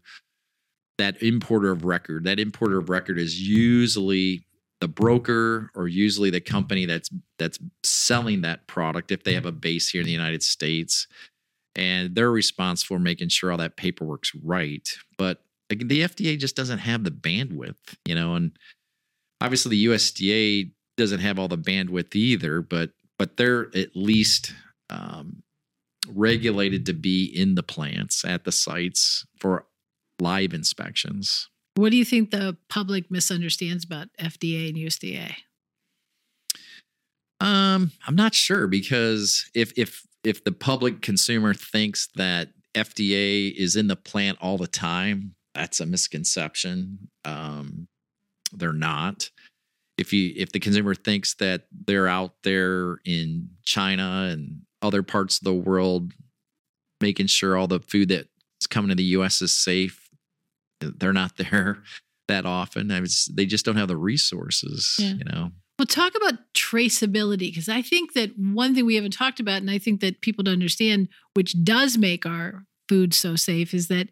that 0.99 1.23
importer 1.23 1.71
of 1.71 1.87
record. 1.87 2.25
That 2.25 2.39
importer 2.39 2.77
of 2.77 2.91
record 2.91 3.19
is 3.19 3.41
usually 3.41 4.45
the 4.83 4.89
broker 4.89 5.71
or 5.75 5.89
usually 5.89 6.29
the 6.29 6.43
company 6.43 6.85
that's 6.85 7.09
that's 7.39 7.59
selling 7.85 8.43
that 8.43 8.67
product 8.67 9.11
if 9.11 9.25
they 9.25 9.33
have 9.33 9.47
a 9.47 9.53
base 9.53 9.89
here 9.89 10.03
in 10.03 10.07
the 10.07 10.13
United 10.13 10.43
States. 10.43 11.07
And 11.75 12.15
they're 12.15 12.31
responsible 12.31 12.97
for 12.97 13.01
making 13.01 13.31
sure 13.31 13.51
all 13.51 13.57
that 13.57 13.79
paperwork's 13.79 14.35
right. 14.45 14.87
But 15.17 15.43
the 15.71 16.03
FDA 16.03 16.39
just 16.39 16.55
doesn't 16.55 16.81
have 16.81 17.03
the 17.03 17.11
bandwidth, 17.11 17.97
you 18.05 18.15
know, 18.15 18.35
and 18.35 18.53
obviously 19.41 19.71
the 19.71 19.87
USDA 19.87 20.73
doesn't 21.01 21.21
have 21.21 21.39
all 21.39 21.49
the 21.49 21.59
bandwidth 21.59 22.15
either, 22.15 22.61
but 22.63 22.91
but 23.19 23.37
they're 23.37 23.69
at 23.75 23.97
least 23.97 24.55
um, 24.89 25.43
regulated 26.09 26.87
to 26.87 26.93
be 26.93 27.25
in 27.25 27.55
the 27.55 27.63
plants 27.63 28.25
at 28.25 28.45
the 28.45 28.53
sites 28.53 29.27
for 29.39 29.67
live 30.21 30.55
inspections. 30.55 31.49
What 31.75 31.91
do 31.91 31.97
you 31.97 32.05
think 32.05 32.31
the 32.31 32.57
public 32.69 33.11
misunderstands 33.11 33.85
about 33.85 34.09
FDA 34.21 34.69
and 34.69 34.77
USDA? 34.77 35.35
Um, 37.41 37.93
I'm 38.07 38.17
not 38.17 38.35
sure 38.35 38.67
because 38.67 39.51
if 39.55 39.73
if 39.77 40.07
if 40.23 40.45
the 40.45 40.53
public 40.53 41.01
consumer 41.01 41.55
thinks 41.55 42.09
that 42.17 42.49
FDA 42.75 43.55
is 43.55 43.75
in 43.75 43.87
the 43.87 43.97
plant 43.97 44.39
all 44.41 44.59
the 44.59 44.67
time, 44.67 45.35
that's 45.55 45.81
a 45.81 45.87
misconception. 45.87 47.09
Um, 47.25 47.89
they're 48.53 48.73
not. 48.73 49.31
If 50.01 50.13
you 50.13 50.33
if 50.35 50.51
the 50.51 50.59
consumer 50.61 50.95
thinks 50.95 51.35
that 51.35 51.67
they're 51.87 52.09
out 52.09 52.35
there 52.43 52.99
in 53.05 53.51
China 53.65 54.29
and 54.33 54.63
other 54.83 55.03
parts 55.03 55.39
of 55.39 55.45
the 55.45 55.55
world 55.55 56.13
making 57.03 57.27
sure 57.27 57.57
all 57.57 57.67
the 57.67 57.81
food 57.81 58.09
that's 58.09 58.67
coming 58.69 58.89
to 58.89 58.95
the 58.95 59.05
US 59.19 59.41
is 59.43 59.53
safe, 59.53 60.11
they're 60.81 61.13
not 61.13 61.37
there 61.39 61.83
that 62.29 62.47
often. 62.47 62.91
I 62.91 63.01
was, 63.01 63.31
they 63.35 63.45
just 63.47 63.65
don't 63.65 63.77
have 63.77 63.89
the 63.89 63.97
resources, 63.97 64.97
Yeah. 64.99 65.13
you 65.15 65.25
know. 65.25 65.51
Well, 65.79 65.87
talk 65.87 66.13
about 66.15 66.35
traceability 66.55 67.51
because 67.51 67.69
I 67.69 67.81
think 67.83 68.13
that 68.13 68.33
one 68.39 68.75
thing 68.75 68.85
we 68.87 68.97
haven't 68.97 69.13
talked 69.13 69.41
about, 69.41 69.63
and 69.63 69.71
I 69.71 69.79
think 69.79 70.01
that 70.03 70.21
people 70.21 70.45
don't 70.45 70.53
understand, 70.55 71.09
which 71.35 71.63
does 71.65 71.97
make 71.99 72.27
our 72.27 72.65
food 72.89 73.15
so 73.15 73.35
safe, 73.35 73.73
is 73.75 73.89
that 73.89 74.09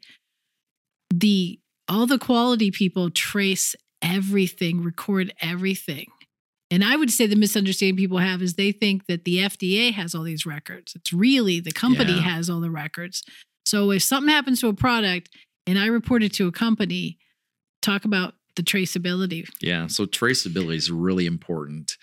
the 1.12 1.61
all 1.89 2.07
the 2.07 2.18
quality 2.18 2.70
people 2.70 3.11
trace 3.11 3.74
everything, 4.03 4.82
record 4.82 5.32
everything. 5.40 6.07
And 6.70 6.84
I 6.84 6.96
would 6.96 7.11
say 7.11 7.26
the 7.26 7.36
misunderstanding 7.36 7.96
people 7.96 8.18
have 8.18 8.42
is 8.42 8.55
they 8.55 8.72
think 8.72 9.07
that 9.07 9.24
the 9.24 9.38
FDA 9.38 9.92
has 9.92 10.14
all 10.14 10.22
these 10.22 10.44
records. 10.44 10.94
It's 10.94 11.12
really 11.12 11.61
the 11.61 11.72
company 11.72 12.12
Yeah. 12.12 12.20
has 12.20 12.51
all 12.51 12.61
the 12.61 12.70
records. 12.70 13.22
So 13.64 13.90
if 13.90 14.03
something 14.03 14.32
happens 14.32 14.61
to 14.61 14.68
a 14.68 14.74
product 14.74 15.30
and 15.66 15.78
I 15.78 15.86
report 15.86 16.22
it 16.22 16.32
to 16.34 16.46
a 16.46 16.53
company, 16.53 17.18
talk 17.80 18.05
about 18.05 18.34
the 18.57 18.62
traceability. 18.62 19.49
Yeah, 19.61 19.86
so 19.86 20.05
traceability 20.05 20.76
is 20.76 20.90
really 20.90 21.26
important. 21.26 21.96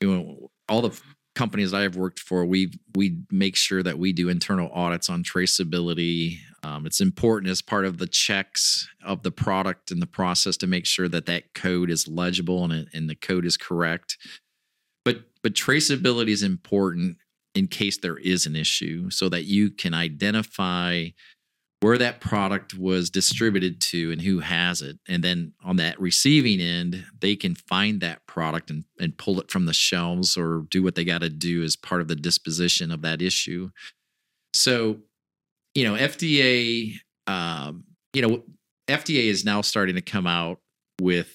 You 0.00 0.14
know, 0.14 0.50
all 0.68 0.82
the 0.82 0.98
companies 1.34 1.74
I 1.74 1.82
have 1.82 1.96
worked 1.96 2.20
for, 2.20 2.44
we 2.46 2.72
we 2.94 3.18
make 3.30 3.56
sure 3.56 3.82
that 3.82 3.98
we 3.98 4.12
do 4.12 4.28
internal 4.28 4.70
audits 4.72 5.10
on 5.10 5.22
traceability. 5.24 6.38
Um, 6.62 6.86
it's 6.86 7.00
important 7.00 7.50
as 7.50 7.62
part 7.62 7.84
of 7.84 7.98
the 7.98 8.06
checks 8.06 8.88
of 9.04 9.22
the 9.22 9.30
product 9.30 9.90
and 9.90 10.02
the 10.02 10.06
process 10.06 10.56
to 10.58 10.66
make 10.66 10.86
sure 10.86 11.08
that 11.08 11.26
that 11.26 11.54
code 11.54 11.90
is 11.90 12.06
legible 12.06 12.64
and 12.64 12.88
and 12.92 13.08
the 13.08 13.14
code 13.14 13.44
is 13.44 13.56
correct. 13.56 14.18
But 15.04 15.22
but 15.42 15.54
traceability 15.54 16.28
is 16.28 16.42
important 16.42 17.16
in 17.54 17.66
case 17.66 17.98
there 17.98 18.18
is 18.18 18.46
an 18.46 18.56
issue, 18.56 19.10
so 19.10 19.28
that 19.28 19.44
you 19.44 19.70
can 19.70 19.94
identify 19.94 21.08
where 21.80 21.98
that 21.98 22.20
product 22.20 22.74
was 22.74 23.08
distributed 23.08 23.80
to 23.80 24.12
and 24.12 24.20
who 24.20 24.40
has 24.40 24.82
it. 24.82 24.98
And 25.08 25.24
then 25.24 25.54
on 25.64 25.76
that 25.76 25.98
receiving 25.98 26.60
end, 26.60 27.06
they 27.20 27.34
can 27.36 27.54
find 27.54 28.00
that 28.00 28.26
product 28.26 28.68
and, 28.70 28.84
and 28.98 29.16
pull 29.16 29.40
it 29.40 29.50
from 29.50 29.64
the 29.64 29.72
shelves 29.72 30.36
or 30.36 30.66
do 30.70 30.82
what 30.82 30.94
they 30.94 31.04
got 31.04 31.22
to 31.22 31.30
do 31.30 31.62
as 31.62 31.76
part 31.76 32.02
of 32.02 32.08
the 32.08 32.14
disposition 32.14 32.90
of 32.90 33.00
that 33.02 33.22
issue. 33.22 33.70
So, 34.52 34.98
you 35.74 35.84
know, 35.84 35.94
FDA, 35.94 36.94
um, 37.26 37.84
you 38.12 38.22
know, 38.22 38.42
FDA 38.88 39.24
is 39.24 39.44
now 39.44 39.60
starting 39.60 39.94
to 39.94 40.02
come 40.02 40.26
out 40.26 40.58
with 41.00 41.32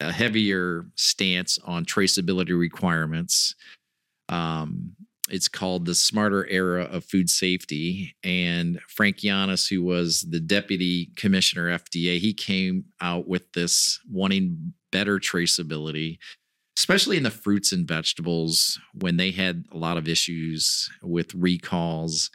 a 0.00 0.12
heavier 0.12 0.86
stance 0.96 1.58
on 1.64 1.84
traceability 1.84 2.58
requirements. 2.58 3.54
Um, 4.28 4.96
it's 5.30 5.48
called 5.48 5.86
the 5.86 5.94
Smarter 5.94 6.46
Era 6.48 6.84
of 6.84 7.04
Food 7.04 7.30
Safety. 7.30 8.16
And 8.24 8.80
Frank 8.88 9.18
Yiannas, 9.18 9.68
who 9.68 9.82
was 9.82 10.22
the 10.28 10.40
deputy 10.40 11.10
commissioner 11.16 11.68
FDA, 11.78 12.18
he 12.18 12.34
came 12.34 12.84
out 13.00 13.28
with 13.28 13.52
this 13.52 14.00
wanting 14.10 14.74
better 14.90 15.18
traceability, 15.18 16.18
especially 16.76 17.16
in 17.16 17.22
the 17.22 17.30
fruits 17.30 17.72
and 17.72 17.86
vegetables 17.86 18.78
when 18.92 19.16
they 19.16 19.30
had 19.30 19.64
a 19.72 19.76
lot 19.76 19.96
of 19.96 20.08
issues 20.08 20.90
with 21.02 21.32
recalls, 21.34 22.30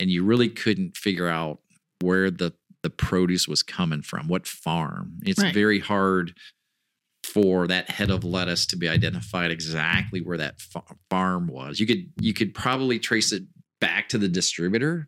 and 0.00 0.10
you 0.10 0.24
really 0.24 0.48
couldn't 0.48 0.96
figure 0.96 1.28
out 1.28 1.60
where 2.00 2.30
the 2.30 2.52
the 2.82 2.90
produce 2.90 3.46
was 3.46 3.62
coming 3.62 4.00
from, 4.00 4.26
what 4.26 4.46
farm. 4.46 5.18
It's 5.22 5.42
Right. 5.42 5.52
very 5.52 5.80
hard 5.80 6.34
for 7.24 7.66
that 7.68 7.90
head 7.90 8.10
of 8.10 8.24
lettuce 8.24 8.64
to 8.66 8.76
be 8.76 8.88
identified 8.88 9.50
exactly 9.50 10.22
where 10.22 10.38
that 10.38 10.58
fa- 10.62 10.82
farm 11.10 11.46
was. 11.46 11.78
You 11.78 11.86
could 11.86 12.10
you 12.20 12.32
could 12.32 12.54
probably 12.54 12.98
trace 12.98 13.32
it 13.32 13.44
back 13.80 14.08
to 14.08 14.18
the 14.18 14.28
distributor. 14.28 15.06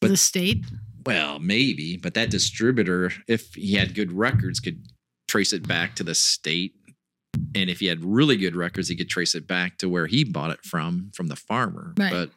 But- 0.00 0.08
the 0.08 0.16
state. 0.16 0.64
Well, 1.04 1.38
maybe, 1.38 1.96
but 1.98 2.14
that 2.14 2.30
distributor, 2.30 3.12
if 3.28 3.54
he 3.54 3.74
had 3.74 3.94
good 3.94 4.10
records, 4.10 4.58
could 4.58 4.84
trace 5.28 5.52
it 5.52 5.68
back 5.68 5.94
to 5.96 6.02
the 6.02 6.14
state. 6.16 6.72
And 7.54 7.70
if 7.70 7.78
he 7.80 7.86
had 7.86 8.02
really 8.04 8.36
good 8.36 8.56
records, 8.56 8.88
he 8.88 8.96
could 8.96 9.08
trace 9.08 9.34
it 9.36 9.46
back 9.46 9.78
to 9.78 9.88
where 9.88 10.06
he 10.08 10.24
bought 10.24 10.50
it 10.50 10.64
from, 10.64 11.12
from 11.14 11.28
the 11.28 11.36
farmer. 11.36 11.94
Right. 11.96 12.10
But 12.10 12.30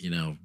you 0.00 0.10
know, 0.10 0.36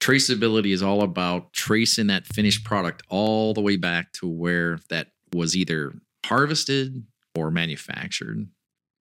traceability 0.00 0.72
is 0.72 0.82
all 0.82 1.02
about 1.02 1.52
tracing 1.52 2.06
that 2.08 2.26
finished 2.26 2.64
product 2.64 3.02
all 3.08 3.52
the 3.54 3.60
way 3.60 3.76
back 3.76 4.12
to 4.14 4.26
where 4.28 4.78
that 4.88 5.08
was 5.32 5.54
either 5.56 5.94
harvested 6.24 7.04
or 7.36 7.50
manufactured. 7.50 8.48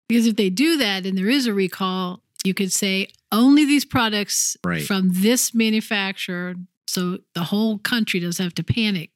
Because 0.07 0.27
if 0.27 0.35
they 0.35 0.49
do 0.49 0.77
that 0.77 1.05
and 1.05 1.17
there 1.17 1.29
is 1.29 1.47
a 1.47 1.53
recall, 1.53 2.21
you 2.43 2.53
could 2.53 2.71
say 2.71 3.07
only 3.31 3.65
these 3.65 3.85
products 3.85 4.57
Right. 4.65 4.83
from 4.83 5.09
this 5.13 5.53
manufacturer. 5.53 6.55
So 6.87 7.19
the 7.35 7.43
whole 7.45 7.77
country 7.79 8.19
doesn't 8.19 8.43
have 8.43 8.55
to 8.55 8.63
panic 8.63 9.11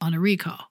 on 0.00 0.14
a 0.14 0.20
recall. 0.20 0.66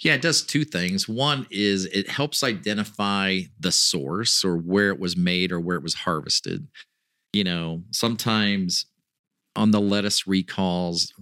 Yeah, 0.00 0.14
it 0.14 0.22
does 0.22 0.42
two 0.42 0.64
things. 0.64 1.08
One 1.08 1.46
is 1.50 1.84
it 1.86 2.10
helps 2.10 2.42
identify 2.42 3.42
the 3.60 3.70
source 3.70 4.44
or 4.44 4.56
where 4.56 4.88
it 4.88 4.98
was 4.98 5.16
made 5.16 5.52
or 5.52 5.60
where 5.60 5.76
it 5.76 5.82
was 5.82 5.94
harvested. 5.94 6.66
You 7.34 7.44
know, 7.44 7.82
sometimes 7.90 8.86
on 9.56 9.70
the 9.70 9.80
lettuce 9.80 10.26
recalls, 10.26 11.12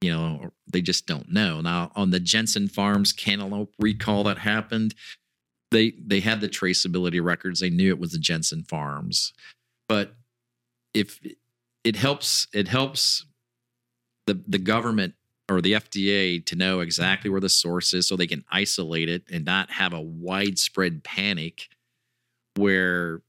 you 0.00 0.10
know, 0.10 0.50
they 0.72 0.82
just 0.82 1.06
don't 1.06 1.30
know. 1.30 1.60
Now, 1.60 1.92
on 1.94 2.10
the 2.10 2.20
Jensen 2.20 2.68
Farms 2.68 3.12
cantaloupe 3.12 3.72
recall 3.78 4.24
that 4.24 4.38
happened, 4.38 4.94
they 5.70 5.94
they 6.04 6.20
had 6.20 6.40
the 6.40 6.48
traceability 6.48 7.22
records. 7.22 7.60
They 7.60 7.70
knew 7.70 7.88
it 7.88 8.00
was 8.00 8.12
the 8.12 8.18
Jensen 8.18 8.64
Farms. 8.64 9.32
But 9.88 10.14
if 10.94 11.20
it 11.84 11.96
helps 11.96 12.46
it 12.52 12.68
helps 12.68 13.24
the 14.26 14.42
the 14.46 14.58
government 14.58 15.14
or 15.48 15.60
the 15.60 15.72
FDA 15.72 16.44
to 16.46 16.56
know 16.56 16.80
exactly 16.80 17.30
where 17.30 17.40
the 17.40 17.48
source 17.48 17.92
is 17.92 18.06
so 18.06 18.16
they 18.16 18.26
can 18.26 18.44
isolate 18.50 19.08
it 19.08 19.24
and 19.30 19.44
not 19.44 19.70
have 19.70 19.92
a 19.92 20.00
widespread 20.00 21.04
panic 21.04 21.68
where 22.56 23.22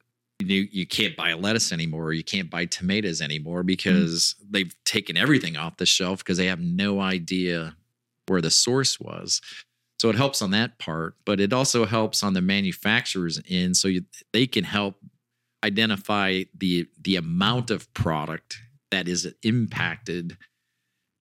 you 0.49 0.67
you 0.71 0.85
can't 0.85 1.15
buy 1.15 1.33
lettuce 1.33 1.71
anymore 1.71 2.05
or 2.05 2.13
you 2.13 2.23
can't 2.23 2.49
buy 2.49 2.65
tomatoes 2.65 3.21
anymore 3.21 3.63
mm. 3.63 3.67
because 3.67 4.35
they've 4.49 4.75
taken 4.85 5.17
everything 5.17 5.57
off 5.57 5.77
the 5.77 5.85
shelf 5.85 6.19
because 6.19 6.37
they 6.37 6.47
have 6.47 6.59
no 6.59 6.99
idea 6.99 7.75
where 8.27 8.41
the 8.41 8.51
source 8.51 8.99
was. 8.99 9.41
So 9.99 10.09
it 10.09 10.15
helps 10.15 10.41
on 10.41 10.51
that 10.51 10.79
part, 10.79 11.15
but 11.25 11.39
it 11.39 11.53
also 11.53 11.85
helps 11.85 12.23
on 12.23 12.33
the 12.33 12.41
manufacturer's 12.41 13.41
end 13.49 13.77
so 13.77 13.87
you, 13.87 14.03
they 14.33 14.47
can 14.47 14.65
help 14.65 14.95
identify 15.63 16.43
the 16.57 16.87
the 17.01 17.15
amount 17.15 17.71
of 17.71 17.91
product 17.93 18.59
that 18.91 19.07
is 19.07 19.33
impacted 19.43 20.37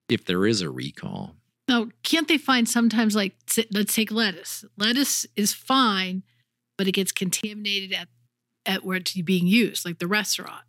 if 0.09 0.25
there 0.25 0.45
is 0.45 0.61
a 0.61 0.69
recall. 0.69 1.35
Now, 1.67 1.87
can't 2.03 2.27
they 2.27 2.37
find 2.37 2.67
sometimes 2.67 3.15
like 3.15 3.35
let's 3.71 3.95
take 3.95 4.11
lettuce. 4.11 4.65
Lettuce 4.77 5.25
is 5.35 5.53
fine, 5.53 6.23
but 6.77 6.87
it 6.87 6.91
gets 6.91 7.11
contaminated 7.11 7.93
at 7.93 8.09
at 8.65 8.83
where 8.83 8.97
it's 8.97 9.13
being 9.21 9.47
used, 9.47 9.85
like 9.85 9.99
the 9.99 10.07
restaurant. 10.07 10.63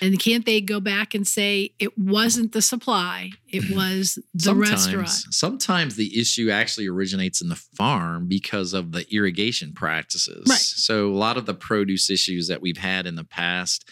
And 0.00 0.18
can't 0.18 0.46
they 0.46 0.60
go 0.60 0.80
back 0.80 1.14
and 1.14 1.26
say 1.26 1.72
it 1.78 1.98
wasn't 1.98 2.52
the 2.52 2.62
supply, 2.62 3.30
it 3.48 3.70
was 3.74 4.18
the 4.34 4.54
restaurant? 4.54 5.08
sometimes 5.08 5.96
the 5.96 6.18
issue 6.18 6.50
actually 6.50 6.86
originates 6.86 7.40
in 7.40 7.48
the 7.48 7.56
farm 7.56 8.26
because 8.26 8.72
of 8.72 8.92
the 8.92 9.06
irrigation 9.14 9.72
practices. 9.72 10.44
Right. 10.48 10.58
So 10.58 11.08
a 11.08 11.14
lot 11.14 11.36
of 11.36 11.46
the 11.46 11.54
produce 11.54 12.10
issues 12.10 12.48
that 12.48 12.62
we've 12.62 12.78
had 12.78 13.06
in 13.06 13.16
the 13.16 13.24
past 13.24 13.88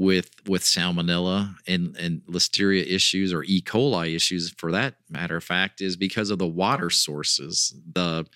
with 0.00 0.30
with 0.48 0.62
salmonella 0.62 1.54
and 1.68 1.96
and 1.96 2.22
listeria 2.22 2.84
issues 2.84 3.32
or 3.32 3.44
E. 3.44 3.62
coli 3.62 4.16
issues 4.16 4.52
for 4.56 4.72
that 4.72 4.96
matter 5.08 5.36
of 5.36 5.44
fact 5.44 5.80
is 5.80 5.96
because 5.96 6.30
of 6.30 6.38
the 6.38 6.46
water 6.46 6.90
sources. 6.90 7.74
The 7.94 8.26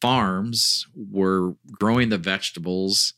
farms 0.00 0.86
were 0.94 1.54
growing 1.70 2.08
the 2.08 2.18
vegetables 2.18 3.14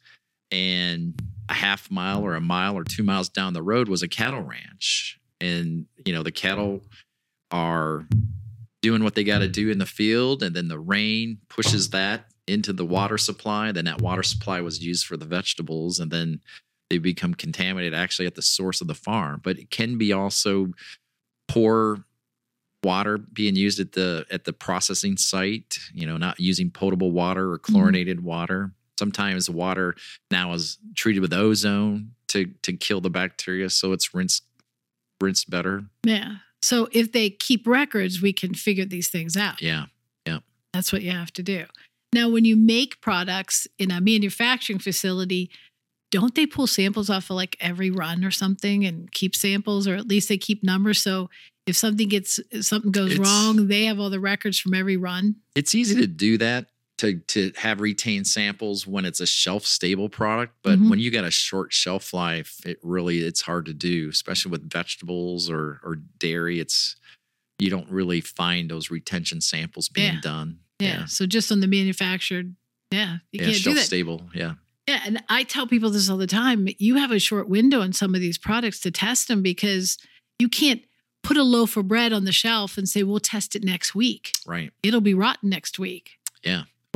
and 0.50 1.14
a 1.48 1.54
half 1.54 1.90
mile 1.90 2.22
or 2.24 2.34
a 2.34 2.40
mile 2.40 2.76
or 2.76 2.84
2 2.84 3.02
miles 3.02 3.28
down 3.28 3.52
the 3.52 3.62
road 3.62 3.88
was 3.88 4.02
a 4.02 4.08
cattle 4.08 4.42
ranch. 4.42 5.18
And 5.40 5.86
you 6.04 6.12
know 6.12 6.22
the 6.22 6.32
cattle 6.32 6.82
are 7.50 8.06
doing 8.82 9.04
what 9.04 9.14
they 9.14 9.24
got 9.24 9.40
to 9.40 9.48
do 9.48 9.70
in 9.70 9.78
the 9.78 9.86
field 9.86 10.42
and 10.42 10.54
then 10.54 10.68
the 10.68 10.78
rain 10.78 11.38
pushes 11.48 11.90
that 11.90 12.26
into 12.46 12.72
the 12.72 12.84
water 12.84 13.18
supply 13.18 13.72
then 13.72 13.84
that 13.84 14.00
water 14.00 14.22
supply 14.22 14.60
was 14.60 14.84
used 14.84 15.06
for 15.06 15.16
the 15.16 15.24
vegetables 15.24 15.98
and 15.98 16.10
then 16.10 16.40
they 16.88 16.98
become 16.98 17.34
contaminated 17.34 17.94
actually 17.94 18.26
at 18.26 18.34
the 18.34 18.42
source 18.42 18.80
of 18.80 18.86
the 18.86 18.94
farm. 18.94 19.40
But 19.42 19.58
it 19.58 19.70
can 19.70 19.98
be 19.98 20.12
also 20.12 20.68
poor 21.48 22.04
water 22.82 23.18
being 23.18 23.56
used 23.56 23.80
at 23.80 23.92
the 23.92 24.24
at 24.30 24.44
the 24.44 24.52
processing 24.52 25.16
site 25.16 25.76
you 25.92 26.06
know 26.06 26.16
not 26.16 26.38
using 26.38 26.70
potable 26.70 27.10
water 27.10 27.50
or 27.50 27.58
mm-hmm. 27.58 27.72
chlorinated 27.72 28.22
water 28.22 28.70
sometimes 28.98 29.46
the 29.46 29.52
water 29.52 29.94
now 30.30 30.52
is 30.52 30.78
treated 30.94 31.20
with 31.20 31.32
ozone 31.32 32.10
to 32.28 32.46
to 32.62 32.72
kill 32.72 33.00
the 33.00 33.10
bacteria 33.10 33.68
so 33.70 33.92
it's 33.92 34.14
rinsed 34.14 34.44
rinsed 35.20 35.48
better 35.50 35.84
Yeah. 36.04 36.36
So 36.62 36.88
if 36.92 37.12
they 37.12 37.30
keep 37.30 37.66
records, 37.66 38.20
we 38.20 38.32
can 38.32 38.54
figure 38.54 38.84
these 38.86 39.08
things 39.08 39.36
out. 39.36 39.62
yeah 39.62 39.86
Yeah. 40.26 40.38
That's 40.72 40.92
what 40.92 41.02
you 41.02 41.10
have 41.12 41.32
to 41.34 41.42
do. 41.42 41.64
Now, 42.12 42.28
when 42.30 42.44
you 42.44 42.56
make 42.56 43.00
products 43.00 43.66
in 43.78 43.90
a 43.90 44.00
manufacturing 44.00 44.78
facility, 44.78 45.50
don't 46.10 46.34
they 46.34 46.46
pull 46.46 46.66
samples 46.66 47.10
off 47.10 47.30
of 47.30 47.36
like 47.36 47.56
every 47.60 47.90
run 47.90 48.24
or 48.24 48.30
something 48.30 48.84
and 48.84 49.10
keep 49.12 49.34
samples, 49.36 49.86
or 49.86 49.94
at 49.96 50.06
least 50.08 50.28
they 50.28 50.38
keep 50.38 50.62
numbers? 50.64 51.00
So 51.02 51.28
if 51.66 51.76
something 51.76 52.08
gets 52.08 52.40
something 52.62 52.90
goes 52.90 53.12
It's- 53.12 53.26
wrong, 53.26 53.68
they 53.68 53.84
have 53.84 54.00
all 54.00 54.10
the 54.10 54.20
records 54.20 54.58
from 54.58 54.72
every 54.74 54.96
run. 54.96 55.36
it's 55.54 55.74
easy 55.74 55.94
to 55.96 56.06
do 56.06 56.38
that 56.38 56.68
to 56.98 57.18
to 57.28 57.52
have 57.56 57.80
retained 57.80 58.26
samples 58.26 58.86
when 58.86 59.04
it's 59.04 59.20
a 59.20 59.26
shelf 59.26 59.66
stable 59.66 60.08
product, 60.08 60.54
but 60.62 60.78
Mhm. 60.78 60.88
when 60.90 60.98
you 60.98 61.10
got 61.10 61.24
a 61.24 61.30
short 61.30 61.72
shelf 61.72 62.14
life, 62.14 62.58
it 62.64 62.78
really 62.82 63.18
it's 63.20 63.42
hard 63.42 63.66
to 63.66 63.74
do, 63.74 64.08
especially 64.08 64.50
with 64.50 64.70
vegetables 64.70 65.50
or 65.50 65.80
or 65.84 65.96
dairy. 66.18 66.58
It's 66.60 66.96
you 67.58 67.70
don't 67.70 67.88
really 67.90 68.20
find 68.20 68.70
those 68.70 68.90
retention 68.90 69.40
samples 69.40 69.88
being 69.88 70.14
Yeah. 70.14 70.20
done. 70.20 70.58
Yeah. 70.78 71.06
So 71.06 71.24
just 71.26 71.50
on 71.50 71.60
the 71.60 71.66
manufactured, 71.66 72.54
yeah, 72.90 73.18
you 73.32 73.40
yeah, 73.40 73.44
can't 73.44 73.56
do 73.56 73.60
shelf 73.62 73.76
that. 73.76 73.84
stable. 73.86 74.30
Yeah, 74.34 74.54
Yeah, 74.88 75.00
and 75.06 75.22
I 75.28 75.42
tell 75.42 75.66
people 75.66 75.90
this 75.90 76.08
all 76.10 76.18
the 76.18 76.26
time. 76.26 76.68
You 76.78 76.96
have 76.96 77.10
a 77.10 77.18
short 77.18 77.48
window 77.48 77.80
on 77.80 77.92
some 77.94 78.14
of 78.14 78.20
these 78.20 78.36
products 78.38 78.78
to 78.80 78.90
test 78.90 79.28
them 79.28 79.42
because 79.42 79.96
you 80.38 80.48
can't 80.50 80.82
put 81.22 81.36
a 81.38 81.42
loaf 81.42 81.76
of 81.78 81.88
bread 81.88 82.12
on 82.12 82.24
the 82.24 82.30
shelf 82.32 82.76
and 82.78 82.86
say 82.88 83.02
we'll 83.02 83.18
test 83.20 83.56
it 83.56 83.64
next 83.64 83.94
week. 83.94 84.32
right. 84.46 84.70
It'll 84.82 85.00
be 85.00 85.14
rotten 85.14 85.48
next 85.50 85.78
week. 85.78 86.18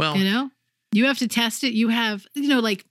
Well, 0.00 0.16
You 0.16 0.24
know, 0.24 0.50
you 0.92 1.06
have 1.06 1.18
to 1.18 1.28
test 1.28 1.62
it. 1.62 1.72
You 1.72 1.88
have, 1.88 2.26
you 2.34 2.48
know, 2.48 2.60
like 2.60 2.84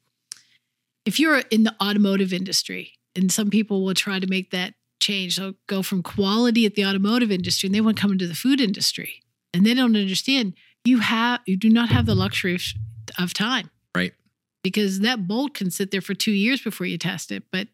if 1.06 1.20
you're 1.20 1.40
in 1.52 1.64
the 1.64 1.76
automotive 1.84 2.32
industry, 2.32 2.94
and 3.16 3.32
some 3.32 3.50
people 3.50 3.84
will 3.84 3.94
try 3.94 4.20
to 4.20 4.28
make 4.28 4.52
that 4.52 4.76
change. 5.00 5.38
They'll 5.38 5.56
go 5.68 5.82
from 5.82 6.04
quality 6.04 6.66
at 6.66 6.76
the 6.76 6.86
automotive 6.86 7.32
industry 7.32 7.68
and 7.68 7.76
they 7.76 7.82
want 7.82 7.98
to 7.98 8.02
come 8.02 8.12
into 8.12 8.28
the 8.28 8.36
food 8.36 8.62
industry. 8.62 9.22
And 9.54 9.66
they 9.66 9.74
don't 9.74 9.96
understand 9.96 10.54
you 10.86 11.00
have 11.00 11.42
you 11.46 11.58
do 11.58 11.70
not 11.70 11.90
have 11.90 12.06
the 12.06 12.16
luxury 12.16 12.56
of, 12.56 12.64
of 13.18 13.34
time. 13.34 13.70
Right. 13.96 14.14
Because 14.64 15.00
that 15.00 15.28
bolt 15.28 15.54
can 15.54 15.72
sit 15.72 15.92
there 15.92 16.02
for 16.02 16.14
two 16.14 16.32
years 16.32 16.62
before 16.62 16.86
you 16.86 16.98
test 16.98 17.32
it. 17.32 17.44
But 17.52 17.68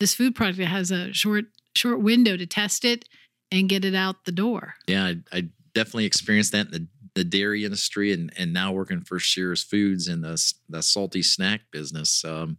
this 0.00 0.14
food 0.14 0.34
product 0.34 0.58
has 0.58 0.90
a 0.90 1.12
short 1.12 1.46
short 1.76 2.00
window 2.00 2.36
to 2.36 2.46
test 2.46 2.84
it 2.84 3.08
and 3.52 3.68
get 3.68 3.84
it 3.84 3.94
out 3.94 4.24
the 4.24 4.32
door. 4.32 4.74
yeah, 4.86 5.04
I, 5.04 5.16
I 5.32 5.48
definitely 5.74 6.04
experienced 6.04 6.52
that 6.52 6.66
in 6.66 6.72
the, 6.72 6.86
the 7.14 7.24
dairy 7.24 7.64
industry, 7.64 8.12
and 8.12 8.32
and 8.36 8.52
now 8.52 8.72
working 8.72 9.00
for 9.00 9.18
Shearer's 9.18 9.62
Foods 9.62 10.08
in 10.08 10.20
the 10.20 10.52
the 10.68 10.82
salty 10.82 11.22
snack 11.22 11.62
business. 11.70 12.24
Um, 12.24 12.58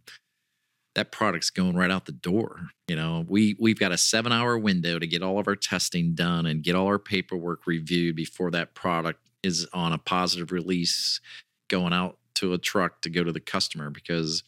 that 0.94 1.10
product's 1.10 1.50
going 1.50 1.74
right 1.74 1.90
out 1.90 2.04
the 2.04 2.12
door. 2.12 2.68
You 2.86 2.96
know, 2.96 3.24
we 3.28 3.56
we've 3.58 3.78
got 3.78 3.92
a 3.92 3.98
seven 3.98 4.32
hour 4.32 4.58
window 4.58 4.98
to 4.98 5.06
get 5.06 5.22
all 5.22 5.38
of 5.38 5.48
our 5.48 5.56
testing 5.56 6.14
done 6.14 6.46
and 6.46 6.62
get 6.62 6.74
all 6.74 6.86
our 6.86 6.98
paperwork 6.98 7.66
reviewed 7.66 8.16
before 8.16 8.50
that 8.50 8.74
product 8.74 9.20
is 9.42 9.66
on 9.72 9.92
a 9.92 9.98
positive 9.98 10.52
release 10.52 11.20
going 11.68 11.92
out 11.92 12.18
to 12.34 12.52
a 12.52 12.58
truck 12.58 13.00
to 13.02 13.10
go 13.10 13.24
to 13.24 13.32
the 13.32 13.40
customer 13.40 13.90
because 13.90 14.42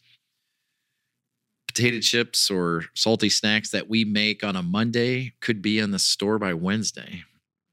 potato 1.67 1.99
chips 1.99 2.49
or 2.49 2.85
salty 2.93 3.29
snacks 3.29 3.71
that 3.71 3.89
we 3.89 4.05
make 4.05 4.43
on 4.43 4.55
a 4.55 4.63
Monday 4.63 5.33
could 5.41 5.61
be 5.61 5.79
in 5.79 5.91
the 5.91 5.99
store 5.99 6.39
by 6.39 6.53
Wednesday. 6.53 7.23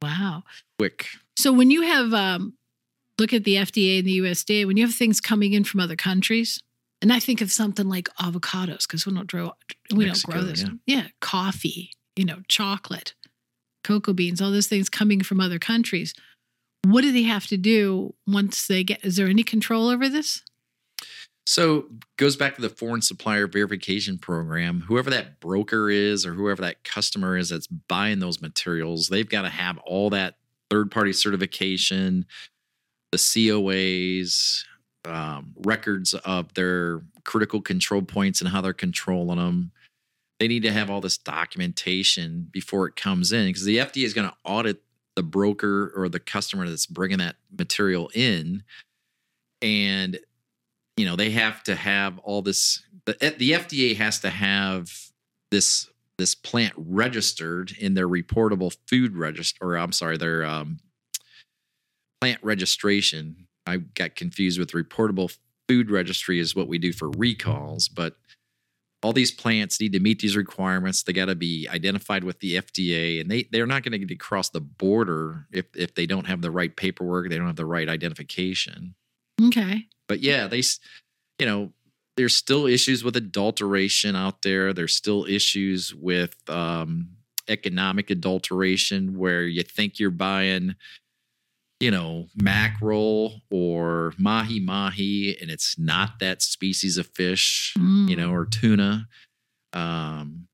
Wow. 0.03 0.43
Quick. 0.79 1.07
So 1.37 1.53
when 1.53 1.71
you 1.71 1.83
have 1.83 2.13
um, 2.13 2.55
look 3.19 3.33
at 3.33 3.45
the 3.45 3.55
FDA 3.57 3.99
and 3.99 4.07
the 4.07 4.19
USDA, 4.19 4.67
when 4.67 4.77
you 4.77 4.85
have 4.85 4.95
things 4.95 5.21
coming 5.21 5.53
in 5.53 5.65
from 5.65 5.81
other 5.81 5.97
countries, 5.97 6.61
and 7.01 7.13
I 7.13 7.19
think 7.19 7.41
of 7.41 7.51
something 7.51 7.89
like 7.89 8.09
avocados 8.21 8.87
because 8.87 9.07
we 9.07 9.15
don't 9.15 9.31
grow 9.31 9.53
we 9.95 10.07
Mexico, 10.07 10.33
don't 10.33 10.41
grow 10.41 10.51
this. 10.51 10.65
yeah. 10.87 11.09
coffee, 11.21 11.91
you 12.17 12.25
know, 12.25 12.39
chocolate, 12.49 13.15
cocoa 13.83 14.13
beans, 14.13 14.41
all 14.41 14.51
those 14.51 14.69
things 14.69 14.89
coming 14.89 15.23
from 15.23 15.41
other 15.41 15.59
countries. 15.59 16.15
What 16.85 17.03
do 17.03 17.13
they 17.13 17.23
have 17.23 17.47
to 17.47 17.57
do 17.57 18.15
once 18.27 18.67
they 18.67 18.85
get? 18.85 19.05
Is 19.05 19.17
there 19.17 19.29
any 19.29 19.43
control 19.43 19.89
over 19.89 20.09
this? 20.09 20.43
So 21.45 21.87
goes 22.17 22.37
back 22.37 22.55
to 22.55 22.63
the 22.63 22.69
foreign 22.69 23.03
supplier 23.03 23.47
verification 23.47 24.19
program. 24.19 24.83
Whoever 24.83 25.11
that 25.11 25.41
broker 25.41 25.91
is 25.91 26.25
or 26.25 26.35
whoever 26.35 26.63
that 26.63 26.85
customer 26.85 27.37
is 27.37 27.49
that's 27.49 27.67
buying 27.67 28.21
those 28.21 28.41
materials, 28.41 29.09
they've 29.09 29.29
got 29.29 29.43
to 29.43 29.49
have 29.49 29.79
all 29.79 30.11
that 30.11 30.37
third 30.71 30.91
party 30.91 31.13
certification, 31.13 32.27
the 33.11 33.19
COAs, 33.19 34.65
um, 35.05 35.55
records 35.65 36.15
of 36.15 36.55
their 36.55 37.03
critical 37.25 37.61
control 37.61 38.03
points 38.03 38.41
and 38.41 38.51
how 38.51 38.61
they're 38.61 38.73
controlling 38.73 39.39
them. 39.39 39.73
They 40.39 40.49
need 40.49 40.63
to 40.63 40.73
have 40.73 40.91
all 40.91 41.01
this 41.01 41.19
documentation 41.19 42.49
before 42.51 42.87
it 42.87 42.97
comes 42.97 43.33
in 43.33 43.47
because 43.47 43.65
the 43.65 43.79
FDA 43.79 44.05
is 44.05 44.15
going 44.15 44.29
to 44.29 44.37
audit 44.45 44.83
the 45.17 45.23
broker 45.23 45.93
or 45.95 46.09
the 46.09 46.21
customer 46.21 46.69
that's 46.69 46.87
bringing 46.87 47.19
that 47.19 47.37
material 47.57 48.11
in. 48.15 48.63
And 49.61 50.19
you 50.97 51.07
know 51.07 51.17
they 51.17 51.31
have 51.31 51.63
to 51.65 51.75
have 51.75 52.19
all 52.19 52.43
this 52.43 52.83
the, 53.05 53.35
the 53.39 53.53
FDA 53.53 53.97
has 53.97 54.21
to 54.21 54.31
have 54.31 54.91
this 55.51 55.89
this 56.19 56.35
plant 56.35 56.75
registered 56.77 57.73
in 57.79 57.95
their 57.95 58.09
reportable 58.09 58.77
food 58.87 59.17
register 59.17 59.59
or 59.63 59.77
I'm 59.77 59.93
sorry 59.93 60.17
their 60.17 60.45
um, 60.45 60.79
plant 62.21 62.39
registration. 62.43 63.49
I 63.67 63.79
got 63.79 64.15
confused 64.15 64.59
with 64.59 64.73
reportable 64.73 65.37
food 65.69 65.91
registry 65.91 66.39
is 66.39 66.55
what 66.55 66.69
we 66.69 66.79
do 66.79 66.93
for 66.93 67.11
recalls 67.11 67.89
but 67.89 68.17
all 69.03 69.13
these 69.13 69.33
plants 69.33 69.81
need 69.81 69.93
to 69.95 69.99
meet 69.99 70.21
these 70.21 70.37
requirements. 70.37 71.03
They 71.03 71.13
got 71.13 71.25
to 71.25 71.35
be 71.35 71.67
identified 71.69 72.23
with 72.23 72.39
the 72.39 72.55
FDA 72.57 73.21
and 73.21 73.29
they 73.29 73.49
they're 73.51 73.67
not 73.67 73.83
going 73.83 73.93
to 73.93 73.99
get 73.99 74.13
across 74.13 74.51
the 74.51 74.61
border 74.61 75.49
if 75.51 75.67
if 75.75 75.95
they 75.95 76.07
don't 76.07 76.27
have 76.27 76.43
the 76.43 76.51
right 76.51 76.75
paperwork 76.77 77.29
they 77.29 77.37
don't 77.37 77.47
have 77.47 77.57
the 77.57 77.67
right 77.67 77.89
identification 77.89 78.95
Okay. 79.41 79.87
but 80.09 80.21
yeah, 80.21 80.47
they, 80.47 80.63
you 81.39 81.47
know, 81.47 81.73
there's 82.17 82.35
still 82.37 82.67
issues 82.67 83.03
with 83.03 83.17
adulteration 83.17 84.15
out 84.15 84.43
there. 84.43 84.73
There's 84.73 84.95
still 84.95 85.25
issues 85.25 85.95
with 85.95 86.37
um, 86.49 87.09
economic 87.49 88.11
adulteration 88.11 89.17
where 89.19 89.45
you 89.45 89.63
think 89.63 89.99
you're 89.99 90.11
buying, 90.11 90.75
you 91.81 91.91
know, 91.91 92.29
mackerel 92.37 93.41
or 93.51 94.13
mahi 94.19 94.61
mahi, 94.61 95.37
and 95.41 95.51
it's 95.51 95.79
not 95.79 96.19
that 96.21 96.43
species 96.43 96.99
of 96.99 97.07
fish, 97.09 97.73
you 97.77 97.83
Mm. 97.83 98.17
know, 98.19 98.31
or 98.33 98.45
tuna. 98.47 99.09
Um, 99.73 100.49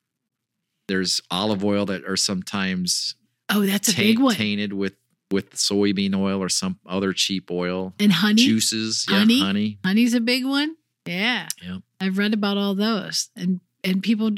there's 0.87 1.21
olive 1.31 1.65
oil 1.65 1.85
that 1.87 2.05
are 2.05 2.17
sometimes 2.17 3.15
Oh, 3.51 3.67
that's 3.67 3.89
a 3.89 3.93
taint- 3.93 4.07
big 4.17 4.19
one. 4.21 4.35
tainted 4.37 4.73
with 4.73 4.95
with 5.31 5.51
soybean 5.55 6.15
oil 6.17 6.41
or 6.43 6.49
some 6.49 6.79
other 6.87 7.13
cheap 7.13 7.51
oil 7.51 7.93
And 8.01 8.13
honey. 8.13 8.47
juices, 8.47 9.07
yeah, 9.09 9.19
Honey? 9.19 9.41
honey. 9.41 9.79
Honey's 9.85 10.15
a 10.15 10.21
big 10.21 10.45
one. 10.45 10.77
Yeah. 11.07 11.49
Yep. 11.63 11.83
I've 12.01 12.19
read 12.19 12.35
about 12.35 12.57
all 12.57 12.75
those. 12.75 13.29
And 13.37 13.61
and 13.85 14.03
people 14.03 14.31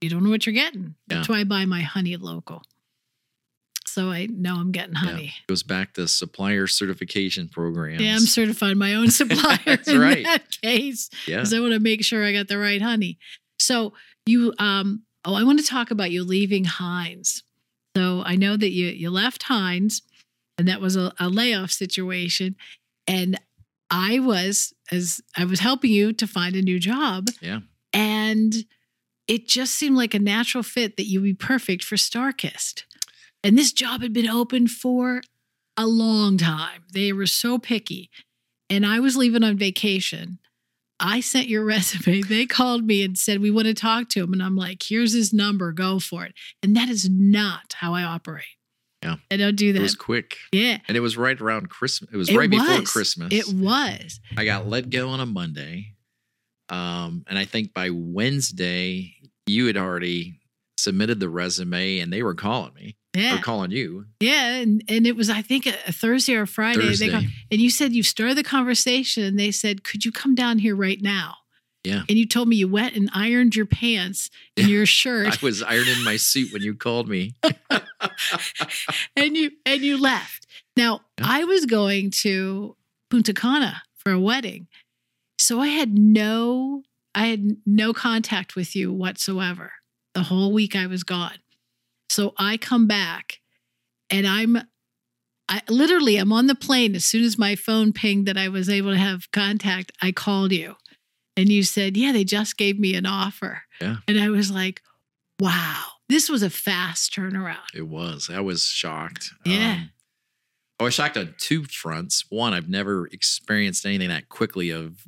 you 0.00 0.08
don't 0.10 0.22
know 0.24 0.30
what 0.30 0.46
you're 0.46 0.52
getting. 0.54 0.94
That's 1.08 1.28
Yeah. 1.28 1.34
why 1.36 1.40
I 1.40 1.44
buy 1.44 1.64
my 1.64 1.80
honey 1.82 2.16
local. 2.16 2.62
So 3.86 4.10
I 4.10 4.26
know 4.26 4.56
I'm 4.56 4.72
getting 4.72 4.92
Yeah. 4.94 5.00
honey. 5.00 5.34
Goes 5.48 5.62
back 5.62 5.94
to 5.94 6.06
supplier 6.06 6.66
certification 6.66 7.48
programs. 7.48 8.02
Yeah, 8.02 8.14
I'm 8.14 8.20
certifying 8.20 8.78
my 8.78 8.94
own 8.94 9.10
supplier 9.20 9.58
That's 9.64 9.88
in 9.88 9.98
right. 10.00 10.24
that 10.24 10.50
case 10.62 11.08
Yeah. 11.26 11.36
because 11.36 11.54
I 11.54 11.60
want 11.60 11.72
to 11.72 11.80
make 11.80 12.04
sure 12.04 12.24
I 12.24 12.32
got 12.32 12.48
the 12.48 12.58
right 12.58 12.82
honey. 12.82 13.18
So 13.58 13.94
you, 14.26 14.52
um, 14.58 15.02
oh, 15.24 15.34
I 15.34 15.44
want 15.44 15.58
to 15.60 15.64
talk 15.66 15.90
about 15.90 16.10
you 16.10 16.24
leaving 16.24 16.64
Heinz. 16.64 17.42
So 17.96 18.22
I 18.26 18.36
know 18.36 18.56
that 18.58 18.70
you 18.72 18.88
you 18.88 19.08
left 19.10 19.44
Heinz, 19.44 20.02
and 20.58 20.66
that 20.68 20.80
was 20.80 20.96
a, 20.96 21.12
a 21.18 21.28
layoff 21.28 21.70
situation, 21.70 22.56
and 23.06 23.38
I 23.90 24.18
was 24.18 24.72
as 24.90 25.20
I 25.36 25.44
was 25.44 25.60
helping 25.60 25.90
you 25.92 26.12
to 26.14 26.26
find 26.26 26.56
a 26.56 26.62
new 26.62 26.78
job, 26.78 27.28
Yeah. 27.40 27.60
and 27.92 28.54
it 29.28 29.48
just 29.48 29.74
seemed 29.74 29.96
like 29.96 30.14
a 30.14 30.18
natural 30.20 30.62
fit 30.62 30.96
that 30.96 31.06
you 31.06 31.20
would 31.20 31.24
be 31.26 31.34
perfect 31.34 31.82
for 31.82 31.96
Starkist. 31.96 32.84
And 33.42 33.58
this 33.58 33.72
job 33.72 34.02
had 34.02 34.12
been 34.12 34.28
open 34.28 34.66
for 34.68 35.20
a 35.76 35.86
long 35.86 36.36
time. 36.38 36.84
They 36.92 37.12
were 37.12 37.26
so 37.26 37.58
picky. 37.58 38.08
And 38.70 38.84
I 38.86 38.98
was 39.00 39.16
leaving 39.16 39.42
on 39.44 39.56
vacation. 39.58 40.38
I 40.98 41.20
sent 41.20 41.48
your 41.48 41.64
resume. 41.74 42.22
They 42.22 42.46
called 42.46 42.84
me 42.84 43.04
and 43.04 43.16
said, 43.18 43.40
We 43.40 43.50
want 43.50 43.66
to 43.66 43.74
talk 43.74 44.08
to 44.10 44.22
him. 44.22 44.32
And 44.32 44.42
I'm 44.42 44.56
like, 44.56 44.82
Here's 44.82 45.12
his 45.12 45.32
number. 45.32 45.70
Go 45.72 45.98
for 45.98 46.24
it. 46.24 46.32
And 46.62 46.76
that 46.76 46.88
is 46.88 47.08
not 47.10 47.74
how 47.74 47.94
I 47.94 48.02
operate. 48.04 48.44
Yeah. 49.06 49.16
I 49.30 49.36
don't 49.36 49.56
do 49.56 49.72
that. 49.72 49.78
It 49.78 49.82
was 49.82 49.94
quick. 49.94 50.36
yeah. 50.52 50.78
And 50.88 50.96
it 50.96 51.00
was 51.00 51.16
right 51.16 51.40
around 51.40 51.70
Christmas. 51.70 52.10
It 52.12 52.16
was 52.16 52.28
It 52.28 52.36
right 52.36 52.50
before. 52.50 52.82
Christmas. 52.82 53.28
It 53.32 53.48
was. 53.54 54.20
I 54.36 54.44
got 54.44 54.66
let 54.68 54.90
go 54.90 55.08
on 55.10 55.20
a 55.20 55.26
Monday. 55.26 55.92
Um, 56.68 57.24
and 57.28 57.38
I 57.38 57.44
think 57.44 57.72
by 57.72 57.90
Wednesday, 57.90 59.14
you 59.46 59.66
had 59.66 59.76
already 59.76 60.40
submitted 60.78 61.20
the 61.20 61.28
resume 61.28 62.00
and 62.00 62.12
they 62.12 62.22
were 62.22 62.34
calling 62.34 62.74
me 62.74 62.96
Yeah. 63.16 63.36
or 63.36 63.42
calling 63.42 63.70
you. 63.70 64.06
Yeah. 64.20 64.56
And, 64.56 64.82
and 64.88 65.06
it 65.06 65.16
was, 65.16 65.30
I 65.30 65.42
think, 65.42 65.66
a, 65.66 65.72
Thursday 65.92 66.34
or 66.34 66.42
a 66.42 66.46
Friday. 66.46 66.80
Thursday. 66.80 67.06
They 67.06 67.12
called, 67.12 67.24
and 67.50 67.60
you 67.60 67.70
said 67.70 67.92
you 67.92 68.02
started 68.02 68.36
the 68.36 68.42
conversation 68.44 69.22
and 69.22 69.38
they 69.38 69.50
said, 69.52 69.84
Could 69.84 70.04
you 70.04 70.12
come 70.12 70.34
down 70.34 70.58
here 70.58 70.74
right 70.76 71.00
now? 71.00 71.36
Yeah. 71.86 72.02
And 72.08 72.18
you 72.18 72.26
told 72.26 72.48
me 72.48 72.56
you 72.56 72.66
went 72.66 72.96
and 72.96 73.08
ironed 73.14 73.54
your 73.54 73.64
pants 73.64 74.28
and 74.56 74.66
your 74.74 74.86
shirt 74.86 75.40
I 75.40 75.46
was 75.46 75.62
ironing 75.62 76.02
my 76.02 76.16
suit 76.16 76.52
when 76.52 76.60
you 76.62 76.74
called 76.74 77.08
me. 77.08 77.34
and 79.16 79.36
you 79.36 79.52
and 79.64 79.82
you 79.82 79.96
left. 80.00 80.46
Now 80.76 81.02
Yeah. 81.18 81.26
I 81.28 81.44
was 81.44 81.64
going 81.64 82.10
to 82.22 82.76
Punta 83.08 83.32
Cana 83.32 83.82
for 83.96 84.10
a 84.10 84.18
wedding. 84.18 84.66
So 85.38 85.60
I 85.60 85.68
had 85.68 85.96
no 85.96 86.82
I 87.14 87.26
had 87.28 87.56
no 87.64 87.92
contact 87.92 88.56
with 88.56 88.74
you 88.74 88.92
whatsoever. 88.92 89.72
The 90.14 90.24
whole 90.24 90.52
week 90.52 90.74
I 90.74 90.86
was 90.88 91.04
gone. 91.04 91.38
So 92.10 92.34
I 92.36 92.56
come 92.56 92.88
back 92.88 93.40
and 94.10 94.26
I'm 94.26 94.56
I 95.48 95.62
literally 95.68 96.16
I'm 96.16 96.32
on 96.32 96.48
the 96.48 96.56
plane 96.56 96.96
as 96.96 97.04
soon 97.04 97.22
as 97.22 97.38
my 97.38 97.54
phone 97.54 97.92
pinged 97.92 98.26
that 98.26 98.36
I 98.36 98.48
was 98.48 98.68
able 98.68 98.90
to 98.90 98.98
have 98.98 99.30
contact, 99.30 99.92
I 100.02 100.10
called 100.10 100.50
you. 100.50 100.74
And 101.36 101.48
you 101.50 101.62
said, 101.62 101.96
"Yeah, 101.96 102.12
they 102.12 102.24
just 102.24 102.56
gave 102.56 102.78
me 102.78 102.94
an 102.94 103.06
offer." 103.06 103.62
Yeah. 103.80 103.96
And 104.08 104.18
I 104.18 104.30
was 104.30 104.50
like, 104.50 104.82
"Wow, 105.38 105.82
this 106.08 106.28
was 106.28 106.42
a 106.42 106.50
fast 106.50 107.14
turnaround." 107.14 107.74
It 107.74 107.86
was. 107.88 108.30
I 108.32 108.40
was 108.40 108.64
shocked. 108.64 109.30
Yeah. 109.44 109.72
Um, 109.72 109.90
I 110.78 110.84
was 110.84 110.94
shocked 110.94 111.16
on 111.16 111.34
two 111.38 111.64
fronts. 111.64 112.24
One, 112.28 112.52
I've 112.52 112.68
never 112.68 113.06
experienced 113.06 113.86
anything 113.86 114.08
that 114.08 114.28
quickly 114.28 114.70
of, 114.70 115.06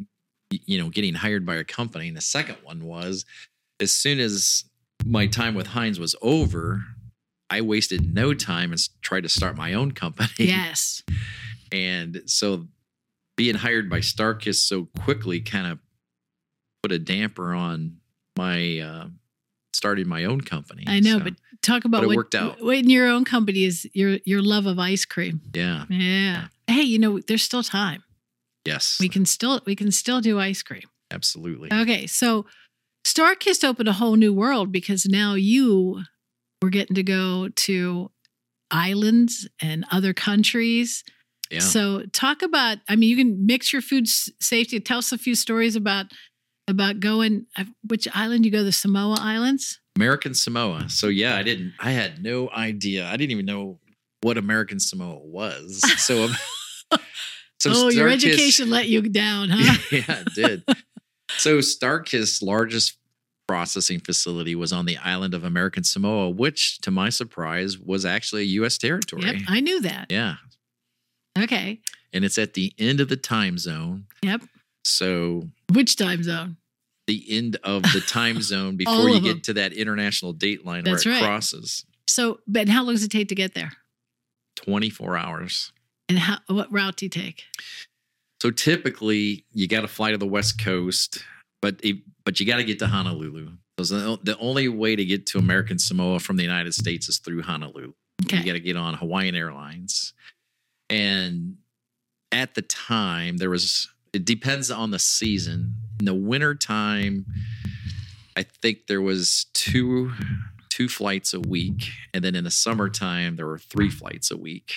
you 0.51 0.79
know, 0.79 0.89
getting 0.89 1.15
hired 1.15 1.45
by 1.45 1.57
a 1.57 1.65
company. 1.65 2.09
And 2.09 2.17
the 2.17 2.23
second 2.23 2.57
one 2.63 2.85
was, 2.85 3.27
as 3.79 3.93
soon 3.93 4.19
as 4.19 4.65
my 5.05 5.27
time 5.27 5.55
with 5.55 5.69
Heinz 5.69 6.01
was 6.01 6.17
over, 6.23 6.83
I 7.51 7.61
wasted 7.61 8.15
no 8.15 8.35
time 8.35 8.73
and 8.73 8.81
tried 9.03 9.23
to 9.23 9.29
start 9.29 9.57
my 9.57 9.75
own 9.75 9.93
company. 9.93 10.29
Yes. 10.39 11.03
And 11.71 12.23
so 12.25 12.67
being 13.37 13.55
hired 13.55 13.91
by 13.91 13.99
Starkist 13.99 14.67
so 14.67 14.89
quickly 15.01 15.41
kind 15.41 15.67
of 15.67 15.79
put 16.83 16.93
a 16.93 16.99
damper 16.99 17.53
on 17.55 17.99
my 18.37 18.79
uh, 18.81 19.07
starting 19.73 20.09
my 20.09 20.25
own 20.25 20.41
company. 20.41 20.85
I 20.87 21.01
know, 21.01 21.19
So, 21.19 21.25
but 21.25 21.35
talk 21.63 21.85
about 21.85 21.99
but 21.99 22.05
it 22.05 22.09
what, 22.09 22.17
worked 22.17 22.35
out. 22.35 22.63
what 22.63 22.77
in 22.79 22.91
your 22.91 23.09
own 23.09 23.25
company 23.25 23.65
is 23.65 23.89
your 23.95 24.19
your 24.25 24.43
love 24.43 24.67
of 24.67 24.79
ice 24.79 25.05
cream. 25.05 25.41
yeah, 25.55 25.85
Yeah. 25.89 26.49
Hey, 26.67 26.83
you 26.83 26.99
know, 26.99 27.19
there's 27.21 27.43
still 27.43 27.63
time. 27.63 28.03
yes, 28.65 28.99
We 29.01 29.09
can 29.09 29.25
still 29.27 29.61
we 29.67 29.75
can 29.77 29.91
still 29.91 30.21
do 30.21 30.39
ice 30.39 30.63
cream. 30.63 30.83
absolutely. 31.11 31.73
Okay, 31.73 32.07
so 32.07 32.47
Starkist 33.07 33.65
opened 33.65 33.89
a 33.89 33.93
whole 33.95 34.17
new 34.17 34.33
world 34.35 34.71
because 34.73 35.07
now 35.07 35.35
you 35.35 36.03
were 36.63 36.71
getting 36.71 36.95
to 36.97 37.03
go 37.03 37.49
to 37.49 38.11
islands 38.71 39.49
and 39.63 39.85
other 39.91 40.13
countries. 40.13 41.05
Yeah. 41.51 41.61
So 41.61 42.05
talk 42.13 42.43
about 42.43 42.79
I 42.89 42.97
mean 42.97 43.09
you 43.09 43.17
can 43.17 43.47
mix 43.47 43.73
your 43.73 43.81
food 43.83 44.07
safety. 44.09 44.79
Tell 44.81 44.99
us 44.99 45.13
a 45.13 45.19
few 45.19 45.35
stories 45.35 45.77
about 45.77 46.07
about 46.69 47.01
going 47.01 47.47
which 47.86 48.07
island 48.15 48.45
you 48.45 48.51
go 48.51 48.62
the 48.62 48.73
Samoa 48.73 49.16
Islands? 49.20 49.81
American 49.97 50.35
Samoa. 50.35 50.89
So 50.89 51.09
yeah, 51.09 51.36
I 51.36 51.43
didn't. 51.43 51.73
I 51.81 51.90
had 51.90 52.23
no 52.23 52.51
idea. 52.51 53.07
I 53.07 53.16
didn't 53.16 53.32
even 53.32 53.47
know 53.47 53.81
what 54.20 54.39
American 54.39 54.78
Samoa 54.81 55.19
was. 55.19 55.82
So, 55.99 56.24
um, 56.24 56.31
so 57.59 57.70
oh, 57.74 57.89
your 57.89 58.09
education 58.09 58.70
let 58.70 58.89
you 58.89 59.03
down, 59.03 59.49
huh? 59.51 59.78
yeah, 59.93 60.20
it 60.27 60.35
did. 60.35 60.62
so 61.36 61.61
Starkist's 61.61 62.40
largest 62.43 62.97
processing 63.49 63.99
facility 63.99 64.55
was 64.55 64.73
on 64.73 64.85
the 64.86 64.97
island 64.99 65.35
of 65.35 65.43
American 65.43 65.82
Samoa, 65.82 66.28
which, 66.31 66.78
to 66.82 66.90
my 66.90 67.09
surprise, 67.09 67.78
was 67.78 68.05
actually 68.05 68.43
a 68.43 68.47
U.S. 68.61 68.77
territory. 68.78 69.23
yep, 69.23 69.36
I 69.49 69.61
knew 69.61 69.81
that. 69.81 70.07
yeah, 70.11 70.36
Okay. 71.39 71.81
and 72.12 72.24
it's 72.24 72.39
at 72.39 72.55
the 72.55 72.73
end 72.78 73.01
of 73.01 73.09
the 73.09 73.16
time 73.16 73.59
zone. 73.59 74.05
Yep. 74.23 74.43
So 74.85 75.49
Which 75.73 75.97
time 75.97 76.23
zone? 76.23 76.57
The 77.09 77.24
end 77.28 77.56
of 77.64 77.82
the 77.82 78.01
time 78.06 78.40
zone 78.40 78.76
before 78.76 79.09
you 79.09 79.20
get 79.20 79.43
to 79.44 79.55
that 79.55 79.72
international 79.72 80.32
date 80.32 80.64
line 80.64 80.85
That's 80.85 81.05
where 81.05 81.14
it 81.14 81.20
right. 81.20 81.26
crosses. 81.26 81.85
So, 82.06 82.39
but 82.47 82.68
how 82.68 82.85
long 82.85 82.94
does 82.94 83.02
it 83.02 83.10
take 83.10 83.28
to 83.28 83.35
get 83.35 83.55
there? 83.55 83.72
24 84.56 85.16
hours. 85.16 85.72
And 86.09 86.18
how 86.18 86.39
what 86.47 86.72
route 86.72 86.97
do 86.97 87.06
you 87.06 87.10
take? 87.10 87.43
So 88.40 88.51
typically, 88.51 89.44
you 89.52 89.66
got 89.66 89.80
to 89.80 89.89
fly 89.89 90.12
to 90.12 90.18
the 90.18 90.26
West 90.26 90.62
Coast, 90.62 91.24
but 91.60 91.80
it, 91.82 91.97
but 92.24 92.39
you 92.39 92.47
got 92.47 92.59
to 92.59 92.64
get 92.64 92.78
to 92.78 92.86
Honolulu. 92.86 93.52
So 93.82 94.16
the, 94.16 94.18
the 94.22 94.39
only 94.39 94.68
way 94.68 94.94
to 94.97 95.05
get 95.05 95.26
to 95.26 95.39
American 95.39 95.78
Samoa 95.78 96.18
from 96.18 96.36
the 96.36 96.43
United 96.43 96.74
States 96.74 97.09
is 97.09 97.18
through 97.18 97.43
Honolulu. 97.43 97.93
Okay. 98.24 98.39
You 98.39 98.44
got 98.44 98.52
to 98.52 98.60
get 98.60 98.76
on 98.76 98.94
Hawaiian 98.94 99.35
Airlines, 99.35 100.12
and 100.90 101.56
at 102.32 102.55
the 102.55 102.62
time 102.62 103.39
there 103.39 103.51
was. 103.51 103.89
It 104.14 104.24
depends 104.24 104.70
on 104.70 104.90
the 104.90 104.98
season. 104.98 105.74
In 105.99 106.05
the 106.05 106.15
winter 106.15 106.55
time, 106.55 107.27
I 108.37 108.43
think 108.45 108.87
there 108.87 109.03
was 109.03 109.47
two 109.55 110.12
two 110.69 110.89
flights 110.89 111.35
a 111.35 111.41
week, 111.41 111.91
and 112.15 112.23
then 112.25 112.35
in 112.37 112.45
the 112.45 112.51
summertime 112.51 113.37
there 113.37 113.47
were 113.47 113.59
three 113.59 113.91
flights 113.91 114.31
a 114.31 114.37
week. 114.37 114.77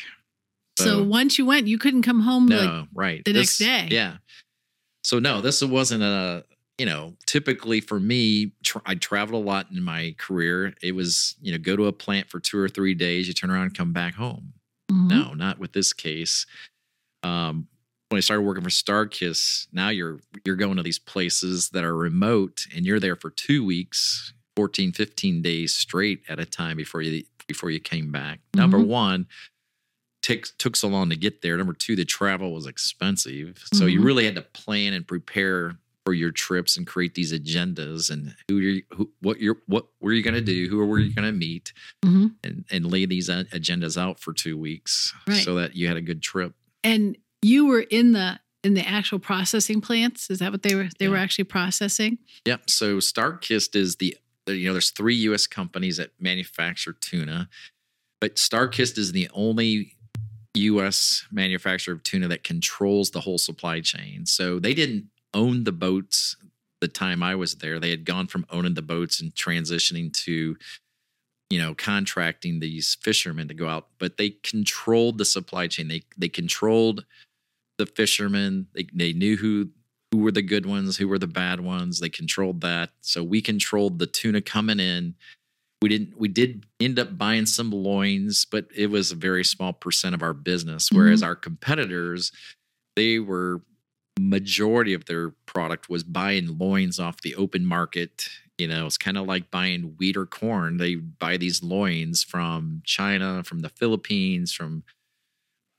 So, 0.79 1.03
once 1.03 1.37
you 1.37 1.45
went, 1.45 1.67
you 1.67 1.77
couldn't 1.77 2.01
come 2.01 2.21
home 2.21 2.47
No, 2.47 2.57
like 2.57 2.87
right. 2.95 3.25
the 3.25 3.33
next 3.33 3.59
day. 3.59 3.87
Yeah. 3.91 4.17
So 5.03 5.19
no, 5.19 5.41
this 5.41 5.61
wasn't 5.63 6.01
a 6.03 6.43
you 6.79 6.85
know 6.87 7.15
typically 7.27 7.81
for 7.81 7.99
me. 7.99 8.53
Tr- 8.63 8.79
I 8.85 8.95
traveled 8.95 9.43
a 9.43 9.45
lot 9.45 9.67
in 9.71 9.83
my 9.83 10.15
career. 10.17 10.73
It 10.81 10.93
was 10.95 11.35
you 11.41 11.51
know 11.51 11.57
go 11.59 11.75
to 11.75 11.85
a 11.85 11.91
plant 11.93 12.29
for 12.29 12.39
two 12.39 12.57
or 12.57 12.67
three 12.69 12.95
days, 12.95 13.27
you 13.27 13.33
turn 13.35 13.51
around 13.51 13.63
and 13.63 13.77
come 13.77 13.93
back 13.93 14.15
home. 14.15 14.53
Mhm. 14.91 15.07
No, 15.09 15.33
not 15.33 15.59
with 15.59 15.73
this 15.73 15.93
case. 15.93 16.45
Um, 17.23 17.67
when 18.11 18.17
I 18.17 18.21
started 18.21 18.41
working 18.41 18.63
for 18.63 18.69
Starkist, 18.69 19.67
now 19.71 19.87
you're 19.87 20.19
you're 20.45 20.57
going 20.57 20.75
to 20.75 20.83
these 20.83 20.99
places 20.99 21.69
that 21.69 21.85
are 21.85 21.95
remote, 21.95 22.65
and 22.75 22.85
you're 22.85 22.99
there 22.99 23.15
for 23.15 23.29
two 23.29 23.63
weeks, 23.63 24.33
14, 24.57 24.91
15 24.91 25.41
days 25.41 25.73
straight 25.73 26.21
at 26.27 26.37
a 26.39 26.45
time 26.45 26.75
before 26.75 27.01
you 27.01 27.23
before 27.47 27.71
you 27.71 27.79
came 27.79 28.11
back. 28.11 28.39
Number 28.53 28.77
Mhm. 28.79 28.87
one, 28.87 29.27
took 30.21 30.45
took 30.57 30.75
so 30.75 30.89
long 30.89 31.09
to 31.09 31.15
get 31.15 31.41
there. 31.41 31.55
Number 31.55 31.73
two, 31.73 31.95
the 31.95 32.03
travel 32.03 32.53
was 32.53 32.65
expensive, 32.65 33.63
so 33.73 33.85
you 33.85 34.01
Mhm. 34.01 34.05
really 34.05 34.25
had 34.25 34.35
to 34.35 34.41
plan 34.41 34.93
and 34.93 35.07
prepare 35.07 35.79
for 36.05 36.13
your 36.13 36.31
trips 36.31 36.75
and 36.77 36.85
create 36.85 37.13
these 37.13 37.31
agendas 37.31 38.09
and 38.09 38.35
who 38.49 38.57
you 38.57 38.83
who 38.93 39.09
what 39.21 39.39
you're 39.39 39.61
what 39.67 39.87
were 40.01 40.11
you 40.11 40.21
going 40.21 40.33
to 40.33 40.41
do, 40.41 40.67
who 40.67 40.85
were 40.85 40.99
you 40.99 41.13
going 41.13 41.31
to 41.31 41.37
meet, 41.37 41.71
Mhm. 42.03 42.35
and 42.43 42.65
and 42.69 42.91
lay 42.91 43.05
these 43.05 43.29
agendas 43.29 43.95
out 43.97 44.19
for 44.19 44.33
two 44.33 44.57
weeks 44.57 45.13
Right. 45.27 45.45
so 45.45 45.55
that 45.55 45.77
you 45.77 45.87
had 45.87 45.95
a 45.95 46.01
good 46.01 46.21
trip. 46.21 46.55
And 46.83 47.15
you 47.41 47.67
were 47.67 47.81
in 47.81 48.13
the 48.13 48.39
in 48.63 48.75
the 48.75 48.87
actual 48.87 49.19
processing 49.19 49.81
plants. 49.81 50.29
Is 50.29 50.39
that 50.39 50.51
what 50.51 50.63
they 50.63 50.75
were? 50.75 50.89
They 50.99 51.07
were 51.07 51.17
actually 51.17 51.45
processing. 51.45 52.19
Yep. 52.45 52.69
So 52.69 52.97
Starkist 52.97 53.75
is 53.75 53.95
the 53.97 54.17
you 54.47 54.67
know 54.67 54.73
there's 54.73 54.91
three 54.91 55.15
U.S. 55.15 55.47
companies 55.47 55.97
that 55.97 56.11
manufacture 56.19 56.93
tuna, 56.93 57.49
but 58.19 58.35
Starkist 58.35 58.97
is 58.97 59.11
the 59.11 59.29
only 59.33 59.95
U.S. 60.55 61.25
manufacturer 61.31 61.95
of 61.95 62.03
tuna 62.03 62.27
that 62.27 62.43
controls 62.43 63.11
the 63.11 63.21
whole 63.21 63.37
supply 63.37 63.81
chain. 63.81 64.25
So 64.25 64.59
they 64.59 64.73
didn't 64.73 65.05
own 65.33 65.63
the 65.63 65.71
boats 65.71 66.35
the 66.81 66.87
time 66.87 67.23
I 67.23 67.35
was 67.35 67.55
there. 67.55 67.79
They 67.79 67.91
had 67.91 68.05
gone 68.05 68.27
from 68.27 68.45
owning 68.49 68.73
the 68.73 68.81
boats 68.81 69.21
and 69.21 69.33
transitioning 69.33 70.11
to 70.25 70.57
you 71.49 71.59
know 71.59 71.73
contracting 71.73 72.59
these 72.59 72.95
fishermen 73.01 73.47
to 73.47 73.53
go 73.53 73.67
out, 73.67 73.87
but 73.97 74.17
they 74.17 74.31
controlled 74.43 75.17
the 75.17 75.25
supply 75.25 75.67
chain. 75.67 75.87
They 75.87 76.03
they 76.17 76.29
controlled 76.29 77.05
the 77.81 77.85
fishermen. 77.87 78.67
They 78.73 78.87
they 78.93 79.13
knew 79.13 79.35
who 79.37 79.69
who 80.11 80.19
were 80.19 80.31
the 80.31 80.41
good 80.41 80.65
ones, 80.65 80.97
who 80.97 81.07
were 81.07 81.19
the 81.19 81.27
bad 81.27 81.61
ones. 81.61 81.99
They 81.99 82.09
controlled 82.09 82.61
that. 82.61 82.91
So 83.01 83.23
we 83.23 83.41
controlled 83.41 83.99
the 83.99 84.07
tuna 84.07 84.41
coming 84.41 84.79
in. 84.79 85.15
We 85.81 85.89
didn't 85.89 86.19
we 86.19 86.27
did 86.27 86.65
end 86.79 86.99
up 86.99 87.17
buying 87.17 87.47
some 87.47 87.71
loins, 87.71 88.45
but 88.45 88.67
it 88.75 88.87
was 88.87 89.11
a 89.11 89.15
very 89.15 89.43
small 89.43 89.73
percent 89.73 90.13
of 90.13 90.21
our 90.21 90.33
business. 90.33 90.89
Whereas 90.91 91.23
our 91.23 91.35
competitors, 91.35 92.31
they 92.95 93.19
were 93.19 93.61
majority 94.19 94.93
of 94.93 95.05
their 95.05 95.31
product 95.47 95.89
was 95.89 96.03
buying 96.03 96.57
loins 96.59 96.99
off 96.99 97.21
the 97.21 97.35
open 97.35 97.65
market. 97.65 98.27
You 98.59 98.67
know, 98.67 98.85
it's 98.85 98.97
kind 98.97 99.17
of 99.17 99.25
like 99.25 99.49
buying 99.49 99.95
wheat 99.97 100.15
or 100.15 100.27
corn. 100.27 100.77
They 100.77 100.95
buy 100.95 101.37
these 101.37 101.63
loins 101.63 102.23
from 102.23 102.83
China, 102.85 103.43
from 103.43 103.59
the 103.59 103.69
Philippines, 103.69 104.53
from 104.53 104.83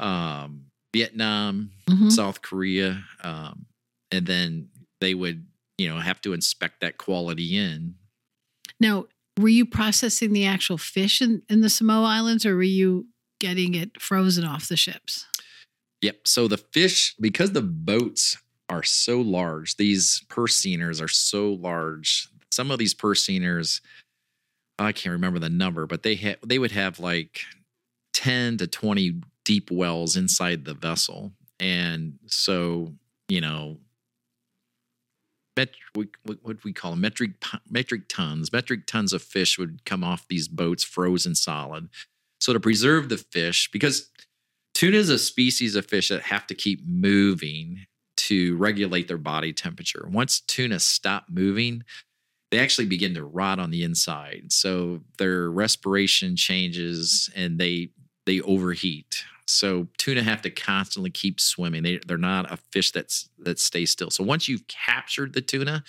um, 0.01 0.65
Vietnam, 0.93 1.71
Mhm. 1.89 2.13
South 2.13 2.43
Korea, 2.43 3.05
um, 3.23 3.67
and 4.11 4.27
then 4.27 4.69
they 5.01 5.15
would, 5.15 5.47
you 5.79 5.89
know, 5.89 5.99
have 5.99 6.21
to 6.23 6.33
inspect 6.33 6.81
that 6.81 6.99
quality 6.99 7.57
in. 7.57 7.97
Now, 8.79 9.07
were 9.39 9.49
you 9.49 9.65
processing 9.65 10.33
the 10.33 10.45
actual 10.45 10.79
fish 10.79 11.23
in, 11.23 11.43
in 11.49 11.61
the 11.63 11.71
Samoa 11.71 12.07
Islands, 12.07 12.45
or 12.45 12.55
were 12.57 12.63
you 12.63 13.09
getting 13.41 13.75
it 13.75 14.01
frozen 14.01 14.45
off 14.45 14.69
the 14.69 14.77
ships? 14.77 15.27
Yep. 16.03 16.27
So 16.27 16.49
the 16.49 16.59
fish, 16.59 17.15
because 17.21 17.53
the 17.53 17.63
boats 17.63 18.37
are 18.69 18.83
so 18.83 19.21
large, 19.21 19.77
these 19.77 20.25
purse 20.29 20.61
seiners 20.61 21.01
are 21.01 21.09
so 21.09 21.53
large. 21.53 22.29
Some 22.51 22.71
of 22.71 22.79
these 22.79 22.93
purse 22.95 23.25
seiners, 23.27 23.81
I 24.79 24.93
can't 24.93 25.13
remember 25.13 25.39
the 25.39 25.49
number, 25.49 25.87
but 25.87 26.03
they 26.03 26.17
had 26.17 26.39
they 26.45 26.59
would 26.59 26.73
have 26.73 26.99
like 26.99 27.43
ten 28.13 28.59
to 28.59 28.67
twenty 28.67 29.21
deep 29.45 29.71
wells 29.71 30.17
inside 30.17 30.65
the 30.65 30.75
vessel, 30.75 31.33
and 31.61 32.19
so 32.27 32.93
you 33.29 33.41
know, 33.41 33.79
met, 35.57 35.71
what 35.95 36.09
would 36.45 36.63
we 36.65 36.73
call 36.73 36.91
them? 36.91 37.01
metric 37.01 37.33
metric 37.71 38.03
tons? 38.09 38.53
Metric 38.53 38.87
tons 38.87 39.13
of 39.13 39.23
fish 39.23 39.59
would 39.59 39.85
come 39.85 40.05
off 40.05 40.29
these 40.29 40.49
boats 40.49 40.85
frozen 40.85 41.35
solid. 41.35 41.89
So 42.41 42.53
to 42.53 42.61
preserve 42.61 43.09
the 43.09 43.17
fish, 43.17 43.71
because 43.73 44.11
tuna 44.75 44.99
is 44.99 45.09
a 45.09 45.19
species 45.19 45.77
of 45.77 45.87
fish 45.87 46.09
that 46.09 46.23
have 46.23 46.47
to 46.49 46.55
keep 46.55 46.81
moving 46.87 47.87
to 48.17 48.57
regulate 48.57 49.09
their 49.09 49.17
body 49.17 49.53
temperature. 49.53 50.07
Once 50.11 50.41
tuna 50.41 50.79
stop 50.79 51.25
moving, 51.31 51.85
they 52.51 52.59
actually 52.59 52.87
begin 52.87 53.15
to 53.15 53.25
rot 53.25 53.59
on 53.59 53.71
the 53.71 53.83
inside. 53.83 54.53
So 54.53 55.01
their 55.19 55.51
respiration 55.51 56.37
changes 56.37 57.31
and 57.35 57.59
they 57.59 57.91
they 58.27 58.41
overheat. 58.43 59.25
So 59.47 59.89
tuna 59.99 60.23
have 60.23 60.43
to 60.43 60.51
constantly 60.51 61.11
keep 61.11 61.41
swimming. 61.41 61.83
They 61.83 62.01
they're 62.07 62.19
not 62.19 62.51
a 62.51 62.57
fish 62.57 62.91
that's 62.91 63.29
that 63.39 63.59
stays 63.59 63.91
still. 63.91 64.11
So 64.11 64.25
once 64.25 64.49
you've 64.49 64.67
captured 64.69 65.35
the 65.35 65.41
tuna, 65.41 65.85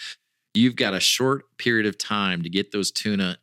you've 0.54 0.76
got 0.76 0.94
a 0.94 1.00
short 1.00 1.58
period 1.58 1.86
of 1.86 1.98
time 1.98 2.42
to 2.44 2.50
get 2.50 2.72
those 2.72 2.92
tuna 2.92 3.38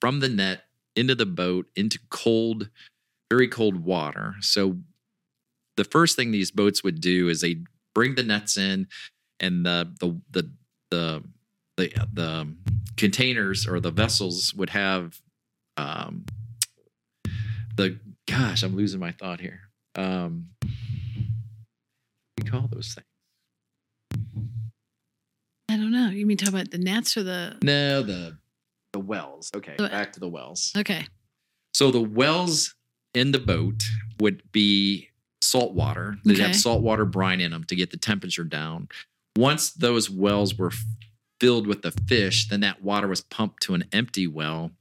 from 0.00 0.20
the 0.20 0.28
net 0.28 0.64
into 0.96 1.14
the 1.14 1.26
boat 1.26 1.66
into 1.76 1.98
cold, 2.10 2.68
very 3.30 3.48
cold 3.48 3.84
water. 3.84 4.34
So 4.40 4.78
the 5.76 5.84
first 5.84 6.16
thing 6.16 6.30
these 6.30 6.50
boats 6.50 6.82
would 6.82 7.00
do 7.00 7.28
is 7.28 7.40
they 7.40 7.62
bring 7.94 8.14
the 8.14 8.22
nets 8.22 8.56
in 8.56 8.86
and 9.40 9.64
the 9.64 9.92
the 10.00 10.20
the 10.30 10.50
the 10.90 11.24
the, 11.76 12.06
the 12.12 12.56
containers 12.96 13.66
or 13.66 13.80
the 13.80 13.90
vessels 13.90 14.52
would 14.54 14.70
have 14.70 15.20
um 15.76 16.24
the 17.76 17.98
gosh 18.30 18.62
i'm 18.62 18.76
losing 18.76 19.00
my 19.00 19.12
thought 19.12 19.40
here 19.40 19.60
um 19.96 20.46
we 22.38 22.44
call 22.48 22.68
those 22.72 22.94
things 22.94 23.04
I 25.68 25.76
don't 25.76 25.92
know. 25.92 26.08
You 26.10 26.26
mean 26.26 26.36
talk 26.36 26.48
about 26.48 26.72
the 26.72 26.78
nets 26.78 27.16
or 27.16 27.22
the? 27.22 27.56
no 27.62 28.02
the 28.02 28.36
the 28.92 28.98
wells 28.98 29.50
okay 29.54 29.74
The- 29.78 29.88
back 29.88 30.12
to 30.14 30.20
the 30.20 30.28
wells 30.28 30.72
Okay. 30.76 31.06
So 31.72 31.92
the 31.92 32.00
wells 32.00 32.74
in 33.14 33.30
the 33.30 33.38
boat 33.38 33.84
would 34.18 34.42
be 34.50 35.08
salt 35.40 35.72
water. 35.74 36.18
They'd 36.24 36.34
Okay. 36.34 36.42
have 36.48 36.56
salt 36.56 36.82
water 36.82 37.04
brine 37.04 37.40
in 37.40 37.52
them 37.52 37.62
to 37.64 37.76
get 37.76 37.92
the 37.92 37.96
temperature 37.96 38.42
down. 38.42 38.88
Once 39.36 39.70
those 39.70 40.10
wells 40.10 40.56
were 40.56 40.72
filled 41.40 41.68
with 41.68 41.82
the 41.82 41.92
fish, 41.92 42.48
then 42.48 42.60
that 42.60 42.82
water 42.82 43.06
was 43.06 43.20
pumped 43.20 43.62
to 43.62 43.74
an 43.74 43.84
empty 43.92 44.26
well, 44.26 44.72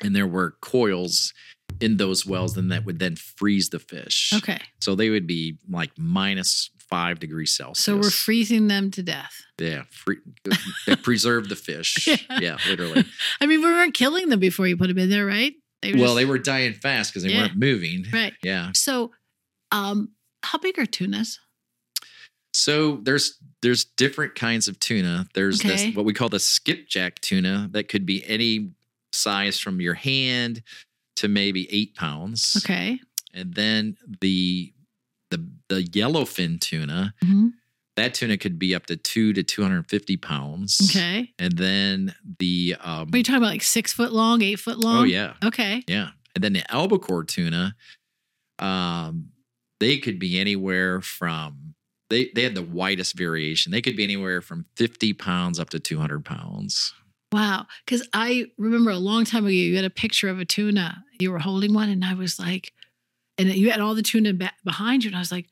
and 0.00 0.16
there 0.16 0.26
were 0.26 0.52
coils 0.62 1.34
in 1.80 1.96
those 1.96 2.26
wells, 2.26 2.56
and 2.56 2.72
that 2.72 2.84
would 2.84 2.98
then 2.98 3.16
freeze 3.16 3.68
the 3.70 3.78
fish. 3.78 4.32
Okay. 4.36 4.60
So 4.80 4.94
they 4.94 5.10
would 5.10 5.26
be 5.26 5.58
like 5.68 5.90
minus 5.96 6.70
five 6.90 7.20
degrees 7.20 7.54
Celsius. 7.54 7.84
So 7.84 7.96
we're 7.96 8.10
freezing 8.10 8.66
them 8.68 8.90
to 8.92 9.02
death. 9.02 9.42
yeah, 9.60 9.82
free, 9.90 10.16
they 10.86 10.96
preserve 10.96 11.48
the 11.48 11.56
fish. 11.56 12.06
Yeah. 12.30 12.38
yeah, 12.40 12.56
literally. 12.68 13.04
I 13.40 13.46
mean, 13.46 13.60
we 13.60 13.66
weren't 13.66 13.94
killing 13.94 14.28
them 14.30 14.40
before 14.40 14.66
you 14.66 14.76
put 14.76 14.88
them 14.88 14.98
in 14.98 15.10
there, 15.10 15.26
right? 15.26 15.52
They 15.82 15.92
Well, 15.92 16.04
just- 16.06 16.16
they 16.16 16.24
were 16.24 16.38
dying 16.38 16.72
fast 16.74 17.12
because 17.12 17.22
they 17.24 17.30
Yeah. 17.30 17.42
weren't 17.42 17.56
moving. 17.56 18.06
right. 18.12 18.32
Yeah. 18.42 18.70
So, 18.74 19.12
um, 19.70 20.10
how 20.42 20.58
big 20.58 20.78
are 20.78 20.86
tunas? 20.86 21.38
So 22.54 22.96
there's 23.02 23.38
there's 23.60 23.84
different 23.84 24.34
kinds 24.34 24.68
of 24.68 24.78
tuna. 24.80 25.28
There's 25.34 25.60
Okay. 25.60 25.68
this 25.88 25.96
what 25.96 26.04
we 26.04 26.12
call 26.14 26.28
the 26.28 26.38
skipjack 26.38 27.20
tuna 27.20 27.68
that 27.72 27.88
could 27.88 28.06
be 28.06 28.24
any 28.24 28.70
size 29.12 29.58
from 29.60 29.80
your 29.80 29.94
hand 29.94 30.62
to 31.18 31.28
maybe 31.28 31.66
eight 31.72 31.94
pounds. 31.94 32.56
Okay. 32.64 32.98
And 33.34 33.54
then 33.54 33.96
the 34.20 34.72
the 35.30 35.46
the 35.68 35.82
yellowfin 35.84 36.60
tuna, 36.60 37.14
Mhm. 37.24 37.52
that 37.96 38.14
tuna 38.14 38.36
could 38.38 38.58
be 38.58 38.74
up 38.74 38.86
to 38.86 38.96
two 38.96 39.32
to 39.34 39.42
two 39.42 39.62
hundred 39.62 39.76
and 39.78 39.88
fifty 39.90 40.16
pounds. 40.16 40.80
Okay. 40.90 41.32
And 41.38 41.56
then 41.58 42.14
the 42.38 42.76
um 42.80 43.10
are 43.12 43.16
you 43.18 43.22
talking 43.22 43.36
about? 43.42 43.50
Like 43.50 43.62
six 43.62 43.92
foot 43.92 44.12
long, 44.12 44.42
eight 44.42 44.58
foot 44.60 44.78
long? 44.78 44.98
oh 45.00 45.04
yeah 45.04 45.34
Okay. 45.44 45.84
yeah. 45.86 46.10
And 46.34 46.42
then 46.44 46.52
the 46.52 46.64
albacore 46.72 47.24
tuna, 47.24 47.74
um, 48.58 49.30
they 49.80 49.98
could 49.98 50.18
be 50.18 50.38
anywhere 50.40 51.00
from 51.00 51.74
they 52.10 52.30
they 52.34 52.42
had 52.42 52.54
the 52.54 52.62
widest 52.62 53.16
variation. 53.16 53.70
They 53.72 53.82
could 53.82 53.96
be 53.96 54.04
anywhere 54.04 54.40
from 54.40 54.64
fifty 54.76 55.12
pounds 55.12 55.58
up 55.60 55.70
to 55.70 55.78
two 55.78 55.98
hundred 55.98 56.24
pounds. 56.24 56.94
Wow. 57.32 57.66
Because 57.84 58.08
I 58.12 58.46
remember 58.56 58.90
a 58.90 58.96
long 58.98 59.24
time 59.24 59.44
ago, 59.44 59.50
you 59.52 59.76
had 59.76 59.84
a 59.84 59.90
picture 59.90 60.28
of 60.28 60.38
a 60.38 60.44
tuna. 60.44 61.04
You 61.20 61.30
were 61.32 61.38
holding 61.38 61.74
one, 61.74 61.88
and 61.88 62.04
I 62.04 62.14
was 62.14 62.38
like, 62.38 62.72
and 63.36 63.48
you 63.54 63.70
had 63.70 63.80
all 63.80 63.94
the 63.94 64.02
tuna 64.02 64.32
ba- 64.34 64.52
behind 64.64 65.04
you. 65.04 65.08
And 65.08 65.16
I 65.16 65.20
was 65.20 65.30
like, 65.32 65.46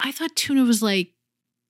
I 0.00 0.12
thought 0.12 0.36
tuna 0.36 0.62
was 0.64 0.82
like 0.82 1.12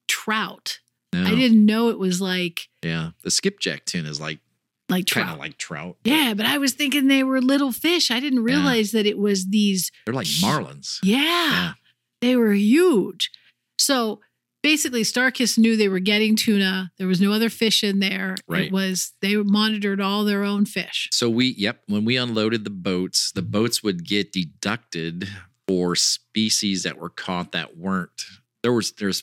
trout. 0.08 0.80
No, 1.12 1.24
I 1.24 1.34
didn't 1.34 1.64
know 1.64 1.88
it 1.88 1.98
was 1.98 2.20
like 2.20 2.68
Yeah, 2.82 3.10
the 3.22 3.30
skipjack 3.30 3.86
tuna 3.86 4.08
is 4.10 4.20
like 4.20 4.40
like 4.88 5.06
kind 5.06 5.24
trout. 5.26 5.34
of 5.34 5.38
like 5.38 5.56
trout. 5.56 5.96
yeah, 6.04 6.34
but 6.36 6.44
I 6.46 6.58
was 6.58 6.72
thinking 6.74 7.06
they 7.08 7.22
were 7.24 7.40
little 7.40 7.72
fish. 7.72 8.10
I 8.10 8.20
didn't 8.20 8.46
Yeah. 8.46 8.54
realize 8.54 8.90
that 8.92 9.06
it 9.06 9.16
was 9.18 9.46
these. 9.46 9.90
they're 10.04 10.14
like 10.14 10.26
marlins. 10.26 10.98
Yeah, 11.02 11.18
Yeah. 11.22 11.72
they 12.20 12.36
were 12.36 12.52
huge. 12.52 13.30
So 13.78 14.20
basically, 14.62 15.02
Starkist 15.02 15.58
knew 15.58 15.76
they 15.76 15.88
were 15.88 15.98
getting 15.98 16.36
tuna. 16.36 16.92
There 16.98 17.06
was 17.06 17.20
no 17.20 17.32
other 17.32 17.48
fish 17.48 17.84
in 17.84 18.00
there. 18.00 18.36
Right. 18.48 18.66
It 18.66 18.72
was 18.72 19.12
they 19.20 19.36
monitored 19.36 20.00
all 20.00 20.24
their 20.24 20.44
own 20.44 20.66
fish. 20.66 21.08
So 21.12 21.28
we, 21.28 21.54
yep, 21.58 21.82
when 21.86 22.04
we 22.04 22.16
unloaded 22.16 22.64
the 22.64 22.70
boats, 22.70 23.32
the 23.32 23.42
boats 23.42 23.82
would 23.82 24.06
get 24.06 24.32
deducted 24.32 25.28
for 25.66 25.96
species 25.96 26.82
that 26.84 26.98
were 26.98 27.10
caught 27.10 27.52
that 27.52 27.76
weren't. 27.76 28.22
There 28.62 28.72
was 28.72 28.92
there's 28.92 29.22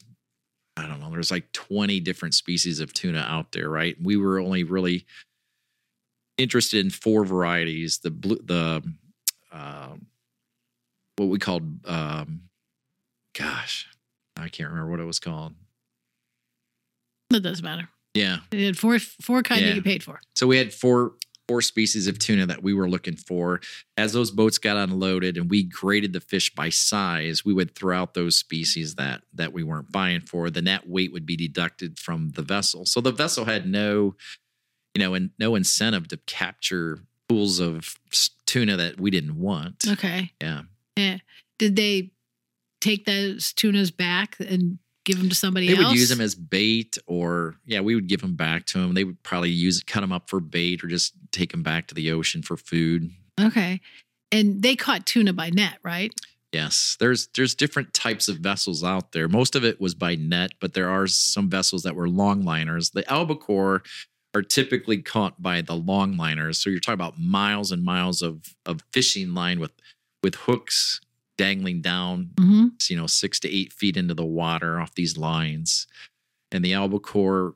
I 0.76 0.88
don't 0.88 1.00
know, 1.00 1.12
there's 1.12 1.32
like 1.32 1.52
20 1.52 2.00
different 2.00 2.34
species 2.34 2.80
of 2.80 2.94
tuna 2.94 3.20
out 3.28 3.52
there, 3.52 3.70
right? 3.70 3.96
We 4.02 4.18
were 4.18 4.40
only 4.40 4.64
really 4.64 5.06
interested 6.38 6.84
in 6.84 6.90
four 6.90 7.26
varieties. 7.26 8.00
The 8.00 8.12
blue 8.12 8.40
the 8.44 8.84
um 9.52 10.08
what 11.18 11.28
we 11.28 11.38
called 11.38 11.86
um 11.86 12.42
gosh, 13.38 13.88
I 14.38 14.50
can't 14.50 14.70
remember 14.70 14.92
what 14.92 15.00
it 15.00 15.06
was 15.06 15.20
called. 15.20 15.54
That 17.30 17.42
doesn't 17.42 17.64
matter. 17.64 17.90
Yeah. 18.14 18.38
They 18.52 18.64
had 18.64 18.78
four 18.78 19.00
four 19.00 19.42
kind 19.44 19.62
Yeah. 19.62 19.70
that 19.70 19.76
you 19.76 19.82
paid 19.82 20.04
for. 20.04 20.20
So 20.36 20.48
we 20.48 20.58
had 20.58 20.74
four 20.74 21.14
four 21.48 21.62
species 21.62 22.08
of 22.08 22.18
tuna 22.20 22.46
that 22.46 22.64
we 22.64 22.74
were 22.74 22.90
looking 22.90 23.18
for. 23.18 23.60
As 23.98 24.14
those 24.14 24.32
boats 24.32 24.58
got 24.58 24.78
unloaded 24.78 25.36
and 25.36 25.50
we 25.50 25.64
graded 25.64 26.14
the 26.14 26.22
fish 26.22 26.54
by 26.56 26.70
size, 26.70 27.44
we 27.44 27.54
would 27.54 27.76
throw 27.76 27.98
out 28.02 28.14
those 28.14 28.36
species 28.38 28.96
that 28.96 29.24
that 29.34 29.52
we 29.52 29.64
weren't 29.64 29.92
buying 29.92 30.22
for. 30.22 30.50
The 30.50 30.62
net 30.62 30.88
weight 30.88 31.12
would 31.12 31.26
be 31.26 31.36
deducted 31.36 32.00
from 32.00 32.32
the 32.36 32.44
vessel. 32.44 32.86
So 32.86 33.02
the 33.02 33.12
vessel 33.12 33.46
had 33.46 33.68
no, 33.68 34.16
you 34.96 35.00
know, 35.00 35.14
and 35.16 35.32
no 35.40 35.56
incentive 35.56 36.08
to 36.10 36.18
capture 36.28 37.00
pools 37.28 37.60
of 37.60 37.96
tuna 38.46 38.78
that 38.78 39.00
we 39.00 39.10
didn't 39.10 39.38
want. 39.40 39.86
Okay. 39.88 40.32
Yeah. 40.42 40.62
Yeah. 40.96 41.18
Did 41.60 41.76
they 41.76 42.12
take 42.84 43.06
those 43.06 43.54
tunas 43.54 43.92
back 43.92 44.36
and 44.40 44.78
give 45.06 45.18
them 45.18 45.30
to 45.30 45.36
somebody 45.36 45.68
They 45.68 45.76
else? 45.76 45.88
would 45.92 45.98
use 45.98 46.10
them 46.10 46.22
as 46.22 46.36
bait, 46.36 46.98
or 47.08 47.56
yeah, 47.66 47.80
we 47.80 47.96
would 47.96 48.08
give 48.08 48.22
them 48.22 48.36
back 48.36 48.66
to 48.68 48.80
them. 48.80 48.94
They 48.94 49.04
would 49.04 49.22
probably 49.24 49.50
use 49.50 49.82
cut 49.84 50.02
them 50.02 50.12
up 50.12 50.30
for 50.30 50.40
bait, 50.40 50.84
or 50.84 50.88
just 50.88 51.14
take 51.32 51.52
them 51.52 51.64
back 51.64 51.88
to 51.88 51.96
the 51.96 52.12
ocean 52.12 52.42
for 52.42 52.58
food. 52.58 53.12
Okay. 53.40 53.82
And 54.32 54.62
they 54.62 54.76
caught 54.76 55.06
tuna 55.06 55.34
by 55.34 55.50
net, 55.50 55.78
right? 55.84 56.14
Yes, 56.52 56.98
there's 57.00 57.30
there's 57.36 57.56
different 57.56 57.94
types 57.94 58.28
of 58.28 58.38
vessels 58.38 58.84
out 58.84 59.12
there. 59.12 59.28
Most 59.28 59.56
of 59.56 59.64
it 59.64 59.82
was 59.82 59.96
by 59.96 60.16
net, 60.16 60.52
but 60.60 60.74
there 60.74 60.90
are 60.90 61.08
some 61.08 61.50
vessels 61.50 61.82
that 61.84 61.96
were 61.96 62.08
longliners. 62.08 62.92
The 62.92 63.10
albacore 63.12 63.82
are 64.36 64.42
typically 64.44 65.02
caught 65.02 65.42
by 65.42 65.62
the 65.62 65.74
longliners. 65.74 66.56
So 66.58 66.70
you're 66.70 66.80
talking 66.80 66.94
about 66.96 67.20
miles 67.20 67.72
and 67.72 67.84
miles 67.84 68.22
of 68.22 68.56
of 68.66 68.82
fishing 68.92 69.34
line 69.34 69.60
with 69.60 69.72
with 70.22 70.36
hooks 70.36 71.02
dangling 71.38 71.82
down, 71.82 72.30
Mm-hmm. 72.36 72.68
you 72.90 72.98
know, 72.98 73.08
six 73.08 73.40
to 73.42 73.50
eight 73.56 73.74
feet 73.74 73.98
into 73.98 74.14
the 74.14 74.26
water 74.26 74.80
off 74.80 74.96
these 74.96 75.18
lines. 75.18 75.88
And 76.52 76.64
the 76.64 76.74
albacore 76.74 77.56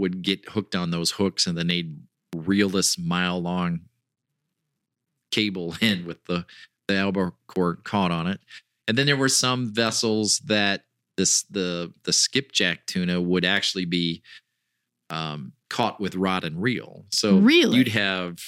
would 0.00 0.22
get 0.22 0.48
hooked 0.50 0.74
on 0.74 0.90
those 0.90 1.12
hooks 1.12 1.46
and 1.46 1.56
then 1.56 1.66
they'd 1.66 1.96
reel 2.34 2.68
this 2.70 2.98
mile 2.98 3.40
long 3.40 3.80
cable 5.30 5.74
in 5.80 6.04
with 6.06 6.24
the, 6.24 6.46
the 6.88 6.96
albacore 6.96 7.76
caught 7.84 8.10
on 8.10 8.26
it. 8.26 8.40
And 8.88 8.96
then 8.98 9.06
there 9.06 9.16
were 9.16 9.28
some 9.28 9.72
vessels 9.72 10.38
that 10.46 10.84
this 11.18 11.42
the 11.50 11.92
the 12.04 12.12
skipjack 12.12 12.86
tuna 12.86 13.20
would 13.20 13.44
actually 13.44 13.84
be 13.84 14.22
um, 15.10 15.52
caught 15.68 16.00
with 16.00 16.14
rod 16.16 16.42
and 16.42 16.60
reel. 16.60 17.04
So 17.10 17.38
Really? 17.38 17.76
you'd 17.78 17.88
have 17.88 18.38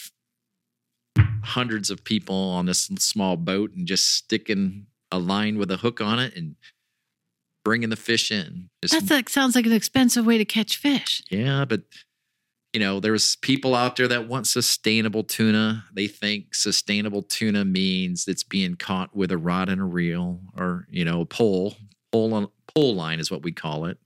hundreds 1.43 1.91
of 1.91 2.05
people 2.05 2.37
on 2.37 2.67
this 2.67 2.91
small 2.99 3.37
boat 3.37 3.73
and 3.75 3.87
just 3.87 4.15
sticking 4.15 4.87
a 5.11 5.19
line 5.19 5.59
with 5.59 5.71
a 5.71 5.77
hook 5.77 6.01
on 6.01 6.19
it 6.19 6.35
and 6.37 6.57
bringing 7.65 7.91
the 7.91 7.97
fish 7.97 8.31
in. 8.31 8.69
That's 8.83 9.11
like 9.11 9.29
sounds 9.29 9.55
like 9.55 9.67
an 9.67 9.73
expensive 9.73 10.27
way 10.27 10.39
to 10.39 10.45
catch 10.45 10.77
fish. 10.77 11.23
yeah, 11.31 11.65
but 11.65 11.83
you 12.73 12.81
know, 12.81 12.99
there's 12.99 13.37
people 13.37 13.77
out 13.77 13.95
there 13.95 14.09
that 14.09 14.27
want 14.27 14.49
sustainable 14.49 15.23
tuna. 15.23 15.85
They 15.93 16.09
think 16.09 16.57
sustainable 16.57 17.23
tuna 17.23 17.65
means 17.65 18.27
it's 18.27 18.43
being 18.43 18.75
caught 18.75 19.15
with 19.15 19.31
a 19.31 19.39
rod 19.39 19.69
and 19.69 19.81
a 19.81 19.85
reel, 19.85 20.41
or 20.57 20.87
you 20.91 21.05
know, 21.05 21.21
a 21.21 21.27
pole. 21.27 21.77
Pole 22.11 22.35
on 22.35 22.49
pole 22.75 22.95
line 22.95 23.21
is 23.21 23.31
what 23.31 23.45
we 23.45 23.53
call 23.53 23.85
it. 23.87 23.99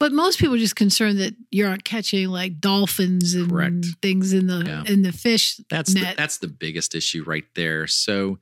But 0.00 0.12
most 0.12 0.38
people 0.38 0.54
are 0.54 0.58
just 0.58 0.76
concerned 0.76 1.18
that 1.20 1.36
you're 1.50 1.68
not 1.68 1.84
catching 1.84 2.28
like 2.28 2.58
dolphins 2.58 3.34
and 3.34 3.50
Correct. 3.50 3.86
things 4.02 4.32
in 4.32 4.46
the 4.48 4.64
Yeah. 4.64 4.82
in 4.86 5.02
the 5.02 5.12
fish. 5.12 5.60
That's 5.68 5.92
the, 5.94 6.00
net. 6.00 6.16
that's 6.16 6.38
the 6.38 6.48
biggest 6.48 6.94
issue 6.94 7.22
right 7.22 7.44
there. 7.54 7.86
So, 7.86 8.38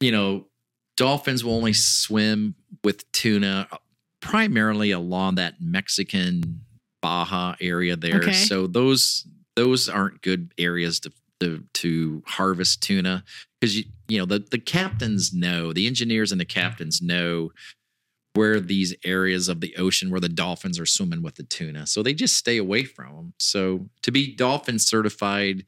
you 0.00 0.10
know, 0.10 0.46
dolphins 0.96 1.44
will 1.44 1.54
only 1.54 1.74
swim 1.74 2.54
with 2.82 3.10
tuna 3.12 3.68
uh, 3.70 3.76
primarily 4.20 4.90
along 4.90 5.34
that 5.34 5.60
Mexican 5.60 6.62
Baja 7.02 7.54
area 7.60 7.94
there. 7.94 8.16
Okay. 8.16 8.32
So 8.32 8.66
those 8.66 9.26
those 9.56 9.88
aren't 9.90 10.22
good 10.22 10.52
areas 10.58 11.00
to 11.00 11.12
to, 11.40 11.62
to 11.74 12.22
harvest 12.26 12.80
tuna 12.82 13.24
because 13.60 13.76
you 13.76 13.84
you 14.08 14.18
know 14.18 14.24
the 14.24 14.38
the 14.38 14.58
captains 14.58 15.34
know 15.34 15.72
the 15.74 15.86
engineers 15.86 16.32
and 16.32 16.40
the 16.40 16.44
captains 16.46 17.02
know 17.02 17.50
where 18.34 18.60
these 18.60 18.94
areas 19.04 19.48
of 19.48 19.60
the 19.60 19.74
ocean 19.76 20.10
where 20.10 20.20
the 20.20 20.28
dolphins 20.28 20.78
are 20.78 20.86
swimming 20.86 21.22
with 21.22 21.36
the 21.36 21.42
tuna 21.42 21.86
so 21.86 22.02
they 22.02 22.14
just 22.14 22.36
stay 22.36 22.56
away 22.58 22.84
from 22.84 23.14
them 23.14 23.32
so 23.38 23.88
to 24.02 24.10
be 24.10 24.34
dolphin 24.34 24.78
certified 24.78 25.64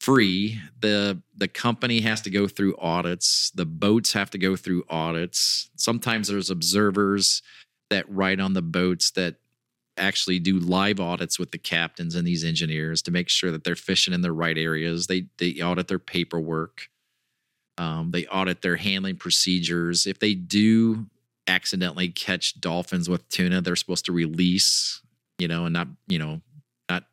free 0.00 0.60
the 0.80 1.20
the 1.36 1.48
company 1.48 2.00
has 2.00 2.20
to 2.20 2.30
go 2.30 2.48
through 2.48 2.76
audits 2.78 3.50
the 3.54 3.66
boats 3.66 4.12
have 4.12 4.30
to 4.30 4.38
go 4.38 4.56
through 4.56 4.84
audits 4.88 5.70
sometimes 5.76 6.28
there's 6.28 6.50
observers 6.50 7.42
that 7.90 8.10
ride 8.10 8.40
on 8.40 8.54
the 8.54 8.62
boats 8.62 9.10
that 9.12 9.36
actually 9.98 10.38
do 10.38 10.58
live 10.58 11.00
audits 11.00 11.38
with 11.38 11.50
the 11.50 11.58
captains 11.58 12.14
and 12.14 12.26
these 12.26 12.44
engineers 12.44 13.02
to 13.02 13.10
make 13.10 13.28
sure 13.28 13.50
that 13.50 13.64
they're 13.64 13.76
fishing 13.76 14.14
in 14.14 14.22
the 14.22 14.32
right 14.32 14.58
areas. 14.58 15.06
They 15.06 15.26
they 15.38 15.60
audit 15.62 15.88
their 15.88 15.98
paperwork. 15.98 16.88
Um, 17.78 18.10
they 18.10 18.26
audit 18.26 18.62
their 18.62 18.76
handling 18.76 19.16
procedures. 19.16 20.06
If 20.06 20.18
they 20.18 20.34
do 20.34 21.06
accidentally 21.46 22.08
catch 22.08 22.60
dolphins 22.60 23.08
with 23.08 23.28
tuna, 23.28 23.60
they're 23.60 23.76
supposed 23.76 24.04
to 24.06 24.12
release, 24.12 25.02
you 25.38 25.48
know, 25.48 25.64
and 25.64 25.72
not, 25.72 25.88
you 26.06 26.18
know, 26.18 26.40
not 26.88 27.04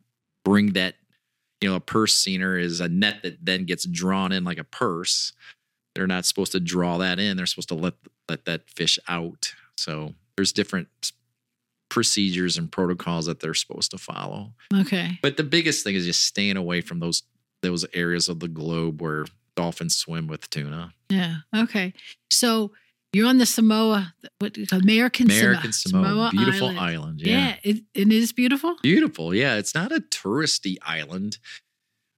bring 0.44 0.74
that, 0.74 0.96
you 1.62 1.70
know, 1.70 1.76
a 1.76 1.82
purse 1.82 2.16
seiner 2.16 2.58
is 2.58 2.80
a 2.80 2.88
net 2.88 3.24
that 3.24 3.44
then 3.44 3.66
gets 3.66 3.86
drawn 3.86 4.32
in 4.32 4.44
like 4.44 4.58
a 4.58 4.64
purse. 4.64 5.34
They're 5.96 6.08
not 6.08 6.26
supposed 6.26 6.52
to 6.54 6.60
draw 6.60 6.98
that 7.00 7.20
in. 7.20 7.36
They're 7.36 7.46
supposed 7.46 7.70
to 7.70 7.76
let 7.76 7.96
let 8.30 8.46
that 8.46 8.70
fish 8.70 9.00
out. 9.08 9.54
So 9.78 10.14
there's 10.36 10.54
different 10.54 10.88
procedures 11.90 12.58
and 12.58 12.72
protocols 12.72 13.26
that 13.26 13.40
they're 13.40 13.56
supposed 13.56 13.92
to 13.92 13.98
follow. 13.98 14.54
Okay. 14.74 15.18
But 15.22 15.38
the 15.38 15.44
biggest 15.44 15.84
thing 15.84 15.96
is 15.96 16.06
just 16.06 16.24
staying 16.24 16.56
away 16.56 16.82
from 16.82 17.00
those 17.00 17.24
those 17.62 17.86
areas 17.94 18.30
of 18.30 18.40
the 18.40 18.48
globe 18.48 19.02
where 19.02 19.26
dolphins 19.56 19.96
swim 19.96 20.28
with 20.28 20.50
tuna. 20.50 20.94
Yeah. 21.10 21.38
Okay. 21.54 21.94
So 22.32 22.72
you're 23.14 23.28
on 23.28 23.38
the 23.40 23.46
Samoa, 23.46 24.14
what 24.40 24.54
do 24.54 24.62
you 24.62 24.68
call 24.68 24.80
it? 24.80 24.84
American, 24.86 25.26
American 25.26 25.72
Samoa, 25.74 26.04
Samoa, 26.08 26.30
beautiful 26.32 26.68
Island. 26.68 26.80
island. 26.80 27.22
Yeah, 27.22 27.38
Yeah. 27.48 27.56
it, 27.64 27.84
it 27.94 28.12
is 28.12 28.32
beautiful. 28.32 28.76
Beautiful. 28.84 29.34
Yeah. 29.34 29.56
It's 29.56 29.74
not 29.74 29.92
a 29.92 30.00
touristy 30.00 30.78
island. 30.86 31.38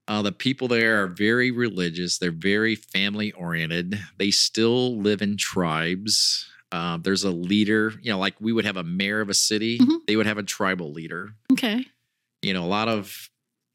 Uh, 0.08 0.22
the 0.22 0.32
people 0.34 0.68
there 0.68 1.02
are 1.04 1.08
very 1.08 1.52
religious. 1.52 2.18
They're 2.18 2.32
very 2.32 2.76
family 2.76 3.32
oriented. 3.32 4.00
They 4.18 4.32
still 4.32 4.98
live 4.98 5.22
in 5.22 5.38
tribes. 5.38 6.50
Uh, 6.72 6.98
there's 6.98 7.24
a 7.24 7.32
leader, 7.32 7.94
you 8.02 8.12
know, 8.12 8.20
like 8.20 8.36
we 8.42 8.52
would 8.52 8.66
have 8.66 8.78
a 8.78 8.84
mayor 8.84 9.22
of 9.22 9.30
a 9.30 9.34
city, 9.34 9.78
Mhm. 9.80 10.06
they 10.08 10.16
would 10.16 10.26
have 10.26 10.38
a 10.38 10.44
tribal 10.44 10.92
leader. 10.92 11.36
Okay. 11.52 11.86
You 12.42 12.54
know, 12.54 12.64
a 12.64 12.68
lot 12.68 12.88
of 12.90 13.30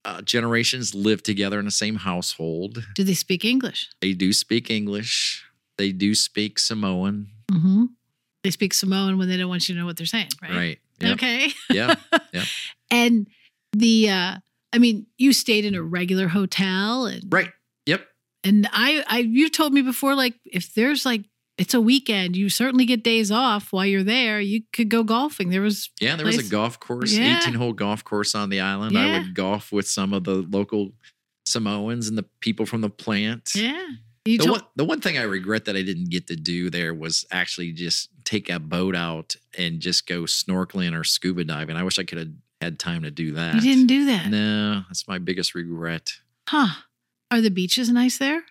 uh, 0.04 0.22
generations 0.22 0.94
live 0.94 1.22
together 1.22 1.58
in 1.58 1.64
the 1.64 1.70
same 1.70 1.96
household. 1.96 2.86
Do 2.94 3.02
they 3.02 3.14
speak 3.14 3.44
English? 3.44 3.88
They 4.00 4.12
do 4.12 4.32
speak 4.32 4.70
English. 4.70 5.42
They 5.78 5.92
do 5.92 6.14
speak 6.14 6.58
Samoan. 6.58 7.28
Mm-hmm. 7.50 7.84
They 8.42 8.50
speak 8.50 8.72
Samoan 8.74 9.18
when 9.18 9.28
they 9.28 9.36
don't 9.36 9.48
want 9.48 9.68
you 9.68 9.74
to 9.74 9.80
know 9.80 9.86
what 9.86 9.96
they're 9.96 10.06
saying, 10.06 10.28
right? 10.42 10.50
Right. 10.56 10.78
Yep. 11.00 11.12
Okay. 11.14 11.48
Yeah. 11.70 11.94
Yeah. 12.32 12.44
And 12.90 13.26
the, 13.72 14.10
uh, 14.10 14.36
I 14.72 14.78
mean, 14.78 15.06
you 15.18 15.32
stayed 15.32 15.64
in 15.64 15.74
a 15.74 15.82
regular 15.82 16.28
hotel, 16.28 17.06
and 17.06 17.22
Right. 17.32 17.50
Yep. 17.86 18.06
and 18.44 18.68
I, 18.72 19.02
I, 19.08 19.18
you've 19.20 19.52
told 19.52 19.72
me 19.72 19.82
before, 19.82 20.14
like 20.14 20.34
if 20.44 20.74
there's 20.74 21.04
like 21.06 21.24
it's 21.58 21.72
a 21.74 21.80
weekend, 21.80 22.36
you 22.36 22.48
certainly 22.50 22.84
get 22.84 23.02
days 23.02 23.30
off 23.30 23.72
while 23.72 23.86
you're 23.86 24.02
there. 24.02 24.38
You 24.40 24.62
could 24.74 24.90
go 24.90 25.02
golfing. 25.02 25.48
There 25.50 25.62
was, 25.62 25.88
Yeah. 26.00 26.16
There 26.16 26.26
was 26.26 26.36
a 26.38 26.50
golf 26.50 26.78
course, 26.78 27.12
Yeah. 27.12 27.38
18 27.38 27.54
hole 27.54 27.72
golf 27.72 28.04
course 28.04 28.34
on 28.34 28.50
the 28.50 28.60
island. 28.60 28.96
I 28.98 29.18
would 29.18 29.34
golf 29.34 29.72
with 29.72 29.88
some 29.88 30.12
of 30.12 30.24
the 30.24 30.34
local 30.34 30.92
Samoans 31.46 32.08
and 32.08 32.18
the 32.18 32.24
people 32.40 32.66
from 32.66 32.80
the 32.82 32.90
plant. 32.90 33.52
yeah. 33.54 33.86
You 34.26 34.38
The 34.38 34.46
one, 34.50 34.60
the 34.76 34.84
one 34.84 35.00
thing 35.00 35.18
I 35.18 35.22
regret 35.22 35.64
that 35.66 35.76
I 35.76 35.82
didn't 35.82 36.10
get 36.10 36.26
to 36.28 36.36
do 36.36 36.70
there 36.70 36.92
was 36.94 37.24
actually 37.30 37.72
just 37.72 38.08
take 38.24 38.48
a 38.50 38.58
boat 38.58 38.94
out 38.96 39.36
and 39.56 39.80
just 39.80 40.06
go 40.06 40.22
snorkeling 40.22 40.98
or 40.98 41.04
scuba 41.04 41.44
diving. 41.44 41.76
I 41.76 41.82
wish 41.84 41.98
I 41.98 42.04
could 42.04 42.18
have 42.18 42.28
had 42.60 42.78
time 42.78 43.02
to 43.02 43.10
do 43.10 43.32
that. 43.32 43.54
you 43.54 43.60
didn't 43.60 43.86
do 43.86 44.06
that, 44.06 44.30
No, 44.30 44.82
that's 44.88 45.06
my 45.06 45.18
biggest 45.18 45.54
regret. 45.54 46.12
huh? 46.48 46.82
Are 47.30 47.40
the 47.40 47.50
beaches 47.50 47.88
nice 47.90 48.18
there? 48.18 48.42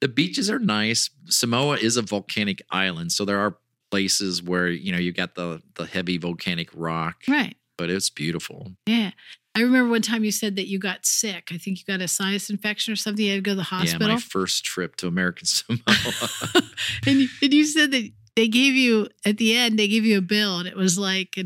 The 0.00 0.08
beaches 0.08 0.50
are 0.50 0.58
nice. 0.58 1.10
Samoa 1.26 1.76
is 1.78 1.96
a 1.96 2.02
volcanic 2.02 2.60
island, 2.70 3.12
so 3.12 3.24
there 3.24 3.38
are 3.38 3.56
places 3.90 4.42
where 4.42 4.68
you 4.68 4.90
know 4.92 4.98
you 4.98 5.12
got 5.12 5.34
the 5.34 5.62
the 5.76 5.86
heavy 5.86 6.18
volcanic 6.18 6.68
rock, 6.74 7.22
Right. 7.28 7.56
But 7.76 7.90
it's 7.90 8.10
beautiful. 8.10 8.72
Yeah. 8.86 9.10
I 9.56 9.60
remember 9.60 9.90
one 9.90 10.02
time 10.02 10.24
you 10.24 10.32
said 10.32 10.56
that 10.56 10.66
you 10.68 10.78
got 10.80 11.06
sick. 11.06 11.50
I 11.52 11.58
think 11.58 11.78
you 11.78 11.84
got 11.86 12.00
a 12.02 12.08
sinus 12.08 12.50
infection 12.50 12.92
or 12.92 12.96
something. 12.96 13.24
You 13.24 13.32
had 13.32 13.36
to 13.36 13.40
go 13.42 13.52
to 13.52 13.56
the 13.56 13.62
hospital. 13.62 14.08
Yeah, 14.08 14.14
my 14.14 14.20
first 14.20 14.64
trip 14.64 14.96
to 14.96 15.06
American 15.06 15.46
Samoa. 15.46 15.80
and, 17.06 17.20
you, 17.20 17.28
and 17.40 17.54
you 17.54 17.64
said 17.64 17.92
that 17.92 18.10
they 18.34 18.48
gave 18.48 18.74
you, 18.74 19.06
at 19.24 19.38
the 19.38 19.54
end, 19.54 19.78
they 19.78 19.86
gave 19.86 20.04
you 20.04 20.18
a 20.18 20.22
bill 20.22 20.58
and 20.58 20.66
it 20.66 20.76
was 20.76 20.98
like 20.98 21.36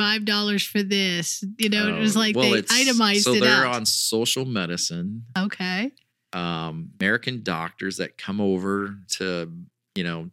$5 0.00 0.66
for 0.68 0.82
this. 0.82 1.44
You 1.58 1.68
know, 1.68 1.88
it 1.94 1.98
was 1.98 2.16
Oh, 2.16 2.20
like 2.20 2.36
well, 2.36 2.50
they 2.50 2.62
itemized 2.70 3.24
so 3.24 3.34
it 3.34 3.40
they're 3.40 3.66
out. 3.66 3.74
on 3.76 3.86
social 3.86 4.44
medicine. 4.44 5.24
okay. 5.36 5.90
um, 6.32 6.90
American 7.00 7.42
doctors 7.42 7.98
that 7.98 8.16
come 8.16 8.40
over 8.40 8.96
to, 9.16 9.52
you 9.94 10.04
know, 10.04 10.30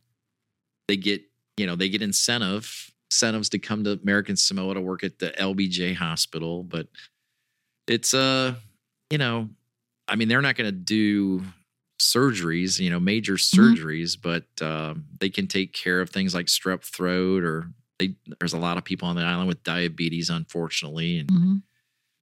they 0.88 0.98
get, 0.98 1.22
you 1.58 1.66
know, 1.66 1.76
they 1.76 1.90
get 1.90 2.02
incentive 2.02 2.92
incentives 3.16 3.48
to 3.50 3.60
come 3.60 3.84
to 3.86 3.98
American 4.04 4.36
Samoa 4.36 4.74
to 4.74 4.82
work 4.82 5.04
at 5.04 5.20
the 5.20 5.32
LBJ 5.32 5.96
hospital, 5.96 6.64
but 6.64 6.88
it's 7.88 8.14
uh, 8.14 8.56
you 9.10 9.18
know, 9.18 9.50
I 10.08 10.16
mean, 10.18 10.28
they're 10.28 10.42
not 10.42 10.56
going 10.56 10.68
to 10.68 10.72
do 10.72 11.44
surgeries, 12.00 12.78
you 12.80 12.90
know, 12.90 13.00
major 13.00 13.36
surgeries, 13.36 14.18
but 14.22 14.46
um, 14.62 15.06
they 15.20 15.30
can 15.30 15.48
take 15.48 15.72
care 15.72 16.02
of 16.02 16.10
things 16.10 16.36
like 16.36 16.48
strep 16.48 16.84
throat 16.84 17.44
or 17.44 17.70
they, 18.00 18.16
there's 18.40 18.52
a 18.54 18.58
lot 18.60 18.78
of 18.78 18.84
people 18.84 19.08
on 19.08 19.16
the 19.16 19.22
island 19.22 19.48
with 19.48 19.64
diabetes, 19.64 20.30
unfortunately, 20.30 21.20
and 21.20 21.30
Mhm. 21.30 21.62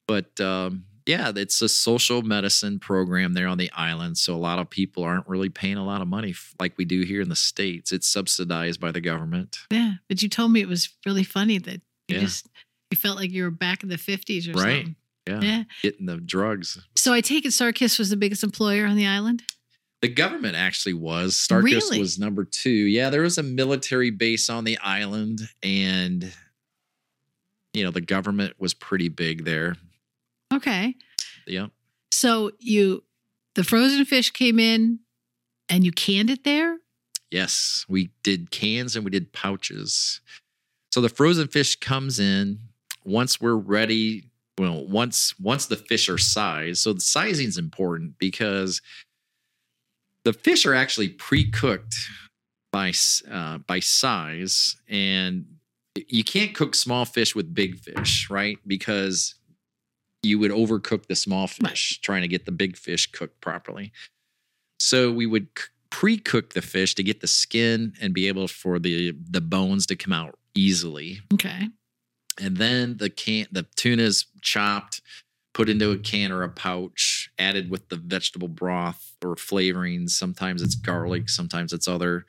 but 0.06 0.40
um, 0.40 0.84
yeah, 1.06 1.32
it's 1.36 1.60
a 1.60 1.68
social 1.68 2.22
medicine 2.22 2.78
program 2.78 3.34
there 3.34 3.46
on 3.46 3.58
the 3.58 3.70
island. 3.72 4.16
So 4.18 4.34
a 4.34 4.38
lot 4.38 4.58
of 4.58 4.70
people 4.70 5.02
aren't 5.04 5.28
really 5.28 5.50
paying 5.50 5.76
a 5.76 5.84
lot 5.84 6.00
of 6.00 6.08
money 6.08 6.34
like 6.58 6.78
we 6.78 6.84
do 6.84 7.02
here 7.02 7.20
in 7.20 7.28
the 7.28 7.36
States. 7.36 7.92
It's 7.92 8.08
subsidized 8.08 8.80
by 8.80 8.90
the 8.90 9.00
government. 9.02 9.58
Yeah. 9.70 9.94
But 10.08 10.22
you 10.22 10.28
told 10.28 10.52
me 10.52 10.60
it 10.60 10.68
was 10.68 10.88
really 11.04 11.24
funny 11.24 11.58
that 11.58 11.80
you 12.08 12.16
Yeah. 12.16 12.20
just, 12.20 12.46
you 12.90 12.96
felt 12.96 13.16
like 13.18 13.30
you 13.32 13.42
were 13.42 13.50
back 13.50 13.82
in 13.82 13.88
the 13.90 13.98
50s 13.98 14.48
or 14.48 14.52
Right. 14.52 14.84
something. 14.86 14.96
Yeah. 15.26 15.40
Yeah. 15.42 15.64
Getting 15.82 16.06
the 16.06 16.16
drugs. 16.18 16.78
So 16.96 17.12
I 17.12 17.20
take 17.20 17.44
it 17.44 17.48
Starkist 17.48 17.98
was 17.98 18.10
the 18.10 18.16
biggest 18.16 18.42
employer 18.42 18.86
on 18.86 18.96
the 18.96 19.06
island? 19.06 19.42
The 20.02 20.08
government 20.08 20.54
actually 20.56 20.92
was. 20.94 21.34
Starkist 21.34 21.62
Really? 21.64 21.98
was 21.98 22.18
number 22.18 22.44
two. 22.44 22.70
Yeah, 22.70 23.08
there 23.08 23.22
was 23.22 23.38
a 23.38 23.42
military 23.42 24.10
base 24.10 24.50
on 24.50 24.64
the 24.64 24.76
island, 24.78 25.48
and 25.62 26.30
you 27.72 27.84
know 27.84 27.90
the 27.90 28.02
government 28.02 28.54
was 28.58 28.74
pretty 28.74 29.08
big 29.08 29.44
there. 29.46 29.76
Okay. 30.54 30.94
Yeah, 31.46 31.66
So 32.10 32.52
you, 32.58 33.04
the 33.54 33.64
frozen 33.64 34.04
fish 34.04 34.30
came 34.30 34.58
in 34.58 35.00
and 35.68 35.84
you 35.84 35.92
canned 35.92 36.30
it 36.30 36.44
there? 36.44 36.78
yes, 37.30 37.84
we 37.88 38.10
did 38.22 38.50
cans 38.52 38.94
and 38.94 39.04
we 39.04 39.10
did 39.10 39.32
pouches. 39.32 40.20
So 40.92 41.00
the 41.00 41.08
frozen 41.08 41.48
fish 41.48 41.74
comes 41.74 42.20
in 42.20 42.60
once 43.04 43.40
we're 43.40 43.56
ready. 43.56 44.30
Well, 44.56 44.86
once 44.86 45.34
once 45.40 45.66
the 45.66 45.76
fish 45.76 46.08
are 46.08 46.18
sized. 46.18 46.80
So 46.80 46.92
the 46.92 47.00
sizing 47.00 47.48
is 47.48 47.58
important 47.58 48.18
because 48.18 48.80
the 50.24 50.32
fish 50.32 50.64
are 50.64 50.74
actually 50.74 51.08
pre-cooked 51.08 51.96
by 52.72 52.92
uh, 53.28 53.58
by 53.58 53.80
size, 53.80 54.76
and 54.88 55.46
you 56.08 56.22
can't 56.22 56.54
cook 56.54 56.76
small 56.76 57.04
fish 57.04 57.34
with 57.34 57.52
big 57.52 57.78
fish, 57.80 58.30
right? 58.30 58.58
Because 58.64 59.34
you 60.24 60.38
would 60.38 60.50
overcook 60.50 61.06
the 61.06 61.14
small 61.16 61.46
fish 61.46 62.00
trying 62.00 62.22
to 62.22 62.28
get 62.28 62.46
the 62.46 62.52
big 62.52 62.76
fish 62.76 63.10
cooked 63.12 63.40
properly. 63.40 63.92
So 64.80 65.12
we 65.12 65.26
would 65.26 65.48
pre-cook 65.90 66.54
the 66.54 66.62
fish 66.62 66.94
to 66.96 67.02
get 67.02 67.20
the 67.20 67.26
skin 67.28 67.94
and 68.00 68.12
be 68.14 68.26
able 68.28 68.48
for 68.48 68.78
the 68.78 69.12
the 69.30 69.40
bones 69.40 69.86
to 69.86 69.96
come 69.96 70.12
out 70.12 70.38
easily. 70.54 71.20
Okay. 71.34 71.68
and 72.40 72.56
then 72.56 72.96
the 72.98 73.10
can 73.10 73.46
the 73.52 73.64
tuna's 73.76 74.26
chopped 74.42 75.00
put 75.54 75.68
into 75.68 75.90
a 75.92 75.98
can 75.98 76.32
or 76.32 76.42
a 76.42 76.48
pouch 76.48 77.30
added 77.38 77.70
with 77.70 77.88
the 77.88 77.96
vegetable 77.96 78.48
broth 78.48 79.14
or 79.24 79.36
flavorings. 79.36 80.10
Sometimes 80.10 80.62
it's 80.62 80.74
garlic 80.74 81.28
sometimes 81.28 81.72
it's 81.72 81.88
other. 81.88 82.26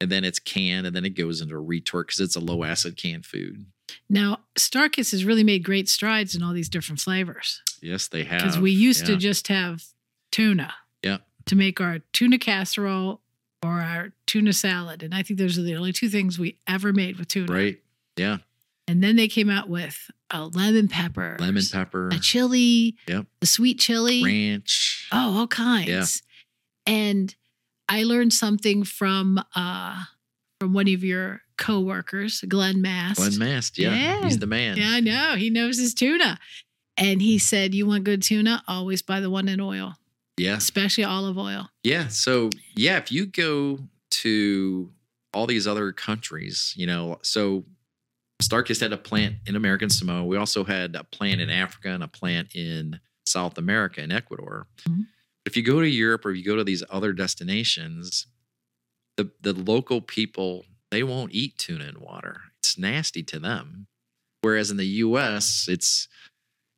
And 0.00 0.10
then 0.10 0.24
it's 0.24 0.38
canned 0.38 0.86
and 0.86 0.94
then 0.96 1.04
it 1.04 1.10
goes 1.16 1.40
into 1.40 1.54
a 1.54 1.60
retort 1.60 2.08
because 2.08 2.20
it's 2.20 2.36
a 2.36 2.40
low 2.40 2.64
acid 2.64 2.96
canned 2.96 3.26
food 3.26 3.66
Now, 4.08 4.40
Starkist 4.58 5.10
has 5.12 5.24
really 5.24 5.44
made 5.44 5.62
great 5.64 5.88
strides 5.88 6.34
in 6.34 6.42
all 6.42 6.52
these 6.52 6.68
different 6.68 7.00
flavors 7.00 7.62
yes 7.82 8.08
they 8.08 8.24
have 8.24 8.40
because 8.40 8.58
we 8.58 8.70
used 8.70 9.04
to 9.06 9.16
just 9.16 9.48
have 9.48 9.84
tuna 10.32 10.72
Yeah. 11.02 11.18
to 11.46 11.54
make 11.56 11.80
our 11.80 11.98
tuna 12.12 12.38
casserole 12.38 13.20
or 13.62 13.80
our 13.80 14.12
tuna 14.26 14.52
salad. 14.54 15.02
And 15.02 15.14
I 15.14 15.22
think 15.22 15.38
those 15.38 15.58
are 15.58 15.62
the 15.62 15.74
only 15.76 15.92
two 15.92 16.08
things 16.08 16.38
we 16.38 16.56
ever 16.66 16.92
made 16.92 17.18
with 17.18 17.28
tuna. 17.28 17.52
right 17.52 17.78
yeah 18.16 18.38
And 18.88 19.02
then 19.02 19.16
they 19.16 19.28
came 19.28 19.50
out 19.50 19.68
with 19.68 20.10
a 20.30 20.46
lemon 20.46 20.88
pepper, 20.88 21.36
lemon 21.38 21.62
pepper, 21.70 22.08
a 22.08 22.18
chili, 22.18 22.96
Yep. 23.06 23.26
a 23.42 23.46
sweet 23.46 23.78
chili. 23.78 24.22
ranch. 24.24 25.08
Oh, 25.12 25.38
all 25.38 25.46
kinds. 25.46 25.88
Yeah. 25.88 26.04
And 26.86 27.34
I 27.88 28.02
learned 28.04 28.32
something 28.32 28.84
from 28.84 29.42
uh 29.54 30.04
from 30.60 30.72
one 30.72 30.88
of 30.88 31.04
your 31.04 31.42
coworkers, 31.56 32.40
Glenn 32.48 32.80
Mast. 32.82 33.16
Glenn 33.16 33.38
Mast, 33.38 33.78
yeah, 33.78 33.94
Yeah. 33.94 34.24
he's 34.24 34.38
the 34.38 34.46
man. 34.46 34.76
Yeah, 34.76 34.90
I 34.90 35.00
know. 35.00 35.36
He 35.36 35.50
knows 35.50 35.78
his 35.78 35.94
tuna. 35.94 36.38
And 36.96 37.20
he 37.20 37.38
said, 37.38 37.74
You 37.74 37.86
want 37.86 38.04
good 38.04 38.22
tuna? 38.22 38.62
Always 38.68 39.02
buy 39.02 39.20
the 39.20 39.30
one 39.30 39.48
in 39.48 39.60
oil, 39.60 39.94
yeah, 40.36 40.56
especially 40.56 41.04
olive 41.04 41.36
oil. 41.38 41.70
yeah. 41.82 42.08
So 42.08 42.50
yeah, 42.76 42.98
if 42.98 43.10
you 43.10 43.26
go 43.26 43.80
to 44.22 44.90
all 45.32 45.46
these 45.46 45.66
other 45.66 45.90
countries, 45.92 46.72
you 46.76 46.86
know, 46.86 47.18
so 47.22 47.64
Starkist 48.42 48.80
had 48.80 48.92
a 48.92 48.96
plant 48.96 49.36
in 49.46 49.56
American 49.56 49.90
Samoa. 49.90 50.24
We 50.24 50.36
also 50.36 50.64
had 50.64 50.94
a 50.94 51.02
plant 51.04 51.40
in 51.40 51.50
Africa 51.50 51.88
and 51.88 52.02
a 52.04 52.08
plant 52.08 52.54
in 52.54 53.00
South 53.26 53.58
America 53.58 54.02
in 54.02 54.12
Ecuador. 54.12 54.66
Mhm. 54.88 55.06
If 55.46 55.56
you 55.56 55.62
go 55.62 55.80
to 55.80 55.88
Europe 55.88 56.24
or 56.24 56.32
you 56.32 56.44
go 56.44 56.56
to 56.56 56.64
these 56.64 56.82
other 56.90 57.12
destinations, 57.12 58.26
the 59.16 59.30
the 59.40 59.52
local 59.52 60.00
people 60.00 60.64
they 60.94 61.02
won't 61.02 61.32
eat 61.34 61.58
tuna 61.58 61.84
in 61.84 62.00
water. 62.00 62.40
It's 62.60 62.78
nasty 62.78 63.22
to 63.24 63.38
them. 63.38 63.86
Whereas 64.42 64.70
in 64.70 64.76
the 64.76 64.86
U.S., 64.86 65.66
it's 65.68 66.08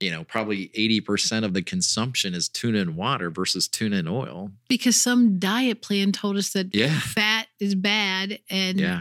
you 0.00 0.10
know 0.10 0.24
probably 0.24 0.70
eighty 0.74 1.00
percent 1.00 1.44
of 1.44 1.52
the 1.54 1.62
consumption 1.62 2.34
is 2.34 2.48
tuna 2.48 2.78
in 2.78 2.96
water 2.96 3.30
versus 3.30 3.68
tuna 3.68 3.96
in 3.96 4.08
oil. 4.08 4.50
Because 4.68 5.00
some 5.00 5.38
diet 5.38 5.82
plan 5.82 6.12
told 6.12 6.36
us 6.36 6.50
that 6.52 6.74
Yeah. 6.74 6.98
fat 7.00 7.46
is 7.60 7.74
bad. 7.74 8.40
And 8.50 8.80
Yeah, 8.80 9.00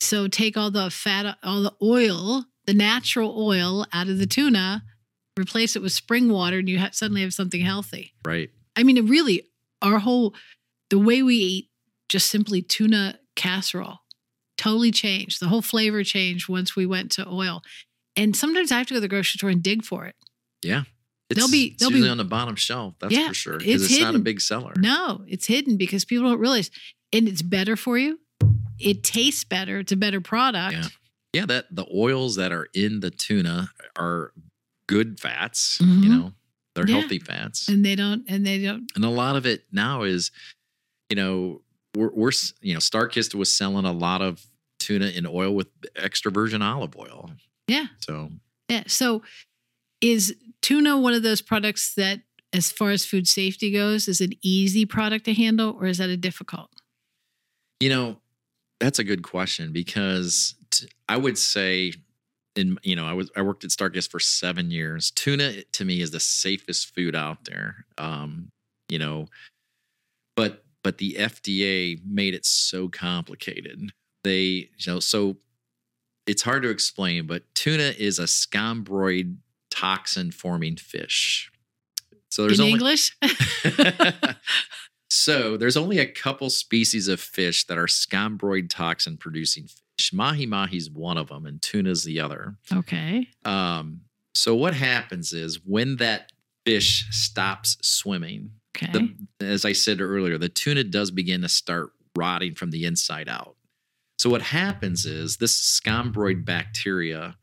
so 0.00 0.28
take 0.28 0.56
all 0.56 0.70
the 0.70 0.90
fat, 0.90 1.38
all 1.42 1.62
the 1.62 1.74
oil, 1.82 2.44
the 2.66 2.74
natural 2.74 3.34
oil 3.42 3.86
out 3.92 4.08
of 4.08 4.18
the 4.18 4.26
tuna, 4.26 4.84
replace 5.38 5.76
it 5.76 5.82
with 5.82 5.92
spring 5.92 6.30
water, 6.30 6.58
and 6.58 6.68
you 6.68 6.78
suddenly 6.92 7.22
have 7.22 7.34
something 7.34 7.60
healthy. 7.60 8.14
right. 8.24 8.50
I 8.76 8.84
mean, 8.84 8.96
it 8.96 9.04
really, 9.04 9.42
our 9.82 9.98
whole, 9.98 10.34
the 10.90 10.98
way 11.00 11.22
we 11.22 11.34
eat 11.34 11.70
just 12.08 12.28
simply 12.30 12.62
tuna 12.62 13.18
casserole 13.34 13.98
totally 14.58 14.90
changed. 14.90 15.40
The 15.40 15.48
whole 15.48 15.62
flavor 15.62 16.04
changed 16.04 16.48
once 16.48 16.76
we 16.76 16.84
went 16.84 17.10
to 17.12 17.26
oil. 17.26 17.62
And 18.16 18.36
sometimes 18.36 18.70
I 18.72 18.78
have 18.78 18.86
to 18.88 18.94
go 18.94 18.96
to 18.96 19.00
the 19.00 19.08
grocery 19.08 19.38
store 19.38 19.50
and 19.50 19.62
dig 19.62 19.84
for 19.84 20.04
it. 20.06 20.16
Yeah. 20.62 20.82
It's, 21.30 21.38
They'll 21.38 21.50
be- 21.50 21.76
they'll 21.78 21.88
be- 21.90 21.96
usually 21.96 22.10
on 22.10 22.16
the 22.18 22.24
bottom 22.24 22.56
shelf. 22.56 22.94
That's 23.00 23.14
Yeah, 23.14 23.28
for 23.28 23.34
sure. 23.34 23.54
it's 23.56 23.64
Because 23.64 23.90
it's, 23.92 24.00
not 24.00 24.14
a 24.14 24.18
big 24.18 24.40
seller. 24.40 24.72
No, 24.76 25.24
it's 25.28 25.46
hidden 25.46 25.76
because 25.76 26.04
people 26.04 26.28
don't 26.28 26.40
realize. 26.40 26.70
And 27.12 27.28
it's 27.28 27.42
better 27.42 27.76
for 27.76 27.96
you. 27.98 28.18
It 28.78 29.02
tastes 29.04 29.44
better. 29.44 29.78
It's 29.78 29.92
a 29.92 29.96
better 29.96 30.20
product. 30.20 30.72
Yeah. 30.74 30.88
Yeah, 31.34 31.46
that 31.46 31.66
the 31.70 31.86
oils 31.94 32.36
that 32.36 32.50
are 32.52 32.68
in 32.74 33.00
the 33.00 33.10
tuna 33.10 33.70
are 33.98 34.32
good 34.86 35.20
fats. 35.20 35.78
Mhm. 35.78 36.02
You 36.02 36.08
know, 36.08 36.32
they're 36.74 36.88
Yeah. 36.88 37.00
healthy 37.00 37.18
fats, 37.18 37.68
And 37.68 37.84
they 37.84 37.94
don't, 37.94 38.24
and 38.28 38.46
they 38.46 38.62
don't, 38.62 38.90
and 38.96 39.04
a 39.04 39.10
lot 39.10 39.36
of 39.36 39.44
it 39.44 39.66
now 39.70 40.02
is, 40.04 40.30
you 41.10 41.16
know, 41.16 41.62
we're, 41.94 42.10
we're 42.14 42.30
you 42.62 42.72
know, 42.72 42.78
Starkist 42.80 43.34
was 43.34 43.52
selling 43.52 43.84
a 43.84 43.92
lot 43.92 44.22
of 44.22 44.46
tuna 44.78 45.06
in 45.06 45.26
oil 45.26 45.54
with 45.54 45.68
extra 45.96 46.30
virgin 46.30 46.62
olive 46.62 46.96
oil. 46.96 47.30
yeah. 47.66 47.86
So 48.00 48.30
Yeah. 48.68 48.84
So 48.86 49.22
is 50.00 50.34
tuna 50.62 50.98
one 50.98 51.14
of 51.14 51.22
those 51.22 51.42
products 51.42 51.94
that, 51.94 52.20
as 52.52 52.70
far 52.72 52.90
as 52.90 53.04
food 53.04 53.28
safety 53.28 53.70
goes, 53.70 54.08
is 54.08 54.20
an 54.20 54.32
easy 54.42 54.86
product 54.86 55.24
to 55.26 55.34
handle 55.34 55.76
or 55.78 55.86
is 55.86 55.98
that 55.98 56.08
a 56.08 56.16
difficult? 56.16 56.70
You 57.80 57.90
know, 57.90 58.16
that's 58.80 58.98
a 58.98 59.04
good 59.04 59.22
question 59.22 59.72
because 59.72 60.54
t- 60.70 60.88
I 61.08 61.16
would 61.16 61.36
say, 61.36 61.92
in 62.56 62.78
you 62.82 62.96
know, 62.96 63.06
I 63.06 63.12
was 63.12 63.30
I 63.36 63.42
worked 63.42 63.64
at 63.64 63.70
Starkist 63.70 64.10
for 64.10 64.18
seven 64.20 64.70
years. 64.70 65.10
Tuna 65.10 65.62
to 65.62 65.84
me 65.84 66.00
is 66.00 66.10
the 66.10 66.20
safest 66.20 66.94
food 66.94 67.14
out 67.14 67.44
there. 67.44 67.84
Um, 67.98 68.48
you 68.88 68.98
know, 68.98 69.26
but 70.36 70.64
but 70.82 70.98
the 70.98 71.16
FDA 71.18 72.00
made 72.04 72.34
it 72.34 72.46
so 72.46 72.88
complicated. 72.88 73.90
They 74.24 74.70
you 74.76 74.92
know 74.92 75.00
so 75.00 75.36
it's 76.26 76.42
hard 76.42 76.62
to 76.64 76.68
explain, 76.68 77.26
but 77.26 77.42
tuna 77.54 77.94
is 77.98 78.18
a 78.18 78.24
scombroid 78.24 79.36
toxin 79.70 80.30
forming 80.30 80.76
fish. 80.76 81.50
So 82.30 82.42
there's 82.42 82.58
In 82.60 82.64
only 82.66 82.72
English? 82.74 83.16
so 85.10 85.56
there's 85.56 85.76
only 85.76 85.98
a 85.98 86.06
couple 86.06 86.50
species 86.50 87.08
of 87.08 87.20
fish 87.20 87.64
that 87.66 87.78
are 87.78 87.86
scombroid 87.86 88.68
toxin 88.68 89.16
producing 89.16 89.64
fish. 89.68 90.12
Mahi 90.12 90.46
mahi 90.46 90.76
is 90.76 90.90
one 90.90 91.16
of 91.16 91.28
them, 91.28 91.46
and 91.46 91.60
tuna's 91.62 92.04
the 92.04 92.20
other. 92.20 92.56
okay. 92.72 93.28
Um, 93.44 94.02
so 94.34 94.54
what 94.54 94.74
happens 94.74 95.32
is 95.32 95.64
when 95.64 95.96
that 95.96 96.30
fish 96.64 97.06
stops 97.10 97.76
swimming, 97.82 98.50
Okay. 98.76 98.92
the, 98.92 99.14
as 99.44 99.64
I 99.64 99.72
said 99.72 100.00
earlier, 100.00 100.38
the 100.38 100.48
tuna 100.48 100.84
does 100.84 101.10
begin 101.10 101.40
to 101.40 101.48
start 101.48 101.90
rotting 102.16 102.54
from 102.54 102.70
the 102.70 102.84
inside 102.84 103.28
out. 103.28 103.56
So 104.18 104.30
what 104.30 104.42
happens 104.42 105.04
is 105.04 105.36
this 105.36 105.80
scombroid 105.80 106.44
bacteria 106.44 107.36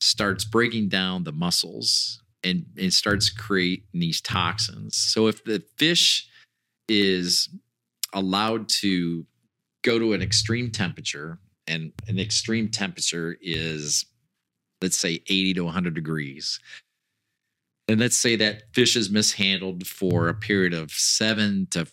starts 0.00 0.44
breaking 0.44 0.88
down 0.88 1.24
the 1.24 1.32
muscles 1.32 2.22
and, 2.42 2.64
and 2.78 2.92
starts 2.92 3.30
creating 3.30 3.84
these 3.92 4.20
toxins. 4.20 4.96
So 4.96 5.26
if 5.26 5.44
the 5.44 5.62
fish 5.76 6.28
is 6.88 7.48
allowed 8.12 8.68
to 8.68 9.26
go 9.82 9.98
to 9.98 10.12
an 10.12 10.22
extreme 10.22 10.70
temperature, 10.70 11.38
and 11.66 11.92
an 12.08 12.18
extreme 12.18 12.68
temperature 12.68 13.36
is, 13.40 14.04
let's 14.82 14.98
say, 14.98 15.22
80 15.26 15.54
to 15.54 15.64
100 15.64 15.94
degrees. 15.94 16.60
And 17.88 18.00
let's 18.00 18.16
say 18.16 18.36
that 18.36 18.62
fish 18.72 18.96
is 18.96 19.10
mishandled 19.10 19.86
for 19.86 20.28
a 20.28 20.34
period 20.34 20.74
of 20.74 20.90
seven 20.90 21.66
to 21.70 21.86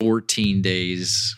14 0.00 0.62
days, 0.62 1.36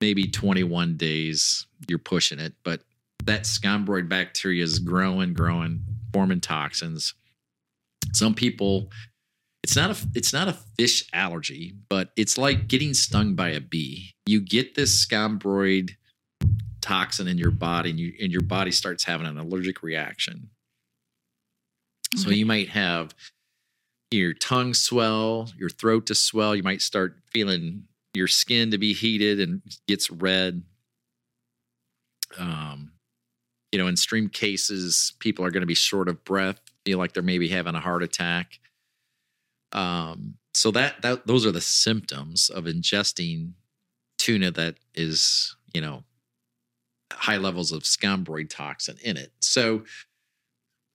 maybe 0.00 0.24
21 0.28 0.96
days. 0.96 1.66
You're 1.88 1.98
pushing 1.98 2.38
it, 2.38 2.54
but 2.64 2.82
that 3.24 3.42
scombroid 3.42 4.08
bacteria 4.08 4.62
is 4.62 4.78
growing, 4.78 5.34
growing, 5.34 5.82
forming 6.12 6.40
toxins. 6.40 7.14
Some 8.12 8.34
people, 8.34 8.90
it's 9.62 9.76
not 9.76 9.90
a 9.90 10.08
it's 10.14 10.32
not 10.32 10.48
a 10.48 10.56
fish 10.78 11.08
allergy, 11.12 11.74
but 11.88 12.10
it's 12.16 12.38
like 12.38 12.68
getting 12.68 12.94
stung 12.94 13.34
by 13.34 13.50
a 13.50 13.60
bee. 13.60 14.12
You 14.26 14.40
get 14.40 14.74
this 14.74 15.04
scombroid 15.04 15.96
toxin 16.80 17.26
in 17.26 17.36
your 17.36 17.50
body, 17.50 17.90
and 17.90 17.98
you 17.98 18.14
and 18.20 18.32
your 18.32 18.42
body 18.42 18.70
starts 18.70 19.04
having 19.04 19.26
an 19.26 19.38
allergic 19.38 19.82
reaction. 19.82 20.50
So 22.14 22.30
you 22.30 22.46
might 22.46 22.68
have 22.70 23.14
your 24.10 24.32
tongue 24.32 24.72
swell, 24.72 25.50
your 25.58 25.68
throat 25.68 26.06
to 26.06 26.14
swell. 26.14 26.54
You 26.54 26.62
might 26.62 26.80
start 26.80 27.16
feeling 27.32 27.84
your 28.16 28.28
skin 28.28 28.70
to 28.70 28.78
be 28.78 28.92
heated 28.92 29.40
and 29.40 29.62
gets 29.86 30.10
red. 30.10 30.62
Um, 32.38 32.92
you 33.72 33.78
know, 33.78 33.86
in 33.86 33.94
extreme 33.94 34.28
cases, 34.28 35.14
people 35.18 35.44
are 35.44 35.50
going 35.50 35.62
to 35.62 35.66
be 35.66 35.74
short 35.74 36.08
of 36.08 36.24
breath, 36.24 36.60
feel 36.84 36.98
like 36.98 37.12
they're 37.12 37.22
maybe 37.22 37.48
having 37.48 37.74
a 37.74 37.80
heart 37.80 38.02
attack. 38.02 38.58
Um, 39.72 40.34
so 40.54 40.70
that 40.70 41.02
that 41.02 41.26
those 41.26 41.44
are 41.44 41.52
the 41.52 41.60
symptoms 41.60 42.48
of 42.48 42.64
ingesting 42.64 43.52
tuna 44.18 44.50
that 44.52 44.76
is, 44.94 45.54
you 45.74 45.80
know, 45.80 46.04
high 47.12 47.36
levels 47.36 47.72
of 47.72 47.82
scombroid 47.82 48.48
toxin 48.48 48.96
in 49.02 49.16
it. 49.16 49.32
So 49.40 49.84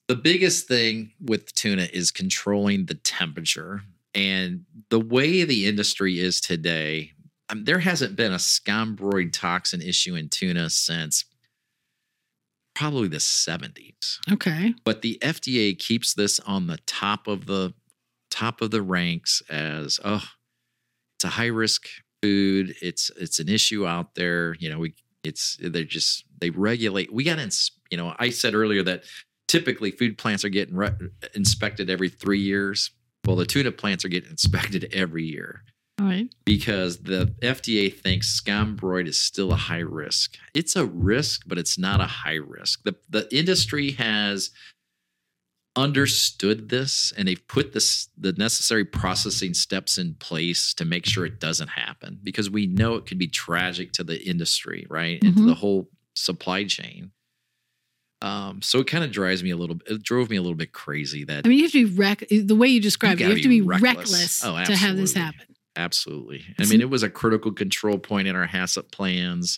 the 0.08 0.16
biggest 0.16 0.68
thing 0.68 1.14
with 1.22 1.54
tuna 1.54 1.88
is 1.94 2.12
controlling 2.12 2.86
the 2.86 2.96
temperature. 2.96 3.84
And 4.14 4.66
the 4.90 5.00
way 5.00 5.44
the 5.44 5.68
industry 5.68 6.20
is 6.20 6.42
today, 6.42 7.12
um, 7.50 7.64
there 7.66 7.80
hasn't 7.80 8.16
been 8.16 8.34
a 8.34 8.38
scombroid 8.38 9.34
toxin 9.34 9.82
issue 9.82 10.16
in 10.16 10.30
tuna 10.30 10.70
since 10.70 11.26
probably 12.76 13.08
the 13.08 13.18
70s. 13.18 14.20
Okay. 14.32 14.74
But 14.84 15.02
the 15.02 15.18
FDA 15.22 15.78
keeps 15.78 16.14
this 16.14 16.40
on 16.42 16.68
the 16.68 16.80
top 16.86 17.28
of 17.28 17.46
the 17.46 17.74
top 18.30 18.62
of 18.62 18.72
the 18.72 18.82
ranks 18.82 19.42
as 19.50 20.00
oh, 20.04 20.24
it's 21.18 21.26
a 21.26 21.30
high 21.30 21.48
risk 21.48 21.88
food. 22.22 22.76
It's 22.82 23.12
it's 23.18 23.40
an 23.40 23.50
issue 23.50 23.86
out 23.86 24.16
there. 24.16 24.56
You 24.56 24.70
know, 24.70 24.80
we 24.80 24.96
it's 25.24 25.58
they 25.62 25.84
just 25.84 26.26
they 26.40 26.50
regulate. 26.50 27.14
We 27.14 27.24
got 27.24 27.38
to 27.38 27.72
you 27.90 27.98
know. 27.98 28.16
I 28.18 28.30
said 28.30 28.56
earlier 28.56 28.84
that 28.84 29.04
typically 29.48 29.92
food 29.92 30.18
plants 30.18 30.44
are 30.46 30.50
getting 30.50 30.76
re- 30.76 30.96
inspected 31.36 31.90
every 31.90 32.10
three 32.10 32.40
years. 32.40 32.92
Well, 33.26 33.36
the 33.36 33.46
tuna 33.46 33.72
plants 33.72 34.04
are 34.04 34.10
getting 34.10 34.32
inspected 34.32 34.90
every 34.94 35.26
year 35.26 35.64
right. 36.00 36.28
because 36.46 37.00
the 37.04 37.34
FDA 37.42 37.94
thinks 37.94 38.40
scombroid 38.42 39.08
is 39.08 39.20
still 39.20 39.52
a 39.54 39.56
high 39.58 39.80
risk. 39.80 40.38
It's 40.54 40.76
a 40.76 40.86
risk, 40.86 41.44
but 41.46 41.58
it's 41.58 41.78
not 41.78 42.02
a 42.02 42.08
high 42.08 42.36
risk. 42.36 42.84
The 42.84 42.96
the 43.10 43.28
industry 43.36 43.92
has 43.92 44.50
understood 45.78 46.68
this 46.68 47.14
and 47.18 47.28
they've 47.30 47.48
put 47.48 47.72
this 47.72 48.10
the 48.18 48.34
necessary 48.34 48.84
processing 48.84 49.54
steps 49.54 49.98
in 49.98 50.14
place 50.16 50.74
to 50.74 50.84
make 50.84 51.06
sure 51.06 51.26
it 51.26 51.40
doesn't 51.40 51.70
happen 51.70 52.20
because 52.24 52.50
we 52.50 52.68
know 52.68 52.96
it 52.96 53.06
could 53.06 53.18
be 53.18 53.28
tragic 53.28 53.94
to 53.94 54.04
the 54.04 54.22
industry, 54.28 54.86
right? 54.90 55.24
And 55.24 55.38
to 55.38 55.44
Mhm. 55.44 55.46
the 55.46 55.56
whole 55.56 55.90
supply 56.14 56.66
chain. 56.66 57.12
Um, 58.22 58.62
so 58.62 58.80
it 58.80 58.88
kind 58.88 59.04
of 59.04 59.12
drives 59.12 59.44
me 59.44 59.50
a 59.50 59.58
little. 59.58 59.78
It 59.88 60.04
drove 60.04 60.30
me 60.30 60.36
a 60.36 60.42
little 60.42 60.58
bit 60.58 60.74
crazy 60.74 61.24
that 61.26 61.46
I 61.46 61.50
mean, 61.50 61.58
you 61.58 61.64
have 61.66 61.72
to 61.72 61.88
be 61.88 61.98
rec- 61.98 62.28
the 62.30 62.56
way 62.56 62.68
you 62.68 62.80
describe 62.80 63.20
it. 63.20 63.22
You 63.22 63.30
have 63.30 63.42
to 63.42 63.50
be 63.50 63.62
be 63.62 63.68
reckless. 63.68 64.12
reckless, 64.12 64.44
Oh, 64.46 64.64
to 64.64 64.76
have 64.76 64.96
this 64.98 65.14
happen. 65.14 65.48
Absolutely. 65.76 66.44
I 66.60 66.66
mean, 66.66 66.82
it 66.82 66.90
was 66.90 67.02
a 67.02 67.10
critical 67.10 67.52
control 67.52 67.98
point 67.98 68.28
in 68.28 68.36
our 68.36 68.48
HACCP 68.48 68.92
plans. 68.92 69.58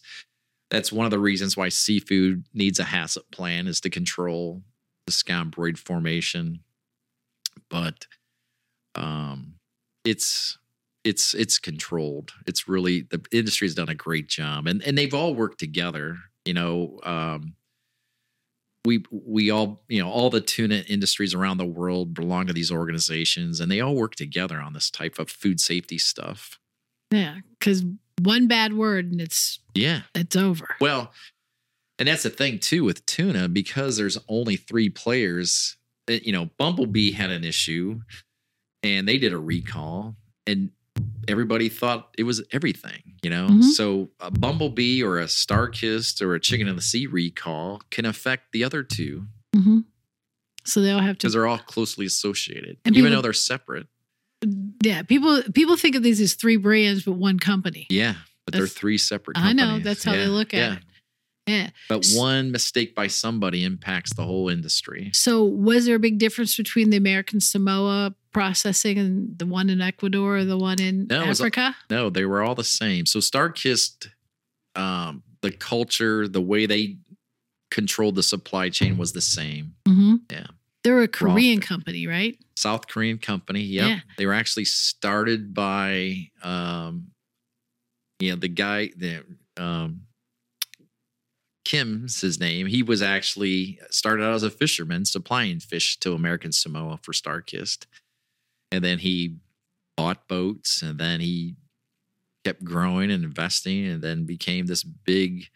That's 0.69 0.91
one 0.91 1.06
of 1.06 1.11
the 1.11 1.19
reasons 1.19 1.57
why 1.57 1.69
seafood 1.69 2.45
needs 2.53 2.80
a 2.80 2.84
HACCP 2.84 3.31
plan 3.31 3.68
is 3.68 3.81
to 3.81 3.90
control 3.90 4.61
the 5.06 5.11
scombroid 5.11 5.77
formation. 5.77 6.60
But 7.69 8.07
um, 8.95 9.56
it's 10.06 10.57
it's 11.03 11.34
it's 11.34 11.60
controlled. 11.60 12.31
It's 12.48 12.68
really 12.68 13.02
the 13.02 13.22
industry 13.31 13.68
has 13.68 13.76
done 13.76 13.90
a 13.90 13.95
great 13.95 14.27
job, 14.27 14.68
and 14.68 14.81
and 14.84 14.98
they've 14.98 15.14
all 15.14 15.34
worked 15.35 15.60
together. 15.60 16.18
You 16.45 16.53
know, 16.53 16.99
um, 17.03 17.56
we 18.85 19.03
we 19.11 19.49
all 19.49 19.81
you 19.88 20.01
know 20.01 20.10
all 20.10 20.30
the 20.30 20.41
tuna 20.41 20.84
industries 20.88 21.34
around 21.34 21.57
the 21.57 21.65
world 21.65 22.14
belong 22.14 22.47
to 22.47 22.53
these 22.53 22.72
organizations 22.72 23.60
and 23.60 23.72
they 23.72 23.80
all 23.80 23.95
work 23.95 24.15
together 24.15 24.60
on 24.60 24.73
this 24.73 24.89
type 24.89 25.19
of 25.19 25.30
food 25.30 25.60
safety 25.60 25.97
stuff. 25.97 26.60
Yeah, 27.11 27.38
because 27.60 27.84
one 28.22 28.47
bad 28.47 28.73
word 28.73 29.11
and 29.11 29.22
it's 29.22 29.60
yeah. 29.73 30.01
it's 30.14 30.35
over. 30.35 30.76
well 30.80 31.11
and 31.99 32.07
that's 32.07 32.23
the 32.23 32.30
thing 32.30 32.60
too 32.60 32.84
with 32.84 33.05
tuna 33.05 33.47
because 33.47 33.97
there's 33.97 34.18
only 34.27 34.55
three 34.55 34.89
players 34.89 35.77
eh, 36.07 36.19
you 36.23 36.31
know 36.31 36.49
bumblebee 36.57 37.11
had 37.11 37.31
an 37.31 37.43
issue 37.43 37.99
and 38.81 39.07
they 39.07 39.18
did 39.18 39.34
a 39.34 39.38
recall 39.38 40.15
and 40.45 40.72
everybody 41.27 41.69
thought 41.69 42.10
it 42.18 42.23
was 42.23 42.43
everything 42.51 43.12
you 43.24 43.30
know 43.30 43.48
Mhm. 43.48 43.64
so 43.64 44.10
a 44.20 44.30
bumblebee 44.30 45.02
or 45.02 45.20
a 45.20 45.26
Starkist 45.26 46.22
or 46.22 46.36
a 46.36 46.40
chicken 46.40 46.68
of 46.68 46.76
the 46.76 46.82
sea 46.82 47.08
recall 47.08 47.82
can 47.90 48.06
affect 48.06 48.52
the 48.52 48.64
other 48.64 48.84
two 48.84 49.28
hmm 49.56 49.80
So 50.66 50.82
they 50.82 50.91
all 50.91 51.00
have 51.02 51.18
to. 51.18 51.20
because 51.20 51.34
they're 51.34 51.48
all 51.48 51.58
closely 51.60 52.06
associated, 52.06 52.78
And 52.86 52.95
even 52.95 53.10
people- 53.10 53.18
though 53.18 53.22
they're 53.24 53.34
separate. 53.34 53.88
Yeah, 54.84 55.04
people 55.04 55.41
people 55.54 55.78
think 55.78 55.95
of 55.95 56.04
these 56.04 56.20
as 56.20 56.34
three 56.36 56.58
brands, 56.58 57.04
but 57.04 57.14
one 57.14 57.40
company. 57.40 57.88
Yeah, 57.90 58.16
but 58.45 58.54
they're 58.54 58.68
three 58.68 58.98
separate. 58.98 59.38
I 59.38 59.54
know, 59.54 59.80
that's 59.80 60.04
how 60.04 60.12
they 60.14 60.28
look 60.28 60.54
at 60.54 60.58
yeah. 60.58 60.74
it. 60.78 60.84
Yeah. 61.48 61.70
But 61.90 62.06
one 62.14 62.52
mistake 62.52 62.95
by 62.95 63.07
somebody 63.07 63.64
impacts 63.65 64.14
the 64.14 64.24
whole 64.24 64.48
industry. 64.49 65.11
So 65.14 65.44
was 65.44 65.86
there 65.86 65.95
a 65.95 65.99
big 65.99 66.18
difference 66.18 66.56
between 66.56 66.90
the 66.90 66.98
American 66.98 67.41
Samoa 67.41 68.15
processing 68.32 68.98
and 68.98 69.38
the 69.38 69.45
one 69.45 69.70
in 69.70 69.82
Ecuador 69.82 70.38
or 70.38 70.45
the 70.45 70.57
one 70.57 70.80
in 70.82 71.07
No, 71.10 71.24
it 71.24 71.28
was 71.28 71.40
a- 71.41 71.44
Africa? 71.44 71.76
No, 71.90 72.10
they 72.10 72.26
were 72.26 72.41
all 72.41 72.56
the 72.56 72.64
same. 72.64 73.06
So 73.06 73.20
Starkist, 73.20 74.07
um, 74.76 75.24
the 75.41 75.52
culture, 75.52 76.28
the 76.30 76.41
way 76.41 76.65
they 76.65 76.98
controlled 77.72 78.15
the 78.15 78.24
supply 78.24 78.70
chain 78.70 78.98
was 78.98 79.11
the 79.14 79.22
same. 79.22 79.76
Mm-hmm. 79.86 80.15
Yeah. 80.32 80.48
They're 80.86 81.02
a 81.02 81.07
Korean 81.07 81.60
Raw. 81.60 81.65
company, 81.65 82.07
right? 82.07 82.38
South 82.56 82.88
Korean 82.88 83.18
company. 83.18 83.61
Yep. 83.61 83.88
Yeah. 83.90 83.99
They 84.18 84.26
were 84.26 84.34
actually 84.34 84.65
started 84.65 85.53
by, 85.53 86.30
um, 86.41 87.07
you 88.20 88.32
know, 88.32 88.38
the 88.38 88.48
guy, 88.49 88.91
the, 88.95 89.24
um, 89.57 90.02
Kim's 91.65 92.22
his 92.22 92.40
name. 92.40 92.68
He 92.68 92.84
was 92.84 93.02
actually 93.02 93.80
started 93.90 94.23
out 94.23 94.34
as 94.34 94.44
a 94.44 94.49
fisherman 94.49 95.06
supplying 95.06 95.60
fish 95.60 95.98
to 95.99 96.14
American 96.14 96.52
Samoa 96.52 96.99
for 97.02 97.14
Starkist. 97.14 97.85
And 98.72 98.84
then 98.84 98.99
he 98.99 99.38
bought 99.95 100.27
boats 100.27 100.81
and 100.81 100.99
then 100.99 101.19
he 101.19 101.56
kept 102.44 102.64
growing 102.64 103.11
and 103.11 103.23
investing 103.23 103.85
and 103.85 104.02
then 104.02 104.26
became 104.26 104.65
this 104.65 104.84
big 104.84 105.48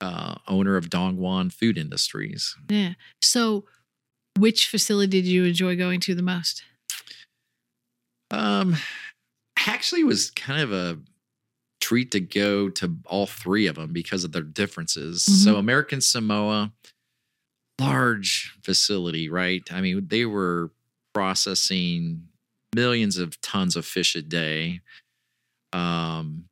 uh, 0.00 0.36
owner 0.46 0.76
of 0.76 0.90
Dongwon 0.90 1.52
Food 1.52 1.78
Industries. 1.78 2.56
Yeah. 2.68 2.92
So 3.22 3.64
which 4.38 4.68
facility 4.68 5.22
did 5.22 5.26
you 5.26 5.44
enjoy 5.44 5.76
going 5.76 6.00
to 6.00 6.14
the 6.14 6.22
most? 6.22 6.62
Um, 8.30 8.76
actually, 9.56 10.02
it 10.02 10.06
was 10.06 10.30
kind 10.30 10.60
of 10.60 10.72
a 10.72 10.98
treat 11.84 12.10
to 12.12 12.20
go 12.20 12.70
to 12.70 12.96
all 13.06 13.26
three 13.26 13.66
of 13.66 13.76
them 13.76 13.92
because 13.92 14.24
of 14.24 14.32
their 14.32 14.42
differences. 14.42 15.22
Mhm. 15.28 15.44
So, 15.44 15.56
American 15.56 16.00
Samoa, 16.00 16.72
large 17.80 18.56
facility, 18.62 19.28
right? 19.28 19.62
I 19.70 19.80
mean, 19.80 20.06
they 20.08 20.24
were 20.24 20.70
processing 21.12 22.28
millions 22.74 23.18
of 23.18 23.40
tons 23.40 23.76
of 23.76 23.84
fish 23.84 24.16
a 24.16 24.22
day. 24.22 24.80
Um, 25.72 26.44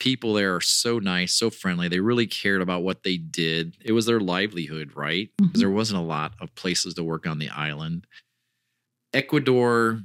people 0.00 0.32
there 0.34 0.54
are 0.54 0.60
so 0.60 0.98
nice, 0.98 1.34
so 1.34 1.50
friendly. 1.50 1.88
They 1.88 2.00
really 2.00 2.26
cared 2.26 2.62
about 2.62 2.82
what 2.82 3.02
they 3.02 3.16
did. 3.16 3.76
It 3.84 3.92
was 3.92 4.06
their 4.06 4.20
livelihood, 4.20 4.92
right? 4.94 5.30
'Cause 5.38 5.48
Mhm. 5.50 5.58
there 5.60 5.70
wasn't 5.70 6.00
a 6.00 6.04
lot 6.04 6.34
of 6.40 6.54
places 6.54 6.94
to 6.94 7.04
work 7.04 7.26
on 7.26 7.38
the 7.38 7.48
island. 7.50 8.06
Ecuador 9.14 10.02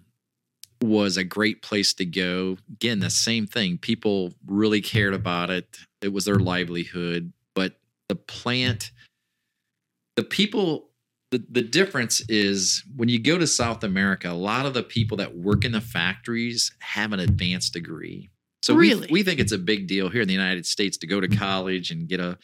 was 0.83 1.17
a 1.17 1.23
great 1.23 1.61
place 1.61 1.93
to 1.95 2.05
go. 2.05 2.57
Again, 2.73 2.99
the 2.99 3.09
same 3.09 3.47
thing. 3.47 3.77
People 3.77 4.33
really 4.45 4.81
cared 4.81 5.13
about 5.13 5.49
it. 5.49 5.77
It 6.01 6.13
was 6.13 6.25
their 6.25 6.39
livelihood. 6.39 7.31
But 7.55 7.79
the 8.09 8.15
plant, 8.15 8.91
the 10.15 10.23
people, 10.23 10.89
the, 11.31 11.43
the 11.49 11.61
difference 11.61 12.21
is 12.29 12.83
when 12.95 13.09
you 13.09 13.19
go 13.19 13.37
to 13.37 13.47
South 13.47 13.83
America, 13.83 14.29
a 14.29 14.33
lot 14.33 14.65
of 14.65 14.73
the 14.73 14.83
people 14.83 15.17
that 15.17 15.35
work 15.35 15.65
in 15.65 15.71
the 15.71 15.81
factories 15.81 16.71
have 16.79 17.13
an 17.13 17.19
advanced 17.19 17.73
degree. 17.73 18.29
So 18.61 18.75
Really? 18.75 19.07
we, 19.07 19.13
we 19.13 19.23
think 19.23 19.39
it's 19.39 19.51
a 19.51 19.57
big 19.57 19.87
deal 19.87 20.09
here 20.09 20.21
in 20.21 20.27
the 20.27 20.33
United 20.33 20.65
States 20.65 20.97
to 20.97 21.07
go 21.07 21.19
to 21.19 21.27
college 21.27 21.91
and 21.91 22.07
get 22.07 22.19
a 22.19 22.37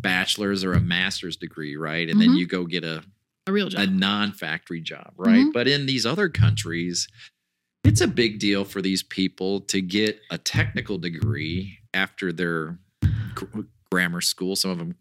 bachelor's 0.00 0.64
or 0.64 0.72
a 0.72 0.80
master's 0.80 1.36
degree, 1.36 1.76
right? 1.76 2.08
And 2.08 2.20
then 2.20 2.30
Mhm. 2.30 2.38
you 2.38 2.46
go 2.46 2.64
get 2.66 2.82
a 2.82 3.04
A 3.46 3.52
real 3.52 3.68
job. 3.68 3.80
a 3.82 3.86
non-factory 3.86 4.80
job, 4.80 5.12
right? 5.16 5.44
Mhm. 5.46 5.52
But 5.52 5.68
in 5.68 5.86
these 5.86 6.04
other 6.06 6.28
countries, 6.28 7.06
it's 7.84 8.00
a 8.00 8.08
big 8.08 8.38
deal 8.38 8.64
for 8.64 8.82
these 8.82 9.02
people 9.02 9.60
to 9.62 9.80
get 9.80 10.20
a 10.30 10.38
technical 10.38 10.98
degree 10.98 11.78
after 11.94 12.32
their 12.32 12.78
grammar 13.90 14.20
school. 14.20 14.56
Some 14.56 14.70
of 14.70 14.78
them 14.78 14.94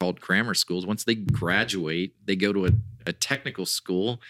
called 0.00 0.20
grammar 0.20 0.54
schools. 0.54 0.86
Once 0.86 1.04
they 1.04 1.14
graduate, 1.14 2.14
they 2.24 2.36
go 2.36 2.52
to 2.52 2.66
a, 2.66 2.70
a 3.06 3.12
technical 3.12 3.66
school 3.66 4.20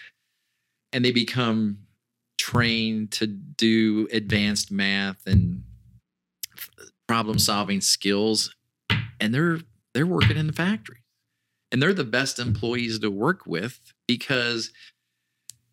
and 0.93 1.03
they 1.03 1.11
become 1.11 1.79
trained 2.37 3.11
to 3.11 3.27
do 3.27 4.07
advanced 4.11 4.71
math 4.71 5.25
and 5.25 5.63
problem 7.07 7.39
solving 7.39 7.81
skills 7.81 8.55
and 9.19 9.33
they're 9.33 9.59
they're 9.93 10.05
working 10.05 10.37
in 10.37 10.47
the 10.47 10.53
factory 10.53 11.03
and 11.71 11.81
they're 11.81 11.93
the 11.93 12.03
best 12.03 12.39
employees 12.39 12.99
to 12.99 13.09
work 13.09 13.45
with 13.45 13.79
because 14.07 14.71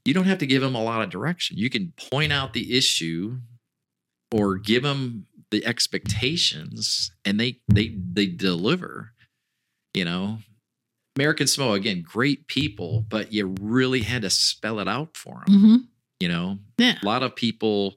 you 0.05 0.15
don't 0.15 0.25
have 0.25 0.39
to 0.39 0.47
give 0.47 0.63
them 0.63 0.75
a 0.75 0.83
lot 0.83 1.03
of 1.03 1.11
direction. 1.11 1.57
You 1.59 1.71
can 1.71 1.93
point 2.11 2.33
out 2.33 2.53
the 2.53 2.77
issue 2.77 3.39
or 4.33 4.57
give 4.57 4.83
them 4.83 5.27
the 5.51 5.65
expectations 5.67 7.11
and 7.25 7.39
they 7.39 7.61
they 7.73 7.97
they 8.13 8.27
deliver. 8.27 9.13
You 9.95 10.07
know, 10.07 10.39
American 11.17 11.47
Samoa 11.47 11.75
again, 11.75 12.03
great 12.03 12.47
people, 12.47 13.05
but 13.09 13.33
you 13.33 13.55
really 13.61 14.01
had 14.01 14.23
to 14.23 14.31
spell 14.31 14.81
it 14.81 14.89
out 14.89 15.17
for 15.17 15.43
them. 15.47 15.61
hmm 15.61 15.77
You 16.21 16.29
know, 16.29 16.59
Yeah. 16.79 16.99
a 17.03 17.07
lot 17.07 17.23
of 17.23 17.37
people 17.37 17.97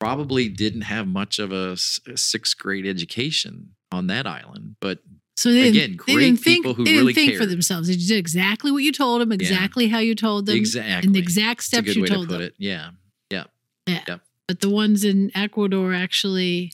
probably 0.00 0.48
didn't 0.48 0.82
have 0.82 1.06
much 1.06 1.38
of 1.38 1.52
a 1.52 1.76
sixth 1.76 2.56
grade 2.58 2.86
education 2.86 3.74
on 3.92 4.06
that 4.08 4.26
island, 4.26 4.76
but 4.80 5.00
So 5.36 5.52
they 5.52 5.72
didn't, 5.72 5.76
Again, 5.76 5.90
they 6.06 6.14
great 6.14 6.24
didn't 6.26 6.40
think, 6.40 6.64
people 6.64 6.74
who 6.74 6.84
they 6.84 6.90
didn't 6.92 7.06
really 7.06 7.14
think 7.14 7.36
for 7.36 7.46
themselves. 7.46 7.88
They 7.88 7.96
did 7.96 8.12
exactly 8.18 8.70
what 8.70 8.82
you 8.84 8.92
told 8.92 9.20
them, 9.20 9.32
exactly 9.32 9.88
how 9.88 9.98
you 9.98 10.14
told 10.14 10.46
them, 10.46 10.56
exactly 10.56 11.06
and 11.08 11.14
the 11.14 11.18
exact 11.18 11.64
steps 11.64 11.94
you 11.96 12.06
to 12.06 12.14
told 12.14 12.28
put 12.28 12.34
them. 12.34 12.42
it. 12.42 12.54
Yeah. 12.58 12.90
Yeah. 13.86 14.18
But 14.46 14.60
the 14.60 14.70
ones 14.70 15.04
in 15.04 15.30
Ecuador 15.34 15.92
actually 15.92 16.72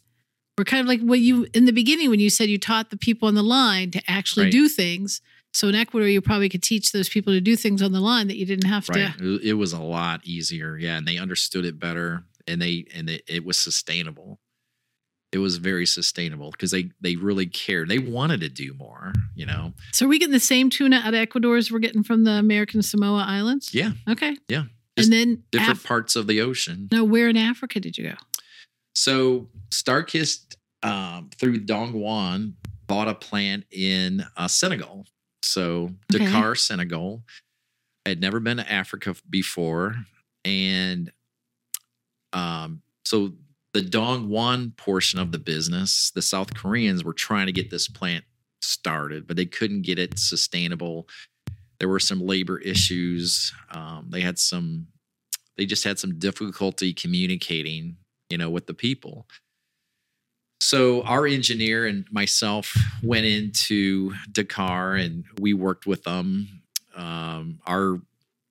were 0.59 0.65
kind 0.65 0.81
of 0.81 0.87
like 0.87 1.01
what 1.01 1.20
you 1.20 1.47
in 1.55 1.65
the 1.65 1.73
beginning 1.73 2.11
when 2.11 2.20
you 2.20 2.28
said 2.31 2.49
you 2.49 2.59
taught 2.59 2.91
the 2.91 2.97
people 2.97 3.28
on 3.28 3.35
the 3.35 3.43
line 3.43 3.91
to 3.93 4.03
actually 4.11 4.45
Right. 4.47 4.53
do 4.53 4.69
things. 4.69 5.20
So 5.53 5.69
in 5.69 5.74
Ecuador, 5.74 6.09
you 6.09 6.20
probably 6.20 6.49
could 6.49 6.62
teach 6.62 6.93
those 6.93 7.09
people 7.09 7.32
to 7.32 7.41
do 7.41 7.57
things 7.57 7.81
on 7.82 7.93
the 7.93 8.01
line 8.01 8.28
that 8.28 8.37
you 8.37 8.45
didn't 8.47 8.69
have 8.69 8.89
Right. 8.89 9.16
to. 9.19 9.41
It- 9.43 9.55
was 9.55 9.73
a 9.73 9.81
lot 9.81 10.20
easier. 10.24 10.77
Yeah. 10.78 10.97
And 10.99 11.07
they 11.09 11.16
understood 11.19 11.65
it 11.65 11.78
better 11.81 12.24
and 12.47 12.61
they, 12.62 12.85
and 12.95 13.09
it, 13.11 13.23
it 13.27 13.45
was 13.45 13.59
sustainable. 13.59 14.39
It 15.32 15.39
was 15.39 15.59
very 15.59 15.86
sustainable 15.86 16.51
because 16.51 16.73
they, 16.73 16.90
they 17.01 17.15
really 17.16 17.47
cared. 17.47 17.89
They 17.89 17.98
wanted 18.01 18.40
to 18.40 18.48
do 18.48 18.74
more, 18.74 19.12
you 19.36 19.47
know? 19.47 19.73
So 19.93 20.07
are 20.07 20.09
we 20.09 20.19
getting 20.19 20.32
the 20.32 20.40
same 20.40 20.70
tuna 20.70 20.97
out 20.97 21.09
of 21.09 21.15
Ecuador 21.15 21.57
as 21.57 21.70
we're 21.70 21.78
getting 21.78 22.02
from 22.02 22.24
the 22.24 22.32
American 22.32 22.82
Samoa 22.82 23.24
Islands? 23.27 23.73
Yeah. 23.73 23.93
Okay. 24.09 24.36
Yeah. 24.48 24.65
Just 24.98 25.07
and 25.07 25.12
then 25.12 25.43
Different 25.52 25.78
Af- 25.78 25.85
parts 25.85 26.16
of 26.16 26.27
the 26.27 26.40
ocean. 26.40 26.89
no, 26.90 27.05
where 27.05 27.28
in 27.28 27.36
Africa 27.36 27.78
did 27.78 27.97
you 27.97 28.09
go? 28.09 28.15
So 28.97 29.48
Starkist 29.70 30.57
um, 30.82 31.31
through 31.39 31.61
Dongwon 31.61 32.55
bought 32.89 33.07
a 33.07 33.15
plant 33.15 33.66
in 33.70 34.24
uh, 34.36 34.48
Senegal. 34.48 35.07
So 35.44 35.90
Okay. 36.12 36.24
Dakar, 36.24 36.57
Senegal. 36.57 37.23
I 38.05 38.09
had 38.09 38.20
never 38.20 38.40
been 38.40 38.57
to 38.57 38.70
Africa 38.73 39.15
before, 39.28 39.94
and 40.44 41.12
um, 42.32 42.82
so 43.05 43.32
the 43.72 43.82
Dongwon 43.82 44.76
portion 44.76 45.18
of 45.18 45.32
the 45.32 45.38
business, 45.38 46.10
the 46.10 46.22
South 46.22 46.55
Koreans 46.55 47.05
were 47.05 47.12
trying 47.12 47.47
to 47.47 47.52
get 47.52 47.70
this 47.70 47.88
plant 47.88 48.24
started, 48.62 49.26
but 49.26 49.36
they 49.36 49.47
couldn't 49.47 49.82
get 49.82 49.98
it 49.98 50.18
sustainable. 50.18 51.09
There 51.78 51.88
were 51.88 52.01
some 52.01 52.20
labor 52.20 52.59
issues. 52.59 53.52
Um, 53.70 54.09
they 54.10 54.20
had 54.20 54.38
some, 54.38 54.88
they 55.56 55.66
just 55.66 55.84
had 55.84 55.98
some 55.98 56.18
difficulty 56.18 56.92
communicating, 56.92 57.97
you 58.28 58.38
know, 58.38 58.51
with 58.51 58.66
the 58.66 58.74
people. 58.74 59.26
So 60.60 61.02
our 61.02 61.26
engineer 61.26 61.86
and 61.86 62.05
myself 62.10 62.74
went 63.02 63.24
into 63.24 64.12
Dakar 64.30 64.94
and 64.97 65.24
we 65.40 65.55
worked 65.55 65.86
with 65.86 66.02
them. 66.02 66.62
Um, 66.94 67.60
our 67.66 68.01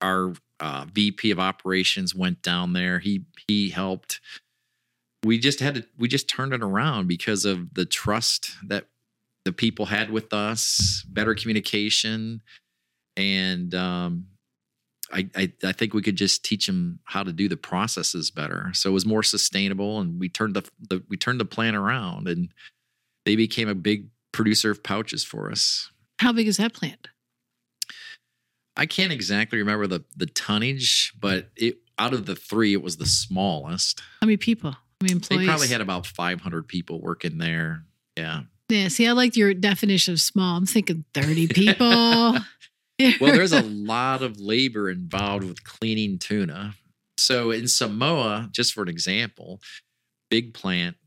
our 0.02 0.34
uh, 0.60 0.86
VP 0.92 1.32
of 1.32 1.40
operations 1.40 2.16
went 2.16 2.42
down 2.42 2.74
there. 2.74 3.00
He 3.00 3.26
he 3.48 3.70
helped. 3.70 4.22
We 5.24 5.38
just 5.38 5.60
had 5.60 5.76
to. 5.76 5.86
We 5.98 6.08
just 6.08 6.30
turned 6.30 6.54
it 6.54 6.64
around 6.64 7.08
because 7.08 7.46
of 7.46 7.74
the 7.74 7.86
trust 7.86 8.52
that 8.68 8.86
the 9.46 9.52
people 9.52 9.86
had 9.88 10.12
with 10.12 10.34
us, 10.34 11.04
better 11.10 11.36
communication, 11.36 12.42
and 13.18 13.74
um, 13.76 14.28
I, 15.12 15.30
I 15.36 15.52
I 15.64 15.72
think 15.72 15.94
we 15.94 16.02
could 16.02 16.16
just 16.16 16.46
teach 16.46 16.68
them 16.68 17.00
how 17.04 17.24
to 17.24 17.34
do 17.34 17.50
the 17.50 17.58
processes 17.58 18.32
better. 18.32 18.72
So 18.74 18.90
it 18.90 18.94
was 18.94 19.06
more 19.06 19.24
sustainable, 19.24 20.00
and 20.00 20.20
we 20.20 20.30
turned 20.30 20.56
the, 20.56 20.64
the 20.90 21.04
we 21.10 21.18
turned 21.18 21.40
the 21.40 21.46
plan 21.46 21.76
around, 21.76 22.28
and 22.28 22.50
they 23.26 23.36
became 23.36 23.68
a 23.68 23.76
big 23.76 24.10
producer 24.32 24.72
of 24.72 24.84
pouches 24.84 25.24
for 25.24 25.52
us. 25.52 25.92
How 26.20 26.32
big 26.32 26.48
is 26.48 26.58
that 26.58 26.74
plant? 26.74 27.08
I 28.78 28.86
can't 28.86 29.12
exactly 29.12 29.58
remember 29.58 29.88
the 29.88 30.06
the 30.16 30.28
tonnage, 30.28 31.14
but 31.20 31.50
it 31.56 31.80
out 31.98 32.14
of 32.14 32.26
the 32.26 32.36
three, 32.36 32.74
it 32.74 32.82
was 32.82 32.98
the 32.98 33.06
smallest. 33.06 34.02
How 34.22 34.26
many 34.26 34.38
people? 34.38 34.76
Employees. 35.02 35.42
They 35.42 35.46
probably 35.46 35.68
had 35.68 35.82
about 35.82 36.06
500 36.06 36.68
people 36.68 37.02
working 37.02 37.38
there. 37.38 37.84
Yeah. 38.18 38.42
Yeah. 38.68 38.90
See, 38.90 39.08
I 39.08 39.14
liked 39.14 39.38
your 39.38 39.54
definition 39.54 40.14
of 40.14 40.20
small. 40.20 40.58
I'm 40.58 40.66
thinking 40.66 41.06
30 41.14 41.48
people. 41.48 41.88
well, 43.22 43.34
there's 43.34 43.54
a 43.54 43.62
lot 43.64 44.22
of 44.22 44.40
labor 44.40 44.90
involved 44.90 45.46
with 45.46 45.64
cleaning 45.64 46.20
tuna. 46.20 46.76
So 47.18 47.52
in 47.52 47.68
Samoa, 47.68 48.50
just 48.52 48.74
for 48.74 48.84
an 48.84 48.90
example, 48.90 49.62
big 50.30 50.54
plant, 50.54 50.98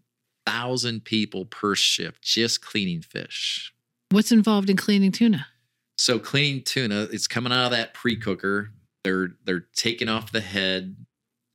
thousand 0.46 1.04
people 1.04 1.44
per 1.44 1.74
shift 1.74 2.22
just 2.22 2.64
cleaning 2.64 3.02
fish. 3.02 3.72
What's 4.10 4.32
involved 4.32 4.68
in 4.68 4.76
cleaning 4.76 5.12
tuna? 5.12 5.46
So 5.96 6.18
cleaning 6.18 6.62
tuna, 6.64 7.08
it's 7.12 7.26
coming 7.26 7.52
out 7.52 7.66
of 7.66 7.70
that 7.72 7.94
pre-cooker. 7.94 8.70
They're 9.04 9.30
they're 9.44 9.66
taking 9.74 10.08
off 10.08 10.32
the 10.32 10.40
head. 10.40 10.96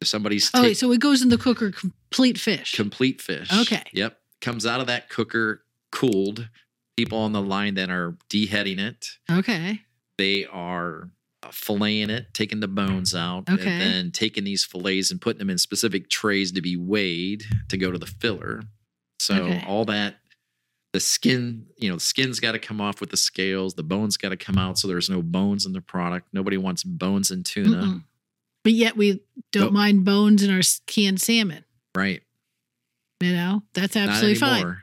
Somebody's 0.10 0.50
Oh, 0.54 0.64
take- 0.64 0.78
so 0.78 0.92
it 0.92 1.00
goes 1.00 1.22
in 1.22 1.30
the 1.30 1.38
cooker 1.38 1.72
complete 1.72 2.38
fish. 2.40 2.74
complete 2.74 3.22
fish. 3.22 3.52
Okay. 3.52 3.84
Yep. 3.94 4.20
Comes 4.42 4.66
out 4.66 4.80
of 4.82 4.88
that 4.88 5.10
cooker 5.10 5.64
cooled. 5.92 6.50
People 6.96 7.20
on 7.20 7.32
the 7.32 7.42
line 7.42 7.76
then 7.76 7.92
are 7.92 8.18
deheading 8.30 8.80
it. 8.80 9.18
okay. 9.30 9.82
They 10.18 10.46
are 10.46 11.12
filleting 11.44 12.10
it, 12.10 12.34
taking 12.34 12.60
the 12.60 12.68
bones 12.68 13.14
out, 13.14 13.48
Okay. 13.50 13.70
and 13.70 13.82
then 13.82 14.12
taking 14.12 14.44
these 14.44 14.66
fillets 14.66 15.12
and 15.12 15.22
putting 15.22 15.38
them 15.38 15.50
in 15.52 15.58
specific 15.60 16.10
trays 16.10 16.52
to 16.54 16.62
be 16.62 16.76
weighed 16.76 17.44
to 17.70 17.78
go 17.78 17.92
to 17.92 17.98
the 18.00 18.08
filler. 18.08 18.64
So 19.20 19.36
Okay. 19.46 19.64
all 19.68 19.86
that, 19.86 20.18
the 20.94 21.00
skin, 21.00 21.68
you 21.78 21.90
know, 21.90 21.96
the 21.96 22.02
skin's 22.02 22.40
got 22.40 22.54
to 22.54 22.60
come 22.60 22.82
off 22.82 23.00
with 23.00 23.12
the 23.12 23.18
scales. 23.18 23.76
The 23.76 23.84
bones 23.84 24.18
got 24.18 24.30
to 24.30 24.38
come 24.38 24.58
out, 24.58 24.80
so 24.80 24.88
there's 24.88 25.10
no 25.10 25.22
bones 25.22 25.66
in 25.66 25.74
the 25.74 25.82
product. 25.82 26.30
Nobody 26.34 26.58
wants 26.58 26.84
bones 26.84 27.30
in 27.30 27.44
tuna, 27.44 27.78
Mm-mm. 27.84 28.04
But 28.68 28.74
yet 28.74 28.98
we 28.98 29.22
don't 29.54 29.68
Nope. 29.68 29.72
mind 29.72 30.04
bones 30.04 30.44
in 30.44 30.54
our 30.54 30.60
canned 30.88 31.22
salmon. 31.22 31.64
right? 31.96 32.22
You 33.22 33.32
know, 33.32 33.64
that's 33.74 33.96
absolutely 33.96 34.36
fine. 34.36 34.76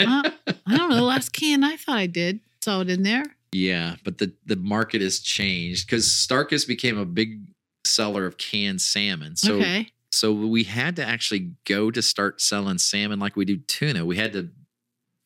Huh? 0.00 0.22
I 0.66 0.76
don't 0.78 0.88
know. 0.88 0.96
The 0.96 1.02
last 1.02 1.34
can 1.34 1.62
I 1.62 1.76
thought 1.76 1.98
I 1.98 2.06
did 2.06 2.40
saw 2.62 2.80
it 2.80 2.88
in 2.88 3.02
there. 3.02 3.24
Yeah, 3.52 3.96
but 4.04 4.16
the 4.16 4.32
the 4.46 4.56
market 4.56 5.02
has 5.02 5.20
changed 5.20 5.86
because 5.86 6.06
Starkist 6.06 6.66
became 6.66 6.96
a 6.96 7.04
big 7.04 7.42
seller 7.84 8.24
of 8.24 8.38
canned 8.38 8.80
salmon. 8.80 9.36
So 9.36 9.56
okay. 9.56 9.88
so 10.10 10.32
we 10.32 10.64
had 10.64 10.96
to 10.96 11.04
actually 11.04 11.52
go 11.66 11.90
to 11.90 12.00
start 12.00 12.40
selling 12.40 12.78
salmon 12.78 13.18
like 13.20 13.36
we 13.36 13.44
do 13.44 13.58
tuna. 13.58 14.06
We 14.06 14.16
had 14.16 14.32
to 14.32 14.48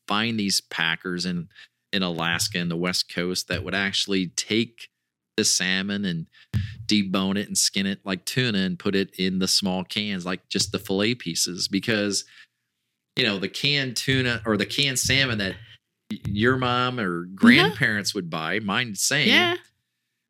find 0.09 0.37
these 0.37 0.61
packers 0.61 1.27
in 1.27 1.49
in 1.93 2.03
Alaska 2.03 2.59
and 2.59 2.73
the 2.73 2.77
West 2.77 3.09
Coast 3.15 3.47
that 3.47 3.63
would 3.63 3.73
actually 3.73 4.27
take 4.27 4.89
the 5.37 5.45
salmon 5.45 6.05
and 6.05 6.27
debone 6.87 7.37
it 7.39 7.47
and 7.47 7.57
skin 7.57 7.87
it 7.87 8.01
like 8.05 8.25
tuna 8.25 8.59
and 8.59 8.79
put 8.79 8.95
it 8.95 9.15
in 9.19 9.39
the 9.39 9.49
small 9.49 9.85
cans 9.85 10.25
like 10.27 10.49
just 10.49 10.73
the 10.73 10.79
fillet 10.79 11.15
pieces 11.15 11.69
because 11.69 12.25
you 13.17 13.25
know 13.25 13.39
the 13.39 13.49
canned 13.49 13.97
tuna 13.97 14.43
or 14.45 14.57
the 14.57 14.67
canned 14.67 14.99
salmon 14.99 15.39
that 15.39 15.55
your 16.27 16.57
mom 16.57 17.01
or 17.01 17.25
mm-hmm. 17.25 17.35
grandparents 17.35 18.15
would 18.15 18.29
buy 18.31 18.59
mine 18.61 18.95
same 18.95 19.29
Yeah. 19.29 19.57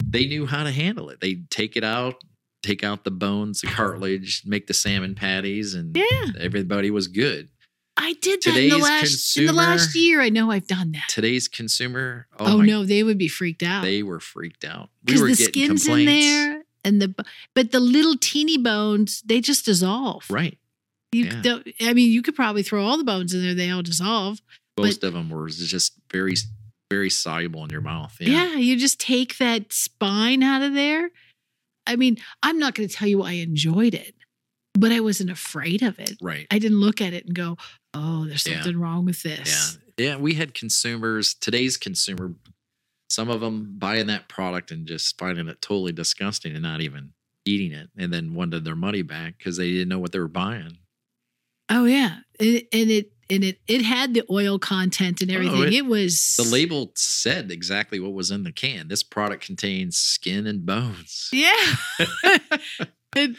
they 0.02 0.26
knew 0.26 0.47
how 0.47 0.62
to 0.64 0.70
handle 0.70 1.10
it. 1.10 1.20
They'd 1.20 1.51
take 1.51 1.76
it 1.76 1.85
out, 1.85 2.22
take 2.62 2.85
out 2.85 3.05
the 3.05 3.10
bones, 3.10 3.60
the 3.60 3.66
cartilage, 3.78 4.43
make 4.47 4.66
the 4.66 4.74
salmon 4.74 5.14
patties, 5.14 5.74
and 5.74 5.97
Yeah. 5.97 6.32
everybody 6.39 6.90
was 6.90 7.09
good. 7.09 7.48
I 7.97 8.15
did 8.15 8.43
that 8.43 8.57
in 8.57 8.71
the 8.71 8.79
last 8.79 9.37
in 9.37 9.47
the 9.47 9.53
last 9.53 9.95
year. 9.95 10.21
I 10.21 10.29
know 10.29 10.51
I've 10.51 10.66
done 10.66 10.93
that. 10.93 11.05
Today's 11.09 11.47
consumer, 11.49 12.27
oh, 12.39 12.55
Oh, 12.55 12.59
my, 12.59 12.66
no, 12.66 12.85
they 12.85 13.03
would 13.05 13.19
be 13.19 13.29
freaked 13.29 13.62
out. 13.62 13.83
they 13.83 14.03
were 14.03 14.21
freaked 14.21 14.65
out. 14.65 14.91
We 15.05 15.15
because 15.15 15.21
were 15.21 15.29
the 15.29 15.37
getting 15.37 15.53
skin's 15.79 15.85
complaints. 15.85 16.11
in 16.11 16.19
there 16.19 16.62
and 16.85 17.01
the 17.03 17.25
but 17.55 17.71
the 17.73 17.81
little 17.81 18.16
teeny 18.21 18.59
bones 18.59 19.23
they 19.25 19.41
just 19.41 19.65
dissolve 19.65 20.27
Right. 20.29 20.59
you 21.12 21.25
yeah. 21.27 21.41
don't, 21.41 21.66
i 21.81 21.95
mean 21.95 22.11
you 22.11 22.21
could 22.21 22.35
probably 22.37 22.62
throw 22.62 22.85
all 22.85 22.99
the 22.99 23.05
bones 23.05 23.33
in 23.33 23.43
there 23.43 23.55
they 23.55 23.71
all 23.71 23.81
dissolve 23.83 24.43
Most 24.79 25.03
of 25.05 25.15
them 25.15 25.31
were 25.31 25.49
just 25.49 25.93
very, 26.12 26.35
very 26.91 27.09
soluble 27.09 27.65
in 27.65 27.71
your 27.71 27.81
mouth. 27.81 28.15
Yeah. 28.21 28.49
yeah. 28.51 28.55
you 28.57 28.77
just 28.77 29.01
take 29.01 29.39
that 29.39 29.73
spine 29.73 30.43
out 30.43 30.61
of 30.62 30.75
there 30.75 31.11
i 31.87 31.97
mean 31.97 32.19
i'm 32.43 32.59
not 32.59 32.75
going 32.75 32.87
to 32.89 32.95
tell 32.95 33.09
you 33.09 33.23
i 33.23 33.33
enjoyed 33.33 33.95
it 33.95 34.15
but 34.75 34.93
i 34.93 35.01
wasn't 35.01 35.31
afraid 35.31 35.83
of 35.83 35.99
it 35.99 36.16
Right. 36.21 36.47
i 36.51 36.59
didn't 36.59 36.81
look 36.81 37.01
at 37.01 37.15
it 37.15 37.25
and 37.25 37.35
go 37.35 37.57
oh 37.95 38.25
there's 38.27 38.47
Yeah. 38.47 38.55
something 38.62 38.79
wrong 38.79 39.05
with 39.05 39.23
this 39.23 39.79
Yeah. 39.99 40.07
Yeah. 40.11 40.16
We 40.16 40.35
had 40.35 40.55
consumers, 40.55 41.35
today's 41.35 41.77
consumer, 41.77 42.35
some 43.09 43.31
of 43.31 43.41
them 43.41 43.77
buying 43.79 44.09
that 44.09 44.29
product 44.29 44.71
and 44.73 44.87
just 44.87 45.16
finding 45.19 45.49
it 45.49 45.62
totally 45.62 45.93
disgusting 45.93 46.53
and 46.55 46.62
not 46.62 46.81
even 46.81 47.12
eating 47.45 47.73
it 47.73 47.91
and 47.97 48.12
then 48.12 48.35
wanted 48.35 48.65
their 48.65 48.75
money 48.77 49.03
back 49.03 49.39
because 49.39 49.57
they 49.57 49.71
didn't 49.71 49.89
know 49.89 49.99
what 49.99 50.12
they 50.12 50.19
were 50.19 50.29
buying. 50.29 50.79
oh 51.69 51.85
yeah 51.85 52.19
and, 52.41 52.62
and 52.73 52.91
it 52.91 53.11
and 53.31 53.43
it 53.45 53.59
it 53.69 53.83
had 53.83 54.12
the 54.15 54.23
oil 54.31 54.59
content 54.59 55.21
and 55.23 55.31
Oh, 55.31 55.35
everything 55.35 55.62
it- 55.62 55.73
it, 55.75 55.87
was 55.87 56.35
The 56.37 56.45
label 56.45 56.93
said 56.97 57.51
exactly 57.51 57.99
what 58.01 58.12
was 58.12 58.31
in 58.31 58.43
the 58.43 58.53
can. 58.53 58.89
This 58.89 59.03
product 59.03 59.45
contains 59.47 59.97
skin 59.97 60.47
and 60.47 60.66
bones. 60.66 61.31
Yeah. 61.33 61.77
and, 63.16 63.37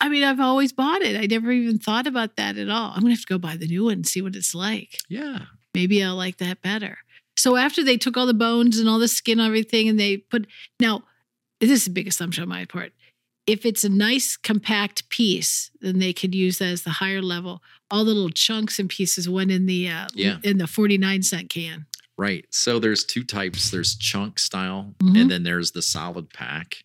I 0.00 0.08
mean, 0.08 0.22
I've 0.24 0.40
always 0.40 0.72
bought 0.72 1.02
it. 1.02 1.16
I 1.20 1.26
never 1.26 1.50
even 1.50 1.78
thought 1.78 2.06
about 2.06 2.36
that 2.36 2.56
at 2.58 2.68
all. 2.68 2.92
I'm 2.94 3.00
gonna 3.00 3.10
have 3.14 3.20
to 3.22 3.26
go 3.26 3.38
buy 3.38 3.56
the 3.56 3.66
new 3.66 3.84
one 3.84 3.94
and 3.94 4.06
see 4.06 4.20
what 4.22 4.36
it's 4.36 4.54
like. 4.54 4.98
Yeah. 5.08 5.46
Maybe 5.74 6.02
I'll 6.02 6.16
like 6.16 6.38
that 6.38 6.60
better. 6.62 6.98
So 7.36 7.56
after 7.56 7.84
they 7.84 7.96
took 7.96 8.16
all 8.16 8.26
the 8.26 8.34
bones 8.34 8.78
and 8.78 8.88
all 8.88 8.98
the 8.98 9.08
skin 9.08 9.38
and 9.40 9.46
everything, 9.46 9.88
and 9.88 9.98
they 10.00 10.16
put 10.18 10.46
now, 10.80 11.02
this 11.60 11.70
is 11.70 11.86
a 11.86 11.90
big 11.90 12.08
assumption 12.08 12.42
on 12.42 12.48
my 12.48 12.64
part. 12.64 12.92
If 13.46 13.64
it's 13.64 13.84
a 13.84 13.88
nice 13.88 14.36
compact 14.36 15.08
piece, 15.08 15.70
then 15.80 15.98
they 15.98 16.12
could 16.12 16.34
use 16.34 16.58
that 16.58 16.66
as 16.68 16.82
the 16.82 16.90
higher 16.90 17.22
level. 17.22 17.62
All 17.90 18.04
the 18.04 18.12
little 18.12 18.30
chunks 18.30 18.78
and 18.78 18.88
pieces 18.88 19.28
went 19.28 19.50
in 19.52 19.66
the 19.66 19.88
uh, 19.88 20.08
Yeah. 20.14 20.38
in 20.42 20.58
the 20.58 20.66
49 20.66 21.22
cent 21.22 21.48
can. 21.48 21.86
Right. 22.18 22.46
So 22.50 22.78
there's 22.78 23.04
two 23.04 23.22
types. 23.22 23.70
There's 23.70 23.94
chunk 23.94 24.38
style 24.38 24.94
Mhm. 25.02 25.20
and 25.20 25.30
then 25.30 25.42
there's 25.42 25.72
the 25.72 25.82
solid 25.82 26.30
pack. 26.30 26.82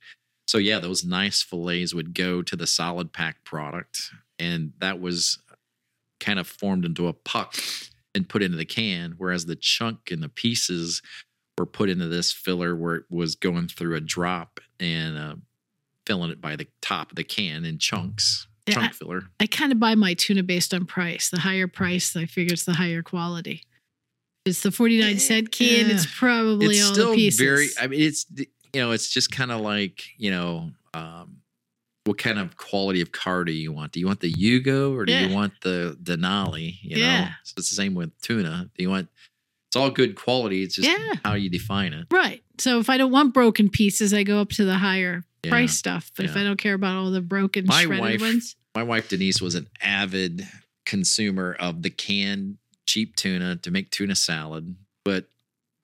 So 0.52 0.57
yeah, 0.57 0.80
those 0.80 1.06
nice 1.06 1.41
fillets 1.41 1.94
would 1.94 2.14
go 2.14 2.41
to 2.41 2.57
the 2.57 2.68
solid 2.68 3.14
pack 3.14 3.41
product. 3.45 4.11
And 4.38 4.73
that 4.80 4.99
was 4.99 5.40
kind 6.19 6.40
of 6.40 6.45
formed 6.45 6.84
into 6.84 7.07
a 7.07 7.14
puck 7.14 7.56
and 8.14 8.28
put 8.28 8.44
into 8.44 8.57
the 8.57 8.65
can, 8.65 9.14
whereas 9.18 9.45
the 9.45 9.56
chunk 9.56 10.11
and 10.11 10.22
the 10.22 10.28
pieces 10.28 11.02
were 11.57 11.65
put 11.65 11.88
into 11.88 12.10
this 12.10 12.34
filler 12.34 12.76
where 12.76 12.95
it 12.95 13.06
was 13.10 13.36
going 13.36 13.69
through 13.69 13.95
a 13.95 14.02
drop 14.02 14.60
and 14.78 15.18
uh, 15.18 15.36
filling 16.06 16.32
it 16.32 16.41
by 16.41 16.57
the 16.57 16.68
top 16.82 17.11
of 17.11 17.15
the 17.15 17.23
can 17.23 17.64
in 17.64 17.78
chunks. 17.78 18.45
Yeah, 18.68 18.73
Chunk 18.73 18.94
filler. 18.94 19.22
I 19.40 19.48
kind 19.48 19.72
of 19.72 19.80
buy 19.80 19.95
my 19.95 20.15
tuna 20.15 20.44
based 20.44 20.73
on 20.73 20.86
price. 20.86 21.30
The 21.30 21.40
higher 21.40 21.69
price, 21.69 22.14
I 22.18 22.26
figure 22.26 22.52
it's 22.52 22.65
the 22.65 22.73
higher 22.73 23.03
quality. 23.03 23.64
It's 24.45 24.64
the 24.64 24.72
49 24.72 25.18
cent 25.18 25.52
can. 25.53 25.90
It's 25.90 26.06
probably 26.06 26.76
it's 26.76 26.88
all 26.88 26.94
still 26.94 27.10
the 27.11 27.15
pieces. 27.15 27.40
very 27.40 27.69
i 27.80 27.88
mean 27.88 28.02
it's 28.02 28.26
you 28.73 28.81
know 28.81 28.91
it's 28.91 29.10
just 29.10 29.31
kind 29.31 29.52
of 29.52 29.61
like 29.61 30.03
you 30.18 30.31
know 30.31 30.72
um 30.93 31.38
what 32.06 32.18
kind 32.18 32.39
of 32.39 32.57
quality 32.57 32.99
of 33.02 33.11
car 33.11 33.43
do 33.43 33.52
you 33.52 33.72
want 33.72 33.91
do 33.91 33.99
you 33.99 34.07
want 34.07 34.19
the 34.22 34.31
yugo 34.34 34.95
or 34.95 35.06
do 35.06 35.14
Yeah. 35.14 35.27
you 35.27 35.34
want 35.35 35.53
the 35.61 35.98
denali 36.02 36.77
you 36.81 36.95
know 36.98 37.02
Yeah. 37.06 37.27
so 37.43 37.53
it's 37.57 37.69
the 37.69 37.76
same 37.76 37.93
with 37.93 38.11
tuna 38.22 38.69
do 38.76 38.84
you 38.84 38.89
want 38.89 39.07
it's 39.69 39.76
all 39.76 39.89
good 39.91 40.15
quality 40.15 40.64
it's 40.64 40.76
just 40.76 40.89
Yeah. 40.89 41.14
how 41.23 41.34
you 41.35 41.49
define 41.49 41.93
it 41.93 42.07
right. 42.11 42.41
So 42.57 42.80
if 42.80 42.89
I 42.91 42.98
don't 42.98 43.11
want 43.11 43.34
broken 43.34 43.69
pieces, 43.72 44.14
I 44.14 44.22
go 44.22 44.39
up 44.39 44.49
to 44.49 44.65
the 44.65 44.76
higher 44.76 45.23
price 45.48 45.76
stuff. 45.76 46.11
But 46.15 46.26
if 46.26 46.35
I 46.35 46.43
don't 46.43 46.57
care 46.57 46.76
about 46.76 46.95
all 46.95 47.10
the 47.10 47.19
broken 47.22 47.65
My 47.65 47.85
shredded 47.85 47.99
wife- 48.02 48.22
ones, 48.22 48.56
my 48.76 48.84
wife 48.84 49.10
denise 49.10 49.41
was 49.41 49.56
an 49.56 49.68
avid 49.81 50.48
consumer 50.85 51.56
of 51.60 51.81
the 51.81 51.89
canned 51.89 52.57
cheap 52.85 53.15
tuna 53.15 53.56
to 53.56 53.72
make 53.72 53.89
tuna 53.89 54.15
salad 54.15 54.76
but 55.03 55.26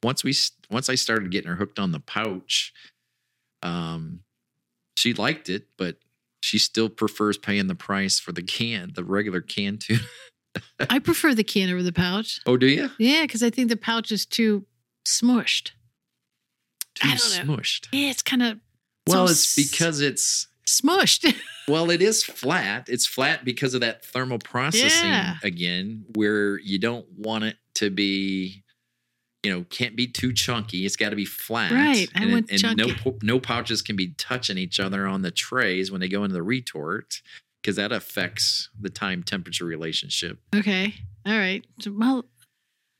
once 0.03 0.23
we 0.23 0.33
once 0.69 0.89
I 0.89 0.95
started 0.95 1.31
getting 1.31 1.49
her 1.49 1.55
hooked 1.55 1.79
on 1.79 1.91
the 1.91 1.99
pouch, 1.99 2.73
um, 3.63 4.21
she 4.95 5.13
liked 5.13 5.49
it, 5.49 5.67
but 5.77 5.97
she 6.41 6.57
still 6.59 6.89
prefers 6.89 7.37
paying 7.37 7.67
the 7.67 7.75
price 7.75 8.19
for 8.19 8.31
the 8.31 8.43
can, 8.43 8.91
the 8.95 9.03
regular 9.03 9.41
can 9.41 9.77
tuna. 9.77 9.99
I 10.89 10.99
prefer 10.99 11.33
the 11.35 11.43
can 11.43 11.69
over 11.71 11.83
the 11.83 11.91
pouch. 11.93 12.39
Oh, 12.45 12.57
do 12.57 12.67
you? 12.67 12.89
Yeah, 12.97 13.23
because 13.23 13.43
I 13.43 13.49
think 13.49 13.69
the 13.69 13.77
pouch 13.77 14.11
is 14.11 14.25
too 14.25 14.65
smushed. 15.05 15.71
Too 16.95 17.09
I 17.09 17.15
don't 17.15 17.47
know. 17.47 17.55
smushed. 17.55 17.87
Yeah, 17.91 18.09
it's 18.09 18.23
kind 18.23 18.41
of 18.43 18.59
Well, 19.07 19.25
it's 19.25 19.55
because 19.55 20.01
it's 20.01 20.47
smushed. 20.65 21.35
well, 21.67 21.89
it 21.91 22.01
is 22.01 22.23
flat. 22.23 22.87
It's 22.89 23.05
flat 23.05 23.45
because 23.45 23.73
of 23.73 23.81
that 23.81 24.03
thermal 24.05 24.39
processing 24.39 25.09
Yeah. 25.09 25.35
again, 25.43 26.05
where 26.15 26.59
you 26.59 26.79
don't 26.79 27.05
want 27.17 27.43
it 27.43 27.57
to 27.75 27.89
be, 27.89 28.63
you 29.47 29.53
know, 29.53 29.65
can't 29.69 29.95
be 29.95 30.07
too 30.07 30.33
chunky. 30.33 30.85
It's 30.85 30.97
got 30.97 31.11
to 31.11 31.15
be 31.15 31.23
flat. 31.23 31.71
Right, 31.71 32.09
I 32.13 32.23
And, 32.23 32.31
want 32.33 32.51
and 32.51 32.61
no 32.77 32.85
chunky. 32.87 32.93
po- 33.01 33.17
no 33.23 33.39
pouches 33.39 33.81
can 33.81 33.95
be 33.95 34.09
touching 34.17 34.57
each 34.57 34.77
other 34.77 35.07
on 35.07 35.21
the 35.21 35.31
trays 35.31 35.89
when 35.89 36.01
they 36.01 36.09
go 36.09 36.25
into 36.25 36.33
the 36.33 36.43
retort 36.43 37.21
because 37.61 37.77
that 37.77 37.93
affects 37.93 38.69
the 38.77 38.89
time 38.89 39.23
temperature 39.23 39.63
relationship. 39.63 40.39
okay. 40.53 40.93
All 41.25 41.37
right. 41.37 41.65
Well, 41.89 42.25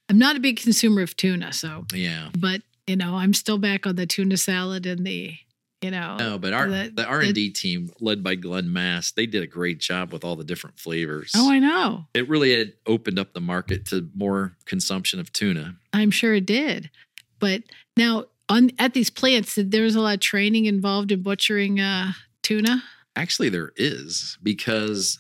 I'm 0.09 0.17
not 0.17 0.37
a 0.37 0.39
big 0.39 0.57
consumer 0.57 1.01
of 1.01 1.17
tuna, 1.17 1.51
so 1.51 1.85
Yeah. 1.93 2.29
but 2.37 2.61
you 2.87 2.95
know, 2.95 3.15
I'm 3.15 3.33
still 3.33 3.57
back 3.57 3.85
on 3.85 3.97
the 3.97 4.05
tuna 4.05 4.37
salad 4.37 4.85
and 4.85 5.05
the, 5.05 5.35
you 5.81 5.91
know, 5.91 6.17
No, 6.17 6.37
but 6.39 6.53
our 6.53 6.67
the- 6.69 6.91
the 6.95 7.05
R 7.05 7.21
and 7.21 7.33
D 7.35 7.49
team 7.51 7.91
led 7.99 8.23
by 8.23 8.35
Glenn 8.35 8.71
Mass, 8.73 9.11
they 9.11 9.25
did 9.25 9.43
a 9.43 9.47
great 9.47 9.79
job 9.79 10.11
with 10.11 10.23
all 10.23 10.35
the 10.35 10.43
different 10.43 10.79
flavors. 10.79 11.31
oh, 11.35 11.51
I 11.51 11.59
know. 11.59 12.07
it 12.13 12.27
really 12.27 12.57
had 12.57 12.73
opened 12.85 13.19
up 13.19 13.33
the 13.33 13.41
market 13.41 13.85
to 13.87 14.09
more 14.15 14.57
consumption 14.65 15.19
of 15.19 15.31
tuna. 15.33 15.77
I'm 15.93 16.11
sure 16.11 16.33
it 16.33 16.45
did. 16.45 16.89
But 17.39 17.63
now 17.95 18.25
on 18.49 18.71
at 18.79 18.93
these 18.93 19.09
plants, 19.11 19.57
there 19.61 19.83
was 19.83 19.95
a 19.95 20.01
lot 20.01 20.15
of 20.15 20.19
training 20.21 20.65
involved 20.65 21.11
in 21.11 21.21
butchering 21.21 21.79
uh, 21.79 22.13
tuna. 22.41 22.83
Actually, 23.15 23.49
there 23.49 23.71
is 23.75 24.37
because 24.41 25.19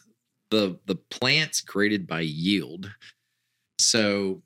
the 0.49 0.79
the 0.87 0.95
plant's 0.95 1.61
graded 1.61 2.07
by 2.07 2.21
yield. 2.21 2.93
So 3.79 4.41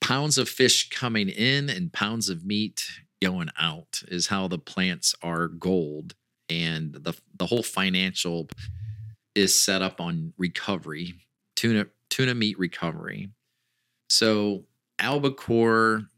pounds 0.00 0.38
of 0.38 0.48
fish 0.48 0.88
coming 0.88 1.28
in 1.28 1.68
and 1.68 1.92
pounds 1.92 2.28
of 2.30 2.44
meat 2.44 2.82
going 3.22 3.50
out 3.58 4.02
is 4.08 4.28
how 4.28 4.48
the 4.48 4.58
plants 4.58 5.14
are 5.22 5.48
gold. 5.48 6.14
And 6.48 6.94
the 6.94 7.14
the 7.38 7.46
whole 7.46 7.62
financial 7.62 8.48
is 9.34 9.56
set 9.56 9.82
up 9.82 10.00
on 10.00 10.32
recovery, 10.36 11.14
tuna 11.56 11.86
tuna 12.08 12.34
meat 12.34 12.58
recovery. 12.58 13.30
So 14.08 14.64
albacore, 14.98 16.08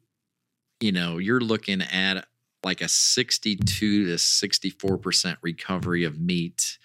you 0.81 0.93
know, 0.93 1.19
you're 1.19 1.41
looking 1.41 1.83
at 1.83 2.27
like 2.65 2.81
a 2.81 2.89
62 2.89 4.07
to 4.07 4.15
64% 4.15 5.37
recovery 5.43 6.05
of 6.05 6.20
meat 6.20 6.79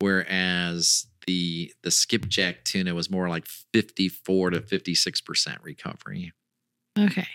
whereas 0.00 1.06
the 1.26 1.72
the 1.82 1.90
skipjack 1.90 2.64
tuna 2.64 2.94
was 2.94 3.10
more 3.10 3.28
like 3.28 3.46
54 3.46 4.50
to 4.50 4.60
56% 4.60 5.56
recovery 5.62 6.32
Okay. 6.98 7.28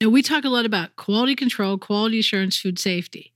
Now 0.00 0.08
we 0.08 0.22
talk 0.22 0.44
a 0.44 0.48
lot 0.48 0.64
about 0.64 0.96
quality 0.96 1.34
control, 1.34 1.76
quality 1.76 2.20
assurance, 2.20 2.58
food 2.58 2.78
safety, 2.78 3.32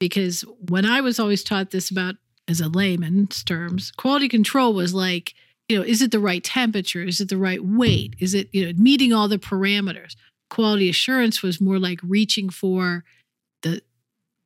because 0.00 0.44
when 0.68 0.84
I 0.84 1.00
was 1.00 1.20
always 1.20 1.44
taught 1.44 1.70
this 1.70 1.90
about 1.90 2.16
as 2.48 2.60
a 2.60 2.68
layman's 2.68 3.44
terms, 3.44 3.92
quality 3.96 4.28
control 4.28 4.74
was 4.74 4.92
like, 4.92 5.34
you 5.68 5.78
know, 5.78 5.84
is 5.84 6.02
it 6.02 6.10
the 6.10 6.18
right 6.18 6.42
temperature? 6.42 7.02
Is 7.02 7.20
it 7.20 7.28
the 7.28 7.36
right 7.36 7.64
weight? 7.64 8.16
Is 8.18 8.34
it, 8.34 8.48
you 8.52 8.66
know, 8.66 8.72
meeting 8.76 9.12
all 9.12 9.28
the 9.28 9.38
parameters? 9.38 10.16
Quality 10.48 10.88
assurance 10.88 11.42
was 11.42 11.60
more 11.60 11.78
like 11.78 12.00
reaching 12.02 12.50
for 12.50 13.04
the 13.62 13.80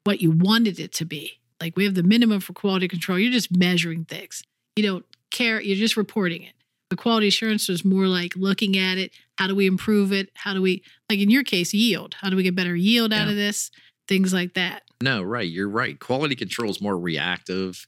what 0.05 0.21
you 0.21 0.33
wanted 0.33 0.79
it 0.79 0.93
to 0.93 1.07
be. 1.07 1.41
Like 1.63 1.77
we 1.77 1.85
have 1.85 1.95
the 1.95 2.03
minimum 2.03 2.41
for 2.41 2.53
quality 2.53 2.89
control. 2.89 3.19
You're 3.19 3.33
just 3.33 3.57
measuring 3.57 4.05
things. 4.05 4.43
You 4.77 4.83
don't 4.83 5.07
care, 5.31 5.63
you're 5.63 5.79
just 5.79 5.97
reporting 5.97 6.43
it. 6.43 6.53
But 6.91 6.99
quality 6.99 7.29
assurance 7.29 7.69
was 7.69 7.87
more 7.87 8.07
like 8.07 8.37
looking 8.37 8.77
at 8.77 8.99
it. 8.99 9.13
How 9.39 9.47
do 9.47 9.55
we 9.55 9.67
improve 9.67 10.13
it? 10.13 10.31
How 10.35 10.55
do 10.55 10.63
we, 10.63 10.83
like 11.11 11.19
in 11.19 11.31
your 11.31 11.43
case, 11.45 11.75
yield? 11.75 12.15
How 12.21 12.31
do 12.31 12.37
we 12.37 12.43
get 12.43 12.55
better 12.55 12.77
yield 12.77 13.13
out 13.13 13.29
of 13.29 13.35
this? 13.35 13.71
Things 14.07 14.33
like 14.35 14.55
that. 14.55 14.83
no 15.03 15.23
right 15.23 15.49
you're 15.51 15.69
right 15.69 15.99
quality 15.99 16.35
control 16.37 16.71
is 16.71 16.81
more 16.81 16.97
reactive 16.99 17.87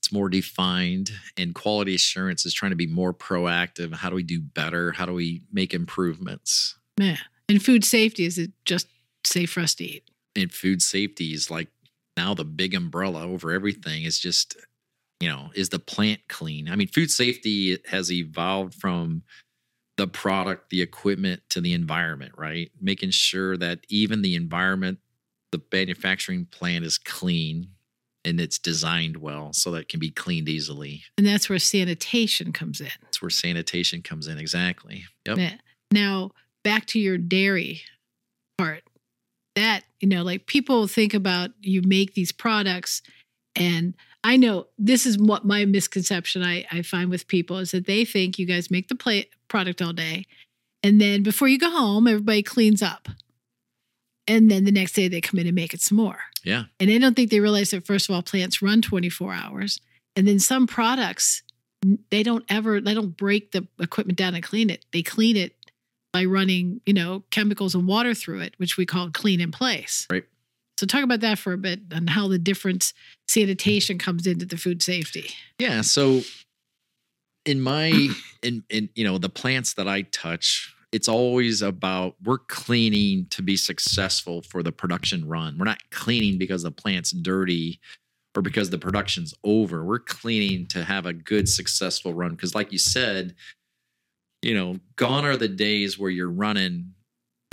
it's 0.00 0.10
more 0.10 0.28
defined 0.30 1.10
and 1.36 1.54
quality 1.54 1.94
assurance 1.94 2.44
is 2.46 2.54
trying 2.54 2.70
to 2.70 2.76
be 2.76 2.86
more 2.86 3.12
proactive 3.12 3.94
how 3.94 4.08
do 4.08 4.16
we 4.16 4.22
do 4.22 4.40
better 4.40 4.92
how 4.92 5.04
do 5.06 5.12
we 5.12 5.42
make 5.52 5.72
improvements 5.74 6.76
Yeah. 6.98 7.18
And 7.50 7.62
food 7.62 7.84
safety 7.84 8.24
is 8.24 8.38
it 8.38 8.50
just 8.64 8.86
safe 9.24 9.50
for 9.52 9.60
us 9.60 9.74
to 9.76 9.84
eat? 9.84 10.04
and 10.34 10.50
food 10.50 10.80
safety 10.80 11.34
is 11.34 11.50
like 11.50 11.68
now 12.16 12.32
the 12.34 12.44
big 12.46 12.74
umbrella 12.74 13.22
over 13.26 13.52
everything 13.52 14.04
is 14.04 14.18
just 14.18 14.56
you 15.20 15.28
know 15.28 15.50
is 15.54 15.68
the 15.68 15.78
plant 15.78 16.20
clean 16.28 16.68
i 16.70 16.76
mean 16.76 16.88
food 16.88 17.10
safety 17.10 17.76
has 17.90 18.10
evolved 18.10 18.74
from 18.74 19.22
the 20.02 20.08
product 20.08 20.70
the 20.70 20.82
equipment 20.82 21.40
to 21.48 21.60
the 21.60 21.72
environment 21.72 22.32
right? 22.36 22.72
Making 22.80 23.10
sure 23.10 23.56
that 23.56 23.80
even 23.88 24.22
the 24.22 24.34
environment 24.34 24.98
the 25.52 25.62
manufacturing 25.72 26.46
plant 26.46 26.84
is 26.84 26.98
clean 26.98 27.68
and 28.24 28.40
it's 28.40 28.58
designed 28.58 29.18
well 29.18 29.52
so 29.52 29.70
that 29.70 29.82
it 29.82 29.88
can 29.88 30.00
be 30.00 30.10
cleaned 30.10 30.48
easily. 30.48 31.04
And 31.16 31.24
that's 31.24 31.48
where 31.48 31.58
sanitation 31.60 32.52
comes 32.52 32.80
in. 32.80 32.88
that's 33.02 33.22
where 33.22 33.30
sanitation 33.30 34.02
comes 34.02 34.26
in 34.26 34.38
exactly. 34.38 35.04
Yep. 35.26 35.60
Now, 35.92 36.32
back 36.64 36.86
to 36.86 36.98
your 36.98 37.16
dairy 37.16 37.82
part. 38.58 38.82
That, 39.54 39.82
you 40.00 40.08
know, 40.08 40.22
like 40.22 40.46
people 40.46 40.88
think 40.88 41.14
about 41.14 41.50
you 41.60 41.82
make 41.82 42.14
these 42.14 42.32
products, 42.32 43.02
and 43.54 43.94
I 44.24 44.36
know 44.36 44.68
this 44.78 45.04
is 45.04 45.18
what 45.18 45.44
my 45.44 45.64
misconception 45.66 46.42
I, 46.42 46.64
I 46.72 46.82
find 46.82 47.10
with 47.10 47.28
people 47.28 47.58
is 47.58 47.72
that 47.72 47.86
they 47.86 48.04
think 48.04 48.38
you 48.38 48.46
guys 48.46 48.70
make 48.70 48.88
the 48.88 48.94
play, 48.94 49.28
product 49.52 49.82
all 49.82 49.92
day, 49.92 50.24
and 50.82 50.98
then 50.98 51.22
before 51.22 51.46
you 51.46 51.58
go 51.58 51.70
home, 51.70 52.08
everybody 52.08 52.42
cleans 52.42 52.82
up. 52.82 53.06
And 54.26 54.50
then 54.50 54.64
the 54.64 54.72
next 54.72 54.94
day 54.94 55.08
they 55.08 55.20
come 55.20 55.38
in 55.38 55.46
and 55.46 55.54
make 55.54 55.74
it 55.74 55.82
some 55.82 55.98
more. 55.98 56.20
yeah 56.42 56.64
And 56.80 56.90
I 56.90 56.96
don't 56.96 57.14
think 57.14 57.30
they 57.30 57.40
realize 57.40 57.70
that, 57.70 57.86
first 57.86 58.08
of 58.08 58.14
all, 58.14 58.22
plants 58.22 58.62
run 58.62 58.80
24 58.80 59.34
hours. 59.34 59.78
And 60.16 60.26
then 60.26 60.38
some 60.38 60.66
products, 60.66 61.42
they 62.10 62.22
don't 62.22 62.44
ever, 62.48 62.80
they 62.80 62.94
don't 62.94 63.14
break 63.14 63.52
the 63.52 63.66
equipment 63.78 64.18
down 64.18 64.34
and 64.34 64.42
clean 64.42 64.70
it. 64.70 64.86
They 64.92 65.02
clean 65.02 65.36
it 65.36 65.54
by 66.14 66.24
running, 66.24 66.80
you 66.86 66.94
know, 66.94 67.24
chemicals 67.30 67.74
and 67.74 67.86
water 67.86 68.14
through 68.14 68.40
it, 68.40 68.54
which 68.56 68.78
we 68.78 68.86
call 68.86 69.10
clean 69.10 69.40
in 69.40 69.50
place. 69.50 70.06
Right. 70.10 70.24
So 70.78 70.86
talk 70.86 71.04
about 71.04 71.20
that 71.20 71.38
for 71.38 71.52
a 71.52 71.58
bit 71.58 71.80
and 71.90 72.08
how 72.08 72.26
the 72.26 72.38
difference 72.38 72.94
sanitation 73.28 73.98
comes 73.98 74.26
into 74.26 74.46
the 74.46 74.56
food 74.56 74.82
safety. 74.82 75.30
Yeah. 75.58 75.82
So 75.82 76.22
in 77.44 77.60
my 77.60 78.08
in 78.42 78.64
in 78.70 78.88
you 78.94 79.04
know 79.04 79.18
the 79.18 79.28
plants 79.28 79.74
that 79.74 79.88
I 79.88 80.02
touch, 80.02 80.74
it's 80.92 81.08
always 81.08 81.62
about 81.62 82.16
we're 82.24 82.38
cleaning 82.38 83.26
to 83.30 83.42
be 83.42 83.56
successful 83.56 84.42
for 84.42 84.62
the 84.62 84.72
production 84.72 85.26
run. 85.26 85.56
We're 85.58 85.64
not 85.64 85.90
cleaning 85.90 86.38
because 86.38 86.62
the 86.62 86.70
plant's 86.70 87.10
dirty 87.10 87.80
or 88.36 88.42
because 88.42 88.70
the 88.70 88.78
production's 88.78 89.34
over. 89.44 89.84
We're 89.84 89.98
cleaning 89.98 90.66
to 90.68 90.84
have 90.84 91.06
a 91.06 91.12
good 91.12 91.48
successful 91.48 92.14
run 92.14 92.30
because 92.30 92.54
like 92.54 92.72
you 92.72 92.78
said, 92.78 93.34
you 94.42 94.54
know, 94.54 94.78
gone 94.96 95.24
are 95.24 95.36
the 95.36 95.48
days 95.48 95.98
where 95.98 96.10
you're 96.10 96.30
running 96.30 96.92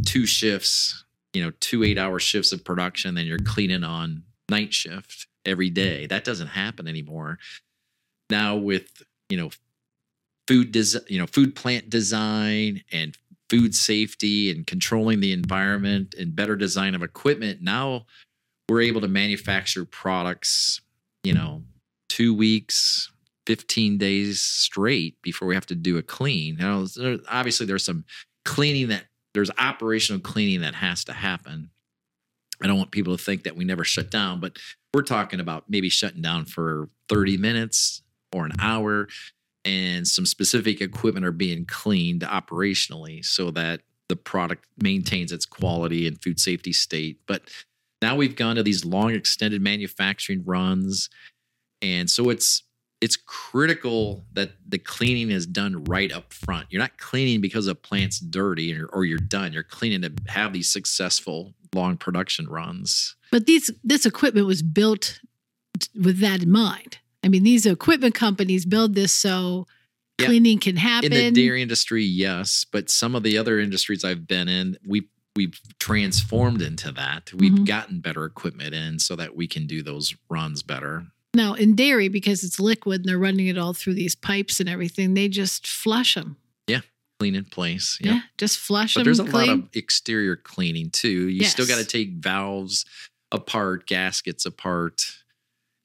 two 0.05 0.25
shifts, 0.25 1.03
you 1.33 1.43
know, 1.43 1.51
two 1.59 1.81
8-hour 1.81 2.19
shifts 2.19 2.51
of 2.51 2.63
production 2.63 3.15
then 3.15 3.25
you're 3.25 3.39
cleaning 3.39 3.83
on 3.83 4.23
night 4.49 4.73
shift 4.73 5.27
every 5.45 5.69
day. 5.69 6.07
That 6.07 6.23
doesn't 6.23 6.47
happen 6.47 6.87
anymore 6.87 7.39
now 8.29 8.55
with 8.55 9.03
you 9.29 9.37
know 9.37 9.49
food 10.49 10.75
you 11.07 11.19
know 11.19 11.27
food 11.27 11.55
plant 11.55 11.91
design 11.91 12.81
and 12.91 13.15
food 13.51 13.75
safety 13.75 14.49
and 14.49 14.65
controlling 14.65 15.19
the 15.19 15.31
environment 15.31 16.15
and 16.17 16.35
better 16.35 16.55
design 16.55 16.95
of 16.95 17.03
equipment 17.03 17.61
now 17.61 18.03
we're 18.67 18.81
able 18.81 18.99
to 18.99 19.07
manufacture 19.07 19.85
products 19.85 20.81
you 21.23 21.35
know 21.35 21.61
2 22.09 22.33
weeks 22.33 23.11
15 23.49 23.97
days 23.97 24.43
straight 24.43 25.19
before 25.23 25.47
we 25.47 25.55
have 25.55 25.65
to 25.65 25.73
do 25.73 25.97
a 25.97 26.03
clean. 26.03 26.57
Now 26.57 26.85
obviously 27.27 27.65
there's 27.65 27.83
some 27.83 28.05
cleaning 28.45 28.89
that 28.89 29.05
there's 29.33 29.49
operational 29.57 30.21
cleaning 30.21 30.61
that 30.61 30.75
has 30.75 31.03
to 31.05 31.13
happen. 31.13 31.71
I 32.61 32.67
don't 32.67 32.77
want 32.77 32.91
people 32.91 33.17
to 33.17 33.23
think 33.23 33.45
that 33.45 33.55
we 33.55 33.65
never 33.65 33.83
shut 33.83 34.11
down 34.11 34.39
but 34.39 34.57
we're 34.93 35.01
talking 35.01 35.39
about 35.39 35.63
maybe 35.67 35.89
shutting 35.89 36.21
down 36.21 36.45
for 36.45 36.89
30 37.09 37.37
minutes 37.37 38.03
or 38.31 38.45
an 38.45 38.51
hour 38.59 39.07
and 39.65 40.07
some 40.07 40.25
specific 40.25 40.81
equipment 40.81 41.25
are 41.25 41.31
being 41.31 41.65
cleaned 41.65 42.21
operationally 42.21 43.23
so 43.23 43.51
that 43.51 43.81
the 44.07 44.15
product 44.15 44.65
maintains 44.81 45.31
its 45.31 45.45
quality 45.45 46.07
and 46.07 46.21
food 46.21 46.39
safety 46.39 46.73
state 46.73 47.19
but 47.27 47.43
now 48.01 48.15
we've 48.15 48.35
gone 48.35 48.55
to 48.55 48.63
these 48.63 48.85
long 48.85 49.11
extended 49.11 49.61
manufacturing 49.61 50.43
runs 50.45 51.09
and 51.81 52.09
so 52.09 52.29
it's 52.29 52.63
it's 53.01 53.15
critical 53.15 54.25
that 54.33 54.51
the 54.67 54.77
cleaning 54.77 55.31
is 55.31 55.47
done 55.47 55.83
right 55.85 56.11
up 56.11 56.33
front. 56.33 56.67
You're 56.69 56.81
not 56.81 56.97
cleaning 56.97 57.39
because 57.39 57.67
a 57.67 57.75
plant's 57.75 58.19
dirty 58.19 58.77
or, 58.77 58.87
or 58.87 59.05
you're 59.05 59.17
done. 59.17 59.53
You're 59.53 59.63
cleaning 59.63 60.01
to 60.01 60.11
have 60.27 60.51
these 60.51 60.69
successful 60.69 61.53
long 61.73 61.97
production 61.97 62.47
runs. 62.47 63.15
But 63.31 63.45
these 63.45 63.71
this 63.83 64.05
equipment 64.05 64.47
was 64.47 64.61
built 64.61 65.21
with 65.95 66.19
that 66.19 66.43
in 66.43 66.51
mind. 66.51 66.97
I 67.23 67.27
mean, 67.29 67.43
these 67.43 67.65
equipment 67.65 68.15
companies 68.15 68.65
build 68.65 68.95
this 68.95 69.11
so 69.11 69.67
Yeah. 70.19 70.27
cleaning 70.27 70.59
can 70.59 70.77
happen. 70.77 71.13
In 71.13 71.33
the 71.33 71.41
dairy 71.41 71.61
industry, 71.61 72.03
yes, 72.03 72.65
but 72.71 72.89
some 72.89 73.15
of 73.15 73.23
the 73.23 73.37
other 73.37 73.59
industries 73.59 74.03
I've 74.03 74.27
been 74.27 74.47
in, 74.47 74.77
we 74.85 75.07
we've 75.35 75.59
transformed 75.79 76.61
into 76.61 76.91
that. 76.91 77.31
We've 77.33 77.53
Mhm. 77.53 77.65
gotten 77.65 77.99
better 78.01 78.25
equipment 78.25 78.73
in 78.73 78.99
so 78.99 79.15
that 79.15 79.35
we 79.37 79.47
can 79.47 79.67
do 79.67 79.81
those 79.83 80.13
runs 80.29 80.63
better. 80.63 81.07
now, 81.35 81.53
in 81.53 81.75
dairy, 81.75 82.07
because 82.09 82.43
it's 82.43 82.59
liquid 82.59 83.01
and 83.01 83.07
they're 83.07 83.19
running 83.19 83.45
it 83.47 83.57
all 83.57 83.73
through 83.73 83.93
these 83.93 84.15
pipes 84.15 84.59
and 84.59 84.67
everything, 84.67 85.13
they 85.13 85.29
just 85.29 85.67
flush 85.67 86.15
them. 86.15 86.35
Yeah, 86.67 86.81
clean 87.19 87.35
in 87.35 87.45
place. 87.45 87.99
Yeah, 88.01 88.21
just 88.39 88.57
flush 88.57 88.95
But 88.95 89.01
them. 89.01 89.05
there's 89.05 89.19
a 89.19 89.25
clean. 89.25 89.47
lot 89.47 89.49
of 89.59 89.69
exterior 89.73 90.35
cleaning 90.35 90.89
too. 90.89 91.29
You 91.29 91.43
still 91.45 91.67
got 91.67 91.77
to 91.77 91.85
take 91.85 92.13
valves 92.15 92.83
apart, 93.31 93.85
gaskets 93.85 94.43
apart. 94.45 95.05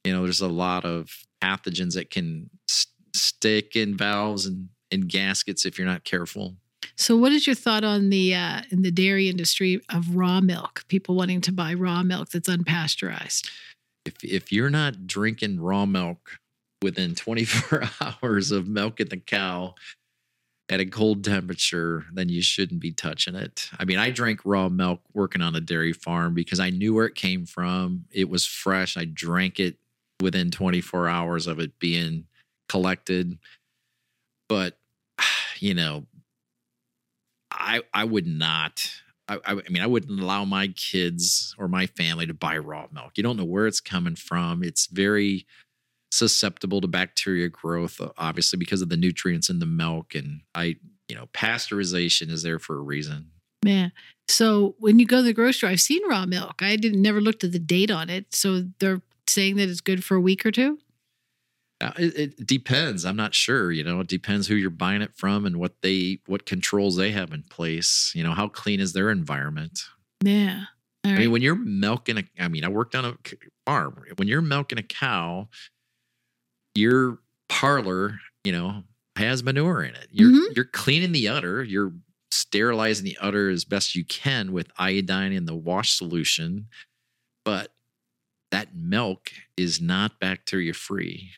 You 0.04 0.12
know, 0.12 0.22
there's 0.22 0.40
a 0.40 0.48
lot 0.48 0.84
of 0.84 1.10
pathogens 1.42 1.94
that 1.94 2.10
can 2.10 2.50
s- 2.68 2.86
stick 3.14 3.76
in 3.76 3.96
valves 3.96 4.46
and, 4.46 4.68
and 4.90 5.08
gaskets 5.08 5.64
if 5.64 5.78
you're 5.78 5.86
not 5.86 6.04
careful. 6.04 6.56
So, 6.96 7.16
what 7.16 7.32
is 7.32 7.46
your 7.46 7.56
thought 7.56 7.84
on 7.84 8.10
the 8.10 8.34
uh, 8.34 8.62
in 8.70 8.82
the 8.82 8.90
dairy 8.90 9.28
industry 9.28 9.80
of 9.88 10.14
raw 10.14 10.40
milk? 10.40 10.84
People 10.88 11.16
wanting 11.16 11.40
to 11.42 11.52
buy 11.52 11.74
raw 11.74 12.02
milk 12.02 12.28
that's 12.28 12.48
unpasteurized. 12.48 13.50
If 14.04 14.22
if 14.22 14.52
you're 14.52 14.70
not 14.70 15.06
drinking 15.06 15.60
raw 15.60 15.86
milk 15.86 16.38
within 16.82 17.14
24 17.14 17.82
hours 18.22 18.52
of 18.52 18.68
milking 18.68 19.08
the 19.08 19.16
cow 19.16 19.74
at 20.68 20.80
a 20.80 20.86
cold 20.86 21.24
temperature, 21.24 22.04
then 22.12 22.28
you 22.28 22.42
shouldn't 22.42 22.80
be 22.80 22.92
touching 22.92 23.34
it. 23.34 23.68
I 23.78 23.84
mean, 23.84 23.98
I 23.98 24.10
drank 24.10 24.40
raw 24.44 24.68
milk 24.68 25.00
working 25.12 25.42
on 25.42 25.54
a 25.54 25.60
dairy 25.60 25.92
farm 25.92 26.34
because 26.34 26.60
I 26.60 26.70
knew 26.70 26.94
where 26.94 27.06
it 27.06 27.14
came 27.14 27.44
from. 27.44 28.04
It 28.10 28.28
was 28.28 28.46
fresh. 28.46 28.96
I 28.96 29.04
drank 29.04 29.60
it 29.60 29.76
within 30.20 30.50
24 30.50 31.08
hours 31.08 31.46
of 31.46 31.58
it 31.58 31.78
being 31.78 32.26
collected. 32.68 33.38
But 34.48 34.78
you 35.58 35.74
know, 35.74 36.06
I 37.50 37.82
I 37.92 38.04
would 38.04 38.26
not 38.26 38.90
I, 39.28 39.38
I 39.46 39.54
mean, 39.70 39.82
I 39.82 39.86
wouldn't 39.86 40.20
allow 40.20 40.44
my 40.44 40.68
kids 40.68 41.54
or 41.58 41.68
my 41.68 41.86
family 41.86 42.26
to 42.26 42.34
buy 42.34 42.58
raw 42.58 42.86
milk. 42.92 43.12
You 43.16 43.22
don't 43.22 43.36
know 43.36 43.44
where 43.44 43.66
it's 43.66 43.80
coming 43.80 44.16
from. 44.16 44.62
It's 44.62 44.86
very 44.86 45.46
susceptible 46.10 46.80
to 46.82 46.88
bacteria 46.88 47.48
growth, 47.48 48.00
uh, 48.00 48.10
obviously, 48.18 48.58
because 48.58 48.82
of 48.82 48.88
the 48.88 48.96
nutrients 48.96 49.48
in 49.48 49.60
the 49.60 49.66
milk. 49.66 50.14
And 50.14 50.42
I, 50.54 50.76
you 51.08 51.16
know, 51.16 51.26
pasteurization 51.32 52.30
is 52.30 52.42
there 52.42 52.58
for 52.58 52.76
a 52.76 52.82
reason. 52.82 53.30
Yeah. 53.64 53.88
So 54.28 54.74
when 54.78 54.98
you 54.98 55.06
go 55.06 55.18
to 55.18 55.22
the 55.22 55.32
grocery, 55.32 55.70
I've 55.70 55.80
seen 55.80 56.06
raw 56.06 56.26
milk. 56.26 56.60
I 56.60 56.76
didn't 56.76 57.00
never 57.00 57.20
looked 57.20 57.44
at 57.44 57.52
the 57.52 57.58
date 57.58 57.90
on 57.90 58.10
it. 58.10 58.34
So 58.34 58.64
they're 58.78 59.00
saying 59.28 59.56
that 59.56 59.68
it's 59.68 59.80
good 59.80 60.04
for 60.04 60.16
a 60.16 60.20
week 60.20 60.44
or 60.46 60.50
two. 60.50 60.78
Uh, 61.80 61.92
it, 61.98 62.18
it 62.40 62.46
depends. 62.46 63.04
I'm 63.04 63.16
not 63.16 63.34
sure. 63.34 63.72
You 63.72 63.82
know, 63.84 64.00
it 64.00 64.06
depends 64.06 64.46
who 64.46 64.54
you're 64.54 64.70
buying 64.70 65.02
it 65.02 65.14
from 65.14 65.44
and 65.44 65.56
what 65.58 65.82
they, 65.82 66.20
what 66.26 66.46
controls 66.46 66.96
they 66.96 67.10
have 67.10 67.32
in 67.32 67.42
place. 67.42 68.12
You 68.14 68.22
know, 68.22 68.32
how 68.32 68.48
clean 68.48 68.80
is 68.80 68.92
their 68.92 69.10
environment? 69.10 69.80
Yeah. 70.22 70.64
All 71.04 71.10
I 71.10 71.14
right. 71.14 71.20
mean, 71.22 71.32
when 71.32 71.42
you're 71.42 71.56
milking 71.56 72.16
a, 72.18 72.24
I 72.38 72.48
mean, 72.48 72.64
I 72.64 72.68
worked 72.68 72.94
on 72.94 73.04
a 73.04 73.16
farm. 73.66 74.02
When 74.16 74.28
you're 74.28 74.40
milking 74.40 74.78
a 74.78 74.82
cow, 74.82 75.48
your 76.74 77.18
parlor, 77.48 78.20
you 78.44 78.52
know, 78.52 78.84
has 79.16 79.42
manure 79.42 79.82
in 79.82 79.94
it. 79.94 80.08
You're 80.10 80.30
Mhm. 80.30 80.56
you're 80.56 80.64
cleaning 80.64 81.12
the 81.12 81.28
udder. 81.28 81.62
You're 81.62 81.92
sterilizing 82.30 83.04
the 83.04 83.18
udder 83.20 83.50
as 83.50 83.64
best 83.64 83.94
you 83.94 84.04
can 84.04 84.52
with 84.52 84.70
iodine 84.78 85.32
in 85.32 85.44
the 85.44 85.54
wash 85.54 85.92
solution, 85.92 86.68
but 87.44 87.73
that 88.54 88.72
milk 88.74 89.30
is 89.56 89.80
not 89.80 90.20
bacteria 90.20 90.72
free. 90.72 91.30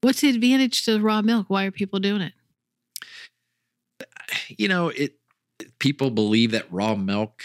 What's 0.00 0.22
the 0.22 0.30
advantage 0.30 0.82
to 0.86 0.98
raw 0.98 1.20
milk? 1.20 1.50
Why 1.50 1.64
are 1.64 1.70
people 1.70 1.98
doing 1.98 2.22
it? 2.22 2.32
You 4.56 4.66
know, 4.68 4.88
it 4.88 5.14
people 5.78 6.10
believe 6.10 6.52
that 6.52 6.72
raw 6.72 6.94
milk 6.94 7.42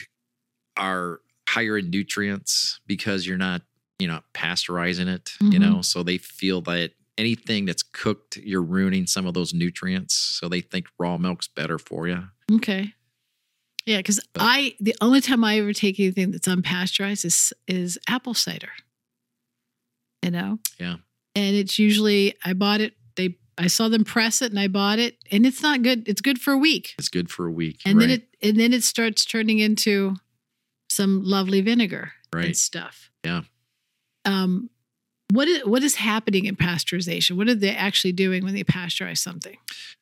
are 0.78 1.20
higher 1.50 1.78
in 1.78 1.90
nutrients 1.90 2.80
because 2.88 3.28
you're 3.28 3.38
not, 3.38 3.62
you 4.00 4.08
know, 4.08 4.22
pasteurizing 4.34 5.08
it, 5.08 5.34
you 5.42 5.60
Mhm. 5.60 5.60
know, 5.60 5.82
so 5.82 6.02
they 6.04 6.18
feel 6.18 6.62
that 6.62 6.94
anything 7.18 7.66
that's 7.66 7.84
cooked, 7.84 8.38
you're 8.38 8.62
ruining 8.64 9.06
some 9.06 9.26
of 9.26 9.34
those 9.34 9.54
nutrients. 9.54 10.16
So 10.16 10.48
they 10.48 10.62
think 10.62 10.88
raw 10.98 11.18
milk's 11.18 11.48
better 11.48 11.78
for 11.78 12.08
you. 12.08 12.30
Okay. 12.54 12.94
Yeah, 13.86 13.98
because 13.98 14.20
I 14.36 14.76
the 14.80 14.96
only 15.02 15.20
time 15.20 15.44
I 15.44 15.58
ever 15.60 15.74
take 15.74 16.00
anything 16.00 16.32
that's 16.32 16.48
unpasteurized 16.48 17.26
is 17.26 17.52
is 17.68 18.00
apple 18.08 18.34
cider. 18.34 18.72
You 20.24 20.32
know? 20.32 20.60
Yeah. 20.80 20.96
And 21.36 21.56
it's 21.56 21.80
usually 21.80 22.36
I 22.44 22.54
bought 22.54 22.82
it, 22.82 22.94
they 23.16 23.38
I 23.58 23.68
saw 23.68 23.90
them 23.90 24.04
press 24.04 24.42
it 24.42 24.52
and 24.52 24.60
I 24.60 24.68
bought 24.68 25.00
it, 25.00 25.18
and 25.32 25.46
it's 25.46 25.62
not 25.62 25.82
good. 25.82 26.08
It's 26.08 26.22
good 26.22 26.40
for 26.40 26.54
a 26.54 26.58
week. 26.58 26.94
It's 26.98 27.10
good 27.10 27.30
for 27.30 27.46
a 27.46 27.52
week. 27.52 27.82
And 27.86 27.98
right. 27.98 28.08
then 28.08 28.10
it 28.12 28.28
and 28.42 28.60
then 28.60 28.74
it 28.74 28.84
starts 28.84 29.26
turning 29.26 29.60
into 29.60 30.16
some 30.90 31.24
lovely 31.24 31.62
vinegar 31.62 32.12
and 32.34 32.56
stuff. 32.56 33.12
Yeah. 33.24 33.42
Um 34.26 34.70
what 35.32 35.48
is 35.48 35.66
what 35.66 35.84
is 35.84 35.96
happening 35.96 36.46
in 36.46 36.56
pasteurization? 36.56 37.38
What 37.38 37.48
are 37.48 37.56
they 37.56 37.76
actually 37.76 38.12
doing 38.12 38.44
when 38.44 38.54
they 38.54 38.64
pasteurize 38.64 39.18
something? 39.18 39.58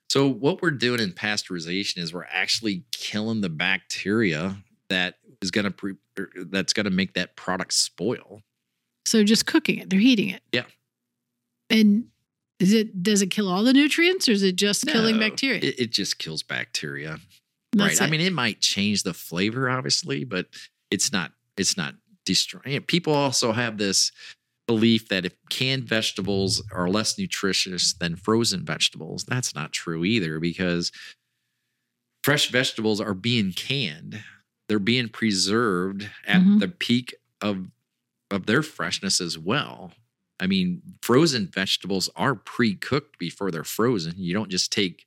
So 0.10 0.28
what 0.28 0.62
we're 0.62 0.72
doing 0.72 1.00
in 1.00 1.14
pasteurization 1.14 2.00
is 2.00 2.14
we're 2.14 2.26
actually 2.30 2.84
killing 2.92 3.40
the 3.40 3.50
bacteria 3.50 4.58
that 4.90 5.20
is 5.42 5.52
going 5.52 5.64
to 5.64 5.72
pre- 5.72 5.96
er, 6.20 6.30
that's 6.36 6.74
going 6.74 6.84
to 6.84 6.90
make 6.90 7.14
that 7.14 7.38
product 7.38 7.74
spoil. 7.74 8.42
So 9.12 9.26
just 9.26 9.46
cooking 9.46 9.78
it, 9.78 9.90
they're 9.90 10.00
heating 10.00 10.30
it. 10.30 10.42
Yeah. 10.54 10.64
And 11.70 12.06
is 12.62 12.72
it 12.72 13.04
does 13.04 13.22
it 13.22 13.28
kill 13.28 13.50
all 13.50 13.62
the 13.66 13.74
nutrients 13.74 14.30
or 14.30 14.32
is 14.32 14.42
it 14.42 14.56
just 14.56 14.88
killing 14.88 15.20
bacteria? 15.20 15.58
It, 15.58 15.78
it 15.82 15.92
just 15.92 16.18
kills 16.18 16.44
bacteria. 16.44 17.20
That's 17.74 18.00
right. 18.00 18.08
I 18.08 18.10
mean, 18.10 18.22
it 18.22 18.32
might 18.32 18.62
change 18.62 19.04
the 19.04 19.14
flavor, 19.14 19.70
obviously, 19.70 20.24
but 20.24 20.46
it's 20.92 21.12
not. 21.12 21.34
It's 21.58 21.76
not 21.76 21.96
destroying. 22.26 22.80
People 22.84 23.12
also 23.12 23.52
have 23.52 23.78
this 23.78 24.14
belief 24.66 25.10
that 25.10 25.26
if 25.26 25.34
canned 25.50 25.84
vegetables 25.84 26.64
are 26.74 26.88
less 26.88 27.18
nutritious 27.18 27.92
than 27.92 28.16
frozen 28.16 28.64
vegetables, 28.64 29.26
that's 29.26 29.54
not 29.54 29.74
true 29.74 30.06
either 30.06 30.40
because 30.40 30.94
fresh 32.24 32.50
vegetables 32.50 33.02
are 33.02 33.14
being 33.14 33.52
canned. 33.52 34.24
They're 34.70 34.80
being 34.80 35.10
preserved 35.10 36.10
at 36.26 36.42
Mhm. 36.42 36.62
the 36.62 36.70
peak 36.70 37.16
of 37.42 37.68
of 38.32 38.46
their 38.46 38.64
freshness 38.64 39.22
as 39.22 39.38
well. 39.38 39.92
I 40.40 40.48
mean, 40.48 40.82
frozen 41.02 41.48
vegetables 41.48 42.10
are 42.16 42.34
pre-cooked 42.34 43.20
before 43.20 43.52
they're 43.52 43.64
frozen. 43.64 44.16
You 44.18 44.34
don't 44.34 44.50
just 44.50 44.72
take 44.72 45.06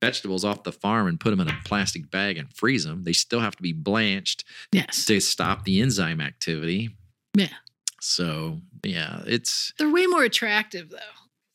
vegetables 0.00 0.44
off 0.44 0.62
the 0.62 0.72
farm 0.72 1.08
and 1.08 1.18
put 1.18 1.30
them 1.30 1.40
in 1.40 1.48
a 1.48 1.58
plastic 1.64 2.10
bag 2.10 2.36
and 2.36 2.52
freeze 2.52 2.84
them. 2.84 3.02
They 3.04 3.12
still 3.12 3.40
have 3.40 3.56
to 3.56 3.62
be 3.62 3.72
blanched 3.72 4.44
yes. 4.70 5.04
to 5.06 5.18
stop 5.20 5.64
the 5.64 5.80
enzyme 5.80 6.20
activity. 6.20 6.90
Yeah. 7.34 7.48
So, 8.00 8.60
yeah, 8.84 9.22
it's 9.26 9.72
They're 9.78 9.90
way 9.90 10.06
more 10.06 10.22
attractive 10.22 10.90
though. 10.90 10.98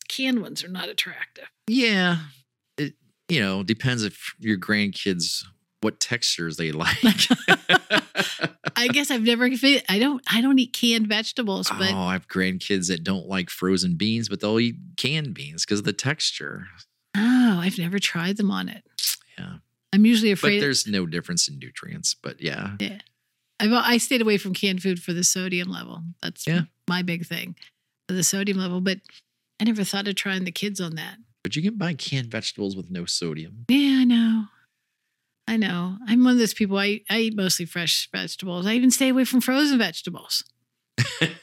Canned 0.09 0.41
ones 0.41 0.63
are 0.63 0.69
not 0.69 0.89
attractive. 0.89 1.45
yeah, 1.67 2.17
it 2.77 2.95
you 3.29 3.39
know, 3.39 3.63
depends 3.63 4.03
if 4.03 4.35
your 4.39 4.57
grandkids 4.57 5.45
what 5.81 5.99
textures 5.99 6.57
they 6.57 6.71
like. 6.71 6.97
I 8.75 8.87
guess 8.91 9.11
I've 9.11 9.23
never 9.23 9.45
I 9.45 9.99
don't 9.99 10.23
I 10.31 10.41
don't 10.41 10.57
eat 10.59 10.73
canned 10.73 11.07
vegetables, 11.07 11.69
but 11.69 11.91
oh, 11.91 11.97
I 11.97 12.13
have 12.13 12.27
grandkids 12.27 12.87
that 12.87 13.03
don't 13.03 13.27
like 13.27 13.49
frozen 13.49 13.95
beans, 13.95 14.29
but 14.29 14.39
they'll 14.39 14.59
eat 14.59 14.75
canned 14.97 15.33
beans 15.33 15.65
because 15.65 15.79
of 15.79 15.85
the 15.85 15.93
texture. 15.93 16.65
oh, 17.15 17.59
I've 17.61 17.77
never 17.77 17.99
tried 17.99 18.37
them 18.37 18.51
on 18.51 18.69
it. 18.69 18.83
Yeah. 19.37 19.55
I'm 19.93 20.05
usually 20.05 20.31
afraid. 20.31 20.57
But 20.57 20.61
there's 20.61 20.87
no 20.87 21.05
difference 21.05 21.47
in 21.47 21.59
nutrients. 21.59 22.13
But 22.15 22.41
yeah, 22.41 22.75
Yeah. 22.79 22.99
I've, 23.59 23.71
I 23.73 23.97
stayed 23.97 24.21
away 24.21 24.37
from 24.37 24.53
canned 24.53 24.81
food 24.81 25.01
for 25.01 25.13
the 25.13 25.23
sodium 25.23 25.69
level. 25.69 26.01
That's 26.23 26.47
Yeah. 26.47 26.61
my 26.87 27.01
big 27.01 27.25
thing, 27.25 27.55
the 28.07 28.23
sodium 28.23 28.57
level. 28.57 28.81
But 28.81 28.99
I 29.59 29.65
never 29.65 29.83
thought 29.83 30.07
of 30.07 30.15
trying 30.15 30.45
the 30.45 30.51
kids 30.51 30.79
on 30.81 30.95
that. 30.95 31.17
but 31.43 31.55
you 31.55 31.61
can 31.61 31.75
buy 31.77 31.93
canned 31.93 32.31
vegetables 32.31 32.75
with 32.75 32.89
no 32.89 33.05
sodium. 33.05 33.65
Yeah, 33.67 33.97
I 34.01 34.03
know. 34.05 34.45
I 35.51 35.57
know. 35.57 35.97
I'm 36.07 36.23
one 36.23 36.31
of 36.33 36.39
those 36.39 36.53
people. 36.53 36.77
I, 36.77 37.01
I 37.09 37.19
eat 37.19 37.35
mostly 37.35 37.65
fresh 37.65 38.07
vegetables. 38.13 38.65
I 38.65 38.73
even 38.75 38.89
stay 38.89 39.09
away 39.09 39.25
from 39.25 39.41
frozen 39.41 39.77
vegetables. 39.77 40.45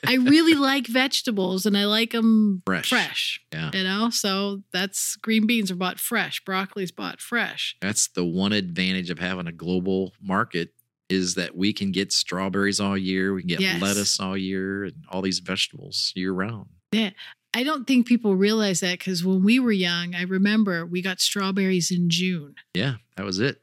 I 0.07 0.15
really 0.21 0.55
like 0.55 0.87
vegetables 0.87 1.67
and 1.67 1.77
I 1.77 1.85
like 1.85 2.13
them 2.13 2.63
Fresh. 2.65 2.89
fresh. 2.89 3.41
Yeah. 3.53 3.71
You 3.75 3.85
know, 3.85 4.09
so 4.09 4.63
that's 4.73 5.17
green 5.17 5.47
beans 5.47 5.71
are 5.71 5.77
bought 5.77 6.01
fresh, 6.01 6.43
broccoli's 6.43 6.91
bought 6.91 7.21
fresh. 7.21 7.77
That's 7.83 8.09
the 8.09 8.25
one 8.25 8.53
advantage 8.53 9.11
of 9.11 9.19
having 9.19 9.47
a 9.47 9.53
global 9.53 10.15
market 10.23 10.71
is 11.11 11.35
that 11.35 11.55
we 11.55 11.75
can 11.75 11.93
get 11.93 12.11
strawberries 12.11 12.81
all 12.81 12.97
year, 12.97 13.35
we 13.35 13.43
can 13.43 13.49
get 13.49 13.61
Yes. 13.61 13.83
lettuce 13.83 14.19
all 14.21 14.37
year, 14.39 14.85
and 14.85 14.95
all 15.11 15.21
these 15.21 15.41
vegetables 15.41 16.13
year 16.17 16.33
round. 16.33 16.69
I 16.95 17.13
I 17.55 17.63
don't 17.63 17.87
think 17.87 18.07
people 18.07 18.37
realize 18.37 18.81
that 18.81 18.99
because 18.99 19.25
when 19.25 19.43
we 19.45 19.59
were 19.59 19.73
young, 19.73 20.15
I 20.15 20.23
remember 20.23 20.87
we 20.87 21.03
got 21.03 21.21
strawberries 21.21 21.91
in 21.91 22.09
June. 22.11 22.55
Yeah, 22.75 22.95
that 23.17 23.25
was 23.27 23.39
it. 23.39 23.61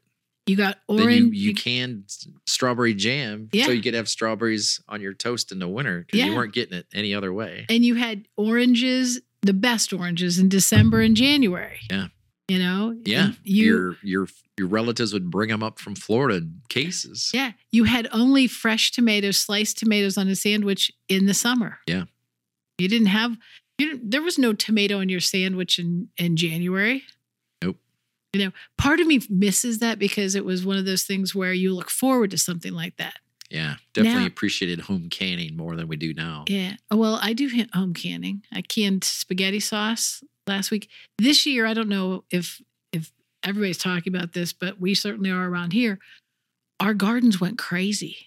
You 0.47 0.55
got 0.55 0.77
Then 0.87 0.97
you, 0.97 1.03
orange. 1.03 1.35
you 1.35 1.53
canned 1.55 2.03
strawberry 2.45 2.93
jam, 2.93 3.49
Yeah. 3.51 3.65
so 3.65 3.71
you 3.71 3.81
could 3.81 3.95
have 3.95 4.07
strawberries 4.07 4.79
on 4.87 5.01
your 5.01 5.13
toast 5.13 5.51
in 5.51 5.57
the 5.59 5.67
winter 5.67 6.01
because 6.05 6.19
Yeah. 6.19 6.27
you 6.27 6.35
weren't 6.35 6.53
getting 6.53 6.77
it 6.77 6.85
any 6.93 7.13
other 7.15 7.33
way. 7.33 7.65
and 7.69 7.83
you 7.83 7.95
had 7.95 8.27
oranges, 8.37 9.21
the 9.41 9.53
best 9.53 9.91
oranges 9.91 10.37
in 10.39 10.47
December 10.49 11.01
and 11.01 11.15
January. 11.17 11.79
Yeah. 11.89 12.07
You 12.47 12.59
know? 12.59 12.95
Yeah, 13.05 13.31
You, 13.43 13.65
your 13.65 13.97
your 14.03 14.27
your 14.57 14.67
relatives 14.67 15.11
would 15.13 15.29
bring 15.31 15.49
them 15.49 15.63
up 15.63 15.79
from 15.79 15.95
Florida 15.95 16.37
in 16.37 16.61
cases. 16.69 17.31
yeah. 17.33 17.53
You 17.71 17.85
had 17.85 18.07
only 18.13 18.47
fresh 18.47 18.91
tomatoes, 18.91 19.37
sliced 19.37 19.77
tomatoes 19.79 20.15
on 20.17 20.27
a 20.29 20.35
sandwich 20.35 20.91
in 21.09 21.25
the 21.25 21.33
summer. 21.33 21.79
Yeah. 21.87 22.05
You 22.77 22.87
didn't 22.87 23.07
have, 23.07 23.35
you 23.79 23.89
didn't, 23.91 24.11
there 24.11 24.21
was 24.21 24.37
no 24.37 24.53
tomato 24.53 24.99
in 24.99 25.09
your 25.09 25.19
sandwich 25.19 25.79
in, 25.79 26.09
in 26.17 26.35
January. 26.37 27.03
You 28.35 28.45
know, 28.47 28.51
part 28.77 28.99
of 28.99 29.07
me 29.07 29.21
misses 29.29 29.79
that 29.79 29.97
because 29.97 30.35
it 30.35 30.43
was 30.43 30.65
one 30.65 30.75
of 30.75 30.83
those 30.83 31.03
things 31.03 31.33
where 31.33 31.53
you 31.53 31.73
look 31.73 31.89
forward 31.89 32.31
to 32.31 32.37
something 32.37 32.73
like 32.73 32.97
that. 32.97 33.15
Yeah, 33.49 33.75
definitely 33.93 34.21
Now- 34.21 34.27
appreciated 34.27 34.81
home 34.81 35.09
canning 35.09 35.55
more 35.55 35.77
than 35.77 35.87
we 35.87 35.95
do 35.95 36.13
now. 36.13 36.43
Yeah. 36.49 36.75
Oh, 36.91 36.97
Well, 36.97 37.17
I 37.21 37.31
do 37.31 37.49
home 37.73 37.93
canning. 37.93 38.43
I 38.51 38.61
canned 38.61 39.05
spaghetti 39.05 39.61
sauce 39.61 40.21
last 40.47 40.69
week. 40.69 40.89
This 41.17 41.45
year, 41.45 41.65
I 41.65 41.73
don't 41.73 41.87
know 41.87 42.25
if 42.29 42.61
if 42.91 43.13
everybody's 43.41 43.77
talking 43.77 44.13
about 44.13 44.33
this, 44.33 44.51
but 44.51 44.81
we 44.81 44.95
certainly 44.95 45.29
are 45.31 45.47
around 45.49 45.71
here. 45.71 45.99
Our 46.81 46.93
gardens 46.93 47.39
went 47.39 47.57
crazy, 47.57 48.17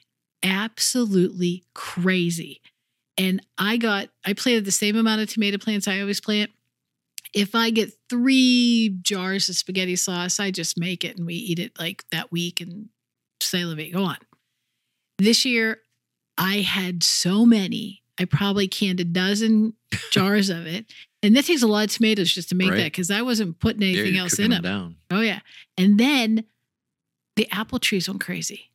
absolutely 0.43 1.65
crazy. 1.75 2.63
And 3.19 3.45
I 3.59 3.77
got 3.77 4.09
I 4.25 4.33
planted 4.33 4.65
the 4.65 4.73
same 4.73 4.97
amount 4.97 5.21
of 5.21 5.29
tomato 5.29 5.59
plants 5.59 5.87
I 5.89 6.01
always 6.01 6.21
plant. 6.21 6.51
If 7.35 7.55
I 7.55 7.71
get 7.71 7.93
three 8.09 8.97
jars 9.03 9.49
of 9.49 9.57
spaghetti 9.57 9.97
sauce, 9.97 10.41
I 10.41 10.51
just 10.51 10.79
make 10.79 11.05
it 11.05 11.17
and 11.17 11.27
we 11.27 11.35
eat 11.35 11.59
it 11.59 11.79
like 11.79 12.05
that 12.11 12.33
week 12.33 12.61
and 12.61 12.89
vie, 13.53 13.91
go 13.93 14.05
on. 14.05 14.17
This 15.19 15.45
year, 15.45 15.81
I 16.37 16.59
had 16.59 17.03
so 17.03 17.45
many. 17.45 18.03
I 18.19 18.25
probably 18.25 18.69
canned 18.69 19.01
a 19.01 19.05
dozen 19.05 19.75
jars 20.11 20.49
of 20.51 20.67
it. 20.67 20.87
And 21.23 21.37
that 21.37 21.45
takes 21.47 21.63
a 21.63 21.67
lot 21.67 21.85
of 21.85 21.91
tomatoes 21.91 22.33
just 22.33 22.49
to 22.51 22.55
make 22.55 22.71
Right. 22.71 22.77
that 22.79 22.85
because 22.93 23.11
I 23.11 23.23
wasn't 23.23 23.59
putting 23.59 23.83
anything 23.83 24.15
you're 24.15 24.23
else 24.23 24.39
in 24.39 24.51
them 24.51 24.63
them. 24.63 24.73
down. 24.73 24.97
Oh, 25.11 25.21
yeah. 25.21 25.41
And 25.77 25.99
then 25.99 26.45
the 27.37 27.49
apple 27.51 27.79
trees 27.79 28.09
went 28.09 28.21
crazy. 28.21 28.71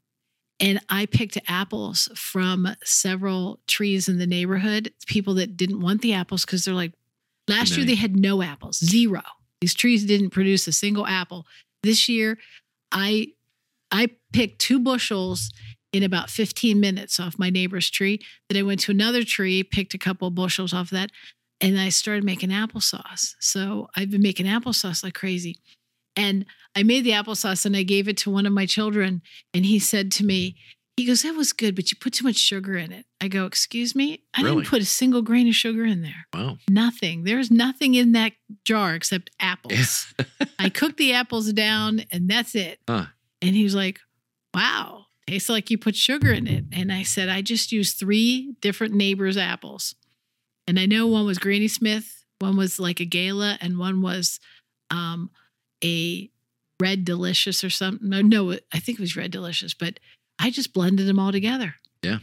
And 0.59 0.80
I 0.89 1.05
picked 1.07 1.38
apples 1.47 2.09
from 2.15 2.67
several 2.84 3.59
trees 3.67 4.07
in 4.07 4.17
the 4.19 4.27
neighborhood, 4.27 4.93
people 5.07 5.34
that 5.35 5.57
didn't 5.57 5.80
want 5.81 6.01
the 6.01 6.13
apples 6.13 6.45
because 6.45 6.63
they're 6.63 6.73
like, 6.73 6.93
last 7.47 7.77
year 7.77 7.85
they 7.85 7.95
had 7.95 8.15
no 8.15 8.41
apples, 8.41 8.77
zero. 8.83 9.21
These 9.61 9.75
trees 9.75 10.05
didn't 10.05 10.31
produce 10.31 10.67
a 10.67 10.71
single 10.71 11.05
apple. 11.07 11.45
This 11.83 12.09
year, 12.09 12.37
I 12.91 13.27
I 13.91 14.09
picked 14.31 14.59
two 14.59 14.79
bushels 14.79 15.51
in 15.93 16.03
about 16.03 16.29
15 16.29 16.79
minutes 16.79 17.19
off 17.19 17.37
my 17.37 17.49
neighbor's 17.49 17.89
tree. 17.89 18.19
Then 18.49 18.57
I 18.57 18.63
went 18.63 18.79
to 18.81 18.91
another 18.91 19.23
tree, 19.23 19.63
picked 19.63 19.93
a 19.93 19.99
couple 19.99 20.27
of 20.27 20.35
bushels 20.35 20.73
off 20.73 20.89
that, 20.89 21.11
and 21.61 21.79
I 21.79 21.89
started 21.89 22.23
making 22.23 22.49
applesauce. 22.49 23.35
So 23.39 23.87
I've 23.95 24.09
been 24.09 24.21
making 24.21 24.47
applesauce 24.47 25.03
like 25.03 25.13
crazy. 25.13 25.59
And 26.15 26.45
I 26.75 26.83
made 26.83 27.03
the 27.03 27.11
applesauce 27.11 27.65
and 27.65 27.75
I 27.75 27.83
gave 27.83 28.07
it 28.07 28.17
to 28.17 28.31
one 28.31 28.45
of 28.45 28.53
my 28.53 28.65
children. 28.65 29.21
And 29.53 29.65
he 29.65 29.79
said 29.79 30.11
to 30.13 30.25
me, 30.25 30.55
he 30.97 31.05
goes, 31.05 31.23
That 31.23 31.35
was 31.35 31.53
good, 31.53 31.75
but 31.75 31.91
you 31.91 31.97
put 31.99 32.13
too 32.13 32.23
much 32.23 32.35
sugar 32.37 32.75
in 32.77 32.91
it. 32.91 33.05
I 33.21 33.27
go, 33.27 33.45
Excuse 33.45 33.95
me? 33.95 34.23
I 34.33 34.41
Really? 34.41 34.57
didn't 34.57 34.67
put 34.67 34.81
a 34.81 34.85
single 34.85 35.21
grain 35.21 35.47
of 35.47 35.55
sugar 35.55 35.85
in 35.85 36.01
there. 36.01 36.27
Wow. 36.33 36.57
Nothing. 36.69 37.23
There's 37.23 37.49
nothing 37.51 37.95
in 37.95 38.11
that 38.13 38.33
jar 38.65 38.95
except 38.95 39.31
apples. 39.39 40.13
I 40.59 40.69
cooked 40.73 40.97
the 40.97 41.13
apples 41.13 41.51
down 41.53 42.03
and 42.11 42.29
that's 42.29 42.55
it. 42.55 42.79
Huh. 42.87 43.05
And 43.41 43.55
he 43.55 43.63
was 43.63 43.75
like, 43.75 43.99
Wow, 44.53 45.05
tastes 45.27 45.49
like 45.49 45.71
you 45.71 45.77
put 45.77 45.95
sugar 45.95 46.31
in 46.31 46.47
it. 46.47 46.65
And 46.71 46.91
I 46.93 47.03
said, 47.03 47.27
I 47.29 47.41
just 47.41 47.71
used 47.71 47.97
three 47.97 48.55
different 48.61 48.93
neighbors' 48.93 49.37
apples. 49.37 49.95
And 50.67 50.79
I 50.79 50.85
know 50.85 51.07
one 51.07 51.25
was 51.25 51.39
Granny 51.39 51.67
Smith, 51.67 52.23
one 52.39 52.55
was 52.55 52.79
like 52.79 52.99
a 52.99 53.05
gala, 53.05 53.57
and 53.59 53.77
one 53.79 54.01
was 54.01 54.39
um, 54.91 55.31
a 55.83 56.29
red 56.79 57.03
delicious 57.03 57.63
or 57.63 57.69
something. 57.69 58.07
No, 58.09 58.21
no, 58.21 58.51
I 58.71 58.79
think 58.79 58.99
it 58.99 59.01
was 59.01 59.17
red 59.17 59.31
delicious, 59.31 59.73
but 59.73 59.99
I 60.39 60.49
just 60.49 60.73
blended 60.73 61.07
them 61.07 61.19
all 61.19 61.31
together. 61.31 61.76
Yeah. 62.01 62.19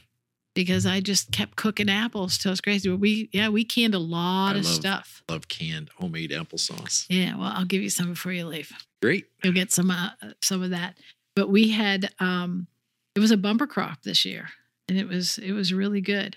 Because 0.55 0.85
I 0.85 1.01
just 1.01 1.31
kept 1.31 1.57
cooking 1.57 1.89
apples 1.89 2.37
till 2.37 2.51
it's 2.53 2.61
crazy. 2.61 2.89
But 2.91 2.99
We 2.99 3.31
yeah, 3.33 3.49
we 3.49 3.65
canned 3.65 3.95
a 3.95 3.99
lot 4.01 4.57
I 4.57 4.59
of 4.59 4.65
love- 4.65 4.75
stuff. 4.75 5.23
Love 5.29 5.49
canned 5.49 5.91
homemade 5.97 6.31
applesauce. 6.33 7.07
Yeah, 7.09 7.37
well, 7.37 7.53
I'll 7.55 7.65
give 7.65 7.83
you 7.83 7.91
some 7.91 8.11
before 8.11 8.33
you 8.33 8.45
leave. 8.47 8.73
Great. 9.01 9.27
You'll 9.45 9.53
get 9.55 9.71
some 9.73 9.91
uh, 9.91 10.11
some 10.43 10.63
of 10.63 10.71
that. 10.71 10.99
But 11.37 11.49
we 11.51 11.71
had 11.71 12.11
um 12.19 12.67
it 13.15 13.21
was 13.21 13.31
a 13.31 13.37
bumper 13.37 13.67
crop 13.67 14.03
this 14.03 14.25
year 14.25 14.49
and 14.89 14.99
it 14.99 15.07
was 15.09 15.39
it 15.39 15.53
was 15.53 15.73
really 15.73 16.01
good. 16.01 16.37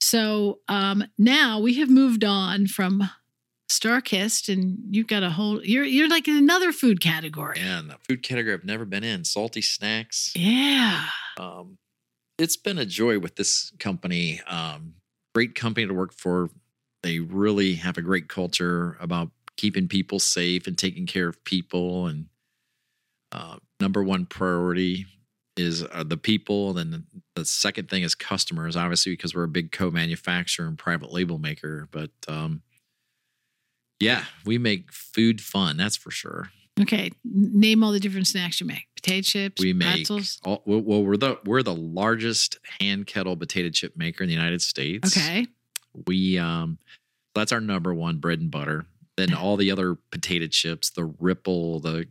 So 0.00 0.58
um 0.68 1.04
now 1.16 1.60
we 1.60 1.74
have 1.74 1.88
moved 1.88 2.24
on 2.24 2.66
from 2.66 3.08
Starkist 3.70 4.52
and 4.52 4.78
you've 4.90 5.06
got 5.06 5.22
a 5.22 5.30
whole 5.30 5.64
you're 5.64 5.84
you're 5.84 6.08
like 6.08 6.28
in 6.28 6.36
another 6.36 6.70
food 6.70 7.00
category. 7.00 7.56
Yeah, 7.58 7.78
and 7.78 7.90
the 7.90 7.96
food 8.08 8.22
category 8.22 8.54
I've 8.54 8.64
never 8.64 8.84
been 8.84 9.04
in. 9.04 9.24
Salty 9.24 9.62
snacks. 9.62 10.32
Yeah. 10.36 11.06
Um, 11.38 11.78
it's 12.38 12.56
been 12.56 12.78
a 12.78 12.84
joy 12.84 13.18
with 13.18 13.36
this 13.36 13.72
company. 13.78 14.40
Um, 14.46 14.94
great 15.34 15.54
company 15.54 15.86
to 15.86 15.94
work 15.94 16.12
for. 16.12 16.50
They 17.02 17.20
really 17.20 17.74
have 17.74 17.98
a 17.98 18.02
great 18.02 18.28
culture 18.28 18.96
about 19.00 19.30
keeping 19.56 19.88
people 19.88 20.18
safe 20.18 20.66
and 20.66 20.76
taking 20.76 21.06
care 21.06 21.28
of 21.28 21.42
people. 21.44 22.06
And 22.06 22.26
uh, 23.32 23.56
number 23.80 24.02
one 24.02 24.26
priority 24.26 25.06
is 25.56 25.84
uh, 25.84 26.04
the 26.04 26.16
people. 26.16 26.72
Then 26.72 26.90
the, 26.90 27.04
the 27.36 27.44
second 27.44 27.88
thing 27.88 28.02
is 28.02 28.14
customers, 28.14 28.76
obviously, 28.76 29.12
because 29.12 29.34
we're 29.34 29.44
a 29.44 29.48
big 29.48 29.70
co-manufacturer 29.70 30.66
and 30.66 30.78
private 30.78 31.12
label 31.12 31.38
maker. 31.38 31.88
But 31.90 32.10
um, 32.26 32.62
yeah, 34.00 34.24
we 34.44 34.58
make 34.58 34.92
food 34.92 35.40
fun. 35.40 35.76
That's 35.76 35.96
for 35.96 36.10
sure. 36.10 36.50
Okay. 36.80 37.12
Name 37.24 37.84
all 37.84 37.92
the 37.92 38.00
different 38.00 38.26
snacks 38.26 38.60
you 38.60 38.66
make. 38.66 38.88
Potato 38.96 39.22
chips, 39.22 39.62
We 39.62 39.72
make 39.72 40.06
pretzels. 40.06 40.40
all, 40.44 40.62
well, 40.66 40.80
well, 40.80 41.04
we're 41.04 41.16
the 41.16 41.38
we're 41.44 41.62
the 41.62 41.74
largest 41.74 42.58
hand 42.80 43.06
kettle 43.06 43.36
potato 43.36 43.70
chip 43.70 43.96
maker 43.96 44.24
in 44.24 44.28
the 44.28 44.34
United 44.34 44.60
States. 44.62 45.16
Okay. 45.16 45.46
We 46.06 46.38
um 46.38 46.78
that's 47.34 47.52
our 47.52 47.60
number 47.60 47.94
one 47.94 48.18
bread 48.18 48.40
and 48.40 48.50
butter. 48.50 48.86
Then 49.16 49.32
all 49.34 49.56
the 49.56 49.70
other 49.70 49.94
potato 50.10 50.48
chips, 50.48 50.90
the 50.90 51.04
ripple, 51.04 51.78
the 51.78 52.08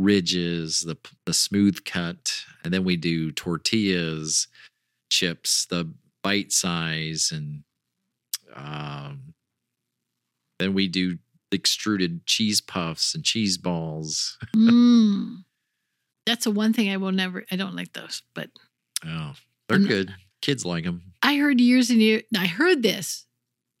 ridges, 0.00 0.80
the 0.80 0.96
the 1.26 1.34
smooth 1.34 1.84
cut, 1.84 2.32
and 2.64 2.72
then 2.72 2.84
we 2.84 2.96
do 2.96 3.30
tortillas, 3.30 4.48
chips, 5.10 5.66
the 5.66 5.92
bite 6.22 6.52
size, 6.52 7.30
and 7.34 7.64
um, 8.54 9.31
then 10.62 10.74
we 10.74 10.88
do 10.88 11.18
extruded 11.50 12.24
cheese 12.26 12.60
puffs 12.60 13.14
and 13.14 13.24
cheese 13.24 13.58
balls. 13.58 14.38
Mm. 14.56 15.44
That's 16.24 16.44
the 16.44 16.50
one 16.52 16.72
thing 16.72 16.88
I 16.88 16.96
will 16.98 17.10
never 17.12 17.44
I 17.50 17.56
don't 17.56 17.74
like 17.74 17.92
those, 17.94 18.22
but 18.34 18.48
Oh, 19.04 19.34
they're 19.68 19.76
I'm 19.76 19.82
not- 19.82 19.88
good. 19.88 20.14
Kids 20.40 20.64
like 20.64 20.84
them. 20.84 21.02
I 21.22 21.36
heard 21.36 21.60
years 21.60 21.90
and 21.90 22.00
years. 22.00 22.22
I 22.36 22.46
heard 22.46 22.82
this 22.82 23.26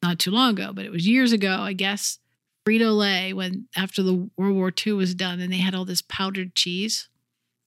not 0.02 0.18
too 0.20 0.30
long 0.30 0.50
ago, 0.52 0.72
but 0.72 0.84
it 0.84 0.92
was 0.92 1.08
years 1.08 1.32
ago, 1.32 1.56
I 1.60 1.72
guess. 1.72 2.18
Frito 2.66 2.96
Lay, 2.96 3.32
when 3.32 3.66
after 3.76 4.02
the 4.02 4.28
World 4.36 4.54
War 4.54 4.72
II 4.86 4.92
was 4.92 5.14
done, 5.16 5.40
and 5.40 5.52
they 5.52 5.56
had 5.58 5.74
all 5.74 5.84
this 5.84 6.02
powdered 6.02 6.54
cheese, 6.54 7.08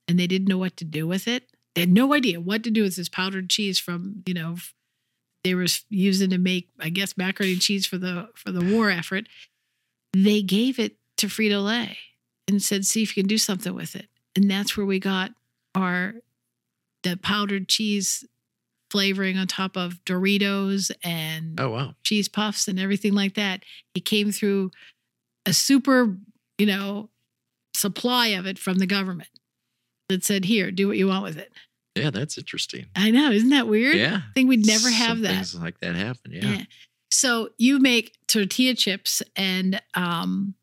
and 0.08 0.18
they 0.18 0.28
didn't 0.28 0.48
know 0.48 0.58
what 0.58 0.78
to 0.78 0.86
do 0.86 1.06
with 1.08 1.28
it. 1.28 1.50
They 1.74 1.82
had 1.82 1.92
no 1.92 2.14
idea 2.14 2.40
what 2.40 2.64
to 2.64 2.72
do 2.72 2.84
with 2.84 2.96
this 2.96 3.10
powdered 3.10 3.50
cheese 3.50 3.80
from 3.80 4.24
you 4.26 4.34
know 4.34 4.56
they 5.46 5.54
were 5.54 5.68
using 5.90 6.32
to 6.32 6.40
make, 6.40 6.70
I 6.80 6.90
guess, 6.90 7.16
macaroni 7.16 7.54
and 7.54 7.62
cheese 7.62 7.86
for 7.86 7.98
the 8.00 8.30
for 8.36 8.52
the 8.52 8.64
war 8.64 8.90
effort. 8.90 9.28
They 10.12 10.42
gave 10.42 10.80
it 10.80 10.98
to 11.18 11.28
Frito 11.28 11.64
Lay 11.64 11.98
and 12.48 12.62
said, 12.62 12.86
"See 12.86 13.04
if 13.04 13.16
you 13.16 13.24
can 13.24 13.28
do 13.28 13.38
something 13.38 13.74
with 13.74 13.96
it." 13.96 14.10
And 14.36 14.50
that's 14.50 14.76
where 14.76 14.86
we 14.86 15.00
got 15.00 15.32
our 15.76 16.16
the 17.04 17.16
powdered 17.18 17.70
cheese 17.70 18.26
flavoring 18.90 19.38
on 19.38 19.46
top 19.46 19.78
of 19.78 20.04
Doritos 20.06 20.90
and 21.04 21.60
Oh 21.60 21.70
wow. 21.70 21.96
cheese 22.04 22.28
puffs 22.28 22.68
and 22.68 22.80
everything 22.80 23.14
like 23.14 23.36
that. 23.36 23.64
It 23.94 24.06
came 24.06 24.32
through 24.32 24.72
a 25.46 25.54
super, 25.54 26.18
you 26.58 26.66
know, 26.66 27.10
supply 27.76 28.28
of 28.30 28.48
it 28.48 28.58
from 28.58 28.80
the 28.80 28.88
government 28.88 29.30
that 30.10 30.24
said, 30.24 30.46
"Here, 30.46 30.72
do 30.72 30.88
what 30.88 30.98
you 30.98 31.08
want 31.08 31.24
with 31.24 31.38
it." 31.38 31.54
Yeah, 31.96 32.10
that's 32.10 32.38
interesting. 32.38 32.88
I 32.96 33.10
know, 33.12 33.32
isn't 33.32 33.50
that 33.50 33.68
weird? 33.68 33.96
Yeah. 33.96 34.18
I 34.18 34.34
think 34.34 34.50
we'd 34.50 34.66
never 34.66 34.90
have 34.90 35.10
Some 35.18 35.22
that. 35.24 35.34
Things 35.36 35.56
like 35.56 35.80
that 35.80 35.96
happen. 35.96 36.32
Yeah. 36.34 36.64
So 37.12 37.50
you 37.58 37.80
make 37.80 38.14
tortilla 38.28 38.74
chips 38.76 39.22
and 39.36 39.82
um 39.94 40.56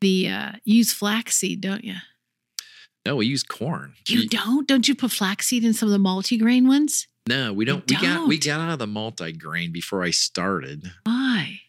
the 0.00 0.28
uh 0.28 0.52
use 0.64 0.92
flaxseed, 0.92 1.60
don't 1.60 1.84
you? 1.84 1.94
No, 3.06 3.16
we 3.16 3.26
use 3.26 3.42
corn. 3.42 3.94
You 4.06 4.20
We- 4.20 4.28
don't? 4.28 4.68
Don't 4.68 4.86
you 4.86 4.94
put 4.94 5.10
flaxseed 5.10 5.64
in 5.64 5.72
some 5.72 5.88
of 5.88 5.92
the 5.92 5.98
multigrain 5.98 6.66
ones? 6.68 7.06
No, 7.28 7.52
we 7.52 7.64
don't. 7.64 7.88
We 7.88 7.96
got 7.96 8.28
we 8.28 8.38
don't. 8.38 8.58
got 8.58 8.60
out 8.68 8.72
of 8.72 8.78
the 8.78 8.86
multi 8.86 9.32
grain 9.32 9.72
before 9.72 10.02
I 10.02 10.10
started. 10.10 10.90
Why? 11.04 11.60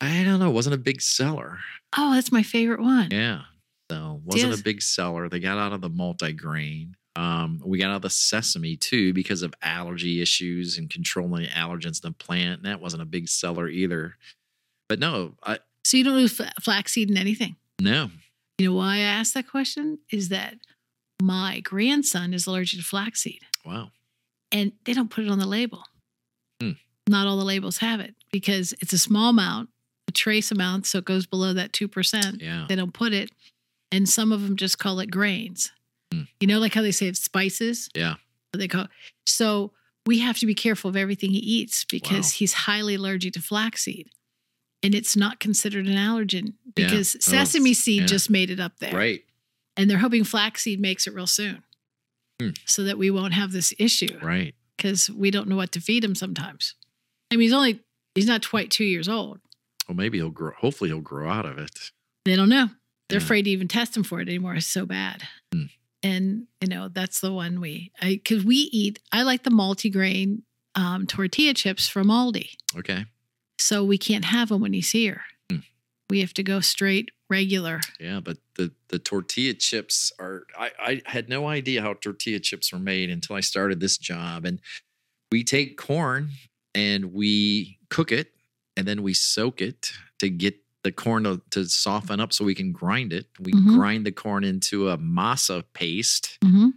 I 0.00 0.24
don't 0.24 0.40
know, 0.40 0.48
It 0.50 0.52
wasn't 0.54 0.74
a 0.74 0.78
big 0.78 1.00
seller. 1.00 1.58
Oh, 1.96 2.12
that's 2.14 2.32
my 2.32 2.42
favorite 2.42 2.80
one. 2.80 3.10
Yeah. 3.12 3.42
So 3.90 4.20
wasn't 4.24 4.50
Yes. 4.50 4.60
a 4.60 4.62
big 4.64 4.82
seller. 4.82 5.28
They 5.28 5.38
got 5.38 5.58
out 5.58 5.72
of 5.72 5.80
the 5.80 5.90
multigrain. 5.90 6.94
Um, 7.16 7.60
we 7.64 7.78
got 7.78 7.90
out 7.90 8.02
the 8.02 8.08
sesame 8.10 8.76
too 8.76 9.12
because 9.12 9.42
of 9.42 9.52
allergy 9.62 10.22
issues 10.22 10.78
and 10.78 10.88
controlling 10.88 11.46
allergens 11.46 12.02
in 12.02 12.10
the 12.10 12.12
plant. 12.12 12.60
And 12.62 12.64
that 12.64 12.80
wasn't 12.80 13.02
a 13.02 13.06
big 13.06 13.28
seller 13.28 13.68
either. 13.68 14.16
But 14.88 14.98
no, 14.98 15.34
I 15.44 15.58
So 15.84 15.96
you 15.98 16.04
don't 16.04 16.18
use 16.18 16.32
fla- 16.36 16.52
flaxseed 16.60 17.10
in 17.10 17.16
anything. 17.16 17.56
no. 17.80 18.10
You 18.58 18.68
know 18.70 18.76
why 18.76 18.96
I 18.96 19.00
asked 19.00 19.34
that 19.34 19.48
question? 19.48 19.98
Is 20.12 20.28
that 20.28 20.54
my 21.20 21.60
grandson 21.60 22.32
is 22.34 22.46
allergic 22.46 22.78
to 22.80 22.84
flaxseed 22.84 23.40
Wow. 23.64 23.90
and 24.52 24.72
they 24.84 24.92
don't 24.92 25.10
put 25.10 25.24
it 25.24 25.30
on 25.30 25.38
the 25.38 25.46
label. 25.46 25.82
Hmm. 26.60 26.72
Not 27.08 27.26
all 27.26 27.36
the 27.38 27.44
labels 27.44 27.78
have 27.78 27.98
it 28.00 28.14
because 28.30 28.72
it's 28.80 28.92
a 28.92 28.98
small 28.98 29.30
amount, 29.30 29.70
a 30.06 30.12
trace 30.12 30.50
amount, 30.52 30.86
so 30.86 30.98
it 30.98 31.04
goes 31.04 31.26
below 31.26 31.52
that 31.54 31.72
2%. 31.72 32.40
Yeah. 32.40 32.66
They 32.68 32.76
don't 32.76 32.94
put 32.94 33.12
it. 33.12 33.30
And 33.90 34.08
some 34.08 34.30
of 34.32 34.42
them 34.42 34.56
just 34.56 34.78
call 34.78 35.00
it 35.00 35.10
grains. 35.10 35.72
Hmm. 36.12 36.22
You 36.40 36.46
know, 36.46 36.58
like 36.58 36.74
how 36.74 36.82
they 36.82 36.92
say 36.92 37.06
it's 37.06 37.20
spices? 37.22 37.88
Yeah. 37.94 38.14
They 38.52 38.68
call 38.68 38.86
So 39.26 39.72
we 40.06 40.18
have 40.18 40.38
to 40.38 40.46
be 40.46 40.54
careful 40.54 40.90
of 40.90 40.96
everything 40.96 41.30
he 41.30 41.38
eats 41.38 41.84
because 41.84 42.26
Wow. 42.26 42.36
he's 42.36 42.52
highly 42.52 42.94
allergic 42.96 43.32
to 43.34 43.40
flaxseed. 43.40 44.10
And 44.82 44.94
it's 44.94 45.16
not 45.16 45.38
considered 45.40 45.86
an 45.86 45.94
allergen 45.96 46.54
Yeah. 46.76 46.88
because 46.88 47.14
Oh, 47.16 47.20
sesame 47.20 47.72
seed 47.72 48.00
yeah. 48.02 48.06
just 48.06 48.28
made 48.30 48.50
it 48.50 48.60
up 48.60 48.78
there. 48.80 48.92
Right. 48.94 49.24
And 49.76 49.88
they're 49.88 49.98
hoping 49.98 50.24
flaxseed 50.24 50.80
makes 50.80 51.06
it 51.06 51.14
real 51.14 51.26
soon 51.26 51.62
Hmm. 52.40 52.50
so 52.66 52.84
that 52.84 52.98
we 52.98 53.10
won't 53.10 53.32
have 53.34 53.52
this 53.52 53.72
issue 53.78 54.18
Right. 54.20 54.54
because 54.76 55.08
we 55.08 55.30
don't 55.30 55.48
know 55.48 55.56
what 55.56 55.72
to 55.72 55.80
feed 55.80 56.04
him 56.04 56.14
sometimes. 56.14 56.74
I 57.30 57.36
mean, 57.36 57.42
he's 57.46 57.52
only, 57.52 57.80
he's 58.14 58.26
not 58.26 58.46
quite 58.46 58.70
two 58.70 58.84
years 58.84 59.08
old. 59.08 59.40
Well, 59.88 59.96
maybe 59.96 60.18
he'll 60.18 60.30
grow. 60.30 60.52
Hopefully, 60.58 60.90
he'll 60.90 61.00
grow 61.00 61.30
out 61.30 61.46
of 61.46 61.58
it. 61.58 61.90
They 62.24 62.36
don't 62.36 62.48
know. 62.48 62.70
They're 63.08 63.18
Yeah. 63.20 63.24
afraid 63.24 63.42
to 63.42 63.50
even 63.50 63.68
test 63.68 63.96
him 63.96 64.02
for 64.02 64.20
it 64.20 64.28
anymore. 64.28 64.54
It's 64.56 64.66
so 64.66 64.84
bad. 64.84 65.26
Hmm. 65.52 65.64
And, 66.02 66.46
you 66.60 66.68
know, 66.68 66.88
that's 66.88 67.20
the 67.20 67.32
one 67.32 67.60
we, 67.60 67.92
I, 68.00 68.20
cause 68.24 68.44
we 68.44 68.56
eat, 68.56 68.98
I 69.12 69.22
like 69.22 69.44
the 69.44 69.50
multigrain 69.50 70.42
um, 70.74 71.06
tortilla 71.06 71.54
chips 71.54 71.88
from 71.88 72.08
Aldi. 72.08 72.50
Okay. 72.76 73.04
So 73.58 73.84
we 73.84 73.98
can't 73.98 74.24
have 74.24 74.48
them 74.48 74.60
when 74.60 74.72
he's 74.72 74.90
here. 74.90 75.22
Hmm. 75.50 75.58
We 76.10 76.20
have 76.20 76.34
to 76.34 76.42
go 76.42 76.60
straight 76.60 77.10
regular. 77.32 77.80
Yeah, 77.98 78.20
but 78.20 78.38
the 78.56 78.72
the 78.88 78.98
tortilla 78.98 79.54
chips 79.54 80.12
are. 80.18 80.44
I 80.58 80.70
I 80.78 81.02
had 81.06 81.28
no 81.28 81.48
idea 81.48 81.80
how 81.80 81.94
tortilla 81.94 82.40
chips 82.40 82.72
were 82.72 82.78
made 82.78 83.08
until 83.08 83.36
I 83.36 83.40
started 83.40 83.80
this 83.80 83.96
job, 83.96 84.44
and 84.44 84.60
we 85.30 85.42
take 85.44 85.78
corn 85.78 86.30
and 86.74 87.12
we 87.12 87.78
cook 87.88 88.12
it, 88.12 88.32
and 88.76 88.86
then 88.86 89.02
we 89.02 89.14
soak 89.14 89.62
it 89.62 89.92
to 90.18 90.28
get 90.28 90.56
the 90.82 90.92
corn 90.92 91.24
to, 91.24 91.40
to 91.50 91.64
soften 91.66 92.18
up 92.20 92.32
so 92.32 92.44
we 92.44 92.54
can 92.54 92.72
grind 92.72 93.12
it. 93.12 93.26
We 93.40 93.52
Mhm. 93.52 93.74
grind 93.74 94.04
the 94.06 94.12
corn 94.12 94.42
into 94.44 94.88
a 94.88 94.98
masa 94.98 95.62
paste, 95.74 96.38
Mm-hmm. 96.42 96.68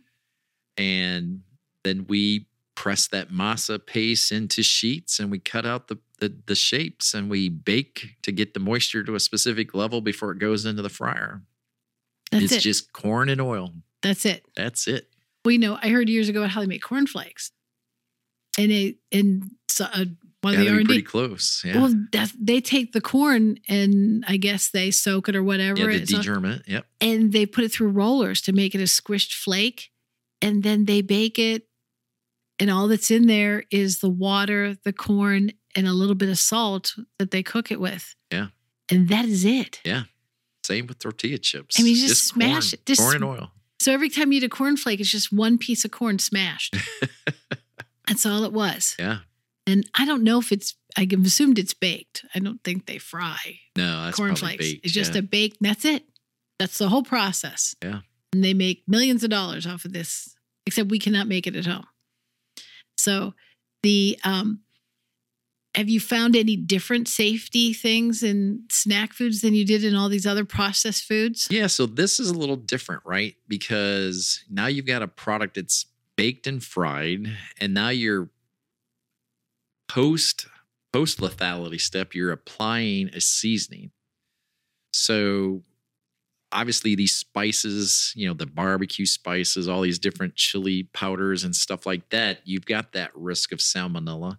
and 0.77 1.41
then 1.83 2.05
we 2.07 2.47
press 2.75 3.07
that 3.07 3.31
masa 3.31 3.83
paste 3.83 4.31
into 4.31 4.61
sheets 4.61 5.19
and 5.19 5.31
we 5.31 5.39
cut 5.39 5.65
out 5.65 5.87
the, 5.87 5.97
the 6.19 6.33
the 6.45 6.55
shapes 6.55 7.13
and 7.13 7.29
we 7.29 7.47
bake 7.49 8.17
to 8.21 8.31
get 8.31 8.53
the 8.53 8.59
moisture 8.59 9.01
to 9.03 9.15
a 9.15 9.19
specific 9.19 9.73
level 9.73 10.01
before 10.01 10.31
it 10.31 10.39
goes 10.39 10.65
into 10.65 10.81
the 10.81 10.89
fryer. 10.89 11.41
That's 12.31 12.45
it's 12.45 12.53
it. 12.53 12.59
just 12.59 12.91
corn 12.93 13.29
and 13.29 13.39
oil. 13.39 13.73
that's 14.01 14.25
it. 14.25 14.45
That's 14.55 14.87
it. 14.87 15.09
We 15.45 15.57
know. 15.57 15.77
I 15.81 15.89
heard 15.89 16.09
years 16.09 16.27
ago 16.27 16.39
about 16.41 16.51
how 16.51 16.61
they 16.61 16.67
make 16.67 16.81
cornflakes, 16.83 17.51
and 18.57 18.71
it 18.71 18.97
and 19.11 19.51
so, 19.69 19.85
uh, 19.93 20.05
one 20.45 20.53
of 20.53 20.59
the 20.59 20.69
R 20.69 20.77
and 20.77 20.85
pretty 20.85 21.01
close. 21.01 21.63
Yeah. 21.65 21.81
Well, 21.81 21.93
they 22.39 22.61
take 22.61 22.93
the 22.93 23.01
corn 23.01 23.57
and 23.67 24.23
I 24.27 24.37
guess 24.37 24.69
they 24.69 24.91
soak 24.91 25.27
it 25.29 25.35
or 25.35 25.43
whatever, 25.43 25.79
yeah, 25.79 25.97
the 25.97 26.03
It's 26.03 26.13
all- 26.13 26.21
degerment. 26.21 26.63
Yep. 26.67 26.85
and 27.01 27.31
they 27.33 27.45
put 27.45 27.63
it 27.63 27.71
through 27.71 27.89
rollers 27.89 28.41
to 28.41 28.53
make 28.53 28.75
it 28.75 28.79
a 28.81 28.85
squished 28.85 29.33
flake, 29.33 29.89
and 30.41 30.63
then 30.63 30.85
they 30.85 31.01
bake 31.01 31.37
it, 31.39 31.67
and 32.59 32.69
all 32.69 32.87
that's 32.87 33.11
in 33.11 33.27
there 33.27 33.63
is 33.71 33.99
the 33.99 34.09
water, 34.09 34.75
the 34.83 34.93
corn, 34.93 35.51
and 35.75 35.87
a 35.87 35.93
little 35.93 36.15
bit 36.15 36.29
of 36.29 36.37
salt 36.39 36.93
that 37.19 37.31
they 37.31 37.43
cook 37.43 37.71
it 37.71 37.79
with. 37.79 38.15
Yeah. 38.31 38.47
and 38.91 39.09
that 39.09 39.25
is 39.25 39.43
it. 39.45 39.81
Yeah. 39.83 40.03
Same 40.63 40.87
with 40.87 40.99
tortilla 40.99 41.37
chips. 41.37 41.79
I 41.79 41.83
mean, 41.83 41.95
you 41.95 42.07
just 42.07 42.33
corn, 42.33 42.41
smash 42.49 42.73
it. 42.73 42.85
Just 42.85 43.01
corn 43.01 43.15
and 43.15 43.23
oil. 43.23 43.51
So 43.79 43.91
every 43.91 44.09
time 44.09 44.31
you 44.31 44.37
eat 44.37 44.43
a 44.43 44.49
cornflake, 44.49 44.99
it's 44.99 45.11
just 45.11 45.31
one 45.33 45.57
piece 45.57 45.83
of 45.85 45.91
corn 45.91 46.17
smashed. 46.19 46.75
That's 48.07 48.25
all 48.25 48.43
it 48.43 48.53
was. 48.53 48.95
Yeah. 48.99 49.19
And 49.67 49.89
I 49.95 50.05
don't 50.05 50.23
know 50.23 50.39
if 50.39 50.51
it's, 50.51 50.75
I 50.97 51.07
assumed 51.25 51.57
it's 51.57 51.73
baked. 51.73 52.23
I 52.35 52.39
don't 52.39 52.63
think 52.63 52.85
they 52.85 52.97
fry 52.99 53.59
No, 53.75 54.03
that's 54.03 54.17
probably 54.17 54.35
cornflakes. 54.35 54.65
baked. 54.65 54.85
It's 54.85 54.93
just 54.93 55.13
yeah. 55.13 55.19
a 55.19 55.23
baked, 55.23 55.57
that's 55.59 55.85
it. 55.85 56.03
That's 56.59 56.77
the 56.77 56.89
whole 56.89 57.03
process. 57.03 57.75
Yeah. 57.83 58.01
And 58.33 58.43
they 58.43 58.53
make 58.53 58.83
millions 58.87 59.23
of 59.23 59.29
dollars 59.29 59.65
off 59.65 59.85
of 59.85 59.93
this, 59.93 60.35
except 60.65 60.89
we 60.89 60.99
cannot 60.99 61.27
make 61.27 61.47
it 61.47 61.55
at 61.55 61.65
home. 61.65 61.87
So 62.97 63.33
the, 63.81 64.19
um, 64.23 64.61
have 65.75 65.89
you 65.89 65.99
found 65.99 66.35
any 66.35 66.55
different 66.55 67.07
safety 67.09 67.73
things 67.73 68.23
in 68.23 68.63
snack 68.71 69.13
foods 69.13 69.41
than 69.41 69.53
you 69.53 69.65
did 69.65 69.83
in 69.83 69.95
all 69.95 70.07
these 70.07 70.25
other 70.25 70.45
processed 70.45 71.03
foods? 71.03 71.47
Yeah, 71.51 71.67
so 71.67 71.85
this 71.85 72.19
is 72.19 72.29
a 72.29 72.33
little 72.33 72.55
different, 72.55 73.01
right? 73.05 73.35
Because 73.47 74.43
now 74.49 74.67
you've 74.67 74.85
got 74.85 75.01
a 75.01 75.07
product 75.07 75.55
that's 75.55 75.85
baked 76.15 76.47
and 76.47 76.63
fried, 76.63 77.27
and 77.59 77.73
now 77.73 77.89
you're 77.89 78.29
post 79.87 80.47
post 80.93 81.19
lethality 81.19 81.79
step, 81.79 82.13
you're 82.13 82.31
applying 82.31 83.09
a 83.09 83.19
seasoning. 83.19 83.91
So 84.93 85.63
obviously 86.51 86.95
these 86.95 87.13
spices, 87.13 88.13
you 88.15 88.27
know, 88.27 88.33
the 88.33 88.45
barbecue 88.45 89.05
spices, 89.05 89.67
all 89.67 89.81
these 89.81 89.99
different 89.99 90.35
chili 90.35 90.83
powders 90.93 91.43
and 91.43 91.53
stuff 91.53 91.85
like 91.85 92.09
that, 92.09 92.39
you've 92.45 92.65
got 92.65 92.93
that 92.93 93.11
risk 93.13 93.51
of 93.51 93.59
salmonella. 93.59 94.37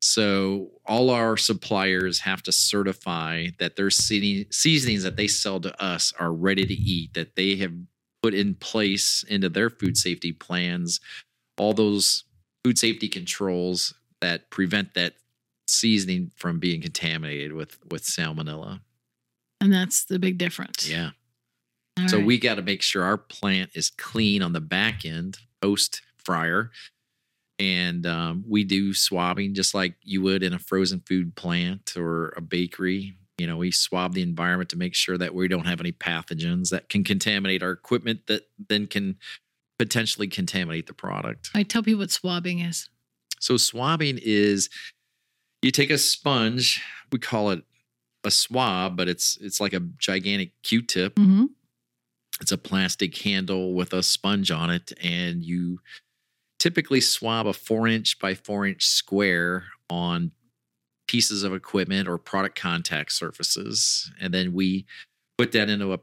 So 0.00 0.70
all 0.86 1.10
our 1.10 1.36
suppliers 1.36 2.20
have 2.20 2.42
to 2.44 2.52
certify 2.52 3.48
that 3.58 3.74
their 3.76 3.90
seasonings 3.90 5.02
that 5.02 5.16
they 5.16 5.26
sell 5.26 5.60
to 5.60 5.82
us 5.82 6.12
are 6.18 6.32
ready 6.32 6.64
to 6.64 6.74
eat, 6.74 7.14
that 7.14 7.34
they 7.34 7.56
have 7.56 7.72
put 8.22 8.32
in 8.32 8.54
place 8.54 9.24
into 9.28 9.48
their 9.48 9.70
food 9.70 9.96
safety 9.96 10.32
plans 10.32 11.00
all 11.58 11.72
those 11.72 12.24
food 12.64 12.78
safety 12.78 13.08
controls 13.08 13.94
that 14.20 14.50
prevent 14.50 14.94
that 14.94 15.14
seasoning 15.66 16.30
from 16.36 16.58
being 16.58 16.80
contaminated 16.80 17.52
with 17.52 17.78
with 17.90 18.04
salmonella. 18.04 18.80
And 19.60 19.72
that's 19.72 20.04
the 20.04 20.18
big 20.18 20.38
difference. 20.38 20.88
Yeah. 20.88 21.10
All 21.98 22.08
so 22.08 22.16
right. 22.16 22.26
we 22.26 22.38
got 22.38 22.54
to 22.54 22.62
make 22.62 22.82
sure 22.82 23.04
our 23.04 23.18
plant 23.18 23.70
is 23.74 23.90
clean 23.90 24.42
on 24.42 24.52
the 24.52 24.60
back 24.60 25.04
end 25.04 25.38
post 25.60 26.02
fryer. 26.16 26.70
And 27.58 28.06
um, 28.06 28.44
we 28.48 28.64
do 28.64 28.94
swabbing 28.94 29.54
just 29.54 29.74
like 29.74 29.94
you 30.02 30.22
would 30.22 30.42
in 30.42 30.54
a 30.54 30.58
frozen 30.58 31.00
food 31.06 31.36
plant 31.36 31.94
or 31.96 32.32
a 32.36 32.40
bakery. 32.40 33.16
You 33.36 33.46
know, 33.46 33.58
we 33.58 33.70
swab 33.70 34.14
the 34.14 34.22
environment 34.22 34.70
to 34.70 34.78
make 34.78 34.94
sure 34.94 35.18
that 35.18 35.34
we 35.34 35.46
don't 35.46 35.66
have 35.66 35.80
any 35.80 35.92
pathogens 35.92 36.70
that 36.70 36.88
can 36.88 37.04
contaminate 37.04 37.62
our 37.62 37.72
equipment 37.72 38.26
that 38.28 38.48
then 38.68 38.86
can 38.86 39.16
potentially 39.78 40.26
contaminate 40.26 40.86
the 40.86 40.94
product. 40.94 41.50
I 41.54 41.62
tell 41.62 41.82
people 41.82 42.00
what 42.00 42.10
swabbing 42.10 42.60
is. 42.60 42.88
So 43.40 43.56
swabbing 43.56 44.18
is 44.22 44.68
you 45.62 45.70
take 45.70 45.90
a 45.90 45.98
sponge, 45.98 46.82
we 47.10 47.18
call 47.18 47.50
it 47.50 47.64
a 48.24 48.30
swab, 48.30 48.96
but 48.96 49.08
it's 49.08 49.36
it's 49.40 49.60
like 49.60 49.72
a 49.72 49.80
gigantic 49.98 50.52
Q-tip 50.62 51.16
Mm-hmm. 51.16 51.46
it's 52.40 52.52
a 52.52 52.58
plastic 52.58 53.16
handle 53.18 53.74
with 53.74 53.92
a 53.92 54.02
sponge 54.02 54.50
on 54.50 54.70
it 54.70 54.92
and 55.02 55.42
you 55.44 55.80
typically 56.58 57.00
swab 57.00 57.46
a 57.46 57.52
four 57.52 57.88
inch 57.88 58.18
by 58.18 58.34
four 58.34 58.66
inch 58.66 58.86
square 58.86 59.64
on 59.88 60.30
pieces 61.08 61.42
of 61.42 61.52
equipment 61.54 62.06
or 62.08 62.18
product 62.18 62.56
contact 62.60 63.12
surfaces 63.12 64.12
and 64.20 64.32
then 64.32 64.52
we 64.52 64.84
put 65.38 65.52
that 65.52 65.68
into 65.70 65.92
a, 65.94 65.98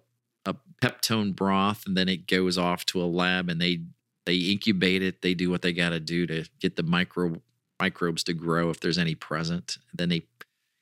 a 0.46 0.56
peptone 0.84 1.36
broth 1.36 1.84
and 1.86 1.96
then 1.96 2.10
it 2.10 2.28
goes 2.28 2.58
off 2.58 2.86
to 2.86 3.02
a 3.02 3.06
lab 3.06 3.48
and 3.50 3.62
they 3.62 3.80
they 4.28 4.36
incubate 4.36 5.02
it 5.02 5.22
they 5.24 5.34
do 5.34 5.50
what 5.50 5.64
they 5.64 5.74
got 5.74 5.90
to 5.90 6.00
do 6.00 6.28
to 6.28 6.44
get 6.60 6.76
the 6.76 6.84
micro 6.84 7.36
microbes 7.80 8.24
to 8.24 8.34
grow 8.34 8.70
if 8.70 8.80
there's 8.80 8.98
any 9.00 9.16
present 9.16 9.78
then 9.94 10.10
they 10.10 10.22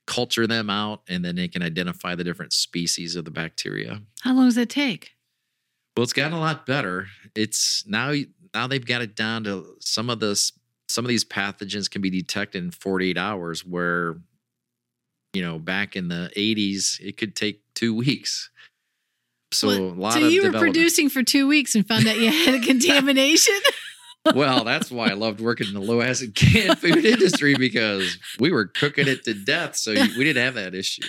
culture 0.07 0.45
them 0.47 0.69
out 0.69 1.01
and 1.07 1.23
then 1.23 1.35
they 1.35 1.47
can 1.47 1.63
identify 1.63 2.13
the 2.15 2.23
different 2.23 2.51
species 2.53 3.15
of 3.15 3.23
the 3.26 3.31
bacteria 3.31 4.01
How 4.22 4.34
long 4.35 4.45
does 4.45 4.55
that 4.55 4.69
take? 4.69 5.11
well, 5.95 6.03
it's 6.03 6.13
gotten 6.13 6.34
a 6.34 6.39
lot 6.39 6.65
better. 6.65 7.07
It's 7.35 7.85
now 7.88 8.13
now 8.53 8.67
they've 8.67 8.85
got 8.85 9.01
it 9.01 9.15
down 9.15 9.45
to 9.45 9.77
some 9.80 10.09
of 10.09 10.19
this 10.19 10.51
some 10.89 11.05
of 11.05 11.09
these 11.09 11.23
pathogens 11.26 11.89
can 11.89 12.01
be 12.01 12.09
detected 12.09 12.63
in 12.63 12.72
48 12.72 13.17
hours 13.17 13.65
where 13.65 14.17
you 15.34 15.41
know, 15.41 15.57
back 15.59 15.95
in 15.95 16.07
the 16.07 16.31
80s 16.38 16.99
it 17.01 17.17
could 17.17 17.35
take 17.35 17.61
2 17.76 17.93
weeks. 17.95 18.49
So 19.56 19.68
lot 19.69 20.14
So 20.14 20.26
of 20.26 20.32
you 20.32 20.44
were 20.44 20.57
producing 20.57 21.10
for 21.10 21.23
two 21.23 21.48
weeks 21.48 21.76
and 21.76 21.88
found 21.88 22.07
out 22.07 22.18
you 22.18 22.32
had 22.32 22.56
a 22.56 22.60
contamination? 22.65 23.56
well, 24.34 24.64
that's 24.64 24.90
why 24.91 25.10
I 25.10 25.14
loved 25.14 25.40
working 25.40 25.68
in 25.68 25.73
the 25.76 25.80
low 25.82 26.02
acid 26.02 26.34
canned 26.34 26.80
food 26.80 27.06
industry 27.06 27.56
because 27.56 28.18
we 28.40 28.52
were 28.52 28.65
cooking 28.65 29.07
it 29.07 29.23
to 29.26 29.34
death. 29.36 29.76
So 29.76 29.94
we 29.94 30.23
didn't 30.23 30.44
have 30.44 30.56
that 30.56 30.73
issue. 30.73 31.03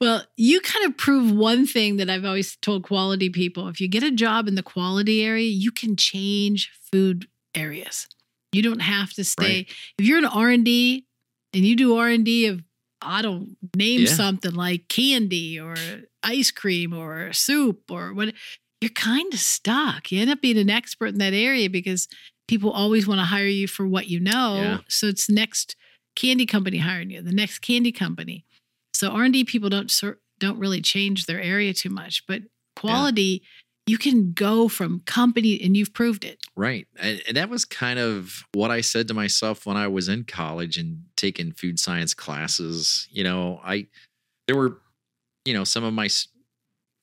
Well, 0.00 0.22
you 0.36 0.60
kind 0.60 0.84
of 0.86 0.96
prove 0.98 1.32
one 1.32 1.66
thing 1.66 1.96
that 1.96 2.10
I've 2.10 2.24
always 2.26 2.56
told 2.56 2.84
quality 2.84 3.30
people. 3.30 3.68
If 3.68 3.80
you 3.80 3.88
get 3.88 4.02
a 4.02 4.10
job 4.10 4.46
in 4.46 4.56
the 4.56 4.62
quality 4.62 5.24
area, 5.24 5.48
you 5.48 5.70
can 5.72 5.96
change 5.96 6.70
food 6.92 7.28
areas. 7.54 8.06
You 8.52 8.62
don't 8.62 8.80
have 8.80 9.12
to 9.14 9.24
stay. 9.24 9.44
Right. 9.44 9.74
If 9.98 10.06
you're 10.06 10.18
an 10.18 10.24
R&D 10.26 11.06
and 11.54 11.64
you 11.64 11.76
do 11.76 11.96
R&D 11.96 12.46
of 12.46 12.62
I 13.00 13.22
don't 13.22 13.56
name 13.76 14.02
Yeah. 14.02 14.06
something 14.12 14.54
like 14.54 14.88
candy 14.88 15.58
or 15.58 15.76
ice 16.22 16.50
cream 16.50 16.92
or 16.92 17.32
soup 17.32 17.90
or 17.90 18.12
what 18.12 18.34
you're 18.80 18.90
kind 18.90 19.32
of 19.32 19.40
stuck. 19.40 20.10
You 20.12 20.20
end 20.20 20.30
up 20.30 20.40
being 20.40 20.58
an 20.58 20.70
expert 20.70 21.06
in 21.08 21.18
that 21.18 21.32
area 21.34 21.68
because 21.68 22.08
people 22.46 22.70
always 22.70 23.06
want 23.06 23.20
to 23.20 23.24
hire 23.24 23.46
you 23.46 23.66
for 23.68 23.86
what 23.86 24.08
you 24.08 24.20
know. 24.20 24.56
Yeah. 24.56 24.78
So 24.88 25.06
it's 25.06 25.26
the 25.26 25.34
next 25.34 25.76
candy 26.16 26.46
company 26.46 26.78
hiring 26.78 27.10
you, 27.10 27.22
the 27.22 27.32
next 27.32 27.60
candy 27.60 27.92
company. 27.92 28.44
So 28.92 29.10
R 29.10 29.24
and 29.24 29.32
D 29.32 29.44
people 29.44 29.68
don't 29.68 29.92
don't 30.40 30.58
really 30.58 30.80
change 30.80 31.26
their 31.26 31.40
area 31.40 31.74
too 31.74 31.90
much, 31.90 32.24
but 32.26 32.42
quality 32.76 33.42
you 33.86 33.96
can 33.98 34.32
go 34.32 34.68
from 34.68 35.00
company 35.00 35.60
and 35.62 35.76
you've 35.76 35.94
proved 35.94 36.24
it. 36.24 36.38
Right. 36.58 36.88
And, 36.98 37.22
that 37.34 37.50
was 37.50 37.64
kind 37.64 38.00
of 38.00 38.44
what 38.52 38.72
I 38.72 38.80
said 38.80 39.06
to 39.08 39.14
myself 39.14 39.64
when 39.64 39.76
I 39.76 39.86
was 39.86 40.08
in 40.08 40.24
college 40.24 40.76
and 40.76 41.04
taking 41.16 41.52
food 41.52 41.78
science 41.78 42.14
classes. 42.14 43.06
You 43.12 43.22
know, 43.22 43.60
I, 43.64 43.86
there 44.48 44.56
were, 44.56 44.80
you 45.44 45.54
know, 45.54 45.62
some 45.62 45.84
of 45.84 45.94
my 45.94 46.08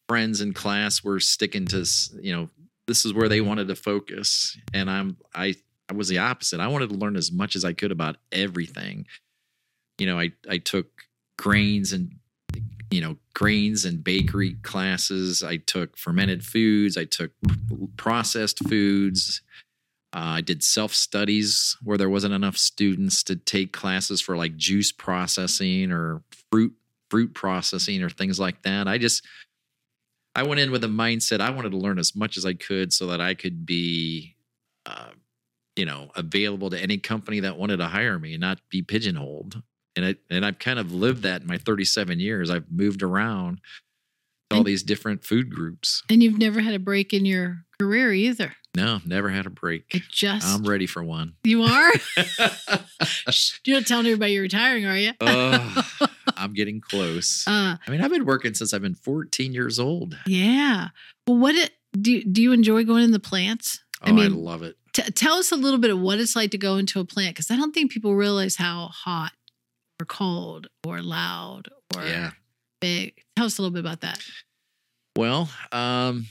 friends 0.10 0.42
in 0.42 0.54
class 0.54 1.06
were 1.06 1.22
sticking 1.22 1.66
to, 1.68 1.88
you 2.20 2.36
know, 2.36 2.50
this 2.88 3.06
is 3.06 3.14
where 3.14 3.30
they 3.30 3.40
mm-hmm. 3.40 3.48
wanted 3.48 3.70
to 3.70 3.76
focus. 3.78 4.58
And 4.74 4.92
I'm, 4.92 5.16
I, 5.34 5.56
I 5.90 5.94
was 5.94 6.10
the 6.10 6.18
opposite. 6.18 6.60
I 6.60 6.68
wanted 6.68 6.90
to 6.90 6.96
learn 6.96 7.16
as 7.16 7.32
much 7.32 7.56
as 7.56 7.64
I 7.64 7.72
could 7.72 7.94
about 7.94 8.18
everything. 8.34 9.06
You 10.00 10.08
know, 10.08 10.20
I, 10.20 10.34
I 10.50 10.58
took 10.58 10.88
grains 11.38 11.94
and 11.94 12.12
you 12.92 13.02
know 13.02 13.18
grains 13.34 13.86
and 13.86 14.04
bakery 14.04 14.54
classes. 14.64 15.44
I 15.44 15.58
took 15.58 15.98
fermented 15.98 16.46
foods. 16.46 16.98
I 16.98 17.06
took 17.06 17.32
processed 17.98 18.68
foods. 18.68 19.42
Uh, 20.14 20.38
i 20.38 20.42
did 20.42 20.64
self 20.64 20.94
studies 20.94 21.76
where 21.84 21.98
there 21.98 22.10
wasn't 22.10 22.34
enough 22.34 22.56
students 22.56 23.22
to 23.24 23.36
take 23.36 23.74
classes 23.74 24.22
for 24.22 24.38
like 24.38 24.56
juice 24.56 24.92
processing 24.92 25.92
or 25.92 26.22
fruit 26.52 26.74
fruit 27.10 27.34
processing 27.34 28.02
or 28.02 28.10
things 28.10 28.40
like 28.40 28.62
that. 28.64 28.88
I 28.88 28.98
just 28.98 29.26
i 30.36 30.44
went 30.44 30.60
in 30.60 30.72
with 30.72 30.84
a 30.84 30.88
mindset 30.88 31.40
i 31.40 31.50
wanted 31.50 31.72
to 31.72 31.78
learn 31.78 31.98
as 31.98 32.16
much 32.16 32.38
as 32.38 32.46
i 32.46 32.54
could 32.54 32.92
so 32.94 33.08
that 33.08 33.22
i 33.22 33.34
could 33.34 33.66
be 33.66 34.36
uh, 34.86 35.10
you 35.76 35.86
know 35.86 36.12
available 36.16 36.70
to 36.70 36.80
any 36.80 36.98
company 36.98 37.40
that 37.40 37.58
wanted 37.58 37.78
to 37.78 37.88
hire 37.88 38.20
me 38.20 38.34
and 38.34 38.42
not 38.42 38.60
be 38.70 38.82
pigeonholed 38.82 39.62
and 39.96 40.06
I 40.06 40.16
and 40.30 40.46
I've 40.46 40.60
kind 40.60 40.80
of 40.80 40.92
lived 40.94 41.24
that 41.24 41.42
in 41.42 41.48
my 41.48 41.58
37 41.58 42.20
years. 42.20 42.50
I've 42.50 42.72
moved 42.72 43.02
around 43.04 43.58
to 44.50 44.56
all 44.56 44.58
And- 44.60 44.66
these 44.68 44.84
different 44.84 45.24
food 45.24 45.50
groups. 45.50 46.04
And 46.10 46.22
you've 46.24 46.38
never 46.38 46.60
had 46.62 46.74
a 46.74 46.80
break 46.80 47.14
in 47.14 47.26
your 47.26 47.66
career 47.80 48.14
either. 48.14 48.54
No, 48.76 49.00
never 49.06 49.30
had 49.30 49.46
a 49.46 49.50
break. 49.50 49.86
It 49.96 50.04
just 50.12 50.46
I'm 50.46 50.64
ready 50.64 50.86
for 50.86 51.02
one. 51.04 51.36
you 51.46 51.64
are. 51.64 51.92
You're 53.66 53.78
not 53.80 53.88
telling 53.88 54.06
everybody 54.06 54.34
you're 54.34 54.44
retiring, 54.44 54.86
are 54.86 54.98
you? 54.98 55.12
oh, 55.22 55.84
I'm 56.38 56.54
getting 56.54 56.82
close. 56.82 57.46
Uh, 57.56 57.78
I 57.88 57.92
mean, 57.92 58.02
I've 58.02 58.12
been 58.12 58.26
working 58.26 58.54
since 58.54 58.74
I've 58.74 58.82
been 58.82 58.96
14 58.96 59.54
years 59.54 59.80
old. 59.80 60.18
yeah. 60.28 60.90
Well, 61.28 61.38
what 61.38 61.56
it, 61.56 61.72
do 62.00 62.22
do 62.24 62.42
you 62.42 62.52
enjoy 62.52 62.84
going 62.84 63.04
in 63.04 63.12
the 63.12 63.20
plants? 63.20 63.80
Oh, 64.02 64.08
I, 64.08 64.10
I 64.10 64.14
mean- 64.14 64.36
love 64.36 64.62
it. 64.64 64.76
T- 64.94 65.04
tell 65.12 65.36
us 65.36 65.52
a 65.52 65.56
little 65.56 65.80
bit 65.80 65.90
of 65.92 66.00
what 66.00 66.20
it's 66.20 66.36
like 66.36 66.52
to 66.52 66.58
go 66.58 66.76
into 66.78 67.00
a 67.00 67.06
plant 67.06 67.36
because 67.36 67.50
I 67.52 67.56
don't 67.58 67.74
think 67.74 67.92
people 67.92 68.16
realize 68.16 68.56
how 68.58 68.88
hot 68.94 69.32
or 70.02 70.06
cold 70.06 70.68
or 70.86 71.02
loud 71.02 71.70
or 71.96 72.04
Yeah. 72.04 72.32
big. 72.82 73.22
Tell 73.36 73.46
us 73.46 73.58
a 73.58 73.62
little 73.62 73.74
bit 73.74 73.80
about 73.80 74.02
that. 74.02 74.22
Well, 75.18 75.50
um, 75.72 76.28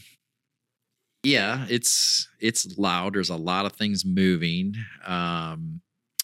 yeah, 1.23 1.67
it's 1.71 2.29
it's 2.41 2.77
loud. 2.77 3.15
There's 3.15 3.31
a 3.31 3.37
lot 3.37 3.65
of 3.67 3.73
things 3.73 4.05
moving. 4.05 4.75
Um, 5.07 5.81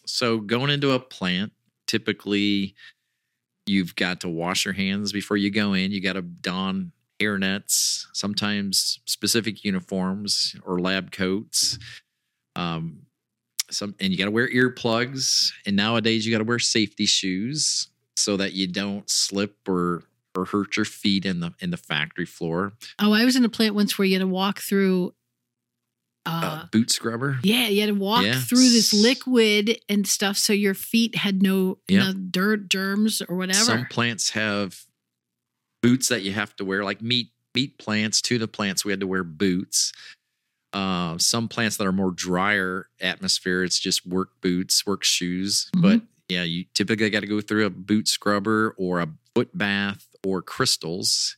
so 0.07 0.39
going 0.41 0.71
into 0.71 0.91
a 0.93 1.01
plant, 1.01 1.53
typically 1.87 2.75
you've 3.67 3.95
got 3.97 4.21
to 4.21 4.29
wash 4.29 4.65
your 4.65 4.75
hands 4.75 5.13
before 5.13 5.37
you 5.37 5.51
go 5.51 5.73
in. 5.75 5.91
You 5.93 6.03
got 6.03 6.15
to 6.15 6.23
don 6.23 6.93
hair 7.19 7.39
nets, 7.39 8.09
sometimes 8.13 9.01
specific 9.07 9.65
uniforms 9.65 10.55
or 10.65 10.81
lab 10.81 11.13
coats. 11.13 11.79
Um, 12.57 13.07
some 13.73 13.95
and 14.01 14.13
you 14.13 14.19
got 14.19 14.27
to 14.27 14.31
wear 14.31 14.49
earplugs. 14.49 15.51
And 15.67 15.77
nowadays 15.77 16.27
you 16.27 16.33
got 16.33 16.39
to 16.39 16.45
wear 16.45 16.59
safety 16.59 17.07
shoes 17.07 17.89
so 18.17 18.37
that 18.37 18.53
you 18.53 18.67
don't 18.67 19.09
slip 19.09 19.57
or 19.69 20.05
or 20.37 20.45
hurt 20.45 20.77
your 20.77 20.85
feet 20.85 21.25
in 21.27 21.41
the 21.41 21.53
in 21.61 21.71
the 21.71 21.77
factory 21.77 22.27
floor. 22.27 22.73
Oh, 22.99 23.13
I 23.13 23.25
was 23.25 23.37
in 23.37 23.45
a 23.45 23.49
plant 23.49 23.75
once 23.75 23.99
where 23.99 24.07
you 24.07 24.15
had 24.15 24.21
to 24.21 24.27
walk 24.27 24.61
through. 24.61 25.15
Uh, 26.27 26.41
Uh, 26.63 26.67
boot 26.71 26.91
scrubber. 26.91 27.39
yeah, 27.43 27.67
you 27.69 27.81
had 27.81 27.87
to 27.89 27.95
walk 27.95 28.25
yeah. 28.25 28.39
through 28.39 28.69
this 28.69 28.93
liquid 28.93 29.81
and 29.89 30.07
stuff, 30.07 30.37
so 30.37 30.53
your 30.53 30.75
feet 30.75 31.15
had 31.17 31.43
no, 31.43 31.79
Yeah. 31.89 32.09
no 32.09 32.13
dirt, 32.13 32.69
germs, 32.69 33.23
or 33.27 33.37
whatever. 33.37 33.59
Some 33.65 33.87
plants 33.87 34.31
have 34.31 34.85
boots 35.83 36.09
that 36.09 36.23
you 36.23 36.33
have 36.33 36.55
to 36.57 36.65
wear, 36.65 36.85
like 36.85 37.01
meat 37.01 37.31
meat 37.55 37.79
plants, 37.79 38.21
tuna 38.21 38.47
plants. 38.47 38.85
We 38.85 38.93
had 38.93 39.01
to 39.01 39.07
wear 39.07 39.25
boots. 39.25 39.93
Uh, 40.73 41.19
some 41.19 41.49
plants 41.49 41.77
that 41.77 41.87
are 41.87 41.93
more 41.93 42.13
drier 42.13 42.89
atmosphere, 43.01 43.65
it's 43.65 43.79
just 43.79 44.07
work 44.07 44.31
boots, 44.41 44.87
work 44.87 45.03
shoes. 45.03 45.69
Mhm. 45.75 45.83
But 45.83 46.03
yeah, 46.29 46.45
you 46.45 46.65
typically 46.75 47.11
got 47.11 47.21
to 47.21 47.27
go 47.27 47.41
through 47.41 47.67
a 47.67 47.71
boot 47.71 48.07
scrubber 48.07 48.75
or 48.79 49.01
a 49.01 49.09
foot 49.35 49.57
bath 49.57 50.07
or 50.25 50.43
crystals. 50.43 51.37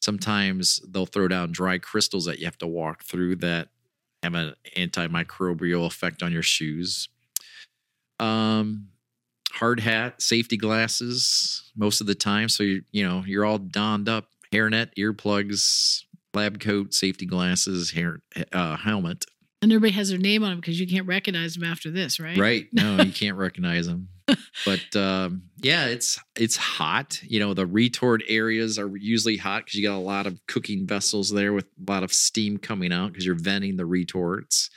Sometimes 0.00 0.80
they'll 0.88 1.06
throw 1.06 1.28
down 1.28 1.52
dry 1.52 1.78
crystals 1.78 2.24
that 2.24 2.38
you 2.38 2.46
have 2.46 2.58
to 2.58 2.66
walk 2.66 3.04
through 3.04 3.36
that 3.36 3.68
have 4.22 4.34
an 4.34 4.54
antimicrobial 4.76 5.86
effect 5.86 6.22
on 6.22 6.32
your 6.32 6.42
shoes. 6.42 7.08
Um, 8.20 8.88
hard 9.52 9.80
hat, 9.80 10.22
safety 10.22 10.56
glasses 10.56 11.70
most 11.76 12.00
of 12.00 12.06
the 12.06 12.14
time. 12.14 12.48
So 12.48 12.62
you 12.62 12.82
you 12.92 13.06
know 13.06 13.24
you're 13.26 13.44
all 13.44 13.58
donned 13.58 14.08
up, 14.08 14.28
hairnet, 14.52 14.94
earplugs, 14.96 16.04
lab 16.34 16.60
coat, 16.60 16.94
safety 16.94 17.26
glasses, 17.26 17.90
hair 17.92 18.20
uh, 18.52 18.76
helmet. 18.76 19.24
and 19.60 19.70
everybody 19.72 19.92
has 19.92 20.08
their 20.10 20.18
name 20.18 20.42
on 20.42 20.50
them 20.50 20.60
because 20.60 20.80
you 20.80 20.86
can't 20.86 21.06
recognize 21.06 21.54
them 21.54 21.64
after 21.64 21.90
this, 21.90 22.18
right? 22.18 22.36
Right? 22.38 22.66
No, 22.72 23.02
you 23.02 23.12
can't 23.22 23.36
recognize 23.36 23.86
them. 23.86 24.08
But 24.64 24.96
um, 24.96 25.42
yeah, 25.58 25.86
it's 25.86 26.18
it's 26.36 26.56
hot. 26.56 27.20
You 27.22 27.40
know, 27.40 27.54
the 27.54 27.66
retort 27.66 28.22
areas 28.28 28.78
are 28.78 28.96
usually 28.96 29.36
hot 29.36 29.64
because 29.64 29.78
you 29.78 29.86
got 29.86 29.96
a 29.96 29.98
lot 29.98 30.26
of 30.26 30.40
cooking 30.46 30.86
vessels 30.86 31.30
there 31.30 31.52
with 31.52 31.66
a 31.86 31.90
lot 31.90 32.02
of 32.02 32.12
steam 32.12 32.56
coming 32.56 32.92
out 32.92 33.12
because 33.12 33.26
you're 33.26 33.34
venting 33.34 33.76
the 33.76 33.84
retorts. 33.86 34.70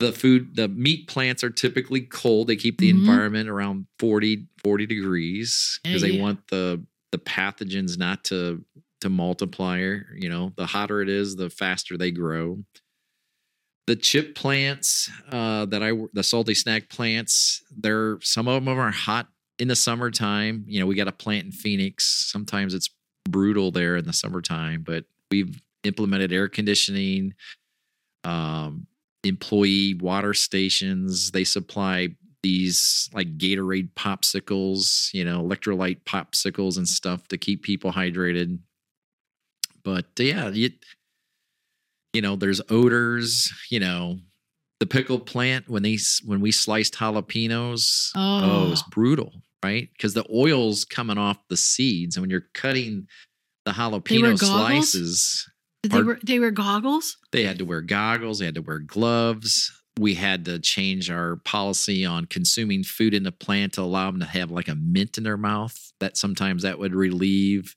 The 0.00 0.12
food, 0.12 0.56
the 0.56 0.68
meat 0.68 1.08
plants 1.08 1.42
are 1.44 1.50
typically 1.50 2.02
cold. 2.02 2.48
They 2.48 2.56
keep 2.56 2.78
the 2.78 2.92
Mhm. 2.92 2.98
environment 2.98 3.48
around 3.48 3.86
40, 3.98 4.46
40 4.62 4.86
degrees 4.86 5.80
because 5.82 6.02
Yeah, 6.02 6.08
they 6.08 6.14
yeah. 6.16 6.22
want 6.22 6.46
the 6.48 6.84
the 7.12 7.18
pathogens 7.18 7.96
not 7.96 8.24
to 8.24 8.64
to 9.04 9.10
multiply. 9.10 9.78
You 9.78 10.28
know, 10.28 10.52
the 10.56 10.66
hotter 10.66 11.00
it 11.00 11.08
is, 11.08 11.36
the 11.36 11.50
faster 11.50 11.96
they 11.96 12.10
grow 12.10 12.58
the 13.86 13.96
chip 13.96 14.34
plants 14.34 15.10
uh, 15.30 15.66
that 15.66 15.82
I 15.82 15.92
the 16.12 16.22
salty 16.22 16.54
snack 16.54 16.88
plants, 16.88 17.62
they're 17.76 18.18
some 18.22 18.48
of 18.48 18.64
them 18.64 18.78
are 18.78 18.90
hot 18.90 19.28
in 19.58 19.68
the 19.68 19.76
summertime. 19.76 20.64
You 20.66 20.80
know, 20.80 20.86
we 20.86 20.94
got 20.94 21.08
a 21.08 21.12
plant 21.12 21.46
in 21.46 21.52
Phoenix. 21.52 22.30
Sometimes 22.30 22.74
it's 22.74 22.90
brutal 23.28 23.70
there 23.70 23.96
in 23.96 24.06
the 24.06 24.12
summertime, 24.12 24.82
but 24.82 25.04
we've 25.30 25.60
implemented 25.84 26.32
air 26.32 26.48
conditioning, 26.48 27.34
um, 28.24 28.86
employee 29.22 29.94
water 29.94 30.34
stations. 30.34 31.30
They 31.30 31.44
supply 31.44 32.08
these 32.42 33.08
like 33.12 33.36
Gatorade 33.38 33.92
popsicles, 33.94 35.12
you 35.12 35.24
know, 35.24 35.42
electrolyte 35.42 36.04
popsicles 36.04 36.78
and 36.78 36.88
stuff 36.88 37.28
to 37.28 37.38
keep 37.38 37.62
people 37.62 37.92
hydrated. 37.92 38.58
But 39.84 40.06
uh, 40.18 40.22
yeah, 40.22 40.48
you, 40.48 40.70
you 42.12 42.22
know, 42.22 42.36
there's 42.36 42.60
odors, 42.70 43.52
you 43.70 43.80
know, 43.80 44.18
the 44.80 44.86
pickle 44.86 45.18
plant 45.18 45.68
when 45.68 45.82
they 45.82 45.98
when 46.24 46.40
we 46.40 46.52
sliced 46.52 46.94
jalapenos, 46.94 48.10
oh, 48.14 48.70
it's 48.72 48.82
Oh. 48.82 48.90
brutal, 48.90 49.42
right? 49.64 49.88
Because 49.96 50.14
the 50.14 50.24
oil's 50.32 50.84
coming 50.84 51.18
off 51.18 51.38
the 51.48 51.56
seeds, 51.56 52.16
and 52.16 52.22
when 52.22 52.30
you're 52.30 52.48
cutting 52.54 53.06
the 53.64 53.72
jalapeno 53.72 54.38
slices, 54.38 55.48
they 55.82 56.02
wear 56.02 56.18
they 56.22 56.38
wear 56.38 56.50
goggles? 56.50 57.16
they 57.32 57.44
had 57.44 57.58
to 57.58 57.64
wear 57.64 57.80
goggles, 57.80 58.38
they 58.38 58.46
had 58.46 58.54
to 58.56 58.62
wear 58.62 58.78
gloves. 58.78 59.70
We 60.00 60.14
had 60.14 60.44
to 60.46 60.58
change 60.58 61.08
our 61.08 61.36
policy 61.44 62.04
on 62.04 62.26
consuming 62.26 62.82
food 62.82 63.14
in 63.14 63.22
the 63.22 63.30
plant 63.30 63.74
to 63.74 63.82
allow 63.82 64.10
them 64.10 64.18
to 64.20 64.26
have 64.26 64.50
like 64.50 64.66
a 64.66 64.74
mint 64.74 65.18
in 65.18 65.24
their 65.24 65.36
mouth. 65.36 65.92
That 66.00 66.16
sometimes 66.16 66.64
that 66.64 66.80
would 66.80 66.92
relieve, 66.96 67.76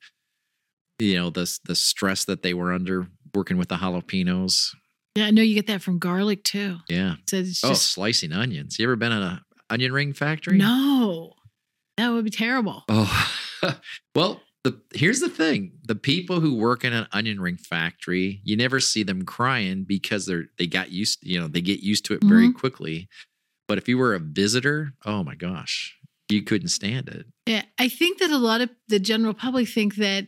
you 1.00 1.16
know, 1.16 1.30
the 1.30 1.60
the 1.66 1.76
stress 1.76 2.26
that 2.26 2.44
they 2.44 2.54
were 2.54 2.74
under 2.74 3.08
working 3.34 3.58
with 3.58 3.70
the 3.70 3.76
jalapenos. 3.76 4.70
Yeah, 5.16 5.26
I 5.26 5.32
know 5.32 5.42
you 5.42 5.56
get 5.56 5.68
that 5.68 5.82
from 5.82 6.00
garlic 6.00 6.44
too. 6.44 6.78
Yeah. 6.90 7.16
So 7.28 7.38
it's 7.38 7.64
Oh, 7.64 7.70
just 7.70 7.92
slicing 7.92 8.34
onions. 8.34 8.78
You 8.78 8.86
ever 8.86 8.96
been 8.96 9.12
in 9.12 9.22
a 9.24 9.42
onion 9.70 9.92
ring 9.92 10.14
factory? 10.14 10.58
no, 10.58 11.34
that 11.98 12.10
would 12.10 12.24
be 12.24 12.30
terrible. 12.30 12.84
Oh, 12.90 13.32
well, 14.16 14.42
the 14.64 14.80
here's 14.94 15.20
the 15.20 15.30
thing: 15.30 15.74
the 15.88 15.96
people 15.96 16.40
who 16.40 16.56
work 16.56 16.84
in 16.84 16.94
an 16.94 17.08
onion 17.12 17.40
ring 17.40 17.58
factory, 17.58 18.42
you 18.44 18.56
never 18.56 18.80
see 18.80 19.04
them 19.04 19.24
crying 19.24 19.84
because 19.84 20.26
they're 20.26 20.46
they 20.58 20.68
got 20.68 20.92
used. 20.92 21.20
You 21.22 21.40
know, 21.40 21.48
they 21.48 21.62
get 21.62 21.80
used 21.82 22.06
to 22.06 22.14
it 22.14 22.24
very 22.24 22.48
mm-hmm. 22.48 22.58
quickly. 22.58 23.08
But 23.68 23.78
if 23.78 23.88
you 23.90 23.98
were 23.98 24.14
a 24.16 24.20
visitor, 24.20 24.94
oh 25.06 25.24
my 25.24 25.36
gosh, 25.36 25.96
you 26.30 26.42
couldn't 26.42 26.70
stand 26.70 27.10
it. 27.10 27.26
Yeah, 27.46 27.64
I 27.78 27.90
think 27.90 28.20
that 28.20 28.30
a 28.30 28.38
lot 28.38 28.62
of 28.62 28.70
the 28.88 29.00
general 29.00 29.34
public 29.34 29.68
think 29.68 29.96
that 29.96 30.28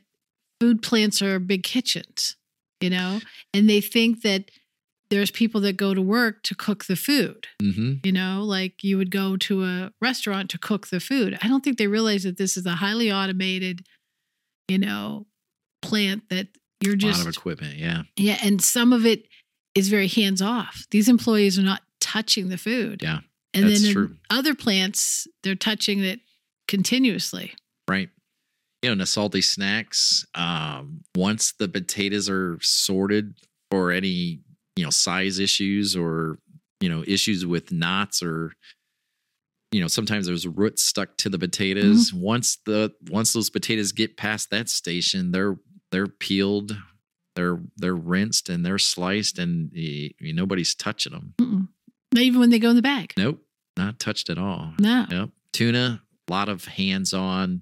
food 0.60 0.82
plants 0.82 1.22
are 1.22 1.40
big 1.40 1.64
kitchens, 1.64 2.36
you 2.82 2.90
know, 2.90 3.20
and 3.54 3.70
they 3.70 3.82
think 3.82 4.22
that 4.24 4.52
there's 5.10 5.32
people 5.32 5.60
that 5.62 5.76
go 5.78 5.94
to 5.96 6.02
work 6.02 6.44
to 6.44 6.54
cook 6.56 6.86
the 6.86 6.96
food, 6.96 7.48
hmm 7.62 7.94
you 8.04 8.12
know, 8.12 8.44
like 8.44 8.84
you 8.84 8.98
would 8.98 9.12
go 9.12 9.36
to 9.38 9.64
a 9.64 9.92
restaurant 10.02 10.50
to 10.52 10.58
cook 10.58 10.88
the 10.88 11.00
food. 11.00 11.38
I 11.42 11.48
don't 11.48 11.64
think 11.64 11.78
they 11.78 11.88
realize 11.88 12.24
that 12.24 12.38
this 12.38 12.56
is 12.58 12.66
a 12.66 12.72
highly 12.76 13.12
automated, 13.12 13.86
you 14.68 14.78
know, 14.78 15.26
plant 15.82 16.30
that 16.30 16.48
you're 16.82 16.94
A 16.94 16.98
lot 16.98 17.02
just 17.02 17.22
of 17.22 17.28
equipment. 17.36 17.78
Yeah, 17.78 18.04
yeah, 18.16 18.38
and 18.44 18.62
some 18.62 18.94
of 18.94 19.06
it 19.06 19.28
is 19.76 19.90
very 19.90 20.08
hands 20.08 20.42
off. 20.42 20.86
These 20.92 21.10
employees 21.10 21.58
are 21.60 21.64
not 21.64 21.82
touching 22.00 22.50
the 22.50 22.58
food. 22.58 23.02
Yeah, 23.04 23.20
and 23.54 23.68
then 23.68 24.20
other 24.30 24.54
plants, 24.56 25.28
they're 25.44 25.56
touching 25.56 26.00
it 26.04 26.20
continuously. 26.68 27.54
right. 27.88 28.10
You 28.82 28.90
know, 28.90 28.94
in 28.94 28.98
the 29.00 29.06
salty 29.06 29.42
snacks, 29.42 30.26
um, 30.36 31.02
once 31.16 31.52
the 31.60 31.68
potatoes 31.68 32.30
are 32.30 32.58
sorted 32.62 33.36
for 33.72 33.92
any 33.92 34.40
you 34.76 34.84
know 34.86 34.90
size 34.90 35.38
issues 35.40 35.96
or 35.96 36.40
you 36.80 36.88
know 36.90 37.04
issues 37.06 37.46
with 37.46 37.72
knots 37.74 38.24
or 38.24 38.54
you 39.74 39.82
know 39.82 39.88
sometimes 39.88 40.26
there's 40.28 40.48
roots 40.48 40.84
stuck 40.84 41.18
to 41.18 41.30
the 41.30 41.38
potatoes 41.38 42.14
once 42.14 42.58
the 42.66 42.94
once 43.10 43.34
those 43.34 43.50
potatoes 43.50 43.92
get 43.92 44.16
past 44.18 44.50
that 44.50 44.70
station 44.70 45.32
they're 45.32 45.58
they're 45.92 46.08
peeled 46.08 46.78
they're 47.36 47.60
they're 47.78 47.96
rinsed 47.96 48.48
and 48.50 48.66
they're 48.66 48.80
sliced 48.80 49.38
and 49.38 49.70
y- 49.76 50.10
y- 50.22 50.32
nobody's 50.32 50.74
touching 50.74 51.12
them 51.12 51.34
Mm-mm. 51.40 51.68
Not 52.14 52.24
even 52.24 52.40
when 52.40 52.50
they 52.50 52.60
go 52.60 52.70
in 52.70 52.76
the 52.78 52.82
bag. 52.82 53.14
nope 53.18 53.44
not 53.78 54.00
touched 54.00 54.30
at 54.30 54.38
all 54.38 54.74
No. 54.80 55.06
Yep. 55.12 55.30
Tuna, 55.54 56.02
a 56.28 56.32
lot 56.32 56.48
of 56.50 56.66
hands-on 56.66 57.62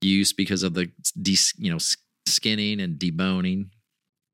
use 0.00 0.32
because 0.32 0.62
of 0.62 0.74
the 0.74 0.90
de- 1.20 1.36
you 1.58 1.70
know 1.70 1.78
skinning 2.26 2.80
and 2.80 2.98
deboning. 2.98 3.70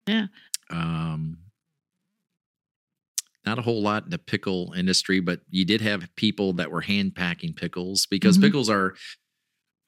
Yeah. 0.07 0.27
Um 0.71 1.39
not 3.45 3.59
a 3.59 3.63
whole 3.63 3.83
lot 3.83 4.05
in 4.05 4.11
the 4.11 4.19
pickle 4.19 4.73
industry, 4.77 5.19
but 5.21 5.41
you 5.51 5.65
did 5.65 5.81
have 5.81 6.09
people 6.17 6.53
that 6.55 6.71
were 6.71 6.81
hand 6.81 7.15
packing 7.15 7.53
pickles 7.53 8.07
because 8.07 8.39
Mhm. 8.39 8.43
pickles 8.43 8.71
are 8.71 8.95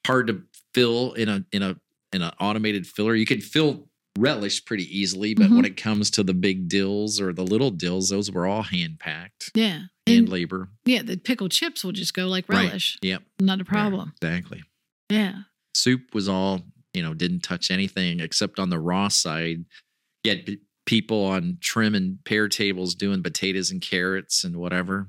hard 0.07 0.27
to 0.27 0.43
fill 0.75 1.13
in 1.15 1.29
a 1.29 1.45
in 1.53 1.63
a 1.63 1.77
in 2.13 2.23
an 2.23 2.33
automated 2.41 2.87
filler. 2.87 3.15
You 3.15 3.27
can 3.27 3.41
fill 3.41 3.89
relish 4.17 4.65
pretty 4.65 4.85
easily, 4.97 5.35
but 5.35 5.51
Mhm. 5.51 5.57
when 5.57 5.65
it 5.65 5.77
comes 5.77 6.09
to 6.13 6.23
the 6.23 6.35
big 6.35 6.69
dills 6.69 7.21
or 7.21 7.33
the 7.33 7.45
little 7.45 7.73
dills, 7.73 8.11
those 8.11 8.31
were 8.31 8.47
all 8.47 8.63
hand 8.63 9.01
packed, 9.01 9.51
Yeah. 9.55 9.87
hand 10.07 10.19
And 10.21 10.29
labor. 10.29 10.71
yeah, 10.85 11.03
the 11.03 11.17
pickled 11.17 11.51
chips 11.51 11.83
will 11.83 11.91
just 11.91 12.15
go 12.15 12.29
like 12.29 12.49
Right. 12.49 12.67
relish. 12.67 12.97
Yep. 13.03 13.25
Not 13.41 13.61
a 13.61 13.65
problem. 13.65 14.13
Exactly. 14.23 14.63
Yeah. 15.11 15.43
Soup 15.75 16.15
was 16.15 16.29
all 16.29 16.61
you 16.93 17.03
know 17.03 17.15
didn't 17.15 17.41
touch 17.41 17.71
anything 17.71 18.21
except 18.21 18.59
on 18.59 18.71
the 18.71 18.79
raw 18.79 19.09
side 19.09 19.65
p- 20.23 20.59
people 20.87 21.25
on 21.25 21.59
trim 21.61 21.95
and 21.95 22.23
pear 22.25 22.49
tables 22.49 22.95
doing 22.95 23.23
potatoes 23.23 23.71
and 23.71 23.81
carrots 23.83 24.45
and 24.45 24.57
whatever 24.57 25.09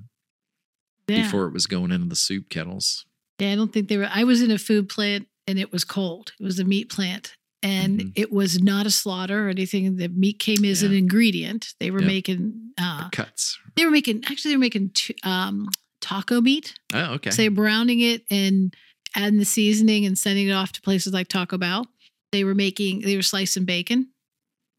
Yeah. 1.08 1.24
before 1.24 1.46
it 1.48 1.54
was 1.54 1.68
going 1.68 1.92
into 1.92 2.08
the 2.08 2.16
soup 2.16 2.50
kettles 2.50 3.06
Yeah, 3.40 3.52
I 3.52 3.56
don't 3.56 3.72
think 3.74 3.90
they 3.90 3.98
were. 3.98 4.10
I 4.12 4.24
was 4.24 4.42
in 4.42 4.50
a 4.52 4.58
food 4.58 4.88
plant 4.90 5.28
and 5.48 5.60
it 5.60 5.72
was 5.72 5.84
cold. 5.84 6.32
It 6.40 6.44
was 6.44 6.58
a 6.60 6.64
meat 6.64 6.90
plant. 6.90 7.36
And 7.62 8.00
Mhm. 8.00 8.12
it 8.16 8.32
was 8.32 8.62
not 8.62 8.86
a 8.86 8.92
slaughter 8.92 9.48
or 9.48 9.50
anything. 9.50 9.98
The 9.98 10.08
meat 10.08 10.40
came 10.40 10.64
as 10.66 10.84
an 10.84 10.94
ingredient. 10.94 11.74
They 11.80 11.92
were 11.92 12.00
Yep. 12.02 12.08
making, 12.08 12.72
uh, 12.78 13.10
cuts 13.10 13.58
they 13.76 13.84
were 13.84 13.92
making, 13.92 14.24
actually, 14.26 14.52
they 14.52 14.56
were 14.58 14.62
making 14.62 14.90
t- 14.92 15.16
um, 15.24 15.68
taco 16.00 16.40
meat. 16.40 16.74
oh 16.94 17.16
okay 17.16 17.32
So 17.32 17.42
they 17.42 17.50
were 17.50 17.56
browning 17.56 18.00
it 18.00 18.24
and 18.32 18.74
adding 19.16 19.40
the 19.40 19.46
seasoning 19.46 20.06
and 20.06 20.18
sending 20.18 20.48
it 20.48 20.54
off 20.54 20.72
to 20.74 20.82
places 20.82 21.14
like 21.14 21.28
Taco 21.28 21.58
Bell. 21.58 21.88
They 22.32 22.44
were 22.44 22.56
making, 22.56 23.02
they 23.02 23.16
were 23.16 23.22
slicing 23.22 23.66
bacon. 23.66 24.10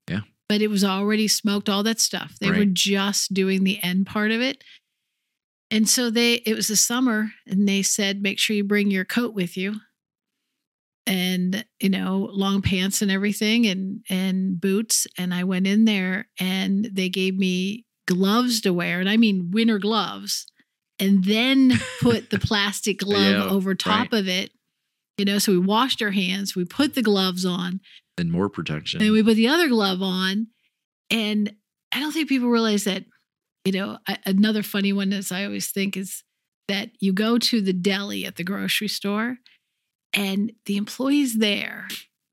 Yeah. 0.09 0.21
But 0.49 0.63
it 0.63 0.69
was 0.69 0.85
already 0.85 1.27
smoked, 1.27 1.69
all 1.69 1.83
that 1.85 2.01
stuff. 2.01 2.35
They 2.41 2.51
were 2.51 2.65
just 2.67 3.35
doing 3.35 3.65
the 3.65 3.83
end 3.83 4.07
part 4.07 4.31
of 4.31 4.41
it. 4.41 4.63
And 5.71 5.89
so 5.89 6.11
they, 6.11 6.35
it 6.35 6.55
was 6.55 6.69
the 6.69 6.77
summer 6.77 7.31
and 7.47 7.69
they 7.69 7.83
said, 7.83 8.23
make 8.23 8.39
sure 8.39 8.55
you 8.55 8.63
bring 8.63 8.91
your 8.91 9.05
coat 9.05 9.35
with 9.35 9.57
you 9.57 9.81
and, 11.07 11.65
you 11.81 11.89
know, 11.89 12.29
long 12.31 12.63
pants 12.63 13.03
and 13.03 13.11
everything 13.11 13.67
and, 13.67 14.03
and 14.09 14.61
boots. 14.61 15.07
And 15.19 15.35
I 15.35 15.45
went 15.45 15.67
in 15.67 15.85
there 15.85 16.29
and 16.39 16.85
they 16.93 17.09
gave 17.09 17.37
me 17.37 17.85
gloves 18.07 18.61
to 18.61 18.73
wear. 18.73 19.01
And 19.01 19.09
I 19.09 19.17
mean, 19.17 19.51
winter 19.51 19.79
gloves 19.79 20.47
and 20.99 21.25
then 21.25 21.73
put 22.01 22.31
the 22.31 22.39
plastic 22.39 22.99
glove 23.01 23.21
Yeah, 23.23 23.45
over 23.45 23.75
top 23.75 24.13
right. 24.13 24.21
of 24.21 24.29
it. 24.29 24.51
You 25.19 25.25
know, 25.25 25.39
so 25.39 25.53
we 25.53 25.59
washed 25.59 26.03
our 26.03 26.11
hands, 26.11 26.55
we 26.55 26.65
put 26.67 26.95
the 26.95 27.03
gloves 27.03 27.47
on, 27.47 27.81
and 28.19 28.31
more 28.31 28.49
protection 28.51 29.01
and 29.03 29.13
we 29.13 29.23
put 29.23 29.35
the 29.37 29.49
other 29.49 29.69
glove 29.69 30.03
on. 30.03 30.49
And 31.11 31.55
I 31.93 32.01
don't 32.01 32.13
think 32.13 32.29
people 32.29 32.49
realize 32.49 32.85
that, 32.85 33.05
you 33.65 33.73
know, 33.73 33.99
I, 34.07 34.19
another 34.27 34.63
funny 34.63 34.93
one 34.93 35.13
is 35.13 35.33
I 35.33 35.45
always 35.45 35.71
think 35.71 35.97
is 35.97 36.23
that 36.69 36.91
you 37.01 37.13
go 37.13 37.39
to 37.39 37.61
the 37.61 37.73
deli 37.73 38.27
at 38.27 38.37
the 38.37 38.45
grocery 38.45 38.89
store 38.89 39.39
and 40.13 40.53
the 40.67 40.77
employees 40.77 41.39
there 41.39 41.89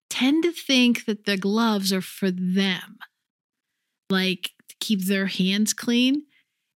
tend 0.09 0.43
to 0.43 0.51
think 0.51 1.05
that 1.05 1.25
the 1.25 1.37
gloves 1.37 1.93
are 1.93 2.01
for 2.01 2.31
them, 2.31 2.97
like 4.09 4.51
to 4.69 4.75
keep 4.79 5.05
their 5.05 5.27
hands 5.27 5.73
clean. 5.73 6.23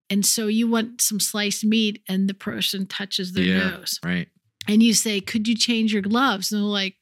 And 0.09 0.25
so 0.25 0.47
you 0.47 0.69
want 0.69 1.01
some 1.01 1.19
sliced 1.19 1.65
meat 1.65 2.01
and 2.07 2.29
the 2.29 2.33
person 2.33 2.85
touches 2.87 3.33
their 3.33 3.43
yeah 3.43 3.69
nose 3.71 3.99
right 4.03 4.27
and 4.67 4.81
you 4.83 4.93
say, 4.93 5.19
"Could 5.21 5.47
you 5.47 5.55
change 5.55 5.93
your 5.93 6.01
gloves?" 6.01 6.51
And 6.51 6.61
they're 6.61 6.67
like, 6.67 6.95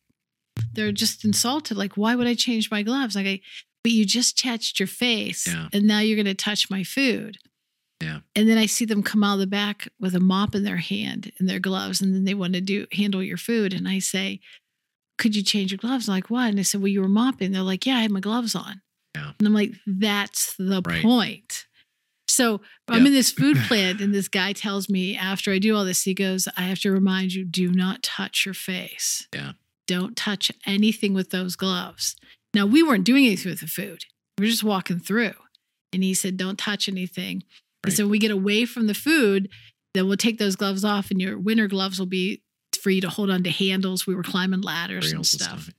they're 0.73 0.91
just 0.91 1.25
insulted. 1.25 1.75
Like, 1.77 1.97
why 1.97 2.15
would 2.15 2.27
I 2.27 2.33
change 2.35 2.71
my 2.71 2.81
gloves? 2.83 3.15
Like, 3.15 3.25
I, 3.27 3.41
but 3.83 3.91
you 3.91 4.05
just 4.05 4.37
touched 4.39 4.79
your 4.79 4.87
face, 4.87 5.45
Yeah. 5.47 5.67
and 5.73 5.85
now 5.85 5.99
you're 5.99 6.15
going 6.15 6.25
to 6.25 6.33
touch 6.33 6.69
my 6.69 6.83
food. 6.83 7.37
Yeah. 8.01 8.19
And 8.35 8.47
then 8.49 8.57
I 8.57 8.65
see 8.67 8.85
them 8.85 9.03
come 9.03 9.23
out 9.23 9.33
of 9.35 9.39
the 9.39 9.47
back 9.47 9.87
with 9.99 10.15
a 10.15 10.19
mop 10.19 10.53
in 10.55 10.63
their 10.63 10.77
hand 10.77 11.31
and 11.39 11.49
their 11.49 11.59
gloves, 11.59 12.01
and 12.01 12.13
then 12.15 12.23
they 12.25 12.33
want 12.33 12.53
to 12.53 12.61
do 12.61 12.85
handle 12.93 13.21
your 13.23 13.37
food. 13.37 13.73
And 13.73 13.87
I 13.87 13.99
say, 13.99 14.39
"Could 15.17 15.35
you 15.35 15.43
change 15.43 15.71
your 15.71 15.77
gloves?" 15.79 16.07
I'm 16.07 16.15
like, 16.15 16.29
what? 16.29 16.49
And 16.49 16.59
I 16.59 16.63
said, 16.63 16.81
"Well, 16.81 16.87
you 16.87 17.01
were 17.01 17.07
mopping." 17.09 17.51
They're 17.51 17.61
like, 17.61 17.85
"Yeah, 17.85 17.97
I 17.97 18.01
had 18.01 18.11
my 18.11 18.19
gloves 18.19 18.55
on." 18.55 18.81
Yeah. 19.15 19.31
And 19.39 19.47
I'm 19.47 19.53
like, 19.53 19.73
"That's 19.87 20.55
the 20.57 20.81
Right. 20.85 21.01
point." 21.01 21.65
So 22.35 22.61
I'm 22.89 23.01
Yeah. 23.01 23.07
in 23.07 23.13
this 23.13 23.31
food 23.31 23.57
plant, 23.67 24.01
and 24.01 24.13
this 24.13 24.27
guy 24.27 24.51
tells 24.53 24.89
me 24.89 25.15
after 25.15 25.51
I 25.53 25.59
do 25.59 25.75
all 25.75 25.85
this, 25.85 26.03
he 26.03 26.13
goes, 26.13 26.47
I 26.57 26.63
have 26.63 26.79
to 26.79 26.91
remind 26.91 27.33
you, 27.33 27.45
do 27.45 27.71
not 27.71 28.03
touch 28.03 28.45
your 28.45 28.53
face. 28.53 29.27
Yeah. 29.33 29.53
Don't 29.87 30.17
touch 30.17 30.51
anything 30.65 31.13
with 31.13 31.29
those 31.29 31.55
gloves. 31.55 32.15
Now, 32.53 32.65
we 32.65 32.83
weren't 32.83 33.03
doing 33.05 33.25
anything 33.25 33.51
with 33.51 33.61
the 33.61 33.67
food, 33.67 34.03
we 34.37 34.45
were 34.45 34.49
just 34.51 34.63
walking 34.63 34.99
through. 34.99 35.33
And 35.93 36.03
he 36.03 36.13
said, 36.13 36.35
Don't 36.35 36.57
touch 36.59 36.89
anything. 36.89 37.37
Right. 37.37 37.85
And 37.85 37.93
so 37.93 38.03
when 38.03 38.11
we 38.11 38.19
get 38.19 38.31
away 38.31 38.65
from 38.65 38.87
the 38.87 38.93
food, 38.93 39.47
then 39.93 40.07
we'll 40.07 40.17
take 40.17 40.37
those 40.39 40.57
gloves 40.57 40.83
off, 40.83 41.09
and 41.11 41.21
your 41.21 41.37
winter 41.39 41.67
gloves 41.67 41.99
will 41.99 42.05
be 42.07 42.41
for 42.81 42.89
you 42.89 42.99
to 43.01 43.09
hold 43.09 43.29
on 43.29 43.43
to 43.43 43.49
handles. 43.49 44.05
We 44.05 44.13
were 44.15 44.23
climbing 44.23 44.59
ladders 44.61 45.05
and 45.11 45.19
and 45.19 45.25
stuff, 45.25 45.69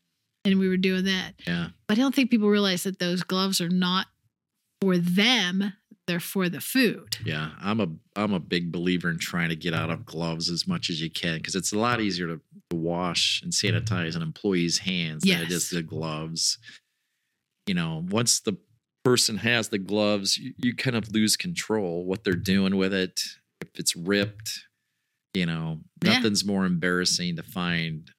and 0.45 0.59
we 0.59 0.69
were 0.69 0.79
doing 0.79 1.05
that. 1.05 1.35
yeah 1.47 1.69
But 1.87 1.99
I 1.99 2.01
don't 2.01 2.15
think 2.15 2.31
people 2.31 2.49
realize 2.49 2.85
that 2.85 2.99
those 2.99 3.23
gloves 3.23 3.61
are 3.61 3.69
not 3.69 4.07
for 4.81 4.97
them, 4.97 5.73
they're 6.07 6.21
for 6.21 6.49
the 6.49 6.61
food. 6.61 7.17
Yeah, 7.25 7.51
I'm 7.61 7.81
a 7.81 7.89
I'm 8.15 8.33
a 8.33 8.41
big 8.41 8.71
believer 8.73 9.11
in 9.11 9.19
trying 9.19 9.49
to 9.49 9.57
get 9.57 9.75
out 9.75 9.91
of 9.91 10.05
gloves 10.07 10.51
as 10.51 10.67
much 10.67 10.89
as 10.91 11.01
you 11.01 11.11
can 11.11 11.39
because 11.39 11.55
it's 11.55 11.73
a 11.73 11.79
lot 11.79 12.01
easier 12.01 12.27
to, 12.29 12.41
wash 12.73 13.41
and 13.43 13.53
sanitize 13.53 14.17
an 14.17 14.23
employee's 14.23 14.79
hands 14.79 15.23
than 15.23 15.41
it 15.41 15.51
is 15.53 15.71
the 15.71 15.83
gloves. 15.83 16.59
You 17.67 17.75
know, 17.75 18.05
once 18.11 18.41
the 18.41 18.57
person 19.05 19.37
has 19.39 19.69
the 19.69 19.79
gloves, 19.79 20.37
you, 20.37 20.53
you 20.59 20.75
kind 20.75 20.97
of 20.97 21.13
lose 21.13 21.37
control 21.37 22.05
what 22.05 22.25
they're 22.25 22.35
doing 22.35 22.77
with 22.77 22.93
it. 22.93 23.21
If 23.61 23.69
it's 23.77 23.95
ripped, 23.97 24.51
you 25.35 25.47
know, 25.47 25.81
Yeah. 26.05 26.15
nothing's 26.15 26.45
more 26.45 26.67
embarrassing 26.67 27.37
to 27.37 27.43
find, 27.45 28.11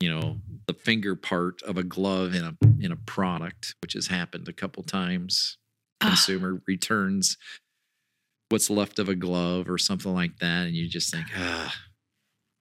you 0.00 0.10
know, 0.10 0.40
the 0.66 0.74
finger 0.74 1.14
part 1.16 1.62
of 1.62 1.76
a 1.76 1.82
glove 1.84 2.34
in 2.34 2.44
a 2.44 2.56
in 2.80 2.90
a 2.92 2.96
product, 2.96 3.74
which 3.82 3.92
has 3.94 4.08
happened 4.08 4.48
a 4.48 4.52
couple 4.52 4.82
times 4.82 5.58
consumer 6.08 6.62
returns 6.66 7.36
what's 8.50 8.68
left 8.68 8.98
of 8.98 9.08
a 9.08 9.14
glove 9.14 9.70
or 9.70 9.78
something 9.78 10.12
like 10.12 10.36
that, 10.38 10.66
and 10.66 10.74
you 10.76 10.86
just 10.88 11.10
think, 11.10 11.26
ah, 11.36 11.74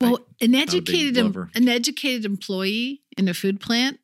well, 0.01 0.19
an 0.39 0.55
educated 0.55 1.17
em- 1.17 1.49
an 1.55 1.67
educated 1.67 2.25
employee 2.25 3.01
in 3.17 3.27
a 3.27 3.33
food 3.33 3.59
plant, 3.59 3.99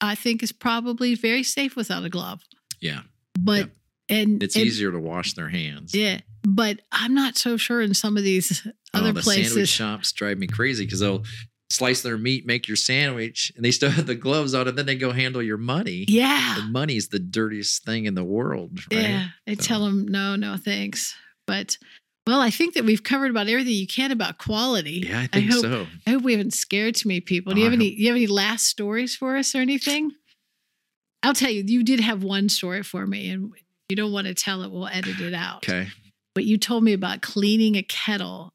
I 0.00 0.14
think, 0.14 0.42
is 0.42 0.52
probably 0.52 1.14
very 1.14 1.42
safe 1.42 1.76
without 1.76 2.04
a 2.04 2.08
glove. 2.08 2.42
yeah, 2.80 3.00
But 3.38 3.58
Yep. 3.58 3.70
and 4.08 4.42
It's 4.42 4.56
and- 4.56 4.64
easier 4.66 4.92
to 4.92 4.98
wash 5.00 5.34
their 5.34 5.48
hands. 5.48 5.94
Yeah, 5.94 6.20
but 6.46 6.80
I'm 6.92 7.14
not 7.14 7.36
so 7.36 7.56
sure 7.56 7.82
in 7.82 7.92
some 7.94 8.16
of 8.16 8.22
these 8.22 8.66
other 8.94 9.08
oh, 9.08 9.12
the 9.12 9.22
sandwich 9.22 9.68
shops 9.68 10.12
drive 10.12 10.38
me 10.38 10.46
crazy 10.46 10.84
because 10.84 11.00
they'll 11.00 11.24
slice 11.70 12.02
their 12.02 12.16
meat, 12.18 12.46
make 12.46 12.68
your 12.68 12.76
sandwich, 12.76 13.52
and 13.56 13.64
they 13.64 13.70
still 13.70 13.90
have 13.98 14.06
the 14.06 14.14
gloves 14.14 14.54
on, 14.54 14.68
and 14.68 14.76
then 14.78 14.86
they 14.86 14.94
go 14.96 15.12
handle 15.12 15.42
your 15.42 15.56
money. 15.58 16.04
Yeah, 16.08 16.60
And 16.60 16.72
money's 16.72 17.08
the 17.08 17.18
dirtiest 17.18 17.84
thing 17.84 18.04
in 18.06 18.14
the 18.14 18.24
world, 18.24 18.80
right? 18.92 19.02
yeah. 19.02 19.28
I 19.48 19.54
So- 19.54 19.62
tell 19.62 19.84
them 19.84 20.06
no, 20.06 20.36
no, 20.36 20.56
thanks. 20.56 21.14
But 21.46 21.78
well, 22.26 22.40
I 22.40 22.50
think 22.50 22.74
that 22.74 22.84
we've 22.84 23.04
covered 23.04 23.30
about 23.30 23.48
everything 23.48 23.72
you 23.74 23.86
can 23.86 24.10
about 24.10 24.38
quality. 24.38 25.04
Yeah, 25.08 25.20
I 25.20 25.26
think 25.28 25.50
hope, 25.52 25.60
so. 25.62 25.86
I 26.06 26.10
hope 26.10 26.22
we 26.22 26.32
haven't 26.32 26.54
scared 26.54 26.96
too 26.96 27.08
many 27.08 27.20
people. 27.20 27.52
Do 27.54 27.60
Oh, 27.60 27.64
you 27.64 27.70
have 27.70 27.72
I 27.72 27.82
any? 27.82 27.90
Do 27.94 28.02
you 28.02 28.08
have 28.08 28.16
any 28.16 28.26
last 28.26 28.66
stories 28.66 29.14
for 29.14 29.36
us 29.36 29.54
or 29.54 29.58
anything? 29.58 30.10
I'll 31.22 31.34
tell 31.34 31.50
you. 31.50 31.62
You 31.64 31.84
did 31.84 32.00
have 32.00 32.24
one 32.24 32.48
story 32.48 32.82
for 32.82 33.06
me, 33.06 33.30
and 33.30 33.52
you 33.88 33.94
don't 33.94 34.10
want 34.12 34.26
to 34.26 34.34
tell 34.34 34.62
it. 34.62 34.72
We'll 34.72 34.88
edit 34.88 35.20
it 35.20 35.34
out. 35.34 35.58
Okay. 35.68 35.86
But 36.34 36.44
you 36.44 36.58
told 36.58 36.82
me 36.82 36.92
about 36.92 37.22
cleaning 37.22 37.76
a 37.76 37.82
kettle 37.84 38.52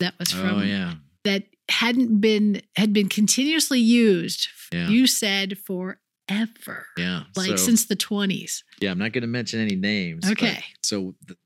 that 0.00 0.14
was 0.18 0.32
oh, 0.32 0.36
from 0.38 0.60
Oh 0.60 0.62
yeah. 0.62 0.94
that 1.24 1.44
hadn't 1.70 2.20
been 2.20 2.62
had 2.76 2.92
been 2.92 3.08
continuously 3.08 3.80
used. 3.80 4.48
Yeah. 4.72 4.88
You 4.88 5.06
said 5.06 5.58
forever, 5.58 6.86
Yeah. 6.96 7.24
like 7.36 7.50
so, 7.50 7.56
since 7.56 7.86
the 7.86 7.96
twenties. 7.96 8.64
yeah, 8.80 8.90
I'm 8.90 8.98
not 8.98 9.12
going 9.12 9.22
to 9.22 9.28
mention 9.28 9.60
any 9.60 9.76
names. 9.76 10.28
Okay. 10.30 10.64
so 10.82 11.14
the, 11.26 11.36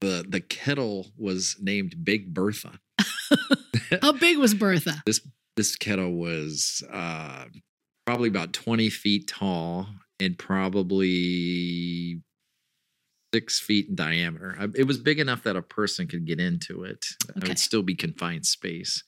the 0.00 0.26
the 0.28 0.40
kettle 0.40 1.06
was 1.16 1.56
named 1.60 2.04
Big 2.04 2.34
Bertha. 2.34 2.78
How 4.02 4.12
big 4.12 4.38
was 4.38 4.54
Bertha? 4.54 5.02
This 5.06 5.20
this 5.56 5.76
kettle 5.76 6.12
was 6.12 6.82
uh, 6.92 7.46
probably 8.06 8.28
about 8.28 8.52
20 8.52 8.90
feet 8.90 9.26
tall 9.26 9.88
and 10.20 10.36
probably 10.38 12.20
six 13.34 13.58
feet 13.60 13.88
in 13.88 13.94
diameter. 13.94 14.56
I- 14.58 14.68
It 14.74 14.86
was 14.86 14.98
big 14.98 15.18
enough 15.18 15.42
that 15.44 15.56
a 15.56 15.62
person 15.62 16.06
could 16.06 16.24
get 16.26 16.40
into 16.40 16.84
it. 16.84 17.04
It 17.28 17.36
Okay. 17.38 17.48
would 17.48 17.58
still 17.58 17.82
be 17.82 17.94
confined 17.94 18.46
space. 18.46 19.02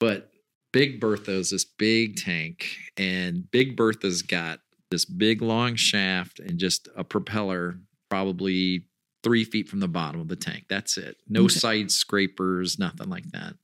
But 0.00 0.30
Big 0.72 1.00
Bertha 1.00 1.32
is 1.32 1.50
this 1.50 1.64
big 1.64 2.16
tank, 2.16 2.76
and 2.96 3.48
Big 3.50 3.76
Bertha's 3.76 4.22
got 4.22 4.60
this 4.90 5.04
big 5.04 5.40
long 5.40 5.76
shaft 5.76 6.40
and 6.40 6.58
just 6.58 6.88
a 6.96 7.04
propeller, 7.04 7.80
probably 8.10 8.88
three 9.22 9.44
feet 9.44 9.68
from 9.68 9.80
the 9.80 9.88
bottom 9.88 10.20
of 10.20 10.28
the 10.28 10.36
tank. 10.36 10.64
That's 10.68 10.98
it. 10.98 11.16
No 11.28 11.44
Okay. 11.44 11.54
side 11.54 11.90
scrapers, 11.92 12.78
nothing 12.78 13.08
like 13.08 13.30
that. 13.30 13.56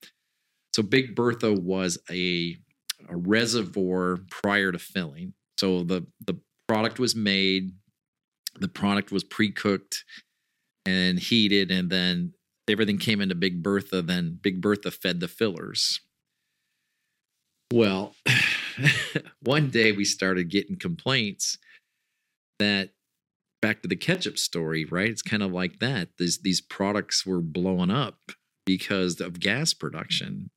So 0.75 0.83
Big 0.85 1.15
Bertha 1.17 1.53
was 1.53 1.99
a, 2.09 2.57
a 3.09 3.17
reservoir 3.17 4.19
prior 4.31 4.71
to 4.73 4.79
filling. 4.79 5.35
So 5.59 5.83
the 5.83 6.07
the 6.27 6.41
product 6.69 7.01
was 7.01 7.17
made, 7.17 7.73
the 8.61 8.69
product 8.69 9.11
was 9.11 9.25
pre-cooked 9.25 10.05
and 10.87 11.19
heated, 11.19 11.71
and 11.71 11.91
then 11.91 12.35
everything 12.69 12.99
came 12.99 13.21
into 13.21 13.35
Big 13.35 13.63
Bertha. 13.63 14.03
Then 14.03 14.39
Big 14.41 14.61
Bertha 14.61 14.91
fed 14.91 15.21
the 15.21 15.29
fillers. 15.29 16.01
Well, 17.73 18.15
one 19.43 19.71
day 19.71 19.93
we 19.93 20.05
started 20.05 20.51
getting 20.51 20.77
complaints 20.77 21.59
that 22.59 22.91
back 23.63 23.83
to 23.83 23.89
the 23.89 23.97
ketchup 23.97 24.39
story, 24.39 24.85
right? 24.85 25.09
It's 25.09 25.23
kind 25.23 25.43
of 25.43 25.53
like 25.53 25.79
that. 25.81 26.09
These 26.19 26.39
these 26.39 26.61
products 26.61 27.25
were 27.25 27.41
blowing 27.41 27.91
up 27.91 28.19
because 28.67 29.21
of 29.21 29.41
gas 29.41 29.75
production. 29.75 30.51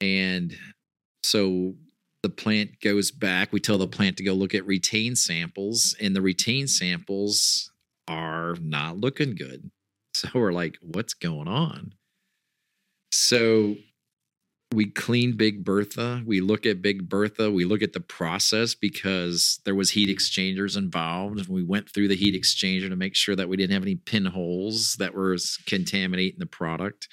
And 0.00 0.56
so 1.22 1.74
the 2.24 2.30
plant 2.30 2.80
goes 2.80 3.10
back. 3.10 3.52
We 3.52 3.60
tell 3.60 3.76
the 3.76 3.86
plant 3.86 4.16
to 4.16 4.24
go 4.24 4.32
look 4.32 4.54
at 4.54 4.66
retain 4.66 5.14
samples, 5.14 5.94
and 6.00 6.16
the 6.16 6.22
retain 6.22 6.66
samples 6.66 7.70
are 8.08 8.56
not 8.60 8.98
looking 8.98 9.36
good. 9.36 9.70
So 10.16 10.28
we're 10.32 10.52
like, 10.52 10.78
what's 10.80 11.12
going 11.12 11.48
on? 11.48 11.94
So 13.10 13.74
we 14.72 14.86
clean 14.86 15.36
Big 15.36 15.64
Bertha. 15.64 16.22
We 16.24 16.40
look 16.40 16.66
at 16.66 16.80
Big 16.80 17.08
Bertha. 17.08 17.50
We 17.50 17.64
look 17.64 17.82
at 17.82 17.94
the 17.94 18.00
process 18.00 18.76
because 18.76 19.58
there 19.64 19.74
was 19.74 19.90
heat 19.90 20.08
exchangers 20.08 20.76
involved. 20.76 21.48
We 21.48 21.64
went 21.64 21.90
through 21.90 22.06
the 22.06 22.14
heat 22.14 22.40
exchanger 22.40 22.88
to 22.88 22.94
make 22.94 23.16
sure 23.16 23.34
that 23.34 23.48
we 23.48 23.56
didn't 23.56 23.72
have 23.72 23.82
any 23.82 23.96
pinholes 23.96 24.94
that 25.00 25.14
were 25.14 25.36
contaminating 25.66 26.38
the 26.38 26.46
product. 26.46 27.08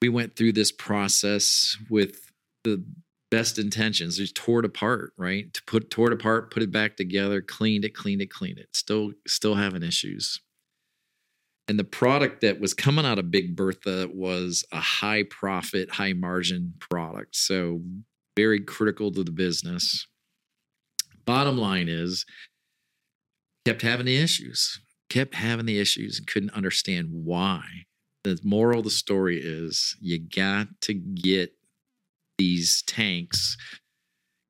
We 0.00 0.08
went 0.08 0.36
through 0.36 0.52
this 0.52 0.70
process 0.70 1.76
with 1.90 2.30
the 2.62 2.84
best 3.30 3.58
intentions. 3.58 4.16
Just 4.16 4.34
tore 4.34 4.60
it 4.60 4.64
apart, 4.64 5.12
right? 5.16 5.52
To 5.52 5.62
put 5.64 5.90
tore 5.90 6.08
it 6.08 6.12
apart, 6.12 6.50
put 6.50 6.62
it 6.62 6.72
back 6.72 6.96
together, 6.96 7.40
cleaned 7.40 7.84
it, 7.84 7.94
cleaned 7.94 8.22
it, 8.22 8.30
cleaned 8.30 8.58
it. 8.58 8.68
Still, 8.72 9.12
still 9.26 9.54
having 9.54 9.82
issues. 9.82 10.40
And 11.68 11.78
the 11.78 11.84
product 11.84 12.40
that 12.40 12.60
was 12.60 12.72
coming 12.72 13.04
out 13.04 13.18
of 13.18 13.30
Big 13.30 13.54
Bertha 13.54 14.08
was 14.12 14.64
a 14.72 14.80
high 14.80 15.24
profit, 15.24 15.90
high 15.90 16.14
margin 16.14 16.72
product. 16.80 17.36
So 17.36 17.82
very 18.36 18.60
critical 18.60 19.12
to 19.12 19.22
the 19.22 19.30
business. 19.30 20.06
Bottom 21.26 21.58
line 21.58 21.88
is, 21.88 22.24
kept 23.66 23.82
having 23.82 24.06
the 24.06 24.16
issues, 24.16 24.80
kept 25.10 25.34
having 25.34 25.66
the 25.66 25.78
issues, 25.78 26.18
and 26.18 26.26
couldn't 26.26 26.54
understand 26.54 27.08
why. 27.10 27.60
The 28.24 28.38
moral 28.42 28.78
of 28.78 28.84
the 28.84 28.90
story 28.90 29.38
is 29.38 29.94
you 30.00 30.18
got 30.18 30.68
to 30.82 30.94
get 30.94 31.52
these 32.38 32.82
tanks 32.82 33.56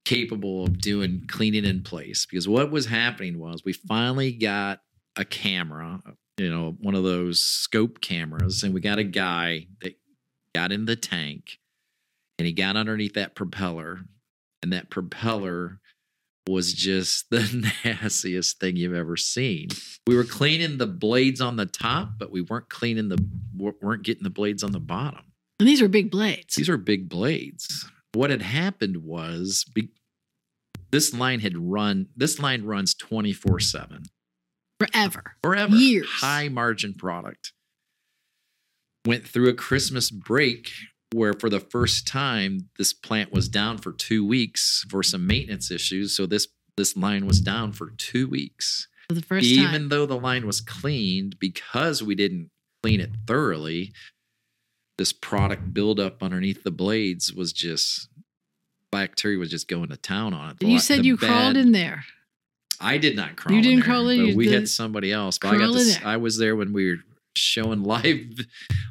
capable 0.05 0.65
of 0.65 0.81
doing 0.81 1.25
cleaning 1.29 1.65
in 1.65 1.83
place. 1.83 2.27
Because 2.27 2.47
what 2.47 2.71
was 2.71 2.87
happening 2.87 3.39
was 3.39 3.65
we 3.65 3.73
finally 3.73 4.33
got 4.33 4.81
a 5.17 5.25
camera 5.25 6.01
you 6.39 6.51
know 6.51 6.77
one 6.81 6.95
of 6.95 7.03
those 7.03 7.41
scope 7.41 8.01
cameras 8.01 8.63
and 8.63 8.73
we 8.73 8.81
got 8.81 8.99
a 8.99 9.05
guy 9.05 9.67
that 9.83 9.99
got 10.55 10.73
in 10.73 10.85
the 10.87 10.97
tank 10.97 11.59
and 12.39 12.47
he 12.47 12.53
got 12.53 12.77
underneath 12.77 13.15
that 13.15 13.35
propeller 13.35 14.01
and 14.63 14.73
that 14.73 14.91
propeller 14.91 15.81
was 16.49 16.73
just 16.73 17.29
the 17.31 17.73
nastiest 17.85 18.59
thing 18.59 18.77
you've 18.77 18.95
ever 18.95 19.17
seen. 19.17 19.69
We 20.07 20.17
were 20.17 20.25
cleaning 20.25 20.79
the 20.79 20.87
blades 20.87 21.41
on 21.41 21.57
the 21.57 21.67
top 21.67 22.13
but 22.19 22.31
we 22.31 22.43
weren't 22.43 22.69
cleaning 22.69 23.09
the 23.09 23.19
weren't 23.57 24.05
getting 24.05 24.25
the 24.25 24.31
blades 24.31 24.63
on 24.63 24.73
the 24.73 24.81
bottom 24.81 25.28
And 25.59 25.69
these 25.69 25.83
were 25.83 25.89
big 25.89 26.11
blades. 26.11 26.55
these 26.55 26.69
are 26.69 26.77
big 26.77 27.09
blades. 27.09 27.91
What 28.15 28.31
had 28.31 28.43
happened 28.43 28.99
was 28.99 29.65
be, 29.75 29.91
this 30.91 31.13
line 31.13 31.41
had 31.41 31.57
run, 31.57 32.07
this 32.17 32.39
line 32.39 32.65
runs 32.65 32.95
24 32.95 33.61
7 33.61 34.05
forever. 34.79 35.37
forever. 35.43 35.75
Years. 35.75 36.09
High 36.09 36.49
margin 36.49 36.95
product. 36.95 37.53
Went 39.07 39.27
through 39.27 39.49
a 39.49 39.55
Christmas 39.55 40.11
break 40.11 40.71
where, 41.13 41.33
for 41.33 41.49
the 41.49 41.61
first 41.61 42.07
time, 42.07 42.69
this 42.77 42.93
plant 42.93 43.33
was 43.33 43.49
down 43.49 43.79
for 43.79 43.93
two 43.93 44.27
weeks 44.27 44.85
for 44.91 45.03
some 45.03 45.27
maintenance 45.27 45.71
issues. 45.71 46.15
So 46.17 46.27
this 46.27 46.49
this 46.77 46.97
line 46.97 47.27
was 47.27 47.41
down 47.41 47.73
for 47.73 47.91
two 47.97 48.29
weeks. 48.29 48.87
For 49.09 49.15
the 49.15 49.23
first 49.23 49.47
Even 49.47 49.73
time. 49.73 49.89
though 49.89 50.07
the 50.07 50.19
line 50.19 50.47
was 50.47 50.61
cleaned, 50.61 51.39
because 51.41 52.03
we 52.03 52.15
didn't 52.15 52.51
clean 52.83 53.01
it 53.01 53.11
thoroughly, 53.27 53.93
this 54.99 55.13
product 55.13 55.73
buildup 55.73 56.23
underneath 56.23 56.65
the 56.65 56.71
blades 56.71 57.33
was 57.33 57.53
just 57.53 58.09
bacteria 58.91 59.39
was 59.39 59.51
just 59.51 59.69
going 59.69 59.89
to 59.89 59.97
town 59.97 60.35
on 60.35 60.51
it. 60.51 60.59
The 60.59 60.67
you 60.67 60.79
said 60.79 61.07
you 61.07 61.17
crawled 61.17 61.57
in 61.57 61.73
there. 61.73 62.05
I 62.81 62.99
did 62.99 63.17
not 63.17 63.37
crawl. 63.37 63.57
You 63.57 63.63
didn't 63.63 63.75
in 63.75 63.81
there, 63.81 63.89
crawl 63.89 64.09
in, 64.09 64.37
we 64.37 64.53
had 64.53 64.69
somebody 64.69 65.13
else. 65.13 65.39
But 65.39 65.55
I 65.55 65.59
got 65.59 65.75
there. 65.75 66.01
I 66.05 66.17
was 66.17 66.39
there 66.39 66.55
when 66.55 66.73
we 66.73 66.91
were 66.91 66.97
showing 67.37 67.83
live 67.85 68.41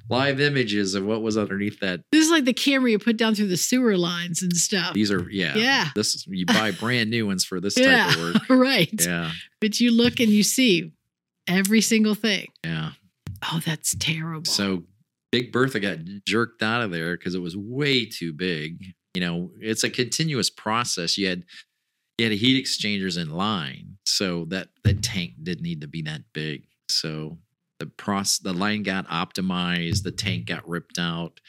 live 0.10 0.40
images 0.40 0.95
of 0.95 1.06
what 1.06 1.22
was 1.22 1.38
underneath 1.38 1.80
that. 1.82 2.02
This 2.11 2.26
is 2.26 2.32
like 2.32 2.45
the 2.45 2.53
camera 2.53 2.92
you 2.92 3.00
put 3.00 3.18
down 3.18 3.36
through 3.36 3.48
the 3.48 3.58
sewer 3.58 3.98
lines 3.98 4.42
and 4.42 4.56
stuff. 4.56 4.94
These 4.94 5.11
are 5.11 5.30
yeah. 5.30 5.56
Yeah. 5.56 5.90
This 5.95 6.16
is 6.16 6.26
you 6.27 6.45
buy 6.45 6.72
brand 6.72 7.10
new 7.10 7.27
ones 7.27 7.44
for 7.44 7.60
this 7.60 7.77
yeah, 7.77 8.08
type 8.08 8.18
of 8.18 8.22
work. 8.22 8.50
right. 8.50 9.06
Yeah. 9.06 9.32
But 9.60 9.80
you 9.80 9.92
look 9.92 10.19
and 10.19 10.30
you 10.30 10.44
see 10.44 10.92
every 11.48 11.82
single 11.82 12.16
thing. 12.16 12.48
Yeah. 12.64 12.92
Oh, 13.52 13.61
that's 13.66 13.95
terrible. 14.00 14.45
So 14.45 14.84
Big 15.38 15.51
Bertha 15.51 15.80
got 15.80 15.99
jerked 16.25 16.64
out 16.64 16.82
of 16.82 16.90
there 16.90 17.16
because 17.16 17.35
it 17.35 17.41
was 17.41 17.56
way 17.56 18.06
too 18.06 18.33
big. 18.33 18.93
You 19.14 19.22
know, 19.22 19.51
it's 19.59 19.83
a 19.83 19.90
continuous 19.90 20.49
process. 20.49 21.16
You 21.16 21.27
had 21.27 21.43
you 22.17 22.25
had 22.25 22.38
heat 22.38 22.57
exchangers 22.57 23.17
in 23.17 23.30
line, 23.30 23.98
so 24.07 24.45
that 24.45 24.69
that 24.83 25.03
tank 25.03 25.33
didn't 25.43 25.61
need 25.61 25.82
to 25.82 25.88
be 25.88 26.01
that 26.03 26.22
big. 26.33 26.64
So 26.90 27.38
the 27.80 27.85
process, 27.85 28.40
the 28.40 28.53
line 28.53 28.82
got 28.82 29.07
optimized. 29.09 30.01
The 30.01 30.11
tank 30.11 30.48
got 30.48 30.67
ripped 30.67 30.98
out. 30.98 31.40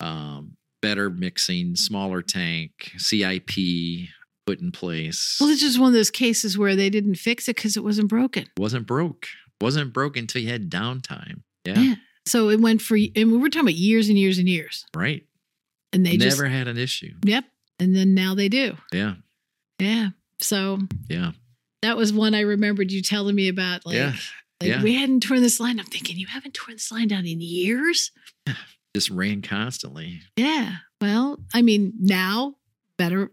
Um, 0.00 0.56
better 0.82 1.08
mixing, 1.08 1.76
smaller 1.76 2.20
tank, 2.20 2.72
CIP 2.96 4.08
put 4.44 4.60
in 4.60 4.72
place. 4.72 5.36
well, 5.40 5.50
it's 5.50 5.60
just 5.60 5.78
one 5.78 5.88
of 5.88 5.94
those 5.94 6.10
cases 6.10 6.58
where 6.58 6.74
they 6.74 6.90
didn't 6.90 7.14
fix 7.14 7.48
it 7.48 7.54
because 7.54 7.76
it 7.76 7.84
wasn't 7.84 8.08
broken. 8.08 8.46
wasn't 8.58 8.88
broke. 8.88 9.26
Wasn't 9.60 9.92
broke 9.92 10.16
until 10.16 10.42
you 10.42 10.48
had 10.48 10.68
downtime. 10.68 11.42
Yeah, 11.64 11.78
Yeah. 11.80 11.94
So 12.28 12.50
it 12.50 12.60
went 12.60 12.82
for, 12.82 12.96
and 12.96 13.32
we 13.32 13.38
were 13.38 13.48
talking 13.48 13.66
about 13.66 13.74
years 13.74 14.08
and 14.08 14.18
years 14.18 14.38
and 14.38 14.48
years. 14.48 14.84
right. 14.94 15.24
And 15.92 16.04
they 16.04 16.18
Never 16.18 16.30
just, 16.30 16.42
had 16.42 16.68
an 16.68 16.76
issue. 16.76 17.14
yep. 17.24 17.44
And 17.80 17.96
then 17.96 18.12
now 18.14 18.34
they 18.34 18.48
do. 18.50 18.76
Yeah, 18.92 19.14
Yeah. 19.78 20.08
So 20.40 20.80
yeah. 21.08 21.32
That 21.82 21.96
was 21.96 22.12
one 22.12 22.34
I 22.34 22.40
remembered 22.40 22.90
you 22.92 23.00
telling 23.02 23.34
me 23.34 23.48
about. 23.48 23.86
Like, 23.86 23.94
yeah. 23.96 24.12
like 24.60 24.70
yeah. 24.70 24.82
we 24.82 24.94
hadn't 24.96 25.20
torn 25.22 25.40
this 25.40 25.60
line. 25.60 25.78
I'm 25.80 25.86
thinking, 25.86 26.16
you 26.18 26.26
haven't 26.26 26.54
torn 26.54 26.74
this 26.74 26.92
line 26.92 27.08
down 27.08 27.24
in 27.24 27.40
years? 27.40 28.10
Just 28.94 29.10
ran 29.10 29.42
constantly. 29.42 30.20
Yeah. 30.36 30.76
Well, 31.00 31.38
I 31.54 31.62
mean, 31.62 31.92
now 31.98 32.56
better, 32.98 33.30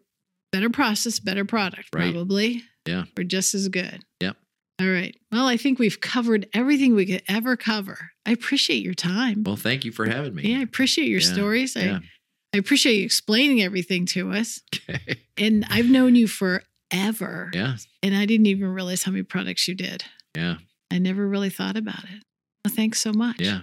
better 0.51 0.69
process, 0.69 1.19
better 1.19 1.43
product, 1.43 1.89
Right. 1.93 2.13
probably. 2.13 2.63
Yeah. 2.85 3.05
Or 3.17 3.23
just 3.23 3.55
as 3.55 3.67
good. 3.67 4.03
Yep. 4.21 4.37
All 4.81 4.87
right. 4.89 5.15
Well, 5.31 5.47
I 5.47 5.55
think 5.57 5.79
we've 5.79 6.01
covered 6.01 6.47
everything 6.53 6.95
we 6.95 7.05
could 7.05 7.23
ever 7.29 7.55
cover. 7.55 8.11
I 8.25 8.31
appreciate 8.31 8.83
your 8.83 8.93
time. 8.93 9.43
Well, 9.43 9.55
thank 9.55 9.85
you 9.85 9.91
for 9.91 10.05
having 10.05 10.35
me. 10.35 10.43
yeah, 10.51 10.59
I 10.59 10.61
appreciate 10.63 11.07
your 11.07 11.21
Yeah, 11.21 11.33
stories. 11.33 11.75
yeah. 11.75 11.99
I, 12.01 12.55
I 12.55 12.57
appreciate 12.57 12.95
you 12.97 13.05
explaining 13.05 13.61
everything 13.61 14.05
to 14.07 14.31
us. 14.31 14.61
Okay. 14.89 15.17
And 15.37 15.65
I've 15.69 15.89
known 15.89 16.15
you 16.15 16.27
forever. 16.29 17.51
Yeah. 17.53 17.75
And 18.01 18.15
I 18.15 18.25
didn't 18.25 18.45
even 18.45 18.67
realize 18.69 19.03
how 19.03 19.11
many 19.11 19.23
products 19.23 19.67
you 19.67 19.75
did. 19.75 20.05
Yeah. 20.35 20.55
I 20.89 20.97
never 20.99 21.27
really 21.27 21.49
thought 21.49 21.75
about 21.75 22.05
it. 22.05 22.23
Well, 22.63 22.73
thanks 22.73 22.99
so 23.01 23.11
much. 23.11 23.41
Yeah. 23.41 23.61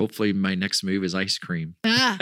Hopefully, 0.00 0.32
my 0.32 0.54
next 0.56 0.82
move 0.82 1.04
is 1.04 1.14
ice 1.14 1.38
cream. 1.38 1.76
Ah, 1.84 2.18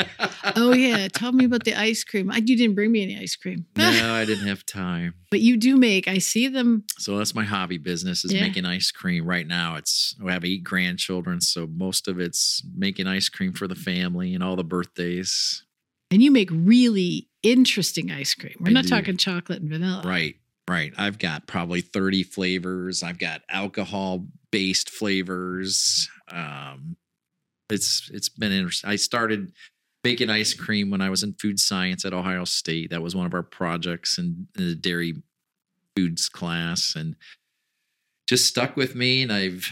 oh 0.57 0.73
yeah. 0.73 1.08
Tell 1.08 1.32
me 1.32 1.44
about 1.47 1.65
the 1.65 1.74
ice 1.74 2.05
cream. 2.05 2.31
I, 2.31 2.36
you 2.39 2.57
didn't 2.57 2.74
bring 2.74 2.92
me 2.92 3.02
any 3.02 3.18
ice 3.18 3.36
cream, 3.36 3.66
no, 3.76 3.89
I 4.15 4.24
didn't 4.24 4.47
have 4.47 4.66
time. 4.66 5.15
but 5.31 5.40
you 5.40 5.57
do 5.57 5.76
make. 5.76 6.07
I 6.08 6.18
see 6.18 6.49
them. 6.49 6.84
So 6.99 7.16
that's 7.18 7.34
my 7.34 7.44
hobby 7.44 7.78
business 7.78 8.24
is 8.24 8.32
Yeah. 8.32 8.42
making 8.42 8.65
ice 8.66 8.90
cream. 8.90 9.24
Right 9.26 9.47
now, 9.47 9.76
it's 9.76 10.15
I 10.26 10.32
have 10.32 10.44
eight 10.44 10.62
grandchildren, 10.65 11.40
so 11.40 11.66
most 11.66 12.07
of 12.08 12.18
it's 12.20 12.62
making 12.76 13.07
ice 13.07 13.28
cream 13.28 13.52
for 13.52 13.66
the 13.66 13.74
family 13.74 14.34
and 14.34 14.42
all 14.44 14.57
the 14.57 14.65
birthdays. 14.65 15.65
And 16.10 16.23
you 16.23 16.31
make 16.31 16.50
really 16.52 17.28
interesting 17.42 18.10
ice 18.10 18.34
cream. 18.34 18.57
We're 18.60 18.70
I 18.70 18.73
not 18.73 18.84
do. 18.84 18.90
talking 18.90 19.16
chocolate 19.16 19.62
and 19.62 19.70
vanilla. 19.70 20.02
Right, 20.05 20.34
right. 20.68 20.92
I've 20.99 21.18
got 21.18 21.47
probably 21.47 21.81
thirty 21.81 22.24
flavors. 22.24 23.02
I've 23.02 23.18
got 23.18 23.42
alcohol 23.49 24.26
based 24.50 24.90
flavors. 24.90 26.08
Um, 26.28 26.97
it's 27.70 28.10
it's 28.12 28.28
been 28.28 28.52
interesting. 28.52 28.90
I 28.90 28.97
started 28.97 29.52
baking 30.02 30.31
ice 30.31 30.55
cream 30.55 30.90
when 30.90 31.00
I 31.00 31.10
was 31.10 31.23
in 31.23 31.34
food 31.34 31.58
science 31.58 32.05
at 32.05 32.15
Ohio 32.15 32.44
State. 32.44 32.90
That 32.90 33.02
was 33.02 33.15
one 33.15 33.26
of 33.26 33.34
our 33.34 33.42
projects 33.42 34.18
in, 34.18 34.47
in 34.58 34.68
the 34.68 34.74
dairy 34.74 35.23
foods 35.97 36.28
class, 36.28 36.94
and 36.94 37.16
just 38.28 38.47
stuck 38.47 38.76
with 38.76 38.94
me. 38.94 39.23
And 39.23 39.32
I've 39.32 39.70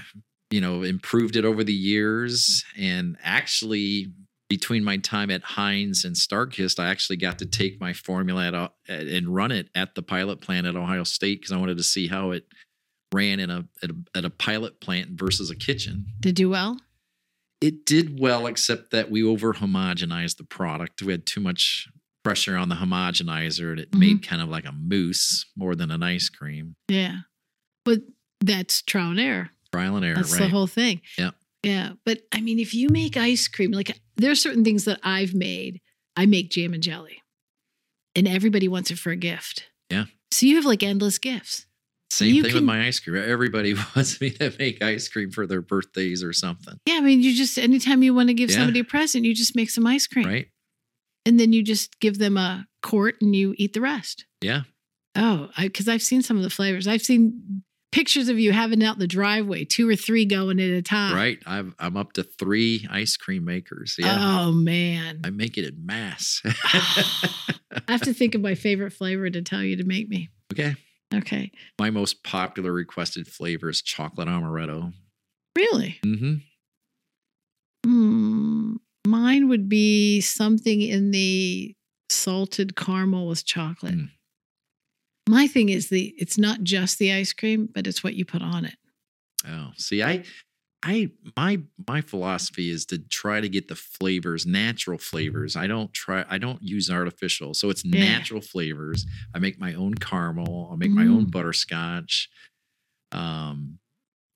you 0.50 0.60
know 0.60 0.82
improved 0.82 1.36
it 1.36 1.44
over 1.44 1.64
the 1.64 1.72
years. 1.72 2.64
And 2.76 3.16
actually, 3.22 4.12
between 4.48 4.84
my 4.84 4.96
time 4.98 5.30
at 5.30 5.42
Heinz 5.42 6.04
and 6.04 6.14
Starkist, 6.14 6.78
I 6.78 6.88
actually 6.88 7.16
got 7.16 7.38
to 7.38 7.46
take 7.46 7.80
my 7.80 7.92
formula 7.92 8.48
at, 8.48 8.54
uh, 8.54 8.68
and 8.88 9.34
run 9.34 9.52
it 9.52 9.68
at 9.74 9.94
the 9.94 10.02
pilot 10.02 10.40
plant 10.40 10.66
at 10.66 10.76
Ohio 10.76 11.04
State 11.04 11.40
because 11.40 11.52
I 11.52 11.58
wanted 11.58 11.76
to 11.78 11.84
see 11.84 12.08
how 12.08 12.32
it 12.32 12.44
ran 13.12 13.40
in 13.40 13.50
a 13.50 13.64
at, 13.82 13.90
a 13.90 13.96
at 14.14 14.24
a 14.24 14.30
pilot 14.30 14.80
plant 14.80 15.10
versus 15.12 15.50
a 15.50 15.56
kitchen. 15.56 16.06
Did 16.20 16.34
do 16.34 16.50
well? 16.50 16.78
It 17.60 17.84
did 17.84 18.20
well, 18.20 18.46
except 18.46 18.90
that 18.92 19.10
we 19.10 19.22
over 19.22 19.54
homogenized 19.54 20.36
the 20.36 20.44
product. 20.44 21.02
We 21.02 21.12
had 21.12 21.26
too 21.26 21.40
much 21.40 21.88
pressure 22.22 22.56
on 22.56 22.68
the 22.68 22.76
homogenizer, 22.76 23.70
and 23.70 23.80
it 23.80 23.90
Mhm. 23.92 23.98
made 23.98 24.22
kind 24.22 24.40
of 24.42 24.48
like 24.48 24.64
a 24.66 24.72
mousse 24.72 25.46
more 25.56 25.74
than 25.74 25.90
an 25.90 26.02
ice 26.02 26.28
cream. 26.28 26.76
Yeah. 26.88 27.20
But 27.84 28.02
that's 28.40 28.82
trial 28.82 29.10
and 29.10 29.20
error. 29.20 29.50
Trial 29.72 29.96
and 29.96 30.04
error, 30.04 30.14
That's 30.16 30.32
right? 30.32 30.40
the 30.40 30.48
whole 30.48 30.66
thing. 30.66 31.00
Yeah. 31.16 31.30
Yeah. 31.64 31.94
But 32.04 32.22
I 32.32 32.40
mean, 32.40 32.58
if 32.58 32.74
you 32.74 32.88
make 32.90 33.16
ice 33.16 33.48
cream, 33.48 33.72
like 33.72 33.98
there 34.16 34.30
are 34.30 34.34
certain 34.36 34.62
things 34.64 34.84
that 34.84 35.00
I've 35.02 35.34
made. 35.34 35.80
I 36.16 36.26
make 36.26 36.50
jam 36.50 36.74
and 36.74 36.82
jelly, 36.82 37.22
and 38.16 38.26
everybody 38.28 38.66
wants 38.68 38.90
it 38.90 38.98
for 38.98 39.10
a 39.10 39.16
gift. 39.16 39.68
Yeah. 39.90 40.06
So 40.32 40.46
you 40.46 40.56
have 40.56 40.64
like 40.64 40.82
endless 40.82 41.18
gifts. 41.18 41.66
Same 42.10 42.34
you 42.34 42.42
thing 42.42 42.50
can- 42.52 42.56
with 42.58 42.64
my 42.64 42.86
ice 42.86 42.98
cream. 43.00 43.16
Everybody 43.22 43.74
wants 43.96 44.20
me 44.20 44.30
to 44.30 44.52
make 44.58 44.82
ice 44.82 45.08
cream 45.08 45.30
for 45.30 45.46
their 45.46 45.60
birthdays 45.62 46.22
or 46.24 46.32
something, 46.32 46.74
Yeah. 46.86 46.94
I 46.94 47.00
mean, 47.00 47.20
you 47.22 47.34
just, 47.34 47.58
anytime 47.58 48.02
you 48.02 48.14
want 48.14 48.28
to 48.28 48.34
give 48.34 48.50
Yeah. 48.50 48.56
somebody 48.58 48.80
a 48.80 48.84
present, 48.84 49.24
you 49.24 49.34
just 49.34 49.54
make 49.54 49.70
some 49.70 49.86
ice 49.86 50.06
cream. 50.06 50.26
right? 50.26 50.46
And 51.26 51.38
then 51.38 51.52
you 51.52 51.62
just 51.62 52.00
give 52.00 52.18
them 52.18 52.36
a 52.38 52.66
quart 52.82 53.16
and 53.20 53.36
you 53.36 53.54
eat 53.58 53.74
the 53.74 53.80
rest. 53.82 54.24
Yeah. 54.40 54.62
Oh, 55.14 55.48
because 55.58 55.88
I've 55.88 56.00
seen 56.02 56.22
some 56.22 56.36
of 56.38 56.42
the 56.42 56.48
flavors. 56.50 56.86
I've 56.88 57.02
seen 57.02 57.62
pictures 57.92 58.28
of 58.28 58.38
you 58.38 58.52
having 58.52 58.82
out 58.82 58.98
the 58.98 59.06
driveway, 59.06 59.64
two 59.64 59.88
or 59.88 59.96
three 59.96 60.24
going 60.24 60.60
at 60.60 60.70
a 60.70 60.80
time. 60.82 61.14
Right. 61.14 61.38
I've, 61.46 61.74
I'm 61.78 61.96
up 61.98 62.12
to 62.14 62.22
three 62.22 62.86
ice 62.90 63.16
cream 63.18 63.44
makers. 63.44 63.96
Yeah. 63.98 64.16
Oh, 64.18 64.52
man. 64.52 65.20
I 65.24 65.30
make 65.30 65.58
it 65.58 65.66
in 65.66 65.84
mass. 65.84 66.40
I 66.64 67.92
have 67.92 68.02
to 68.02 68.14
think 68.14 68.34
of 68.34 68.40
my 68.40 68.54
favorite 68.54 68.92
flavor 68.92 69.28
to 69.28 69.42
tell 69.42 69.62
you 69.62 69.76
to 69.76 69.84
make 69.84 70.08
me. 70.08 70.30
okay. 70.52 70.76
Okay. 71.14 71.50
My 71.78 71.90
most 71.90 72.22
popular 72.22 72.72
requested 72.72 73.28
flavor 73.28 73.70
is 73.70 73.80
chocolate 73.82 74.28
amaretto. 74.28 74.92
Really? 75.56 75.98
Mm-hmm. 76.04 76.34
Hmm. 77.84 78.76
Mine 79.06 79.48
would 79.48 79.68
be 79.68 80.20
something 80.20 80.82
in 80.82 81.12
the 81.12 81.74
salted 82.10 82.76
caramel 82.76 83.26
with 83.26 83.46
chocolate. 83.46 83.94
Mm. 83.94 84.10
My 85.28 85.46
thing 85.46 85.68
is 85.68 85.88
the 85.88 86.14
it's 86.18 86.38
not 86.38 86.62
just 86.62 86.98
the 86.98 87.12
ice 87.12 87.32
cream, 87.32 87.68
but 87.72 87.86
it's 87.86 88.02
what 88.04 88.14
you 88.14 88.24
put 88.24 88.42
on 88.42 88.64
it. 88.64 88.76
Oh, 89.46 89.70
see, 89.76 90.02
I, 90.02 90.24
I, 90.84 91.10
my, 91.36 91.60
my 91.88 92.00
philosophy 92.00 92.70
is 92.70 92.86
to 92.86 92.98
try 92.98 93.40
to 93.40 93.48
get 93.48 93.66
the 93.66 93.74
flavors, 93.74 94.46
natural 94.46 94.96
flavors. 94.98 95.56
I 95.56 95.66
don't 95.66 95.92
try, 95.92 96.24
I 96.28 96.38
don't 96.38 96.62
use 96.62 96.88
artificial. 96.88 97.52
So 97.54 97.68
it's 97.68 97.84
Yeah. 97.84 97.98
natural 97.98 98.40
flavors. 98.40 99.04
I 99.34 99.40
make 99.40 99.58
my 99.58 99.74
own 99.74 99.94
caramel. 99.94 100.70
I 100.72 100.76
make 100.76 100.90
my 100.92 101.02
own 101.06 101.26
Mm. 101.26 101.30
butterscotch. 101.32 102.28
Um, 103.10 103.78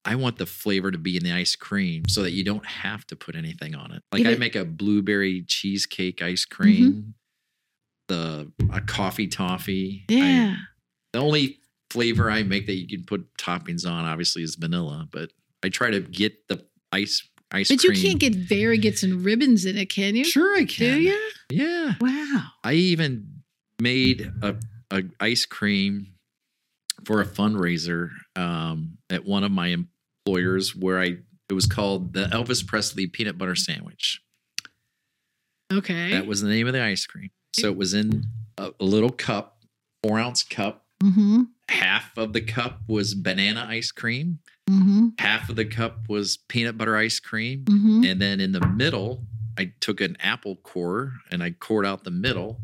I 0.04 0.16
want 0.16 0.36
the 0.38 0.46
flavor 0.46 0.90
to 0.90 0.98
be 0.98 1.16
in 1.16 1.22
the 1.22 1.30
ice 1.32 1.54
cream 1.54 2.02
so 2.08 2.22
that 2.24 2.32
you 2.32 2.42
don't 2.42 2.66
have 2.66 3.06
to 3.06 3.16
put 3.16 3.36
anything 3.36 3.76
on 3.76 3.92
it. 3.92 4.02
Like 4.10 4.26
I 4.26 4.34
make 4.34 4.56
a 4.56 4.64
blueberry 4.64 5.44
cheesecake 5.46 6.22
ice 6.22 6.44
Mm-hmm. 6.44 6.54
cream, 6.62 7.14
the 8.08 8.50
a 8.72 8.80
coffee 8.80 9.28
toffee. 9.28 10.04
I- 10.10 10.12
Yeah. 10.12 10.56
the 11.12 11.20
only 11.20 11.60
flavor 11.90 12.30
I 12.30 12.42
make 12.42 12.66
that 12.66 12.74
you 12.74 12.88
can 12.88 13.04
put 13.04 13.32
toppings 13.36 13.88
on, 13.88 14.04
obviously, 14.04 14.42
is 14.42 14.56
vanilla. 14.56 15.06
But 15.12 15.30
I 15.64 15.68
try 15.68 15.90
to 15.90 16.00
get 16.00 16.48
the 16.48 16.64
ice 16.90 17.28
ice 17.50 17.68
cream. 17.68 17.76
but 17.76 17.84
cream. 17.86 17.96
you 17.96 18.08
can't 18.08 18.20
get 18.20 18.48
variegates 18.48 19.02
and 19.02 19.24
ribbons 19.24 19.64
in 19.64 19.76
it, 19.76 19.86
can 19.86 20.16
you? 20.16 20.24
Sure, 20.24 20.56
I 20.56 20.64
can. 20.64 20.96
Do 20.96 21.00
you? 21.00 21.30
Yeah, 21.50 21.94
Wow. 22.00 22.44
I 22.64 22.72
even 22.72 23.42
made 23.80 24.32
a, 24.42 24.56
a 24.90 25.02
ice 25.20 25.44
cream 25.44 26.14
for 27.04 27.20
a 27.20 27.26
fundraiser 27.26 28.10
um, 28.36 28.98
at 29.10 29.24
one 29.24 29.44
of 29.44 29.50
my 29.50 29.76
employers 30.24 30.74
where 30.74 31.00
I 31.00 31.18
it 31.48 31.54
was 31.54 31.66
called 31.66 32.14
the 32.14 32.24
Elvis 32.26 32.66
Presley 32.66 33.06
peanut 33.06 33.36
butter 33.36 33.54
sandwich. 33.54 34.22
Okay. 35.70 36.10
That 36.12 36.26
was 36.26 36.40
the 36.40 36.48
name 36.48 36.66
of 36.66 36.72
the 36.72 36.82
ice 36.82 37.04
cream. 37.06 37.30
So 37.54 37.68
it 37.68 37.76
was 37.76 37.92
in 37.92 38.24
a, 38.56 38.70
a 38.80 38.84
little 38.84 39.10
cup, 39.10 39.58
four 40.02 40.18
ounce 40.18 40.42
cup. 40.42 40.86
mm-hmm. 41.02 41.42
Half 41.68 42.16
of 42.16 42.32
the 42.32 42.40
cup 42.40 42.80
was 42.86 43.14
banana 43.14 43.66
ice 43.68 43.90
cream. 43.90 44.38
Mm-hmm. 44.70 45.08
half 45.18 45.48
of 45.48 45.56
the 45.56 45.64
cup 45.64 46.08
was 46.08 46.36
peanut 46.48 46.78
butter 46.78 46.96
ice 46.96 47.18
cream 47.18 47.64
Mm-hmm. 47.64 48.04
and 48.04 48.20
then 48.22 48.40
in 48.40 48.52
the 48.52 48.64
middle 48.68 49.24
i 49.58 49.72
took 49.80 50.00
an 50.00 50.16
apple 50.20 50.56
core 50.56 51.12
and 51.32 51.42
i 51.42 51.50
cored 51.50 51.84
out 51.84 52.04
the 52.04 52.10
middle 52.12 52.60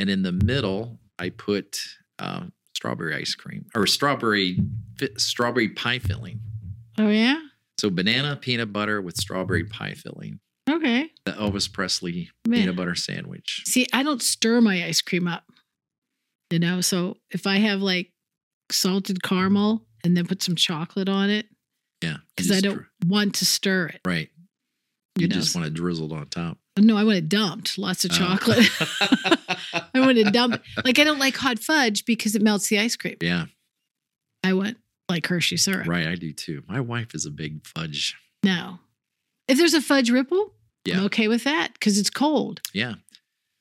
and 0.00 0.10
in 0.10 0.22
the 0.22 0.32
middle 0.32 0.98
i 1.18 1.30
put 1.30 1.78
uh, 2.18 2.42
strawberry 2.74 3.14
ice 3.14 3.34
cream 3.36 3.66
or 3.76 3.86
strawberry 3.86 4.58
strawberry 5.16 5.68
pie 5.68 6.00
filling 6.00 6.40
Oh 6.98 7.08
yeah. 7.08 7.38
so 7.78 7.88
banana 7.88 8.34
peanut 8.36 8.72
butter 8.72 9.00
with 9.00 9.16
strawberry 9.16 9.64
pie 9.64 9.94
filling 9.94 10.40
Okay. 10.68 11.10
the 11.24 11.32
elvis 11.32 11.72
presley 11.72 12.30
Man. 12.46 12.60
peanut 12.62 12.76
butter 12.76 12.94
sandwich 12.96 13.62
See, 13.64 13.86
I 13.92 14.02
don't 14.02 14.20
stir 14.22 14.60
my 14.60 14.84
ice 14.84 15.00
cream 15.00 15.26
up. 15.28 15.44
You 16.50 16.58
know, 16.58 16.80
so 16.80 17.16
if 17.30 17.46
I 17.46 17.56
have 17.58 17.80
like 17.80 18.10
salted 18.70 19.22
caramel 19.22 19.84
and 20.04 20.16
then 20.16 20.26
put 20.26 20.42
some 20.42 20.54
chocolate 20.56 21.08
on 21.08 21.30
it, 21.30 21.46
yeah 22.02 22.16
because 22.36 22.50
I 22.50 22.60
don't 22.60 22.84
want 23.06 23.34
to 23.36 23.44
stir 23.46 23.86
it. 23.88 24.00
right 24.06 24.28
You 25.18 25.22
you 25.22 25.28
just 25.28 25.54
want 25.54 25.66
it 25.66 25.74
drizzled 25.74 26.12
on 26.12 26.26
top 26.28 26.58
No, 26.78 26.96
I 26.96 27.04
want 27.04 27.16
it 27.18 27.28
dumped. 27.28 27.76
Lots 27.78 28.04
of 28.04 28.12
Oh. 28.12 28.14
chocolate. 28.14 28.68
I 29.94 30.00
want 30.00 30.18
it 30.18 30.32
dumped. 30.32 30.58
Like 30.84 30.98
I 30.98 31.04
don't 31.04 31.18
like 31.18 31.36
hot 31.36 31.58
fudge 31.58 32.04
because 32.04 32.34
it 32.34 32.42
melts 32.42 32.68
the 32.68 32.78
ice 32.78 32.96
cream. 32.96 33.16
yeah 33.20 33.46
I 34.44 34.52
want 34.52 34.76
like 35.08 35.26
Hershey 35.26 35.56
syrup. 35.56 35.86
right 35.88 36.06
i 36.06 36.14
do 36.14 36.32
too 36.32 36.62
my 36.68 36.80
wife 36.80 37.14
is 37.14 37.26
a 37.26 37.30
big 37.30 37.66
fudge 37.66 38.14
No. 38.44 38.78
If 39.48 39.56
there's 39.58 39.72
a 39.74 39.80
fudge 39.80 40.10
ripple, 40.10 40.52
Yeah. 40.84 40.98
I'm 40.98 41.04
okay 41.06 41.26
with 41.28 41.44
that 41.44 41.72
because 41.72 41.98
it's 41.98 42.10
cold. 42.10 42.60
Yeah. 42.74 42.94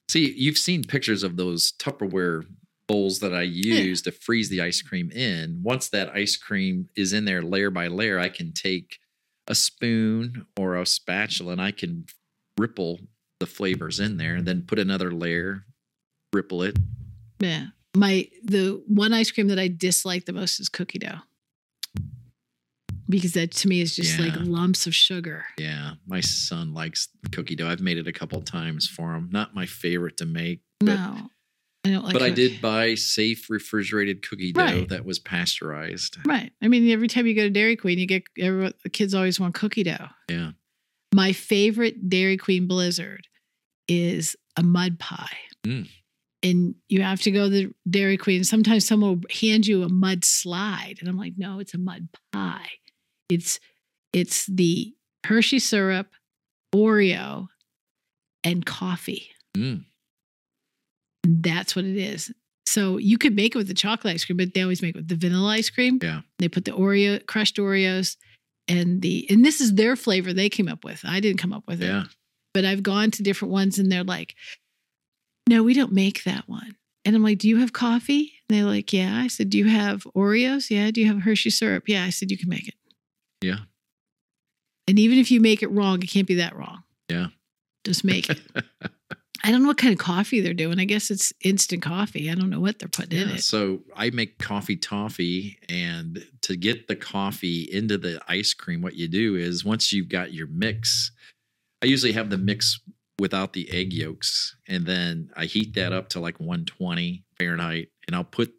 See, 0.09 0.31
you've 0.31 0.57
seen 0.57 0.83
pictures 0.83 1.23
of 1.23 1.37
those 1.37 1.71
Tupperware 1.79 2.45
bowls 2.87 3.19
that 3.19 3.33
I 3.33 3.45
hmm. 3.45 3.51
use 3.53 4.01
to 4.03 4.11
freeze 4.11 4.49
the 4.49 4.61
ice 4.61 4.81
cream 4.81 5.11
in. 5.11 5.61
Once 5.63 5.89
that 5.89 6.09
ice 6.09 6.37
cream 6.37 6.89
is 6.95 7.13
in 7.13 7.25
there 7.25 7.41
layer 7.41 7.69
by 7.69 7.87
layer, 7.87 8.19
I 8.19 8.29
can 8.29 8.53
take 8.53 8.99
a 9.47 9.55
spoon 9.55 10.45
or 10.57 10.75
a 10.75 10.85
spatula 10.85 11.53
and 11.53 11.61
I 11.61 11.71
can 11.71 12.05
ripple 12.57 12.99
the 13.39 13.45
flavors 13.45 13.99
in 13.99 14.17
there 14.17 14.35
and 14.35 14.45
then 14.45 14.63
put 14.63 14.79
another 14.79 15.11
layer, 15.11 15.65
ripple 16.33 16.63
it. 16.63 16.77
Yeah. 17.39 17.67
My 17.95 18.27
the 18.43 18.81
one 18.87 19.13
ice 19.13 19.31
cream 19.31 19.47
that 19.47 19.59
I 19.59 19.67
dislike 19.67 20.25
the 20.25 20.33
most 20.33 20.59
is 20.59 20.69
cookie 20.69 20.99
dough. 20.99 21.19
Because 23.09 23.33
that 23.33 23.51
to 23.53 23.69
me 23.69 23.79
is 23.79 23.95
just 23.95 24.19
like 24.19 24.33
lumps 24.35 24.85
of 24.85 24.93
sugar. 24.93 25.45
Yeah, 25.57 25.91
my 26.05 26.19
son 26.19 26.73
likes 26.73 27.07
cookie 27.31 27.55
dough. 27.55 27.69
I've 27.69 27.79
made 27.79 27.97
it 27.97 28.05
a 28.05 28.11
couple 28.11 28.41
times 28.41 28.85
for 28.85 29.13
him. 29.13 29.29
Not 29.31 29.55
my 29.55 29.65
favorite 29.65 30.17
to 30.17 30.25
make, 30.25 30.59
no. 30.81 31.29
I 31.85 31.89
don't 31.91 32.03
like 32.03 32.13
but 32.13 32.21
I 32.21 32.29
did 32.31 32.61
buy 32.61 32.95
safe 32.95 33.49
refrigerated 33.49 34.27
cookie 34.27 34.51
dough 34.51 34.61
Right. 34.61 34.89
that 34.89 35.05
was 35.05 35.19
pasteurized. 35.19 36.17
Right. 36.25 36.51
I 36.61 36.67
mean, 36.67 36.89
every 36.91 37.07
time 37.07 37.27
you 37.27 37.33
go 37.33 37.43
to 37.43 37.49
Dairy 37.49 37.75
Queen, 37.77 37.97
you 37.97 38.05
get 38.05 38.23
everyone, 38.37 38.73
the 38.83 38.89
kids 38.89 39.13
always 39.13 39.39
want 39.39 39.53
cookie 39.55 39.83
dough. 39.83 40.09
Yeah. 40.29 40.51
My 41.13 41.31
favorite 41.31 42.09
Dairy 42.09 42.35
Queen 42.37 42.67
Blizzard 42.67 43.27
is 43.87 44.35
a 44.57 44.63
mud 44.63 44.99
pie. 44.99 45.37
Mm. 45.65 45.87
And 46.43 46.75
you 46.89 47.01
have 47.01 47.21
to 47.21 47.31
go 47.31 47.45
to 47.45 47.49
the 47.49 47.73
Dairy 47.89 48.17
Queen. 48.17 48.43
Sometimes 48.43 48.85
someone 48.85 49.21
will 49.21 49.29
hand 49.33 49.65
you 49.65 49.83
a 49.83 49.89
mud 49.89 50.25
slide. 50.25 50.97
And 50.99 51.07
I'm 51.07 51.17
like, 51.17 51.33
no, 51.37 51.59
it's 51.59 51.73
a 51.73 51.77
mud 51.77 52.09
pie. 52.33 52.67
It's 53.29 53.59
it's 54.13 54.45
the 54.45 54.93
Hershey 55.25 55.59
syrup, 55.59 56.07
Oreo, 56.75 57.47
and 58.43 58.65
coffee. 58.65 59.29
Mm. 59.55 59.85
And 61.27 61.43
that's 61.43 61.75
what 61.75 61.83
it 61.83 61.97
is. 61.97 62.31
So 62.65 62.97
you 62.97 63.17
could 63.17 63.35
make 63.35 63.53
it 63.53 63.57
with 63.57 63.67
the 63.67 63.73
chocolate 63.73 64.13
ice 64.13 64.23
cream, 64.23 64.37
but 64.37 64.53
they 64.53 64.61
always 64.61 64.81
make 64.81 64.95
it 64.95 64.99
with 64.99 65.07
the 65.09 65.15
vanilla 65.17 65.49
ice 65.49 65.69
cream. 65.69 65.99
Yeah. 66.01 66.21
They 66.39 66.47
put 66.47 66.63
the 66.63 66.71
Oreo 66.71 67.25
crushed 67.25 67.57
Oreos 67.57 68.15
and 68.69 69.01
the 69.01 69.27
and 69.29 69.43
this 69.43 69.59
is 69.59 69.75
their 69.75 69.97
flavor 69.97 70.31
they 70.31 70.49
came 70.49 70.69
up 70.69 70.85
with. 70.85 71.01
I 71.03 71.19
didn't 71.19 71.39
come 71.39 71.51
up 71.51 71.63
with 71.67 71.81
it. 71.81 71.87
Yeah. 71.87 72.05
But 72.53 72.63
I've 72.63 72.81
gone 72.81 73.11
to 73.11 73.23
different 73.23 73.51
ones 73.51 73.77
and 73.77 73.91
they're 73.91 74.05
like, 74.05 74.35
"No, 75.49 75.63
we 75.63 75.73
don't 75.73 75.91
make 75.91 76.23
that 76.23 76.47
one." 76.47 76.75
And 77.03 77.15
I'm 77.15 77.23
like, 77.23 77.39
"Do 77.39 77.49
you 77.49 77.57
have 77.57 77.73
coffee?" 77.73 78.33
And 78.47 78.57
they're 78.57 78.65
like, 78.65 78.93
"Yeah." 78.93 79.17
I 79.17 79.27
said, 79.27 79.49
"Do 79.49 79.57
you 79.57 79.67
have 79.67 80.03
Oreos?" 80.15 80.69
"Yeah." 80.69 80.91
"Do 80.91 81.01
you 81.01 81.07
have 81.07 81.23
Hershey 81.23 81.49
syrup?" 81.49 81.83
"Yeah." 81.87 82.05
I 82.05 82.09
said, 82.09 82.31
"You 82.31 82.37
can 82.37 82.49
make 82.49 82.67
it." 82.69 82.75
Yeah. 83.41 83.59
And 84.87 84.97
even 84.97 85.17
if 85.17 85.29
you 85.29 85.41
make 85.41 85.61
it 85.61 85.71
wrong, 85.71 86.01
it 86.01 86.09
can't 86.09 86.27
be 86.27 86.35
that 86.35 86.55
wrong. 86.55 86.83
Yeah. 87.09 87.27
Just 87.83 88.03
make 88.03 88.29
it. 88.29 88.39
I 89.43 89.51
don't 89.51 89.61
know 89.61 89.67
what 89.69 89.77
kind 89.77 89.93
of 89.93 89.99
coffee 89.99 90.41
they're 90.41 90.53
doing. 90.53 90.79
I 90.79 90.85
guess 90.85 91.09
it's 91.11 91.31
instant 91.41 91.81
coffee. 91.81 92.29
I 92.29 92.35
don't 92.35 92.49
know 92.49 92.59
what 92.59 92.79
they're 92.79 92.87
putting 92.89 93.19
in 93.19 93.29
it. 93.29 93.43
so 93.43 93.81
I 93.95 94.09
make 94.09 94.37
coffee 94.39 94.75
toffee, 94.77 95.57
and 95.69 96.25
to 96.41 96.55
get 96.55 96.87
the 96.87 96.95
coffee 96.95 97.63
into 97.71 97.97
the 97.97 98.21
ice 98.27 98.53
cream, 98.53 98.81
what 98.81 98.95
you 98.95 99.07
do 99.07 99.35
is 99.35 99.63
once 99.63 99.93
you've 99.93 100.09
got 100.09 100.33
your 100.33 100.47
mix, 100.47 101.11
I 101.83 101.85
usually 101.85 102.13
have 102.13 102.29
the 102.29 102.37
mix 102.37 102.79
without 103.19 103.53
the 103.53 103.69
egg 103.71 103.93
yolks, 103.93 104.55
and 104.67 104.85
then 104.85 105.29
I 105.35 105.45
heat 105.45 105.73
that 105.75 105.93
up 105.93 106.09
to 106.09 106.19
like 106.19 106.39
120 106.39 107.23
Fahrenheit, 107.37 107.89
and 108.07 108.15
I'll 108.15 108.23
put 108.23 108.53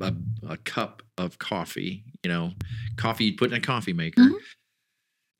a, 0.00 0.14
a 0.48 0.56
cup 0.58 1.02
of 1.18 1.38
coffee, 1.38 2.04
you 2.22 2.30
know, 2.30 2.52
coffee 2.96 3.26
you'd 3.26 3.36
put 3.36 3.50
in 3.50 3.56
a 3.56 3.60
coffee 3.60 3.92
maker. 3.92 4.22
Mhm. 4.22 4.34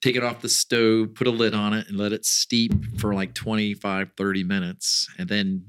Take 0.05 0.16
it 0.16 0.23
off 0.23 0.42
the 0.42 0.50
stove, 0.50 1.15
put 1.15 1.26
a 1.26 1.31
lid 1.31 1.55
on 1.55 1.73
it, 1.73 1.89
and 1.89 1.97
let 1.97 2.12
it 2.12 2.26
steep 2.26 2.99
for 2.99 3.15
like 3.15 3.33
25, 3.33 4.10
30 4.15 4.44
minutes. 4.44 5.08
And 5.18 5.31
then 5.31 5.65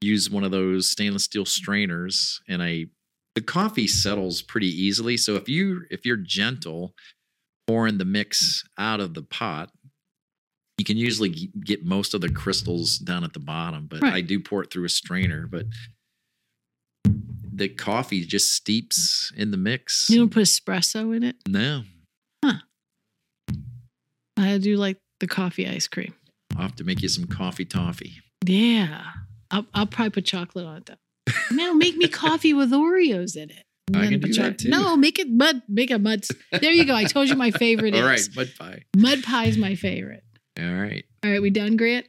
use 0.00 0.28
one 0.28 0.42
of 0.42 0.50
those 0.50 0.90
stainless 0.90 1.22
steel 1.22 1.44
strainers 1.44 2.40
and 2.48 2.64
I 2.64 2.86
the 3.36 3.42
coffee 3.42 3.86
settles 3.86 4.42
pretty 4.42 4.66
easily. 4.66 5.16
So 5.16 5.36
if 5.36 5.48
you 5.48 5.82
if 5.88 6.04
you're 6.04 6.16
gentle 6.16 6.94
pouring 7.68 7.98
the 7.98 8.04
mix 8.04 8.64
out 8.76 8.98
of 8.98 9.14
the 9.14 9.22
pot, 9.22 9.70
you 10.78 10.84
can 10.84 10.96
usually 10.96 11.28
get 11.64 11.84
most 11.84 12.12
of 12.12 12.20
the 12.20 12.28
crystals 12.28 12.98
down 12.98 13.22
at 13.22 13.34
the 13.34 13.38
bottom. 13.38 13.86
But 13.86 14.02
Right. 14.02 14.14
I 14.14 14.20
do 14.20 14.40
pour 14.40 14.64
it 14.64 14.72
through 14.72 14.86
a 14.86 14.88
strainer. 14.88 15.46
But 15.46 15.66
the 17.04 17.68
coffee 17.68 18.24
just 18.24 18.52
steeps 18.52 19.32
in 19.36 19.52
the 19.52 19.56
mix. 19.56 20.10
You 20.10 20.18
don't 20.18 20.32
put 20.32 20.42
espresso 20.42 21.14
in 21.16 21.22
it. 21.22 21.36
no, 21.46 21.84
I 24.36 24.58
do 24.58 24.76
like 24.76 24.98
the 25.20 25.26
coffee 25.26 25.66
ice 25.68 25.88
cream. 25.88 26.14
I'll 26.56 26.62
have 26.62 26.76
to 26.76 26.84
make 26.84 27.02
you 27.02 27.08
some 27.08 27.26
coffee 27.26 27.64
toffee. 27.64 28.14
Yeah. 28.44 29.02
I'll, 29.50 29.66
I'll 29.74 29.86
probably 29.86 30.10
put 30.10 30.24
chocolate 30.24 30.66
on 30.66 30.76
it 30.78 30.86
though. 30.86 30.94
No, 31.50 31.74
make 31.74 31.96
me 31.96 32.08
coffee 32.08 32.52
with 32.54 32.70
Oreos 32.70 33.36
in 33.36 33.50
it. 33.50 33.62
I 33.94 34.08
can 34.08 34.20
do 34.20 34.32
that, 34.34 34.58
too. 34.58 34.68
No, 34.68 34.96
make 34.96 35.18
it 35.18 35.28
mud. 35.30 35.62
Make 35.68 35.90
a 35.92 35.98
mud. 35.98 36.24
There 36.50 36.72
you 36.72 36.84
go. 36.84 36.94
I 36.94 37.04
told 37.04 37.28
you 37.28 37.36
my 37.36 37.52
favorite 37.52 37.94
All 37.94 38.02
right, 38.02 38.18
is 38.18 38.34
mud 38.34 38.50
pie. 38.58 38.82
mud 38.96 39.22
pie 39.22 39.44
is 39.46 39.56
my 39.56 39.76
favorite. 39.76 40.24
All 40.58 40.74
right. 40.74 41.04
All 41.24 41.30
right, 41.30 41.40
we 41.42 41.50
done, 41.50 41.76
Grant? 41.76 42.06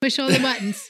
Push 0.00 0.18
all 0.18 0.28
the 0.28 0.38
buttons. 0.38 0.88